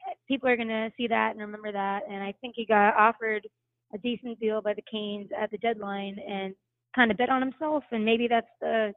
eh, 0.09 0.15
people 0.27 0.49
are 0.49 0.57
gonna 0.57 0.91
see 0.97 1.07
that 1.09 1.33
and 1.33 1.41
remember 1.41 1.73
that, 1.73 2.03
and 2.11 2.23
I 2.23 2.33
think 2.41 2.55
he 2.57 2.67
got 2.67 2.97
offered 2.97 3.47
a 3.95 3.99
decent 3.99 4.41
deal 4.41 4.61
by 4.61 4.75
the 4.75 4.83
Canes 4.91 5.31
at 5.41 5.51
the 5.51 5.59
deadline 5.59 6.17
and 6.29 6.55
kind 6.95 7.11
of 7.11 7.19
bet 7.19 7.29
on 7.29 7.43
himself, 7.43 7.85
and 7.93 8.05
maybe 8.05 8.27
that's 8.27 8.47
the 8.61 8.93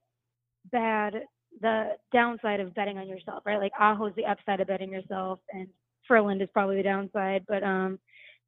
bad 0.72 1.16
the 1.62 1.96
downside 2.14 2.60
of 2.60 2.76
betting 2.76 2.98
on 2.98 3.08
yourself, 3.08 3.44
right? 3.46 3.60
Like 3.60 3.72
Aho's 3.80 4.14
the 4.16 4.26
upside 4.26 4.62
of 4.62 4.68
betting 4.68 4.92
yourself, 4.92 5.40
and 5.52 5.68
Ferland 6.10 6.42
is 6.42 6.50
probably 6.52 6.76
the 6.76 6.84
downside. 6.84 7.46
But 7.48 7.64
um, 7.64 7.98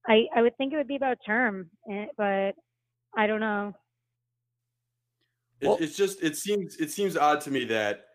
I 0.06 0.26
I 0.36 0.42
would 0.42 0.58
think 0.58 0.74
it 0.74 0.78
would 0.78 0.88
be 0.88 0.98
about 0.98 1.20
term, 1.26 1.70
eh, 1.90 2.08
but 2.18 2.56
I 3.16 3.28
don't 3.28 3.40
know. 3.40 3.74
It, 5.62 5.68
Well- 5.68 5.78
it's 5.80 5.96
just 5.96 6.22
it 6.22 6.36
seems 6.36 6.76
it 6.76 6.92
seems 6.92 7.16
odd 7.16 7.40
to 7.42 7.52
me 7.52 7.64
that 7.66 8.08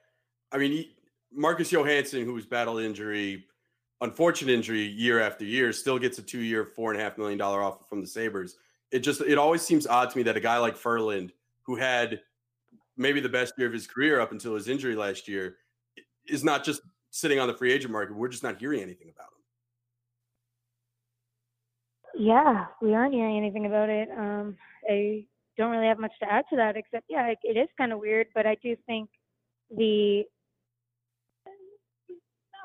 I 0.53 0.59
mean 0.59 0.73
he, 0.73 0.97
Marcus 1.33 1.71
Johansson, 1.73 2.25
who's 2.25 2.45
battled 2.45 2.81
injury, 2.83 3.47
unfortunate 4.01 4.53
injury 4.53 4.83
year 4.83 5.21
after 5.21 5.45
year, 5.45 5.73
still 5.73 5.99
gets 5.99 6.19
a 6.19 6.23
two 6.23 6.41
year, 6.41 6.65
four 6.67 6.93
and 6.93 7.01
a 7.01 7.05
half 7.05 7.17
million 7.17 7.39
dollar 7.39 7.63
offer 7.63 7.85
from 7.89 8.01
the 8.03 8.07
Sabres. 8.07 8.57
It 8.91 8.99
just 9.01 9.21
it 9.23 9.39
always 9.39 9.63
seems 9.63 9.87
odd 9.87 10.11
to 10.11 10.17
me 10.19 10.23
that 10.25 10.37
a 10.37 10.41
guy 10.41 10.59
like 10.59 10.77
Ferland, 10.77 11.33
who 11.63 11.77
had 11.77 12.21
maybe 12.97 13.21
the 13.21 13.29
best 13.29 13.55
year 13.59 13.67
of 13.67 13.73
his 13.73 13.87
career 13.87 14.21
up 14.21 14.33
until 14.33 14.55
his 14.55 14.69
injury 14.69 14.97
last 14.97 15.29
year, 15.29 15.57
is 16.27 16.43
not 16.43 16.65
just 16.65 16.81
sitting 17.11 17.39
on 17.39 17.47
the 17.47 17.55
free 17.55 17.73
agent 17.73 17.93
market. 17.93 18.17
We're 18.17 18.29
just 18.29 18.43
not 18.43 18.59
hearing 18.59 18.81
anything 18.81 19.11
about 19.15 19.29
him. 19.29 19.36
Yeah, 22.19 22.67
we 22.81 22.95
aren't 22.95 23.15
hearing 23.15 23.37
anything 23.37 23.67
about 23.67 23.89
it. 23.89 24.09
Um, 24.17 24.57
I 24.89 25.25
don't 25.59 25.71
really 25.71 25.87
have 25.87 25.99
much 25.99 26.13
to 26.23 26.33
add 26.33 26.45
to 26.51 26.57
that, 26.57 26.77
except 26.77 27.07
yeah, 27.09 27.27
it, 27.29 27.39
it 27.43 27.59
is 27.59 27.69
kind 27.77 27.93
of 27.93 27.99
weird. 27.99 28.29
But 28.35 28.47
I 28.47 28.57
do 28.63 28.77
think 28.87 29.11
the 29.71 30.23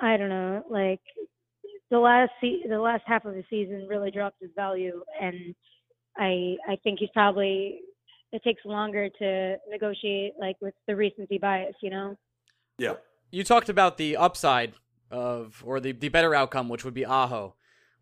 I 0.01 0.17
don't 0.17 0.29
know, 0.29 0.63
like 0.69 1.01
the 1.89 1.99
last 1.99 2.31
se- 2.41 2.65
the 2.69 2.79
last 2.79 3.03
half 3.05 3.25
of 3.25 3.33
the 3.33 3.43
season 3.49 3.87
really 3.89 4.11
dropped 4.11 4.37
his 4.41 4.51
value, 4.55 5.03
and 5.19 5.53
I 6.17 6.55
I 6.67 6.77
think 6.83 6.99
he's 6.99 7.09
probably 7.13 7.81
it 8.31 8.43
takes 8.43 8.63
longer 8.65 9.09
to 9.09 9.57
negotiate 9.69 10.33
like 10.39 10.55
with 10.61 10.73
the 10.87 10.95
recency 10.95 11.37
bias, 11.37 11.75
you 11.81 11.89
know. 11.89 12.15
Yeah. 12.77 12.95
You 13.31 13.43
talked 13.43 13.69
about 13.69 13.97
the 13.97 14.17
upside 14.17 14.73
of, 15.09 15.61
or 15.65 15.79
the, 15.79 15.91
the 15.91 16.09
better 16.09 16.33
outcome, 16.33 16.69
which 16.69 16.83
would 16.85 16.93
be 16.93 17.05
Aho. 17.05 17.55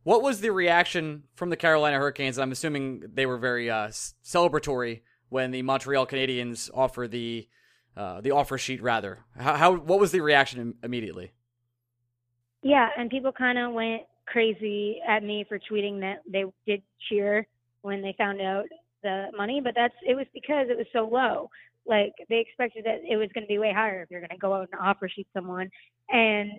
What 0.04 0.22
was 0.22 0.42
the 0.42 0.52
reaction 0.52 1.24
from 1.36 1.50
the 1.50 1.58
Carolina 1.58 1.98
Hurricanes? 1.98 2.40
I'm 2.40 2.52
assuming 2.52 3.04
they 3.14 3.26
were 3.26 3.38
very 3.38 3.70
uh, 3.70 3.90
celebratory 4.24 5.02
when 5.30 5.52
the 5.52 5.62
Montreal 5.62 6.08
Canadiens 6.08 6.70
offered 6.74 7.12
the 7.12 7.48
uh, 7.98 8.22
the 8.22 8.32
offer 8.32 8.58
sheet. 8.58 8.82
Rather, 8.82 9.20
how, 9.38 9.56
how 9.56 9.76
what 9.76 10.00
was 10.00 10.12
the 10.12 10.22
reaction 10.22 10.76
immediately? 10.84 11.34
Yeah, 12.62 12.90
and 12.98 13.10
people 13.10 13.32
kind 13.32 13.58
of 13.58 13.74
went 13.74 14.04
crazy 14.26 15.00
at 15.08 15.24
me 15.24 15.46
for 15.48 15.60
tweeting 15.60 16.00
that 16.02 16.22
they 16.32 16.46
did 16.66 16.82
cheer 17.08 17.48
when 17.82 18.02
they 18.02 18.16
found 18.18 18.42
out 18.42 18.66
the 19.04 19.28
money, 19.36 19.62
but 19.62 19.74
that's 19.76 19.94
it 20.08 20.16
was 20.16 20.28
because 20.34 20.68
it 20.70 20.78
was 20.78 20.88
so 20.94 21.08
low. 21.08 21.50
Like 21.86 22.14
they 22.30 22.40
expected 22.40 22.86
that 22.86 23.00
it 23.10 23.18
was 23.18 23.30
going 23.34 23.44
to 23.44 23.48
be 23.48 23.58
way 23.58 23.74
higher 23.74 24.04
if 24.04 24.12
you're 24.12 24.22
going 24.22 24.30
to 24.30 24.38
go 24.38 24.54
out 24.54 24.70
and 24.72 24.80
offer 24.82 25.10
sheet 25.10 25.28
someone, 25.34 25.70
and 26.10 26.52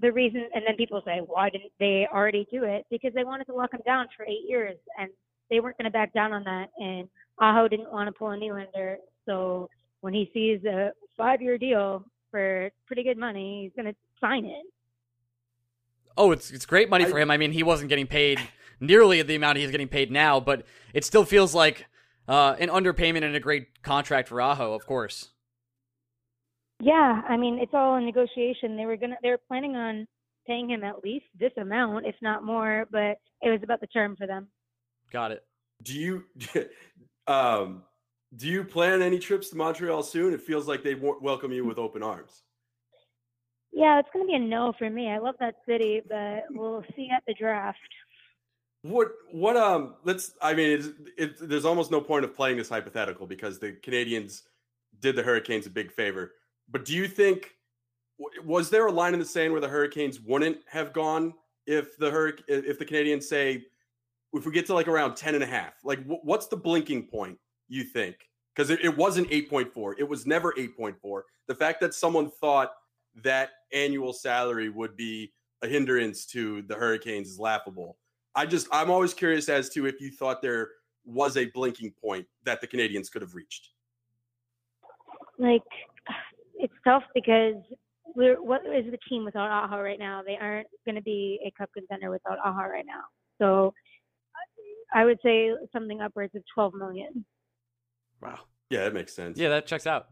the 0.00 0.12
reason, 0.12 0.48
and 0.54 0.64
then 0.66 0.76
people 0.76 1.02
say, 1.04 1.20
why 1.24 1.50
didn't 1.50 1.72
they 1.78 2.06
already 2.12 2.46
do 2.50 2.64
it? 2.64 2.86
Because 2.90 3.12
they 3.14 3.24
wanted 3.24 3.44
to 3.46 3.54
lock 3.54 3.72
him 3.72 3.80
down 3.84 4.06
for 4.16 4.24
eight 4.24 4.48
years, 4.48 4.76
and 4.98 5.10
they 5.50 5.60
weren't 5.60 5.76
going 5.76 5.84
to 5.84 5.90
back 5.90 6.12
down 6.12 6.32
on 6.32 6.44
that. 6.44 6.70
And 6.78 7.08
Aho 7.38 7.68
didn't 7.68 7.92
want 7.92 8.08
to 8.08 8.12
pull 8.12 8.30
a 8.30 8.36
Nylander, 8.36 8.96
so 9.26 9.68
when 10.00 10.14
he 10.14 10.30
sees 10.32 10.64
a 10.64 10.92
five-year 11.16 11.58
deal 11.58 12.04
for 12.30 12.70
pretty 12.86 13.02
good 13.02 13.18
money, 13.18 13.64
he's 13.64 13.72
going 13.82 13.92
to 13.92 13.98
sign 14.20 14.44
it. 14.44 14.64
Oh, 16.16 16.32
it's 16.32 16.50
it's 16.50 16.66
great 16.66 16.90
money 16.90 17.04
for 17.04 17.18
him. 17.18 17.30
I 17.30 17.36
mean, 17.36 17.52
he 17.52 17.62
wasn't 17.62 17.88
getting 17.88 18.06
paid 18.06 18.40
nearly 18.80 19.22
the 19.22 19.36
amount 19.36 19.58
he's 19.58 19.70
getting 19.70 19.88
paid 19.88 20.10
now, 20.10 20.40
but 20.40 20.64
it 20.92 21.04
still 21.04 21.24
feels 21.24 21.54
like 21.54 21.86
uh, 22.28 22.56
an 22.58 22.68
underpayment 22.68 23.22
and 23.24 23.34
a 23.34 23.40
great 23.40 23.82
contract 23.82 24.28
for 24.28 24.40
Aho, 24.40 24.74
of 24.74 24.86
course. 24.86 25.30
Yeah, 26.80 27.22
I 27.28 27.36
mean 27.36 27.58
it's 27.58 27.74
all 27.74 27.96
a 27.96 28.00
negotiation. 28.00 28.76
They 28.76 28.86
were 28.86 28.96
gonna 28.96 29.16
they 29.22 29.30
were 29.30 29.40
planning 29.48 29.76
on 29.76 30.06
paying 30.46 30.70
him 30.70 30.82
at 30.82 31.04
least 31.04 31.26
this 31.38 31.52
amount, 31.58 32.06
if 32.06 32.16
not 32.22 32.44
more, 32.44 32.86
but 32.90 33.18
it 33.42 33.50
was 33.50 33.60
about 33.62 33.80
the 33.80 33.86
term 33.88 34.16
for 34.16 34.26
them. 34.26 34.48
Got 35.12 35.32
it. 35.32 35.44
Do 35.82 35.94
you 35.94 36.24
um 37.26 37.82
do 38.36 38.48
you 38.48 38.64
plan 38.64 39.02
any 39.02 39.18
trips 39.18 39.50
to 39.50 39.56
Montreal 39.56 40.02
soon? 40.02 40.32
It 40.32 40.40
feels 40.40 40.66
like 40.68 40.82
they 40.82 40.94
welcome 40.94 41.52
you 41.52 41.64
with 41.64 41.78
open 41.78 42.02
arms. 42.02 42.42
Yeah, 43.72 43.98
it's 43.98 44.08
gonna 44.12 44.26
be 44.26 44.34
a 44.34 44.38
no 44.38 44.72
for 44.78 44.88
me. 44.88 45.10
I 45.10 45.18
love 45.18 45.34
that 45.40 45.56
city, 45.68 46.00
but 46.08 46.44
we'll 46.50 46.84
see 46.96 47.08
at 47.14 47.22
the 47.26 47.34
draft. 47.34 47.78
What 48.82 49.08
what 49.30 49.56
um 49.56 49.96
let's 50.04 50.32
I 50.40 50.54
mean 50.54 50.70
it's, 50.70 50.88
it, 51.18 51.48
there's 51.48 51.66
almost 51.66 51.90
no 51.90 52.00
point 52.00 52.24
of 52.24 52.34
playing 52.34 52.56
this 52.56 52.70
hypothetical 52.70 53.26
because 53.26 53.58
the 53.58 53.72
Canadiens 53.72 54.42
did 55.00 55.16
the 55.16 55.22
Hurricanes 55.22 55.66
a 55.66 55.70
big 55.70 55.92
favor. 55.92 56.32
But 56.70 56.84
do 56.84 56.94
you 56.94 57.08
think 57.08 57.52
was 58.44 58.70
there 58.70 58.86
a 58.86 58.92
line 58.92 59.14
in 59.14 59.18
the 59.18 59.26
sand 59.26 59.52
where 59.52 59.60
the 59.60 59.68
Hurricanes 59.68 60.20
wouldn't 60.20 60.58
have 60.68 60.92
gone 60.92 61.32
if 61.66 61.96
the 61.96 62.10
Hurric- 62.10 62.42
if 62.48 62.78
the 62.78 62.84
Canadiens 62.84 63.24
say 63.24 63.64
if 64.32 64.46
we 64.46 64.52
get 64.52 64.66
to 64.66 64.74
like 64.74 64.88
around 64.88 65.16
10 65.16 65.34
and 65.34 65.42
a 65.42 65.46
half? 65.46 65.74
Like 65.84 66.00
what's 66.06 66.46
the 66.46 66.56
blinking 66.56 67.06
point 67.06 67.38
you 67.68 67.84
think? 67.84 68.16
Because 68.54 68.70
it, 68.70 68.84
it 68.84 68.96
wasn't 68.96 69.30
8.4 69.30 69.94
it 69.98 70.08
was 70.08 70.26
never 70.26 70.52
8.4 70.52 71.22
the 71.48 71.54
fact 71.54 71.80
that 71.80 71.94
someone 71.94 72.30
thought 72.30 72.72
that 73.22 73.50
annual 73.72 74.12
salary 74.12 74.68
would 74.68 74.96
be 74.96 75.32
a 75.62 75.66
hindrance 75.66 76.26
to 76.26 76.62
the 76.62 76.74
hurricanes 76.74 77.28
is 77.28 77.38
laughable. 77.38 77.96
I 78.34 78.46
just 78.46 78.68
i'm 78.70 78.90
always 78.90 79.14
curious 79.14 79.48
as 79.48 79.70
to 79.70 79.86
if 79.86 80.00
you 80.00 80.10
thought 80.10 80.42
there 80.42 80.68
was 81.04 81.36
a 81.36 81.46
blinking 81.46 81.92
point 82.00 82.26
that 82.44 82.60
the 82.60 82.66
Canadiens 82.66 83.10
could 83.10 83.22
have 83.22 83.34
reached. 83.34 83.70
Like 85.38 85.62
it's 86.62 86.74
tough 86.84 87.02
because 87.14 87.56
we're 88.14 88.42
what 88.42 88.62
is 88.66 88.90
the 88.90 88.98
team 89.08 89.24
without 89.24 89.50
Aho 89.50 89.80
right 89.80 89.98
now? 89.98 90.22
They 90.24 90.36
aren't 90.40 90.66
going 90.84 90.96
to 90.96 91.02
be 91.02 91.38
a 91.46 91.50
cup 91.58 91.70
contender 91.74 92.10
without 92.10 92.38
Aho 92.44 92.68
right 92.68 92.86
now. 92.86 93.02
So 93.38 93.72
I 94.92 95.04
would 95.04 95.18
say 95.22 95.52
something 95.72 96.00
upwards 96.00 96.34
of 96.34 96.42
12 96.54 96.74
million. 96.74 97.24
Wow. 98.20 98.40
Yeah, 98.70 98.84
that 98.84 98.94
makes 98.94 99.14
sense. 99.14 99.38
Yeah, 99.38 99.48
that 99.50 99.66
checks 99.66 99.86
out. 99.86 100.08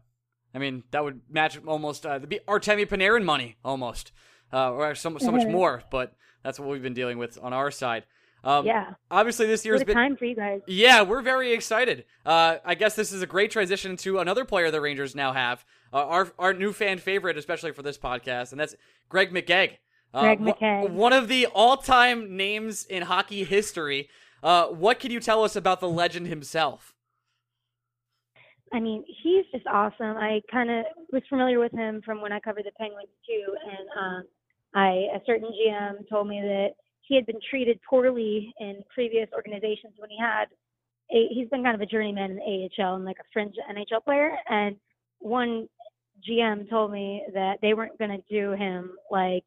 I 0.53 0.57
mean, 0.57 0.83
that 0.91 1.03
would 1.03 1.21
match 1.29 1.59
almost 1.65 2.05
uh, 2.05 2.19
the 2.19 2.41
Artemi 2.47 2.87
Panarin 2.87 3.23
money 3.23 3.57
almost, 3.63 4.11
uh, 4.51 4.71
or 4.71 4.95
so, 4.95 5.17
so 5.17 5.31
much 5.31 5.47
more. 5.47 5.83
But 5.91 6.15
that's 6.43 6.59
what 6.59 6.69
we've 6.69 6.81
been 6.81 6.93
dealing 6.93 7.17
with 7.17 7.37
on 7.41 7.53
our 7.53 7.71
side. 7.71 8.05
Um, 8.43 8.65
yeah. 8.65 8.93
Obviously, 9.11 9.47
this 9.47 9.65
year's 9.65 9.83
been 9.83 9.95
time 9.95 10.15
for 10.15 10.25
you 10.25 10.35
guys. 10.35 10.61
Yeah, 10.65 11.01
we're 11.03 11.21
very 11.21 11.51
excited. 11.53 12.05
Uh, 12.25 12.57
I 12.65 12.75
guess 12.75 12.95
this 12.95 13.11
is 13.11 13.21
a 13.21 13.27
great 13.27 13.51
transition 13.51 13.97
to 13.97 14.19
another 14.19 14.45
player 14.45 14.71
the 14.71 14.81
Rangers 14.81 15.13
now 15.13 15.33
have, 15.33 15.65
uh, 15.93 16.05
our 16.05 16.31
our 16.37 16.53
new 16.53 16.73
fan 16.73 16.97
favorite, 16.97 17.37
especially 17.37 17.71
for 17.71 17.81
this 17.81 17.97
podcast, 17.97 18.51
and 18.51 18.59
that's 18.59 18.75
Greg 19.07 19.31
McKegg. 19.31 19.77
Uh, 20.13 20.21
Greg 20.21 20.39
McKegg, 20.39 20.89
one 20.91 21.13
of 21.13 21.27
the 21.27 21.45
all-time 21.47 22.35
names 22.35 22.85
in 22.85 23.03
hockey 23.03 23.43
history. 23.43 24.09
Uh, 24.41 24.67
what 24.67 24.99
can 24.99 25.11
you 25.11 25.19
tell 25.19 25.43
us 25.43 25.55
about 25.55 25.79
the 25.79 25.89
legend 25.89 26.27
himself? 26.27 26.95
I 28.71 28.79
mean, 28.79 29.03
he's 29.23 29.45
just 29.51 29.65
awesome. 29.67 30.17
I 30.17 30.41
kind 30.51 30.69
of 30.69 30.85
was 31.11 31.23
familiar 31.27 31.59
with 31.59 31.71
him 31.71 32.01
from 32.05 32.21
when 32.21 32.31
I 32.31 32.39
covered 32.39 32.65
the 32.65 32.71
Penguins 32.77 33.09
too, 33.27 33.55
and 33.63 33.87
um, 33.99 34.23
I 34.73 35.07
a 35.15 35.19
certain 35.25 35.49
GM 35.49 36.07
told 36.07 36.27
me 36.27 36.39
that 36.41 36.69
he 37.01 37.15
had 37.15 37.25
been 37.25 37.39
treated 37.49 37.79
poorly 37.89 38.53
in 38.59 38.83
previous 38.93 39.27
organizations 39.33 39.93
when 39.97 40.11
he 40.11 40.17
had 40.19 40.45
a, 41.11 41.27
he's 41.33 41.49
been 41.49 41.63
kind 41.63 41.75
of 41.75 41.81
a 41.81 41.85
journeyman 41.85 42.31
in 42.31 42.37
the 42.37 42.69
AHL 42.83 42.95
and 42.95 43.05
like 43.05 43.17
a 43.19 43.25
fringe 43.33 43.55
NHL 43.69 44.03
player. 44.03 44.35
And 44.47 44.75
one 45.19 45.67
GM 46.27 46.69
told 46.69 46.91
me 46.91 47.23
that 47.33 47.59
they 47.61 47.73
weren't 47.73 47.97
going 47.97 48.11
to 48.11 48.23
do 48.29 48.51
him 48.51 48.91
like 49.11 49.43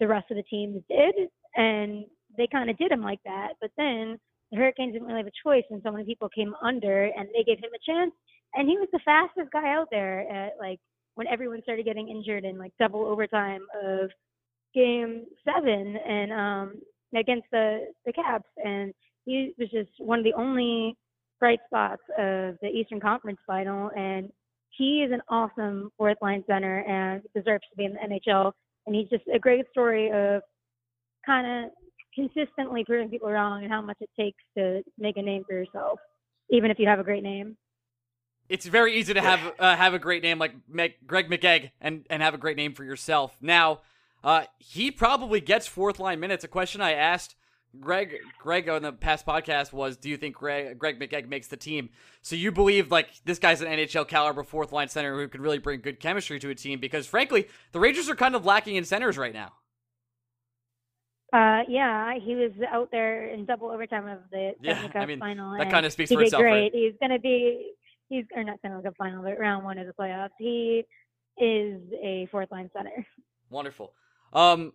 the 0.00 0.08
rest 0.08 0.30
of 0.30 0.36
the 0.36 0.42
teams 0.44 0.82
did. 0.88 1.14
And 1.56 2.04
they 2.36 2.46
kind 2.46 2.70
of 2.70 2.78
did 2.78 2.92
him 2.92 3.02
like 3.02 3.20
that. 3.24 3.54
But 3.60 3.70
then 3.76 4.18
the 4.50 4.56
Hurricanes 4.56 4.92
didn't 4.92 5.08
really 5.08 5.20
have 5.20 5.26
a 5.26 5.48
choice 5.48 5.64
and 5.70 5.80
so 5.84 5.90
many 5.90 6.04
people 6.04 6.28
came 6.28 6.54
under 6.62 7.04
and 7.04 7.28
they 7.34 7.44
gave 7.44 7.58
him 7.58 7.70
a 7.74 7.90
chance. 7.90 8.12
And 8.54 8.68
he 8.68 8.78
was 8.78 8.88
the 8.92 9.00
fastest 9.04 9.50
guy 9.52 9.72
out 9.74 9.88
there 9.90 10.20
at 10.30 10.52
like 10.58 10.80
when 11.14 11.26
everyone 11.26 11.62
started 11.62 11.84
getting 11.84 12.08
injured 12.08 12.44
in 12.44 12.58
like 12.58 12.72
double 12.78 13.04
overtime 13.04 13.62
of 13.82 14.10
game 14.74 15.24
seven. 15.44 15.96
And 15.96 16.32
um 16.32 16.72
against 17.16 17.46
the 17.50 17.86
the 18.04 18.12
Caps, 18.12 18.48
and 18.62 18.92
he 19.24 19.54
was 19.58 19.68
just 19.70 19.90
one 19.98 20.18
of 20.18 20.24
the 20.24 20.34
only 20.34 20.96
bright 21.40 21.60
spots 21.66 22.02
of 22.18 22.56
the 22.60 22.68
Eastern 22.68 23.00
Conference 23.00 23.38
Final. 23.46 23.90
And 23.96 24.30
he 24.78 25.02
is 25.02 25.12
an 25.12 25.20
awesome 25.28 25.90
fourth 25.98 26.16
line 26.22 26.44
center 26.46 26.78
and 26.80 27.22
deserves 27.34 27.64
to 27.70 27.76
be 27.76 27.84
in 27.84 27.94
the 27.94 27.98
NHL. 27.98 28.52
And 28.86 28.94
he's 28.94 29.08
just 29.10 29.24
a 29.32 29.38
great 29.38 29.66
story 29.70 30.10
of 30.10 30.40
kind 31.26 31.64
of 31.64 31.70
consistently 32.14 32.84
proving 32.84 33.10
people 33.10 33.30
wrong 33.30 33.64
and 33.64 33.72
how 33.72 33.82
much 33.82 33.98
it 34.00 34.08
takes 34.18 34.42
to 34.56 34.82
make 34.96 35.16
a 35.16 35.22
name 35.22 35.42
for 35.46 35.54
yourself, 35.54 35.98
even 36.50 36.70
if 36.70 36.78
you 36.78 36.86
have 36.86 37.00
a 37.00 37.04
great 37.04 37.24
name. 37.24 37.56
It's 38.48 38.66
very 38.66 38.96
easy 38.96 39.12
to 39.12 39.20
have 39.20 39.40
uh, 39.58 39.76
have 39.76 39.92
a 39.92 39.98
great 39.98 40.22
name 40.22 40.38
like 40.38 40.54
Greg 41.06 41.28
McKegg 41.28 41.70
and 41.82 42.06
and 42.08 42.22
have 42.22 42.32
a 42.32 42.38
great 42.38 42.56
name 42.56 42.72
for 42.72 42.82
yourself. 42.82 43.36
Now, 43.42 43.80
uh, 44.24 44.44
he 44.58 44.90
probably 44.90 45.42
gets 45.42 45.66
fourth 45.66 45.98
line 45.98 46.18
minutes. 46.18 46.44
A 46.44 46.48
question 46.48 46.80
I 46.80 46.94
asked 46.94 47.34
Greg 47.80 48.16
Greg 48.40 48.68
on 48.68 48.82
the 48.82 48.92
past 48.92 49.26
podcast 49.26 49.72
was, 49.72 49.96
"Do 49.96 50.08
you 50.08 50.16
think 50.16 50.36
Greg 50.36 50.78
Greg 50.78 50.98
McKegg 50.98 51.28
makes 51.28 51.48
the 51.48 51.56
team?" 51.56 51.90
So 52.22 52.34
you 52.34 52.50
believe 52.50 52.90
like 52.90 53.08
this 53.24 53.38
guy's 53.38 53.60
an 53.60 53.68
NHL 53.68 54.08
caliber 54.08 54.42
fourth 54.42 54.72
line 54.72 54.88
center 54.88 55.14
who 55.14 55.28
could 55.28 55.40
really 55.40 55.58
bring 55.58 55.80
good 55.80 56.00
chemistry 56.00 56.38
to 56.40 56.50
a 56.50 56.54
team? 56.54 56.80
Because 56.80 57.06
frankly, 57.06 57.48
the 57.72 57.80
Rangers 57.80 58.08
are 58.08 58.16
kind 58.16 58.34
of 58.34 58.44
lacking 58.44 58.76
in 58.76 58.84
centers 58.84 59.18
right 59.18 59.34
now. 59.34 59.52
Uh, 61.30 61.60
yeah, 61.68 62.14
he 62.18 62.34
was 62.34 62.52
out 62.70 62.90
there 62.90 63.26
in 63.28 63.44
double 63.44 63.70
overtime 63.70 64.06
of 64.06 64.20
the 64.32 64.54
yeah, 64.62 64.86
Cup 64.88 64.96
I 64.96 65.06
mean, 65.06 65.18
final. 65.18 65.58
That 65.58 65.70
kind 65.70 65.84
of 65.84 65.92
speaks 65.92 66.10
for 66.10 66.22
itself. 66.22 66.40
Great. 66.40 66.62
Right? 66.62 66.70
He's 66.72 66.94
gonna 67.00 67.18
be 67.18 67.72
he's 68.08 68.24
or 68.34 68.44
not 68.44 68.58
Stanley 68.60 68.82
Cup 68.82 68.94
final, 68.96 69.22
but 69.22 69.38
round 69.38 69.64
one 69.64 69.76
of 69.78 69.86
the 69.86 69.92
playoffs. 69.92 70.30
He 70.38 70.84
is 71.36 71.82
a 72.02 72.26
fourth 72.30 72.50
line 72.50 72.70
center. 72.74 73.06
Wonderful. 73.50 73.92
Um, 74.32 74.72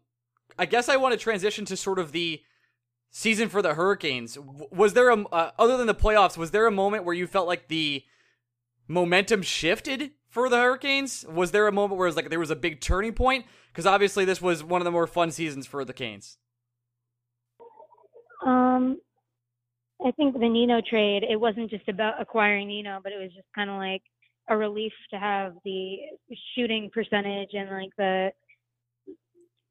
I 0.57 0.65
guess 0.65 0.89
I 0.89 0.97
want 0.97 1.13
to 1.13 1.17
transition 1.17 1.65
to 1.65 1.77
sort 1.77 1.99
of 1.99 2.11
the 2.11 2.41
season 3.15 3.47
for 3.47 3.61
the 3.61 3.75
Hurricanes. 3.75 4.37
Was 4.71 4.93
there 4.93 5.09
a 5.09 5.23
uh, 5.27 5.51
other 5.57 5.77
than 5.77 5.87
the 5.87 5.95
playoffs? 5.95 6.35
Was 6.35 6.51
there 6.51 6.67
a 6.67 6.71
moment 6.71 7.05
where 7.05 7.15
you 7.15 7.27
felt 7.27 7.47
like 7.47 7.69
the 7.69 8.03
momentum 8.87 9.43
shifted 9.43 10.11
for 10.27 10.49
the 10.49 10.57
Hurricanes? 10.57 11.23
Was 11.29 11.51
there 11.51 11.67
a 11.67 11.71
moment 11.71 11.97
where 11.97 12.07
it 12.07 12.09
was 12.09 12.15
like 12.17 12.29
there 12.29 12.39
was 12.39 12.51
a 12.51 12.55
big 12.55 12.81
turning 12.81 13.13
point? 13.13 13.45
Because 13.71 13.85
obviously 13.85 14.25
this 14.25 14.41
was 14.41 14.63
one 14.63 14.81
of 14.81 14.85
the 14.85 14.91
more 14.91 15.07
fun 15.07 15.31
seasons 15.31 15.65
for 15.65 15.85
the 15.85 15.93
Canes. 15.93 16.37
Um, 18.45 18.99
I 20.05 20.11
think 20.11 20.33
the 20.33 20.49
Nino 20.49 20.81
trade. 20.81 21.23
It 21.23 21.39
wasn't 21.39 21.69
just 21.69 21.87
about 21.87 22.19
acquiring 22.19 22.67
Nino, 22.67 22.99
but 23.01 23.13
it 23.13 23.21
was 23.21 23.31
just 23.33 23.47
kind 23.55 23.69
of 23.69 23.77
like 23.77 24.01
a 24.49 24.57
relief 24.57 24.91
to 25.11 25.19
have 25.19 25.53
the 25.63 25.97
shooting 26.55 26.89
percentage 26.91 27.51
and 27.53 27.69
like 27.69 27.95
the 27.97 28.31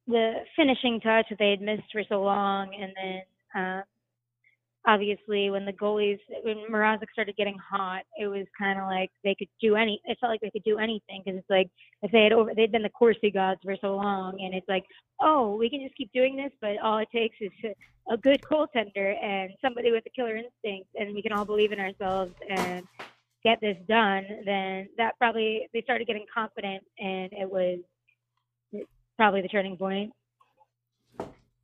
the 0.07 0.33
finishing 0.57 1.01
touch 1.01 1.27
that 1.31 1.39
they 1.39 1.51
had 1.51 1.61
missed 1.61 1.91
for 1.93 2.03
so 2.09 2.23
long, 2.23 2.75
and 2.75 2.93
then 2.97 3.23
uh, 3.57 3.83
obviously 4.87 5.51
when 5.51 5.65
the 5.65 5.73
goalies 5.73 6.19
when 6.43 6.65
Mrazek 6.71 7.11
started 7.13 7.37
getting 7.37 7.57
hot, 7.59 8.03
it 8.19 8.27
was 8.27 8.47
kind 8.59 8.79
of 8.79 8.87
like 8.87 9.11
they 9.25 9.35
could 9.35 9.49
do 9.61 9.77
any. 9.77 10.01
It 10.05 10.19
felt 10.21 10.31
like 10.31 10.41
they 10.41 10.51
could 10.51 10.65
do 10.65 10.79
anything 10.79 11.23
because 11.25 11.39
it's 11.39 11.51
like 11.51 11.71
if 12.03 12.11
they 12.11 12.25
had 12.25 12.33
over 12.33 12.53
they'd 12.55 12.73
been 12.73 12.83
the 12.83 12.91
Corsi 12.91 13.31
gods 13.31 13.61
for 13.65 13.77
so 13.81 13.97
long, 13.97 14.41
and 14.41 14.55
it's 14.55 14.69
like 14.69 14.85
oh 15.21 15.57
we 15.57 15.71
can 15.71 15.83
just 15.83 15.97
keep 15.97 16.13
doing 16.13 16.37
this, 16.37 16.53
but 16.61 16.79
all 16.83 16.99
it 16.99 17.09
takes 17.13 17.37
is 17.41 17.51
a 18.11 18.17
good 18.17 18.43
goaltender 18.43 19.23
and 19.23 19.53
somebody 19.61 19.93
with 19.93 20.05
a 20.07 20.11
killer 20.11 20.37
instinct, 20.37 20.89
and 20.99 21.15
we 21.15 21.23
can 21.23 21.33
all 21.33 21.45
believe 21.45 21.73
in 21.73 21.79
ourselves 21.79 22.33
and 22.49 22.87
get 23.45 23.61
this 23.61 23.77
done. 23.89 24.25
Then 24.45 24.89
that 24.97 25.17
probably 25.19 25.69
they 25.73 25.83
started 25.83 26.07
getting 26.07 26.27
confident, 26.33 26.83
and 26.99 27.33
it 27.33 27.51
was 27.51 27.79
probably 29.17 29.43
the 29.43 29.49
turning 29.49 29.77
point. 29.77 30.13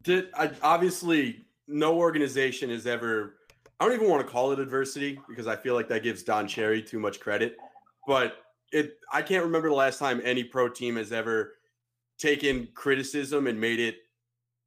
Did 0.05 0.29
I, 0.33 0.53
obviously 0.63 1.45
no 1.69 1.97
organization 1.97 2.71
has 2.71 2.87
ever. 2.87 3.37
I 3.79 3.85
don't 3.85 3.95
even 3.95 4.09
want 4.09 4.27
to 4.27 4.33
call 4.33 4.51
it 4.53 4.59
adversity 4.59 5.21
because 5.29 5.47
I 5.47 5.55
feel 5.55 5.75
like 5.75 5.89
that 5.89 6.03
gives 6.03 6.23
Don 6.23 6.49
Cherry 6.49 6.83
too 6.83 6.99
much 6.99 7.21
credit. 7.21 7.57
But 8.07 8.39
it, 8.73 8.99
I 9.13 9.23
can't 9.23 9.45
remember 9.45 9.69
the 9.69 9.75
last 9.75 9.99
time 9.99 10.21
any 10.25 10.43
pro 10.43 10.69
team 10.69 10.97
has 10.97 11.13
ever 11.13 11.55
taken 12.19 12.69
criticism 12.75 13.47
and 13.47 13.61
made 13.61 13.79
it 13.79 13.99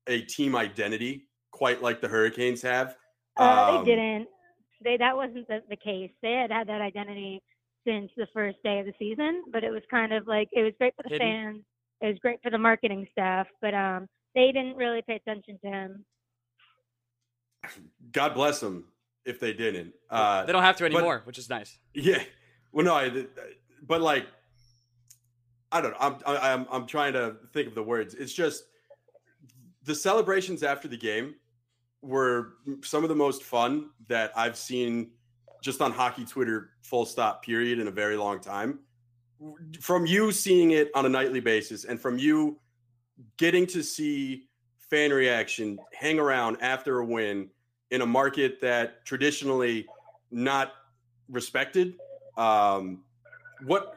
a 0.08 0.22
team 0.22 0.56
identity, 0.56 1.28
quite 1.52 1.82
like 1.82 1.99
the 1.99 2.08
Hurricanes 2.08 2.62
have. 2.62 2.95
Uh, 3.38 3.78
um, 3.78 3.86
they 3.86 3.91
didn't. 3.91 4.28
They 4.84 4.97
that 4.97 5.16
wasn't 5.16 5.47
the, 5.47 5.62
the 5.70 5.76
case. 5.76 6.12
They 6.22 6.34
had 6.34 6.52
had 6.52 6.68
that 6.68 6.82
identity 6.82 7.41
since 7.86 8.12
the 8.16 8.28
first 8.34 8.58
day 8.64 8.80
of 8.80 8.86
the 8.86 8.93
season, 8.97 9.43
but 9.52 9.64
it 9.64 9.72
was 9.72 9.82
kind 9.91 10.14
of 10.14 10.28
like 10.28 10.47
it 10.54 10.64
was 10.64 10.74
great 10.80 10.93
for 10.95 11.04
the 11.04 11.10
hidden. 11.10 11.28
fans 11.28 11.64
it 12.02 12.08
was 12.08 12.18
great 12.20 12.41
for 12.41 12.49
the 12.49 12.58
marketing 12.58 13.08
staff, 13.12 13.47
but 13.62 13.74
um, 13.74 14.08
they 14.34 14.52
didn't 14.52 14.76
really 14.76 15.02
pay 15.08 15.16
attention 15.16 15.60
to 15.64 15.70
him. 15.70 16.06
God 18.12 18.34
bless 18.34 18.59
them 18.59 18.86
if 19.26 19.39
they 19.39 19.53
didn't. 19.53 19.93
Uh, 20.09 20.45
they 20.45 20.51
don't 20.51 20.64
have 20.64 20.78
to 20.78 20.86
anymore, 20.86 21.20
but, 21.20 21.28
which 21.28 21.38
is 21.38 21.49
nice. 21.49 21.78
Yeah. 21.93 22.24
Well, 22.72 22.86
no, 22.86 22.95
I, 22.95 23.26
but 23.86 24.01
like, 24.01 24.26
I 25.72 25.82
don't 25.82 25.91
know. 25.91 25.97
I'm, 25.99 26.18
I'm, 26.26 26.68
I'm 26.72 26.88
trying 26.88 27.14
to 27.14 27.36
think 27.53 27.68
of 27.68 27.76
the 27.76 27.84
words. 27.84 28.14
It's 28.14 28.34
just 28.34 28.64
the 29.84 29.95
celebrations 29.95 30.64
after 30.64 30.88
the 30.88 30.97
game 30.97 31.36
were 32.01 32.53
some 32.84 33.03
of 33.03 33.09
the 33.09 33.16
most 33.16 33.43
fun 33.43 33.89
that 34.07 34.32
I've 34.36 34.57
seen 34.57 35.12
just 35.62 35.82
on 35.82 35.91
hockey 35.91 36.26
Twitter, 36.26 36.72
full 36.82 37.05
stop, 37.05 37.43
period, 37.43 37.80
in 37.80 37.88
a 37.88 37.91
very 37.91 38.18
long 38.18 38.39
time 38.39 38.80
from 39.80 40.05
you 40.05 40.32
seeing 40.32 40.72
it 40.72 40.91
on 40.93 41.05
a 41.05 41.09
nightly 41.09 41.39
basis 41.39 41.86
and 41.86 41.99
from 41.99 42.18
you 42.18 42.59
getting 43.38 43.66
to 43.68 43.84
see 43.84 44.47
fan 44.92 45.12
reaction 45.12 45.80
hang 45.94 46.20
around 46.20 46.58
after 46.62 47.00
a 47.00 47.06
win 47.06 47.50
in 47.92 48.02
a 48.02 48.06
market 48.06 48.60
that 48.62 49.04
traditionally 49.06 49.88
not 50.30 50.74
respected. 51.30 51.96
Um, 52.38 53.04
what 53.66 53.96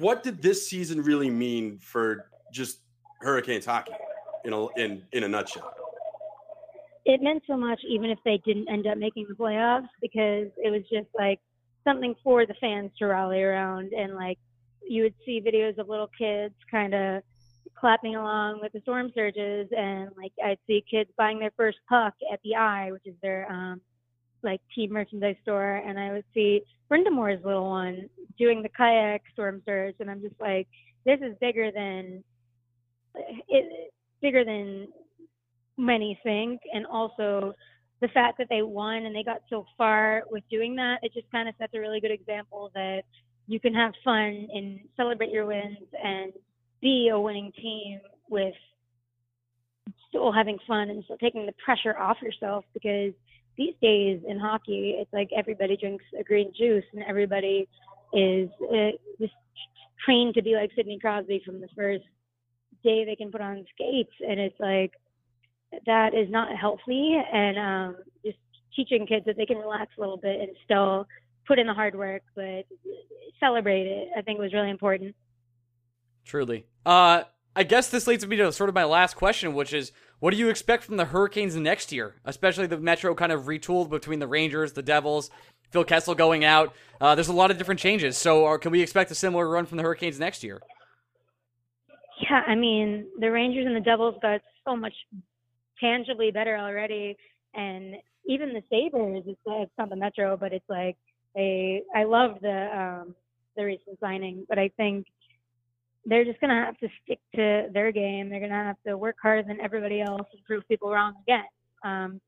what 0.00 0.22
did 0.22 0.42
this 0.42 0.68
season 0.68 1.02
really 1.02 1.30
mean 1.30 1.78
for 1.78 2.28
just 2.52 2.80
Hurricanes 3.20 3.64
hockey 3.64 3.92
in 4.44 4.52
a 4.52 4.66
in 4.76 5.04
in 5.12 5.22
a 5.22 5.28
nutshell? 5.28 5.72
It 7.04 7.22
meant 7.22 7.42
so 7.46 7.56
much, 7.56 7.80
even 7.88 8.10
if 8.10 8.18
they 8.24 8.38
didn't 8.44 8.68
end 8.68 8.86
up 8.86 8.98
making 8.98 9.26
the 9.28 9.34
playoffs, 9.34 9.88
because 10.02 10.48
it 10.58 10.70
was 10.70 10.82
just 10.92 11.08
like 11.16 11.38
something 11.84 12.14
for 12.22 12.44
the 12.44 12.54
fans 12.60 12.90
to 12.98 13.06
rally 13.06 13.40
around, 13.40 13.92
and 13.92 14.14
like 14.14 14.38
you 14.86 15.04
would 15.04 15.14
see 15.24 15.40
videos 15.40 15.78
of 15.78 15.88
little 15.88 16.10
kids 16.18 16.54
kind 16.70 16.94
of 16.94 17.22
clapping 17.78 18.16
along 18.16 18.60
with 18.60 18.72
the 18.72 18.80
storm 18.80 19.10
surges 19.14 19.68
and 19.76 20.10
like 20.16 20.32
I'd 20.44 20.58
see 20.66 20.84
kids 20.90 21.10
buying 21.16 21.38
their 21.38 21.52
first 21.56 21.78
puck 21.88 22.14
at 22.32 22.40
the 22.44 22.56
Eye, 22.56 22.90
which 22.92 23.06
is 23.06 23.14
their 23.22 23.50
um 23.50 23.80
like 24.42 24.60
team 24.74 24.92
merchandise 24.92 25.36
store 25.42 25.76
and 25.76 25.98
I 25.98 26.12
would 26.12 26.24
see 26.32 26.62
Brenda 26.88 27.10
Moore's 27.10 27.44
little 27.44 27.68
one 27.68 28.08
doing 28.38 28.62
the 28.62 28.68
kayak 28.68 29.22
storm 29.32 29.62
surge 29.64 29.96
and 30.00 30.10
I'm 30.10 30.20
just 30.20 30.40
like, 30.40 30.68
this 31.04 31.18
is 31.20 31.34
bigger 31.40 31.70
than 31.72 32.22
it 33.48 33.92
bigger 34.22 34.44
than 34.44 34.88
many 35.76 36.18
think 36.22 36.60
and 36.72 36.86
also 36.86 37.52
the 38.00 38.08
fact 38.08 38.38
that 38.38 38.48
they 38.48 38.62
won 38.62 39.06
and 39.06 39.14
they 39.14 39.24
got 39.24 39.42
so 39.50 39.66
far 39.76 40.22
with 40.30 40.44
doing 40.50 40.76
that, 40.76 40.98
it 41.02 41.12
just 41.12 41.30
kind 41.32 41.48
of 41.48 41.54
sets 41.58 41.72
a 41.74 41.80
really 41.80 42.00
good 42.00 42.12
example 42.12 42.70
that 42.74 43.02
you 43.48 43.58
can 43.58 43.74
have 43.74 43.92
fun 44.04 44.46
and 44.54 44.80
celebrate 44.96 45.30
your 45.30 45.46
wins 45.46 45.78
and 46.04 46.32
be 46.80 47.10
a 47.12 47.18
winning 47.18 47.52
team 47.60 48.00
with 48.28 48.54
still 50.08 50.32
having 50.32 50.58
fun 50.66 50.90
and 50.90 51.04
still 51.04 51.18
taking 51.18 51.46
the 51.46 51.52
pressure 51.64 51.96
off 51.98 52.16
yourself 52.22 52.64
because 52.74 53.12
these 53.56 53.74
days 53.82 54.20
in 54.26 54.38
hockey 54.38 54.96
it's 54.98 55.12
like 55.12 55.28
everybody 55.36 55.76
drinks 55.76 56.04
a 56.18 56.22
green 56.22 56.52
juice 56.56 56.84
and 56.92 57.02
everybody 57.08 57.68
is 58.12 58.48
uh, 58.72 58.90
just 59.20 59.34
trained 60.04 60.34
to 60.34 60.42
be 60.42 60.54
like 60.54 60.70
Sidney 60.74 60.98
Crosby 60.98 61.42
from 61.44 61.60
the 61.60 61.68
first 61.76 62.04
day 62.82 63.04
they 63.04 63.16
can 63.16 63.30
put 63.30 63.40
on 63.40 63.66
skates. 63.74 64.12
And 64.26 64.38
it's 64.40 64.58
like 64.60 64.92
that 65.86 66.14
is 66.14 66.30
not 66.30 66.56
healthy. 66.56 67.20
And 67.32 67.58
um 67.58 67.96
just 68.24 68.38
teaching 68.74 69.06
kids 69.06 69.26
that 69.26 69.36
they 69.36 69.46
can 69.46 69.58
relax 69.58 69.92
a 69.96 70.00
little 70.00 70.16
bit 70.16 70.40
and 70.40 70.50
still 70.64 71.06
put 71.46 71.58
in 71.58 71.66
the 71.66 71.74
hard 71.74 71.96
work 71.96 72.22
but 72.36 72.66
celebrate 73.40 73.86
it 73.86 74.08
i 74.16 74.20
think 74.20 74.38
was 74.38 74.52
really 74.52 74.70
important 74.70 75.14
Truly. 76.28 76.66
Uh, 76.84 77.22
I 77.56 77.62
guess 77.62 77.88
this 77.88 78.06
leads 78.06 78.24
me 78.26 78.36
to 78.36 78.52
sort 78.52 78.68
of 78.68 78.74
my 78.74 78.84
last 78.84 79.16
question, 79.16 79.54
which 79.54 79.72
is, 79.72 79.92
what 80.20 80.30
do 80.30 80.36
you 80.36 80.50
expect 80.50 80.84
from 80.84 80.98
the 80.98 81.06
Hurricanes 81.06 81.56
next 81.56 81.90
year? 81.90 82.16
Especially 82.26 82.66
the 82.66 82.76
Metro 82.76 83.14
kind 83.14 83.32
of 83.32 83.44
retooled 83.44 83.88
between 83.88 84.18
the 84.18 84.26
Rangers, 84.26 84.74
the 84.74 84.82
Devils, 84.82 85.30
Phil 85.70 85.84
Kessel 85.84 86.14
going 86.14 86.44
out. 86.44 86.74
Uh, 87.00 87.14
there's 87.14 87.28
a 87.28 87.32
lot 87.32 87.50
of 87.50 87.56
different 87.56 87.80
changes. 87.80 88.18
So, 88.18 88.44
are, 88.44 88.58
can 88.58 88.72
we 88.72 88.82
expect 88.82 89.10
a 89.10 89.14
similar 89.14 89.48
run 89.48 89.64
from 89.64 89.78
the 89.78 89.82
Hurricanes 89.82 90.20
next 90.20 90.44
year? 90.44 90.60
Yeah, 92.20 92.42
I 92.46 92.54
mean, 92.54 93.06
the 93.18 93.30
Rangers 93.30 93.64
and 93.66 93.74
the 93.74 93.80
Devils 93.80 94.16
got 94.20 94.42
so 94.66 94.76
much 94.76 94.94
tangibly 95.80 96.30
better 96.30 96.58
already, 96.58 97.16
and 97.54 97.94
even 98.26 98.52
the 98.52 98.62
Sabres. 98.68 99.24
It's, 99.26 99.40
it's 99.46 99.72
not 99.78 99.88
the 99.88 99.96
Metro, 99.96 100.36
but 100.36 100.52
it's 100.52 100.68
like 100.68 100.98
a. 101.38 101.82
I 101.94 102.04
love 102.04 102.36
the 102.42 102.68
um, 102.78 103.14
the 103.56 103.64
recent 103.64 103.98
signing, 103.98 104.44
but 104.46 104.58
I 104.58 104.70
think 104.76 105.06
they're 106.06 106.24
just 106.24 106.40
going 106.40 106.50
to 106.50 106.64
have 106.64 106.78
to 106.78 106.88
stick 107.04 107.18
to 107.34 107.68
their 107.72 107.92
game. 107.92 108.30
They're 108.30 108.40
going 108.40 108.50
to 108.50 108.56
have 108.56 108.76
to 108.86 108.96
work 108.96 109.16
harder 109.20 109.42
than 109.42 109.60
everybody 109.60 110.00
else 110.00 110.26
and 110.32 110.44
prove 110.44 110.66
people 110.68 110.90
wrong 110.90 111.14
again. 111.22 111.44
Um, 111.84 112.20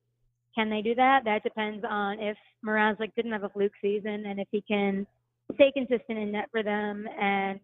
can 0.54 0.68
they 0.68 0.82
do 0.82 0.94
that? 0.96 1.24
That 1.24 1.42
depends 1.42 1.84
on 1.88 2.20
if 2.20 2.36
Mrazek 2.64 3.14
didn't 3.14 3.32
have 3.32 3.44
a 3.44 3.48
fluke 3.48 3.72
season 3.80 4.26
and 4.26 4.40
if 4.40 4.48
he 4.50 4.62
can 4.66 5.06
stay 5.54 5.72
consistent 5.72 6.18
in 6.18 6.32
net 6.32 6.48
for 6.50 6.62
them, 6.62 7.06
and 7.20 7.60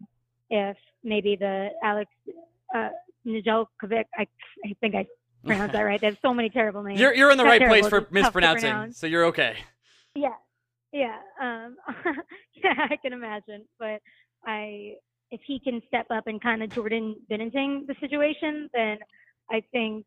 if 0.49 0.77
maybe 1.03 1.35
the 1.35 1.69
Alex 1.83 2.09
uh, 2.75 2.89
Nedeljkovic, 3.25 4.05
I, 4.17 4.27
I 4.65 4.75
think 4.79 4.95
I 4.95 5.05
pronounced 5.45 5.73
that 5.73 5.81
right. 5.81 5.99
They 5.99 6.07
have 6.07 6.17
so 6.21 6.33
many 6.33 6.49
terrible 6.49 6.83
names. 6.83 6.99
You're 6.99 7.13
you're 7.13 7.31
in 7.31 7.37
the 7.37 7.43
Not 7.43 7.49
right 7.49 7.59
terrible, 7.59 7.81
place 7.81 7.89
for 7.89 8.01
just 8.01 8.13
tough 8.13 8.33
to 8.33 8.39
mispronouncing, 8.39 8.93
so 8.93 9.07
you're 9.07 9.25
okay. 9.25 9.57
Yeah, 10.15 10.29
yeah, 10.91 11.17
um, 11.41 11.75
yeah. 12.55 12.73
I 12.89 12.95
can 12.97 13.13
imagine, 13.13 13.65
but 13.79 14.01
I, 14.45 14.95
if 15.31 15.41
he 15.45 15.59
can 15.59 15.81
step 15.87 16.07
up 16.09 16.27
and 16.27 16.41
kind 16.41 16.63
of 16.63 16.69
Jordan 16.69 17.15
Binnington 17.29 17.85
the 17.87 17.95
situation, 17.99 18.69
then 18.73 18.97
I 19.51 19.61
think 19.71 20.05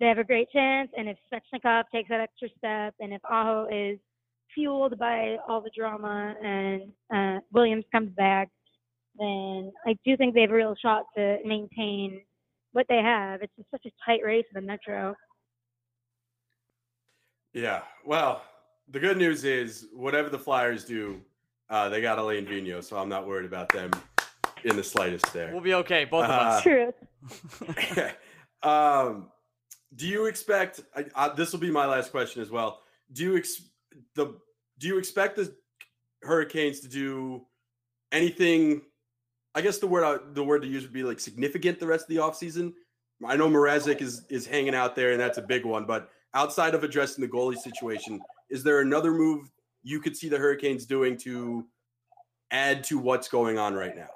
they 0.00 0.06
have 0.06 0.18
a 0.18 0.24
great 0.24 0.50
chance. 0.50 0.90
And 0.96 1.08
if 1.08 1.16
Svechnikov 1.32 1.84
takes 1.92 2.08
that 2.08 2.20
extra 2.20 2.48
step, 2.56 2.94
and 3.00 3.12
if 3.12 3.20
Aho 3.24 3.66
is 3.70 3.98
fueled 4.54 4.98
by 4.98 5.36
all 5.48 5.60
the 5.60 5.70
drama, 5.76 6.34
and 6.42 6.92
uh, 7.14 7.40
Williams 7.52 7.84
comes 7.92 8.10
back, 8.16 8.48
then 9.18 9.72
I 9.86 9.96
do 10.04 10.16
think 10.16 10.34
they 10.34 10.42
have 10.42 10.50
a 10.50 10.54
real 10.54 10.74
shot 10.80 11.04
to 11.16 11.38
maintain 11.44 12.20
what 12.72 12.86
they 12.88 12.98
have. 12.98 13.42
It's 13.42 13.52
just 13.56 13.70
such 13.70 13.86
a 13.86 13.90
tight 14.04 14.20
race 14.24 14.44
in 14.54 14.62
the 14.62 14.66
Metro. 14.66 15.14
Yeah. 17.52 17.82
Well, 18.04 18.42
the 18.88 19.00
good 19.00 19.16
news 19.16 19.44
is 19.44 19.86
whatever 19.94 20.28
the 20.28 20.38
Flyers 20.38 20.84
do, 20.84 21.20
uh, 21.70 21.88
they 21.88 22.02
got 22.02 22.18
Alain 22.18 22.46
Vigneault, 22.46 22.84
so 22.84 22.98
I'm 22.98 23.08
not 23.08 23.26
worried 23.26 23.46
about 23.46 23.70
them 23.70 23.90
in 24.64 24.76
the 24.76 24.84
slightest 24.84 25.32
there. 25.32 25.50
We'll 25.52 25.60
be 25.60 25.74
okay, 25.74 26.04
both 26.04 26.24
of 26.24 26.30
Uh, 26.30 26.34
us. 26.34 26.62
True. 26.62 26.92
um, 28.62 29.28
do 29.94 30.06
you 30.06 30.26
expect? 30.26 30.80
I, 30.94 31.04
I, 31.14 31.28
this 31.34 31.52
will 31.52 31.60
be 31.60 31.70
my 31.70 31.86
last 31.86 32.10
question 32.10 32.42
as 32.42 32.50
well. 32.50 32.80
Do 33.12 33.22
you 33.22 33.36
ex, 33.36 33.62
the 34.14 34.34
Do 34.78 34.86
you 34.88 34.98
expect 34.98 35.36
the 35.36 35.54
Hurricanes 36.22 36.80
to 36.80 36.88
do 36.88 37.46
anything? 38.12 38.82
I 39.54 39.62
guess 39.62 39.78
the 39.78 39.86
word 39.86 40.04
I, 40.04 40.18
the 40.32 40.44
word 40.44 40.62
to 40.62 40.68
use 40.68 40.82
would 40.82 40.92
be 40.92 41.02
like 41.02 41.20
significant 41.20 41.80
the 41.80 41.86
rest 41.86 42.04
of 42.04 42.08
the 42.08 42.16
offseason. 42.16 42.74
I 43.24 43.36
know 43.36 43.48
Mrazek 43.48 44.02
is 44.02 44.24
is 44.28 44.46
hanging 44.46 44.74
out 44.74 44.94
there, 44.94 45.12
and 45.12 45.20
that's 45.20 45.38
a 45.38 45.42
big 45.42 45.64
one. 45.64 45.86
But 45.86 46.10
outside 46.34 46.74
of 46.74 46.84
addressing 46.84 47.22
the 47.22 47.28
goalie 47.28 47.56
situation, 47.56 48.20
is 48.50 48.62
there 48.62 48.80
another 48.80 49.12
move 49.12 49.50
you 49.82 50.00
could 50.00 50.16
see 50.16 50.28
the 50.28 50.36
Hurricanes 50.36 50.84
doing 50.84 51.16
to 51.18 51.64
add 52.50 52.84
to 52.84 52.98
what's 52.98 53.28
going 53.28 53.56
on 53.58 53.72
right 53.74 53.96
now? 53.96 54.08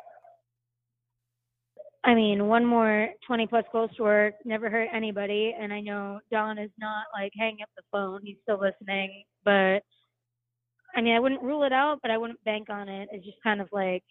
I 2.02 2.14
mean, 2.14 2.46
one 2.46 2.64
more 2.64 3.10
20 3.26 3.46
plus 3.46 3.64
goal 3.72 3.88
scorer 3.94 4.32
never 4.44 4.70
hurt 4.70 4.88
anybody. 4.92 5.54
And 5.58 5.72
I 5.72 5.80
know 5.80 6.20
Don 6.30 6.58
is 6.58 6.70
not 6.78 7.04
like 7.12 7.32
hanging 7.36 7.62
up 7.62 7.68
the 7.76 7.82
phone. 7.92 8.20
He's 8.24 8.38
still 8.42 8.58
listening. 8.60 9.24
But 9.44 9.82
I 10.96 11.02
mean, 11.02 11.14
I 11.14 11.20
wouldn't 11.20 11.42
rule 11.42 11.62
it 11.64 11.72
out, 11.72 11.98
but 12.02 12.10
I 12.10 12.18
wouldn't 12.18 12.42
bank 12.44 12.68
on 12.70 12.88
it. 12.88 13.08
It's 13.12 13.24
just 13.24 13.42
kind 13.42 13.60
of 13.60 13.68
like 13.72 14.04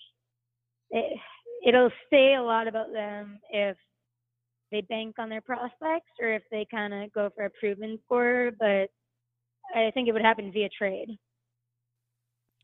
it, 0.92 1.20
it'll 1.66 1.92
say 2.12 2.36
a 2.36 2.44
lot 2.44 2.68
about 2.68 2.94
them 2.94 3.40
if 3.52 3.76
they 4.72 4.82
bank 4.82 5.16
on 5.18 5.30
their 5.30 5.42
prospects 5.42 6.12
or 6.22 6.32
if 6.34 6.44
they 6.52 6.68
kind 6.70 6.94
of 6.94 7.12
go 7.14 7.30
for 7.36 7.46
a 7.46 7.50
proven 7.60 7.98
scorer. 8.06 8.52
But 8.58 8.90
I 9.76 9.92
think 9.92 10.08
it 10.08 10.14
would 10.14 10.22
happen 10.22 10.52
via 10.52 10.70
trade. 10.70 11.18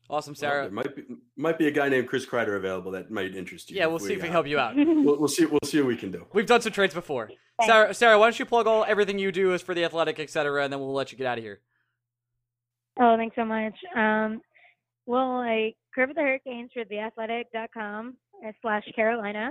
Awesome, 0.08 0.32
Well, 0.32 0.36
Sara. 0.36 0.62
there 0.64 0.70
might 0.70 0.94
be 0.96 1.02
might 1.36 1.58
be 1.58 1.66
a 1.66 1.70
guy 1.70 1.88
named 1.88 2.08
Chris 2.08 2.24
Kreider 2.24 2.56
available 2.56 2.92
that 2.92 3.10
might 3.10 3.34
interest 3.34 3.70
you. 3.70 3.76
Yeah, 3.76 3.86
we'll 3.86 3.98
see 3.98 4.12
if 4.12 4.18
we 4.18 4.22
uh, 4.22 4.24
can 4.24 4.32
help 4.32 4.46
you 4.46 4.58
out. 4.58 4.76
We'll, 5.06 5.18
we'll 5.18 5.28
see. 5.28 5.46
We'll 5.46 5.58
see 5.64 5.78
what 5.80 5.88
we 5.88 5.96
can 5.96 6.10
do. 6.12 6.26
We've 6.32 6.46
done 6.46 6.60
some 6.60 6.72
trades 6.72 6.94
before. 6.94 7.30
Sara, 7.64 7.92
Sara, 7.94 8.18
why 8.18 8.26
don't 8.26 8.38
you 8.38 8.44
plug 8.46 8.66
all 8.66 8.84
everything 8.86 9.18
you 9.18 9.32
do 9.32 9.54
is 9.54 9.62
for 9.62 9.74
the 9.74 9.84
athletic, 9.84 10.20
etc., 10.20 10.62
and 10.64 10.72
then 10.72 10.80
we'll 10.80 10.92
let 10.92 11.10
you 11.10 11.18
get 11.18 11.26
out 11.26 11.38
of 11.38 11.44
here. 11.44 11.60
Oh, 13.00 13.16
thanks 13.16 13.34
so 13.36 13.44
much. 13.44 13.74
Um, 13.94 14.40
well, 15.06 15.40
I 15.40 15.74
cover 15.94 16.12
the 16.14 16.20
Hurricanes 16.20 16.70
for 16.72 16.84
theathletic.com 16.84 18.16
uh, 18.46 18.52
slash 18.62 18.84
Carolina. 18.94 19.50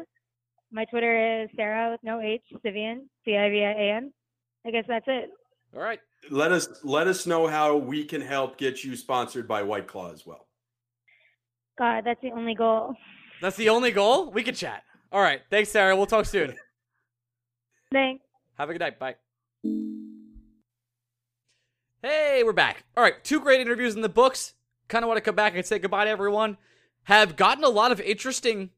My 0.71 0.85
Twitter 0.85 1.43
is 1.43 1.49
Sara 1.55 1.91
with 1.91 2.01
no 2.03 2.21
H, 2.21 2.41
Civian, 2.63 3.09
C-I-V-I-A-N. 3.23 4.11
I 4.65 4.71
guess 4.71 4.85
that's 4.87 5.05
it. 5.07 5.29
All 5.75 5.81
right. 5.81 5.99
Let 6.31 6.51
us 6.51 6.67
let 6.83 7.07
us 7.07 7.27
know 7.27 7.45
how 7.47 7.75
we 7.77 8.03
can 8.03 8.21
help 8.21 8.57
get 8.57 8.83
you 8.83 8.95
sponsored 8.95 9.47
by 9.47 9.61
White 9.61 9.87
Claw 9.87 10.11
as 10.11 10.25
well. 10.25 10.44
God, 11.77 12.03
that's 12.05 12.21
the 12.21 12.31
only 12.31 12.55
goal. 12.55 12.95
That's 13.41 13.57
the 13.57 13.69
only 13.69 13.91
goal. 13.91 14.31
We 14.31 14.43
can 14.43 14.55
chat. 14.55 14.83
All 15.11 15.21
right. 15.21 15.41
Thanks, 15.49 15.69
Sara. 15.69 15.95
We'll 15.95 16.05
talk 16.05 16.25
soon. 16.25 16.55
Thanks. 17.91 18.23
Have 18.57 18.69
a 18.69 18.73
good 18.73 18.79
night. 18.79 18.97
Bye. 18.99 19.15
Hey, 22.01 22.43
we're 22.43 22.53
back. 22.53 22.83
All 22.95 23.03
right, 23.03 23.23
two 23.23 23.39
great 23.39 23.61
interviews 23.61 23.95
in 23.95 24.01
the 24.01 24.09
books. 24.09 24.53
Kind 24.87 25.03
of 25.03 25.07
want 25.07 25.17
to 25.17 25.21
come 25.21 25.35
back 25.35 25.55
and 25.55 25.65
say 25.65 25.79
goodbye 25.79 26.05
to 26.05 26.09
everyone. 26.09 26.57
Have 27.03 27.35
gotten 27.35 27.63
a 27.63 27.69
lot 27.69 27.91
of 27.91 27.99
interesting 27.99 28.69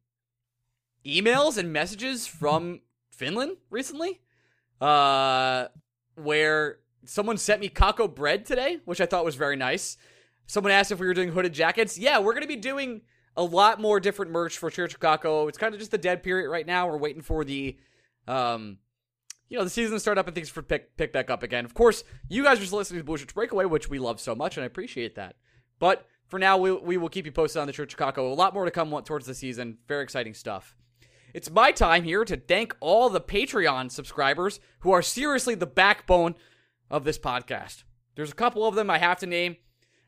emails 1.06 1.58
and 1.58 1.74
messages 1.74 2.26
from 2.26 2.82
Finland 3.12 3.58
recently. 3.70 4.22
Uh, 4.80 5.68
where 6.16 6.78
someone 7.06 7.38
sent 7.38 7.62
me 7.62 7.70
Kakko 7.70 8.14
bread 8.14 8.46
today, 8.46 8.80
which 8.86 9.02
I 9.02 9.06
thought 9.06 9.26
was 9.26 9.36
very 9.36 9.56
nice. 9.56 9.98
Someone 10.48 10.72
asked 10.72 10.92
if 10.92 11.00
we 11.00 11.08
were 11.08 11.14
doing 11.14 11.30
hooded 11.30 11.54
jackets. 11.54 11.98
Yeah, 11.98 12.20
we're 12.20 12.34
going 12.34 12.44
to 12.44 12.48
be 12.48 12.56
doing 12.56 13.02
a 13.36 13.44
lot 13.44 13.80
more 13.80 14.00
different 14.00 14.32
merch 14.32 14.58
for 14.58 14.70
Church 14.72 14.94
of 14.94 15.00
Kakko. 15.00 15.48
It's 15.48 15.58
kind 15.58 15.74
of 15.74 15.80
just 15.80 15.92
the 15.92 15.98
dead 15.98 16.24
period 16.24 16.50
right 16.50 16.66
now. 16.66 16.88
We're 16.88 16.98
waiting 16.98 17.22
for 17.22 17.46
the 17.46 17.78
um 18.28 18.80
you 19.50 19.58
know, 19.58 19.64
the 19.64 19.70
season 19.70 19.94
to 19.94 20.00
start 20.00 20.18
up 20.18 20.28
and 20.28 20.36
things 20.36 20.50
for 20.50 20.62
pick 20.62 20.98
pick 20.98 21.14
back 21.14 21.30
up 21.30 21.44
again. 21.44 21.64
Of 21.64 21.74
course, 21.74 22.04
you 22.28 22.44
guys 22.44 22.58
are 22.58 22.62
just 22.62 22.74
listening 22.74 23.00
to 23.00 23.06
Blue 23.06 23.18
Shirts 23.18 23.34
Breakaway, 23.34 23.66
which 23.66 23.90
we 23.90 24.00
love 24.00 24.20
so 24.20 24.36
much, 24.36 24.58
and 24.58 24.64
I 24.64 24.68
appreciate 24.68 25.16
that. 25.16 25.36
But 25.80 26.06
for 26.28 26.40
now, 26.40 26.58
we, 26.58 26.72
we 26.72 26.98
will 26.98 27.10
keep 27.10 27.26
you 27.26 27.32
posted 27.32 27.62
on 27.62 27.68
the 27.68 27.74
Church 27.74 27.94
of 27.94 28.00
Kakko. 28.00 28.30
A 28.30 28.36
lot 28.36 28.54
more 28.54 28.66
to 28.66 28.72
come 28.72 28.92
towards 29.04 29.26
the 29.26 29.34
season. 29.34 29.78
Very 29.88 30.04
exciting 30.04 30.34
stuff. 30.34 30.76
It's 31.34 31.52
my 31.52 31.72
time 31.72 32.04
here 32.04 32.26
to 32.26 32.36
thank 32.36 32.76
all 32.80 33.10
the 33.10 33.22
Patreon 33.22 33.92
subscribers 33.92 34.60
who 34.80 34.92
are 34.92 35.02
seriously 35.02 35.56
the 35.56 35.66
backbone 35.66 36.36
of 36.90 37.04
this 37.04 37.20
podcast. 37.20 37.84
There's 38.16 38.32
a 38.32 38.36
couple 38.36 38.66
of 38.66 38.76
them 38.76 38.90
I 38.90 38.98
have 38.98 39.20
to 39.20 39.28
name 39.28 39.58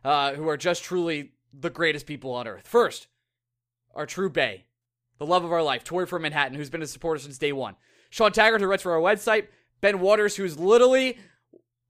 uh, 0.04 0.34
who 0.34 0.48
are 0.48 0.58
just 0.58 0.84
truly 0.84 1.32
the 1.54 1.70
greatest 1.70 2.06
people 2.06 2.32
on 2.32 2.48
earth. 2.48 2.68
First, 2.68 3.08
our 3.96 4.06
true 4.06 4.30
Bay, 4.30 4.66
the 5.18 5.26
love 5.26 5.44
of 5.44 5.52
our 5.52 5.64
life, 5.64 5.84
Tori 5.84 6.06
from 6.06 6.22
Manhattan, 6.22 6.56
who's 6.56 6.70
been 6.70 6.82
a 6.82 6.88
supporter 6.88 7.20
since 7.20 7.38
day 7.38 7.52
one. 7.52 7.76
Sean 8.10 8.32
Taggart, 8.32 8.62
who 8.62 8.68
writes 8.68 8.84
for 8.84 8.92
our 8.92 9.02
website. 9.02 9.48
Ben 9.82 10.00
Waters, 10.00 10.36
who's 10.36 10.60
literally 10.60 11.18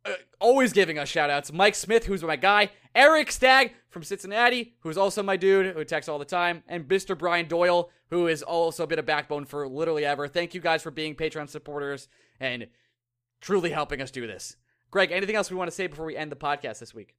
uh, 0.05 0.13
always 0.39 0.73
giving 0.73 0.97
us 0.97 1.09
shout 1.09 1.29
outs. 1.29 1.51
Mike 1.51 1.75
Smith, 1.75 2.05
who's 2.05 2.23
my 2.23 2.35
guy. 2.35 2.71
Eric 2.93 3.31
Stagg 3.31 3.73
from 3.89 4.03
Cincinnati, 4.03 4.75
who's 4.81 4.97
also 4.97 5.23
my 5.23 5.37
dude, 5.37 5.75
who 5.75 5.83
texts 5.83 6.09
all 6.09 6.19
the 6.19 6.25
time. 6.25 6.63
And 6.67 6.87
Mr. 6.87 7.17
Brian 7.17 7.47
Doyle, 7.47 7.89
who 8.09 8.25
has 8.25 8.41
also 8.41 8.85
been 8.85 8.99
a 8.99 9.03
backbone 9.03 9.45
for 9.45 9.67
literally 9.67 10.05
ever. 10.05 10.27
Thank 10.27 10.53
you 10.53 10.61
guys 10.61 10.81
for 10.81 10.91
being 10.91 11.15
Patreon 11.15 11.49
supporters 11.49 12.07
and 12.39 12.67
truly 13.41 13.69
helping 13.71 14.01
us 14.01 14.11
do 14.11 14.27
this. 14.27 14.55
Greg, 14.91 15.11
anything 15.11 15.35
else 15.35 15.51
we 15.51 15.57
want 15.57 15.69
to 15.69 15.75
say 15.75 15.87
before 15.87 16.05
we 16.05 16.17
end 16.17 16.31
the 16.31 16.35
podcast 16.35 16.79
this 16.79 16.93
week? 16.93 17.15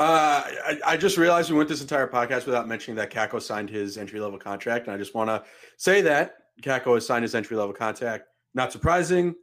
Uh, 0.00 0.42
I, 0.46 0.80
I, 0.86 0.96
just 0.96 1.18
realized 1.18 1.50
we 1.50 1.58
went 1.58 1.68
this 1.68 1.82
entire 1.82 2.06
podcast 2.06 2.46
without 2.46 2.66
mentioning 2.66 2.96
that 2.96 3.10
Kakko 3.10 3.40
signed 3.40 3.68
his 3.68 3.98
entry 3.98 4.18
level 4.18 4.38
contract, 4.38 4.86
and 4.86 4.94
I 4.94 4.98
just 4.98 5.14
want 5.14 5.28
to 5.28 5.42
say 5.76 6.00
that 6.00 6.36
Kakko 6.62 6.94
has 6.94 7.04
signed 7.04 7.22
his 7.22 7.34
entry 7.34 7.54
level 7.54 7.74
contract. 7.74 8.24
Not 8.54 8.72
surprising. 8.72 9.34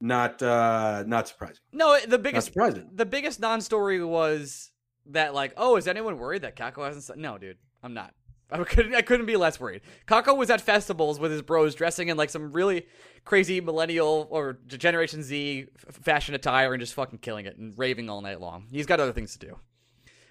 Not 0.00 0.40
uh 0.40 1.02
not 1.08 1.26
surprising. 1.26 1.62
No, 1.72 1.98
the 2.06 2.16
biggest 2.16 2.46
surprising. 2.46 2.90
The 2.94 3.06
biggest 3.06 3.40
non-story 3.40 4.04
was 4.04 4.70
that 5.06 5.34
like, 5.34 5.52
oh, 5.56 5.74
is 5.74 5.88
anyone 5.88 6.16
worried 6.16 6.42
that 6.42 6.54
Kakko 6.54 6.86
hasn't? 6.86 7.02
Signed? 7.02 7.20
No, 7.20 7.36
dude, 7.36 7.58
I'm 7.82 7.92
not. 7.92 8.14
I 8.50 8.62
couldn't. 8.62 8.94
I 8.94 9.02
couldn't 9.02 9.26
be 9.26 9.36
less 9.36 9.58
worried. 9.58 9.82
Kakko 10.06 10.36
was 10.36 10.50
at 10.50 10.60
festivals 10.60 11.18
with 11.18 11.32
his 11.32 11.42
bros, 11.42 11.74
dressing 11.74 12.08
in 12.08 12.16
like 12.16 12.30
some 12.30 12.52
really 12.52 12.86
crazy 13.24 13.60
millennial 13.60 14.28
or 14.30 14.58
Generation 14.66 15.22
Z 15.22 15.66
fashion 15.90 16.34
attire, 16.34 16.72
and 16.72 16.80
just 16.80 16.94
fucking 16.94 17.18
killing 17.18 17.46
it 17.46 17.56
and 17.56 17.76
raving 17.76 18.08
all 18.08 18.20
night 18.20 18.40
long. 18.40 18.66
He's 18.70 18.86
got 18.86 19.00
other 19.00 19.12
things 19.12 19.32
to 19.32 19.46
do. 19.46 19.58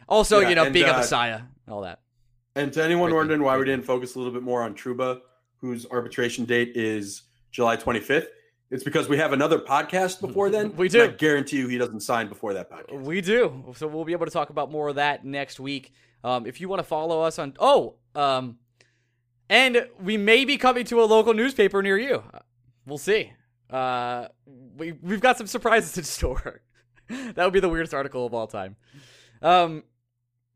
Also, 0.07 0.39
yeah, 0.39 0.49
you 0.49 0.55
know, 0.55 0.65
and, 0.65 0.73
being 0.73 0.87
uh, 0.87 0.93
a 0.93 0.97
messiah, 0.97 1.41
all 1.67 1.81
that. 1.81 1.99
And 2.55 2.71
to 2.73 2.83
anyone 2.83 3.13
wondering 3.13 3.43
why 3.43 3.57
we 3.57 3.65
didn't 3.65 3.85
focus 3.85 4.15
a 4.15 4.17
little 4.17 4.33
bit 4.33 4.43
more 4.43 4.63
on 4.63 4.75
Trouba, 4.75 5.19
whose 5.57 5.85
arbitration 5.87 6.45
date 6.45 6.71
is 6.75 7.23
July 7.51 7.75
25th, 7.75 8.27
it's 8.71 8.83
because 8.83 9.09
we 9.09 9.17
have 9.17 9.33
another 9.33 9.59
podcast 9.59 10.21
before 10.21 10.49
then. 10.49 10.73
we 10.77 10.87
do. 10.87 11.03
I 11.03 11.07
guarantee 11.07 11.57
you 11.57 11.67
he 11.67 11.77
doesn't 11.77 11.99
sign 11.99 12.29
before 12.29 12.53
that 12.53 12.71
podcast. 12.71 13.01
We 13.01 13.19
do. 13.19 13.73
So 13.75 13.87
we'll 13.87 14.05
be 14.05 14.13
able 14.13 14.25
to 14.25 14.31
talk 14.31 14.51
about 14.51 14.71
more 14.71 14.87
of 14.87 14.95
that 14.95 15.25
next 15.25 15.59
week. 15.59 15.91
Um, 16.23 16.45
if 16.45 16.61
you 16.61 16.69
want 16.69 16.79
to 16.79 16.83
follow 16.83 17.21
us 17.21 17.37
on, 17.37 17.53
oh, 17.59 17.95
um, 18.15 18.57
and 19.49 19.87
we 19.99 20.17
may 20.17 20.45
be 20.45 20.57
coming 20.57 20.85
to 20.85 21.01
a 21.01 21.05
local 21.05 21.33
newspaper 21.33 21.81
near 21.81 21.97
you. 21.97 22.23
We'll 22.85 22.97
see. 22.97 23.33
Uh, 23.69 24.27
we 24.77 24.93
we've 24.93 25.19
got 25.19 25.37
some 25.37 25.47
surprises 25.47 25.97
in 25.97 26.03
store. 26.05 26.61
that 27.09 27.37
would 27.37 27.53
be 27.53 27.59
the 27.59 27.69
weirdest 27.69 27.93
article 27.93 28.25
of 28.25 28.33
all 28.33 28.47
time. 28.47 28.75
Um, 29.41 29.83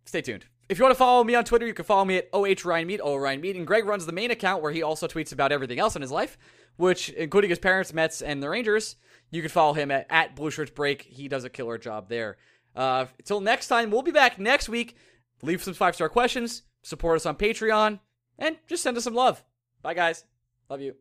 stay 0.06 0.22
tuned. 0.22 0.45
If 0.68 0.77
you 0.77 0.84
want 0.84 0.94
to 0.94 0.99
follow 0.99 1.23
me 1.23 1.34
on 1.34 1.45
Twitter, 1.45 1.65
you 1.65 1.73
can 1.73 1.86
follow 1.86 2.06
me 2.06 2.18
at 2.18 2.30
OH 2.31 2.64
Ryan 2.64 2.88
Mead, 2.88 3.02
O 3.03 3.15
Ryan 3.15 3.41
Mead. 3.41 3.56
And 3.56 3.65
Greg 3.65 3.86
runs 3.86 4.06
the 4.06 4.11
main 4.11 4.30
account 4.30 4.61
where 4.61 4.72
he 4.72 4.84
also 4.84 5.07
tweets 5.07 5.34
about 5.34 5.52
everything 5.52 5.80
else 5.80 5.95
in 5.95 6.03
his 6.03 6.11
life, 6.11 6.38
which 6.77 7.10
including 7.10 7.49
his 7.49 7.57
parents, 7.57 7.91
Mets, 7.91 8.22
and 8.22 8.41
the 8.41 8.49
Rangers. 8.49 8.95
You 9.31 9.41
can 9.41 9.49
follow 9.49 9.73
him 9.73 9.90
at, 9.90 10.06
at 10.11 10.36
Blue 10.36 10.52
Shirts 10.52 10.69
Break. 10.69 11.02
He 11.02 11.27
does 11.27 11.44
a 11.44 11.49
killer 11.49 11.80
job 11.80 12.07
there. 12.07 12.38
Uh, 12.76 13.07
until 13.18 13.41
next 13.41 13.68
time, 13.68 13.90
we'll 13.90 14.03
be 14.03 14.11
back 14.11 14.38
next 14.38 14.69
week. 14.69 14.95
Leave 15.41 15.64
some 15.64 15.73
five 15.73 15.95
star 15.95 16.10
questions, 16.10 16.64
support 16.81 17.18
us 17.18 17.26
on 17.26 17.35
Patreon, 17.35 17.99
and 18.38 18.57
just 18.68 18.84
send 18.84 18.97
us 18.97 19.03
some 19.03 19.14
love. 19.14 19.43
Bye, 19.81 19.93
guys. 19.93 20.26
Love 20.69 20.81
you. 20.81 20.95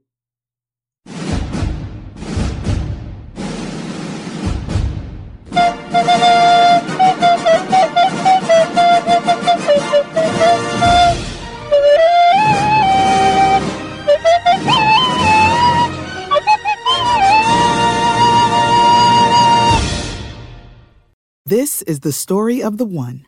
This 21.46 21.80
is 21.82 22.00
the 22.00 22.12
story 22.12 22.62
of 22.62 22.76
the 22.76 22.84
one. 22.84 23.27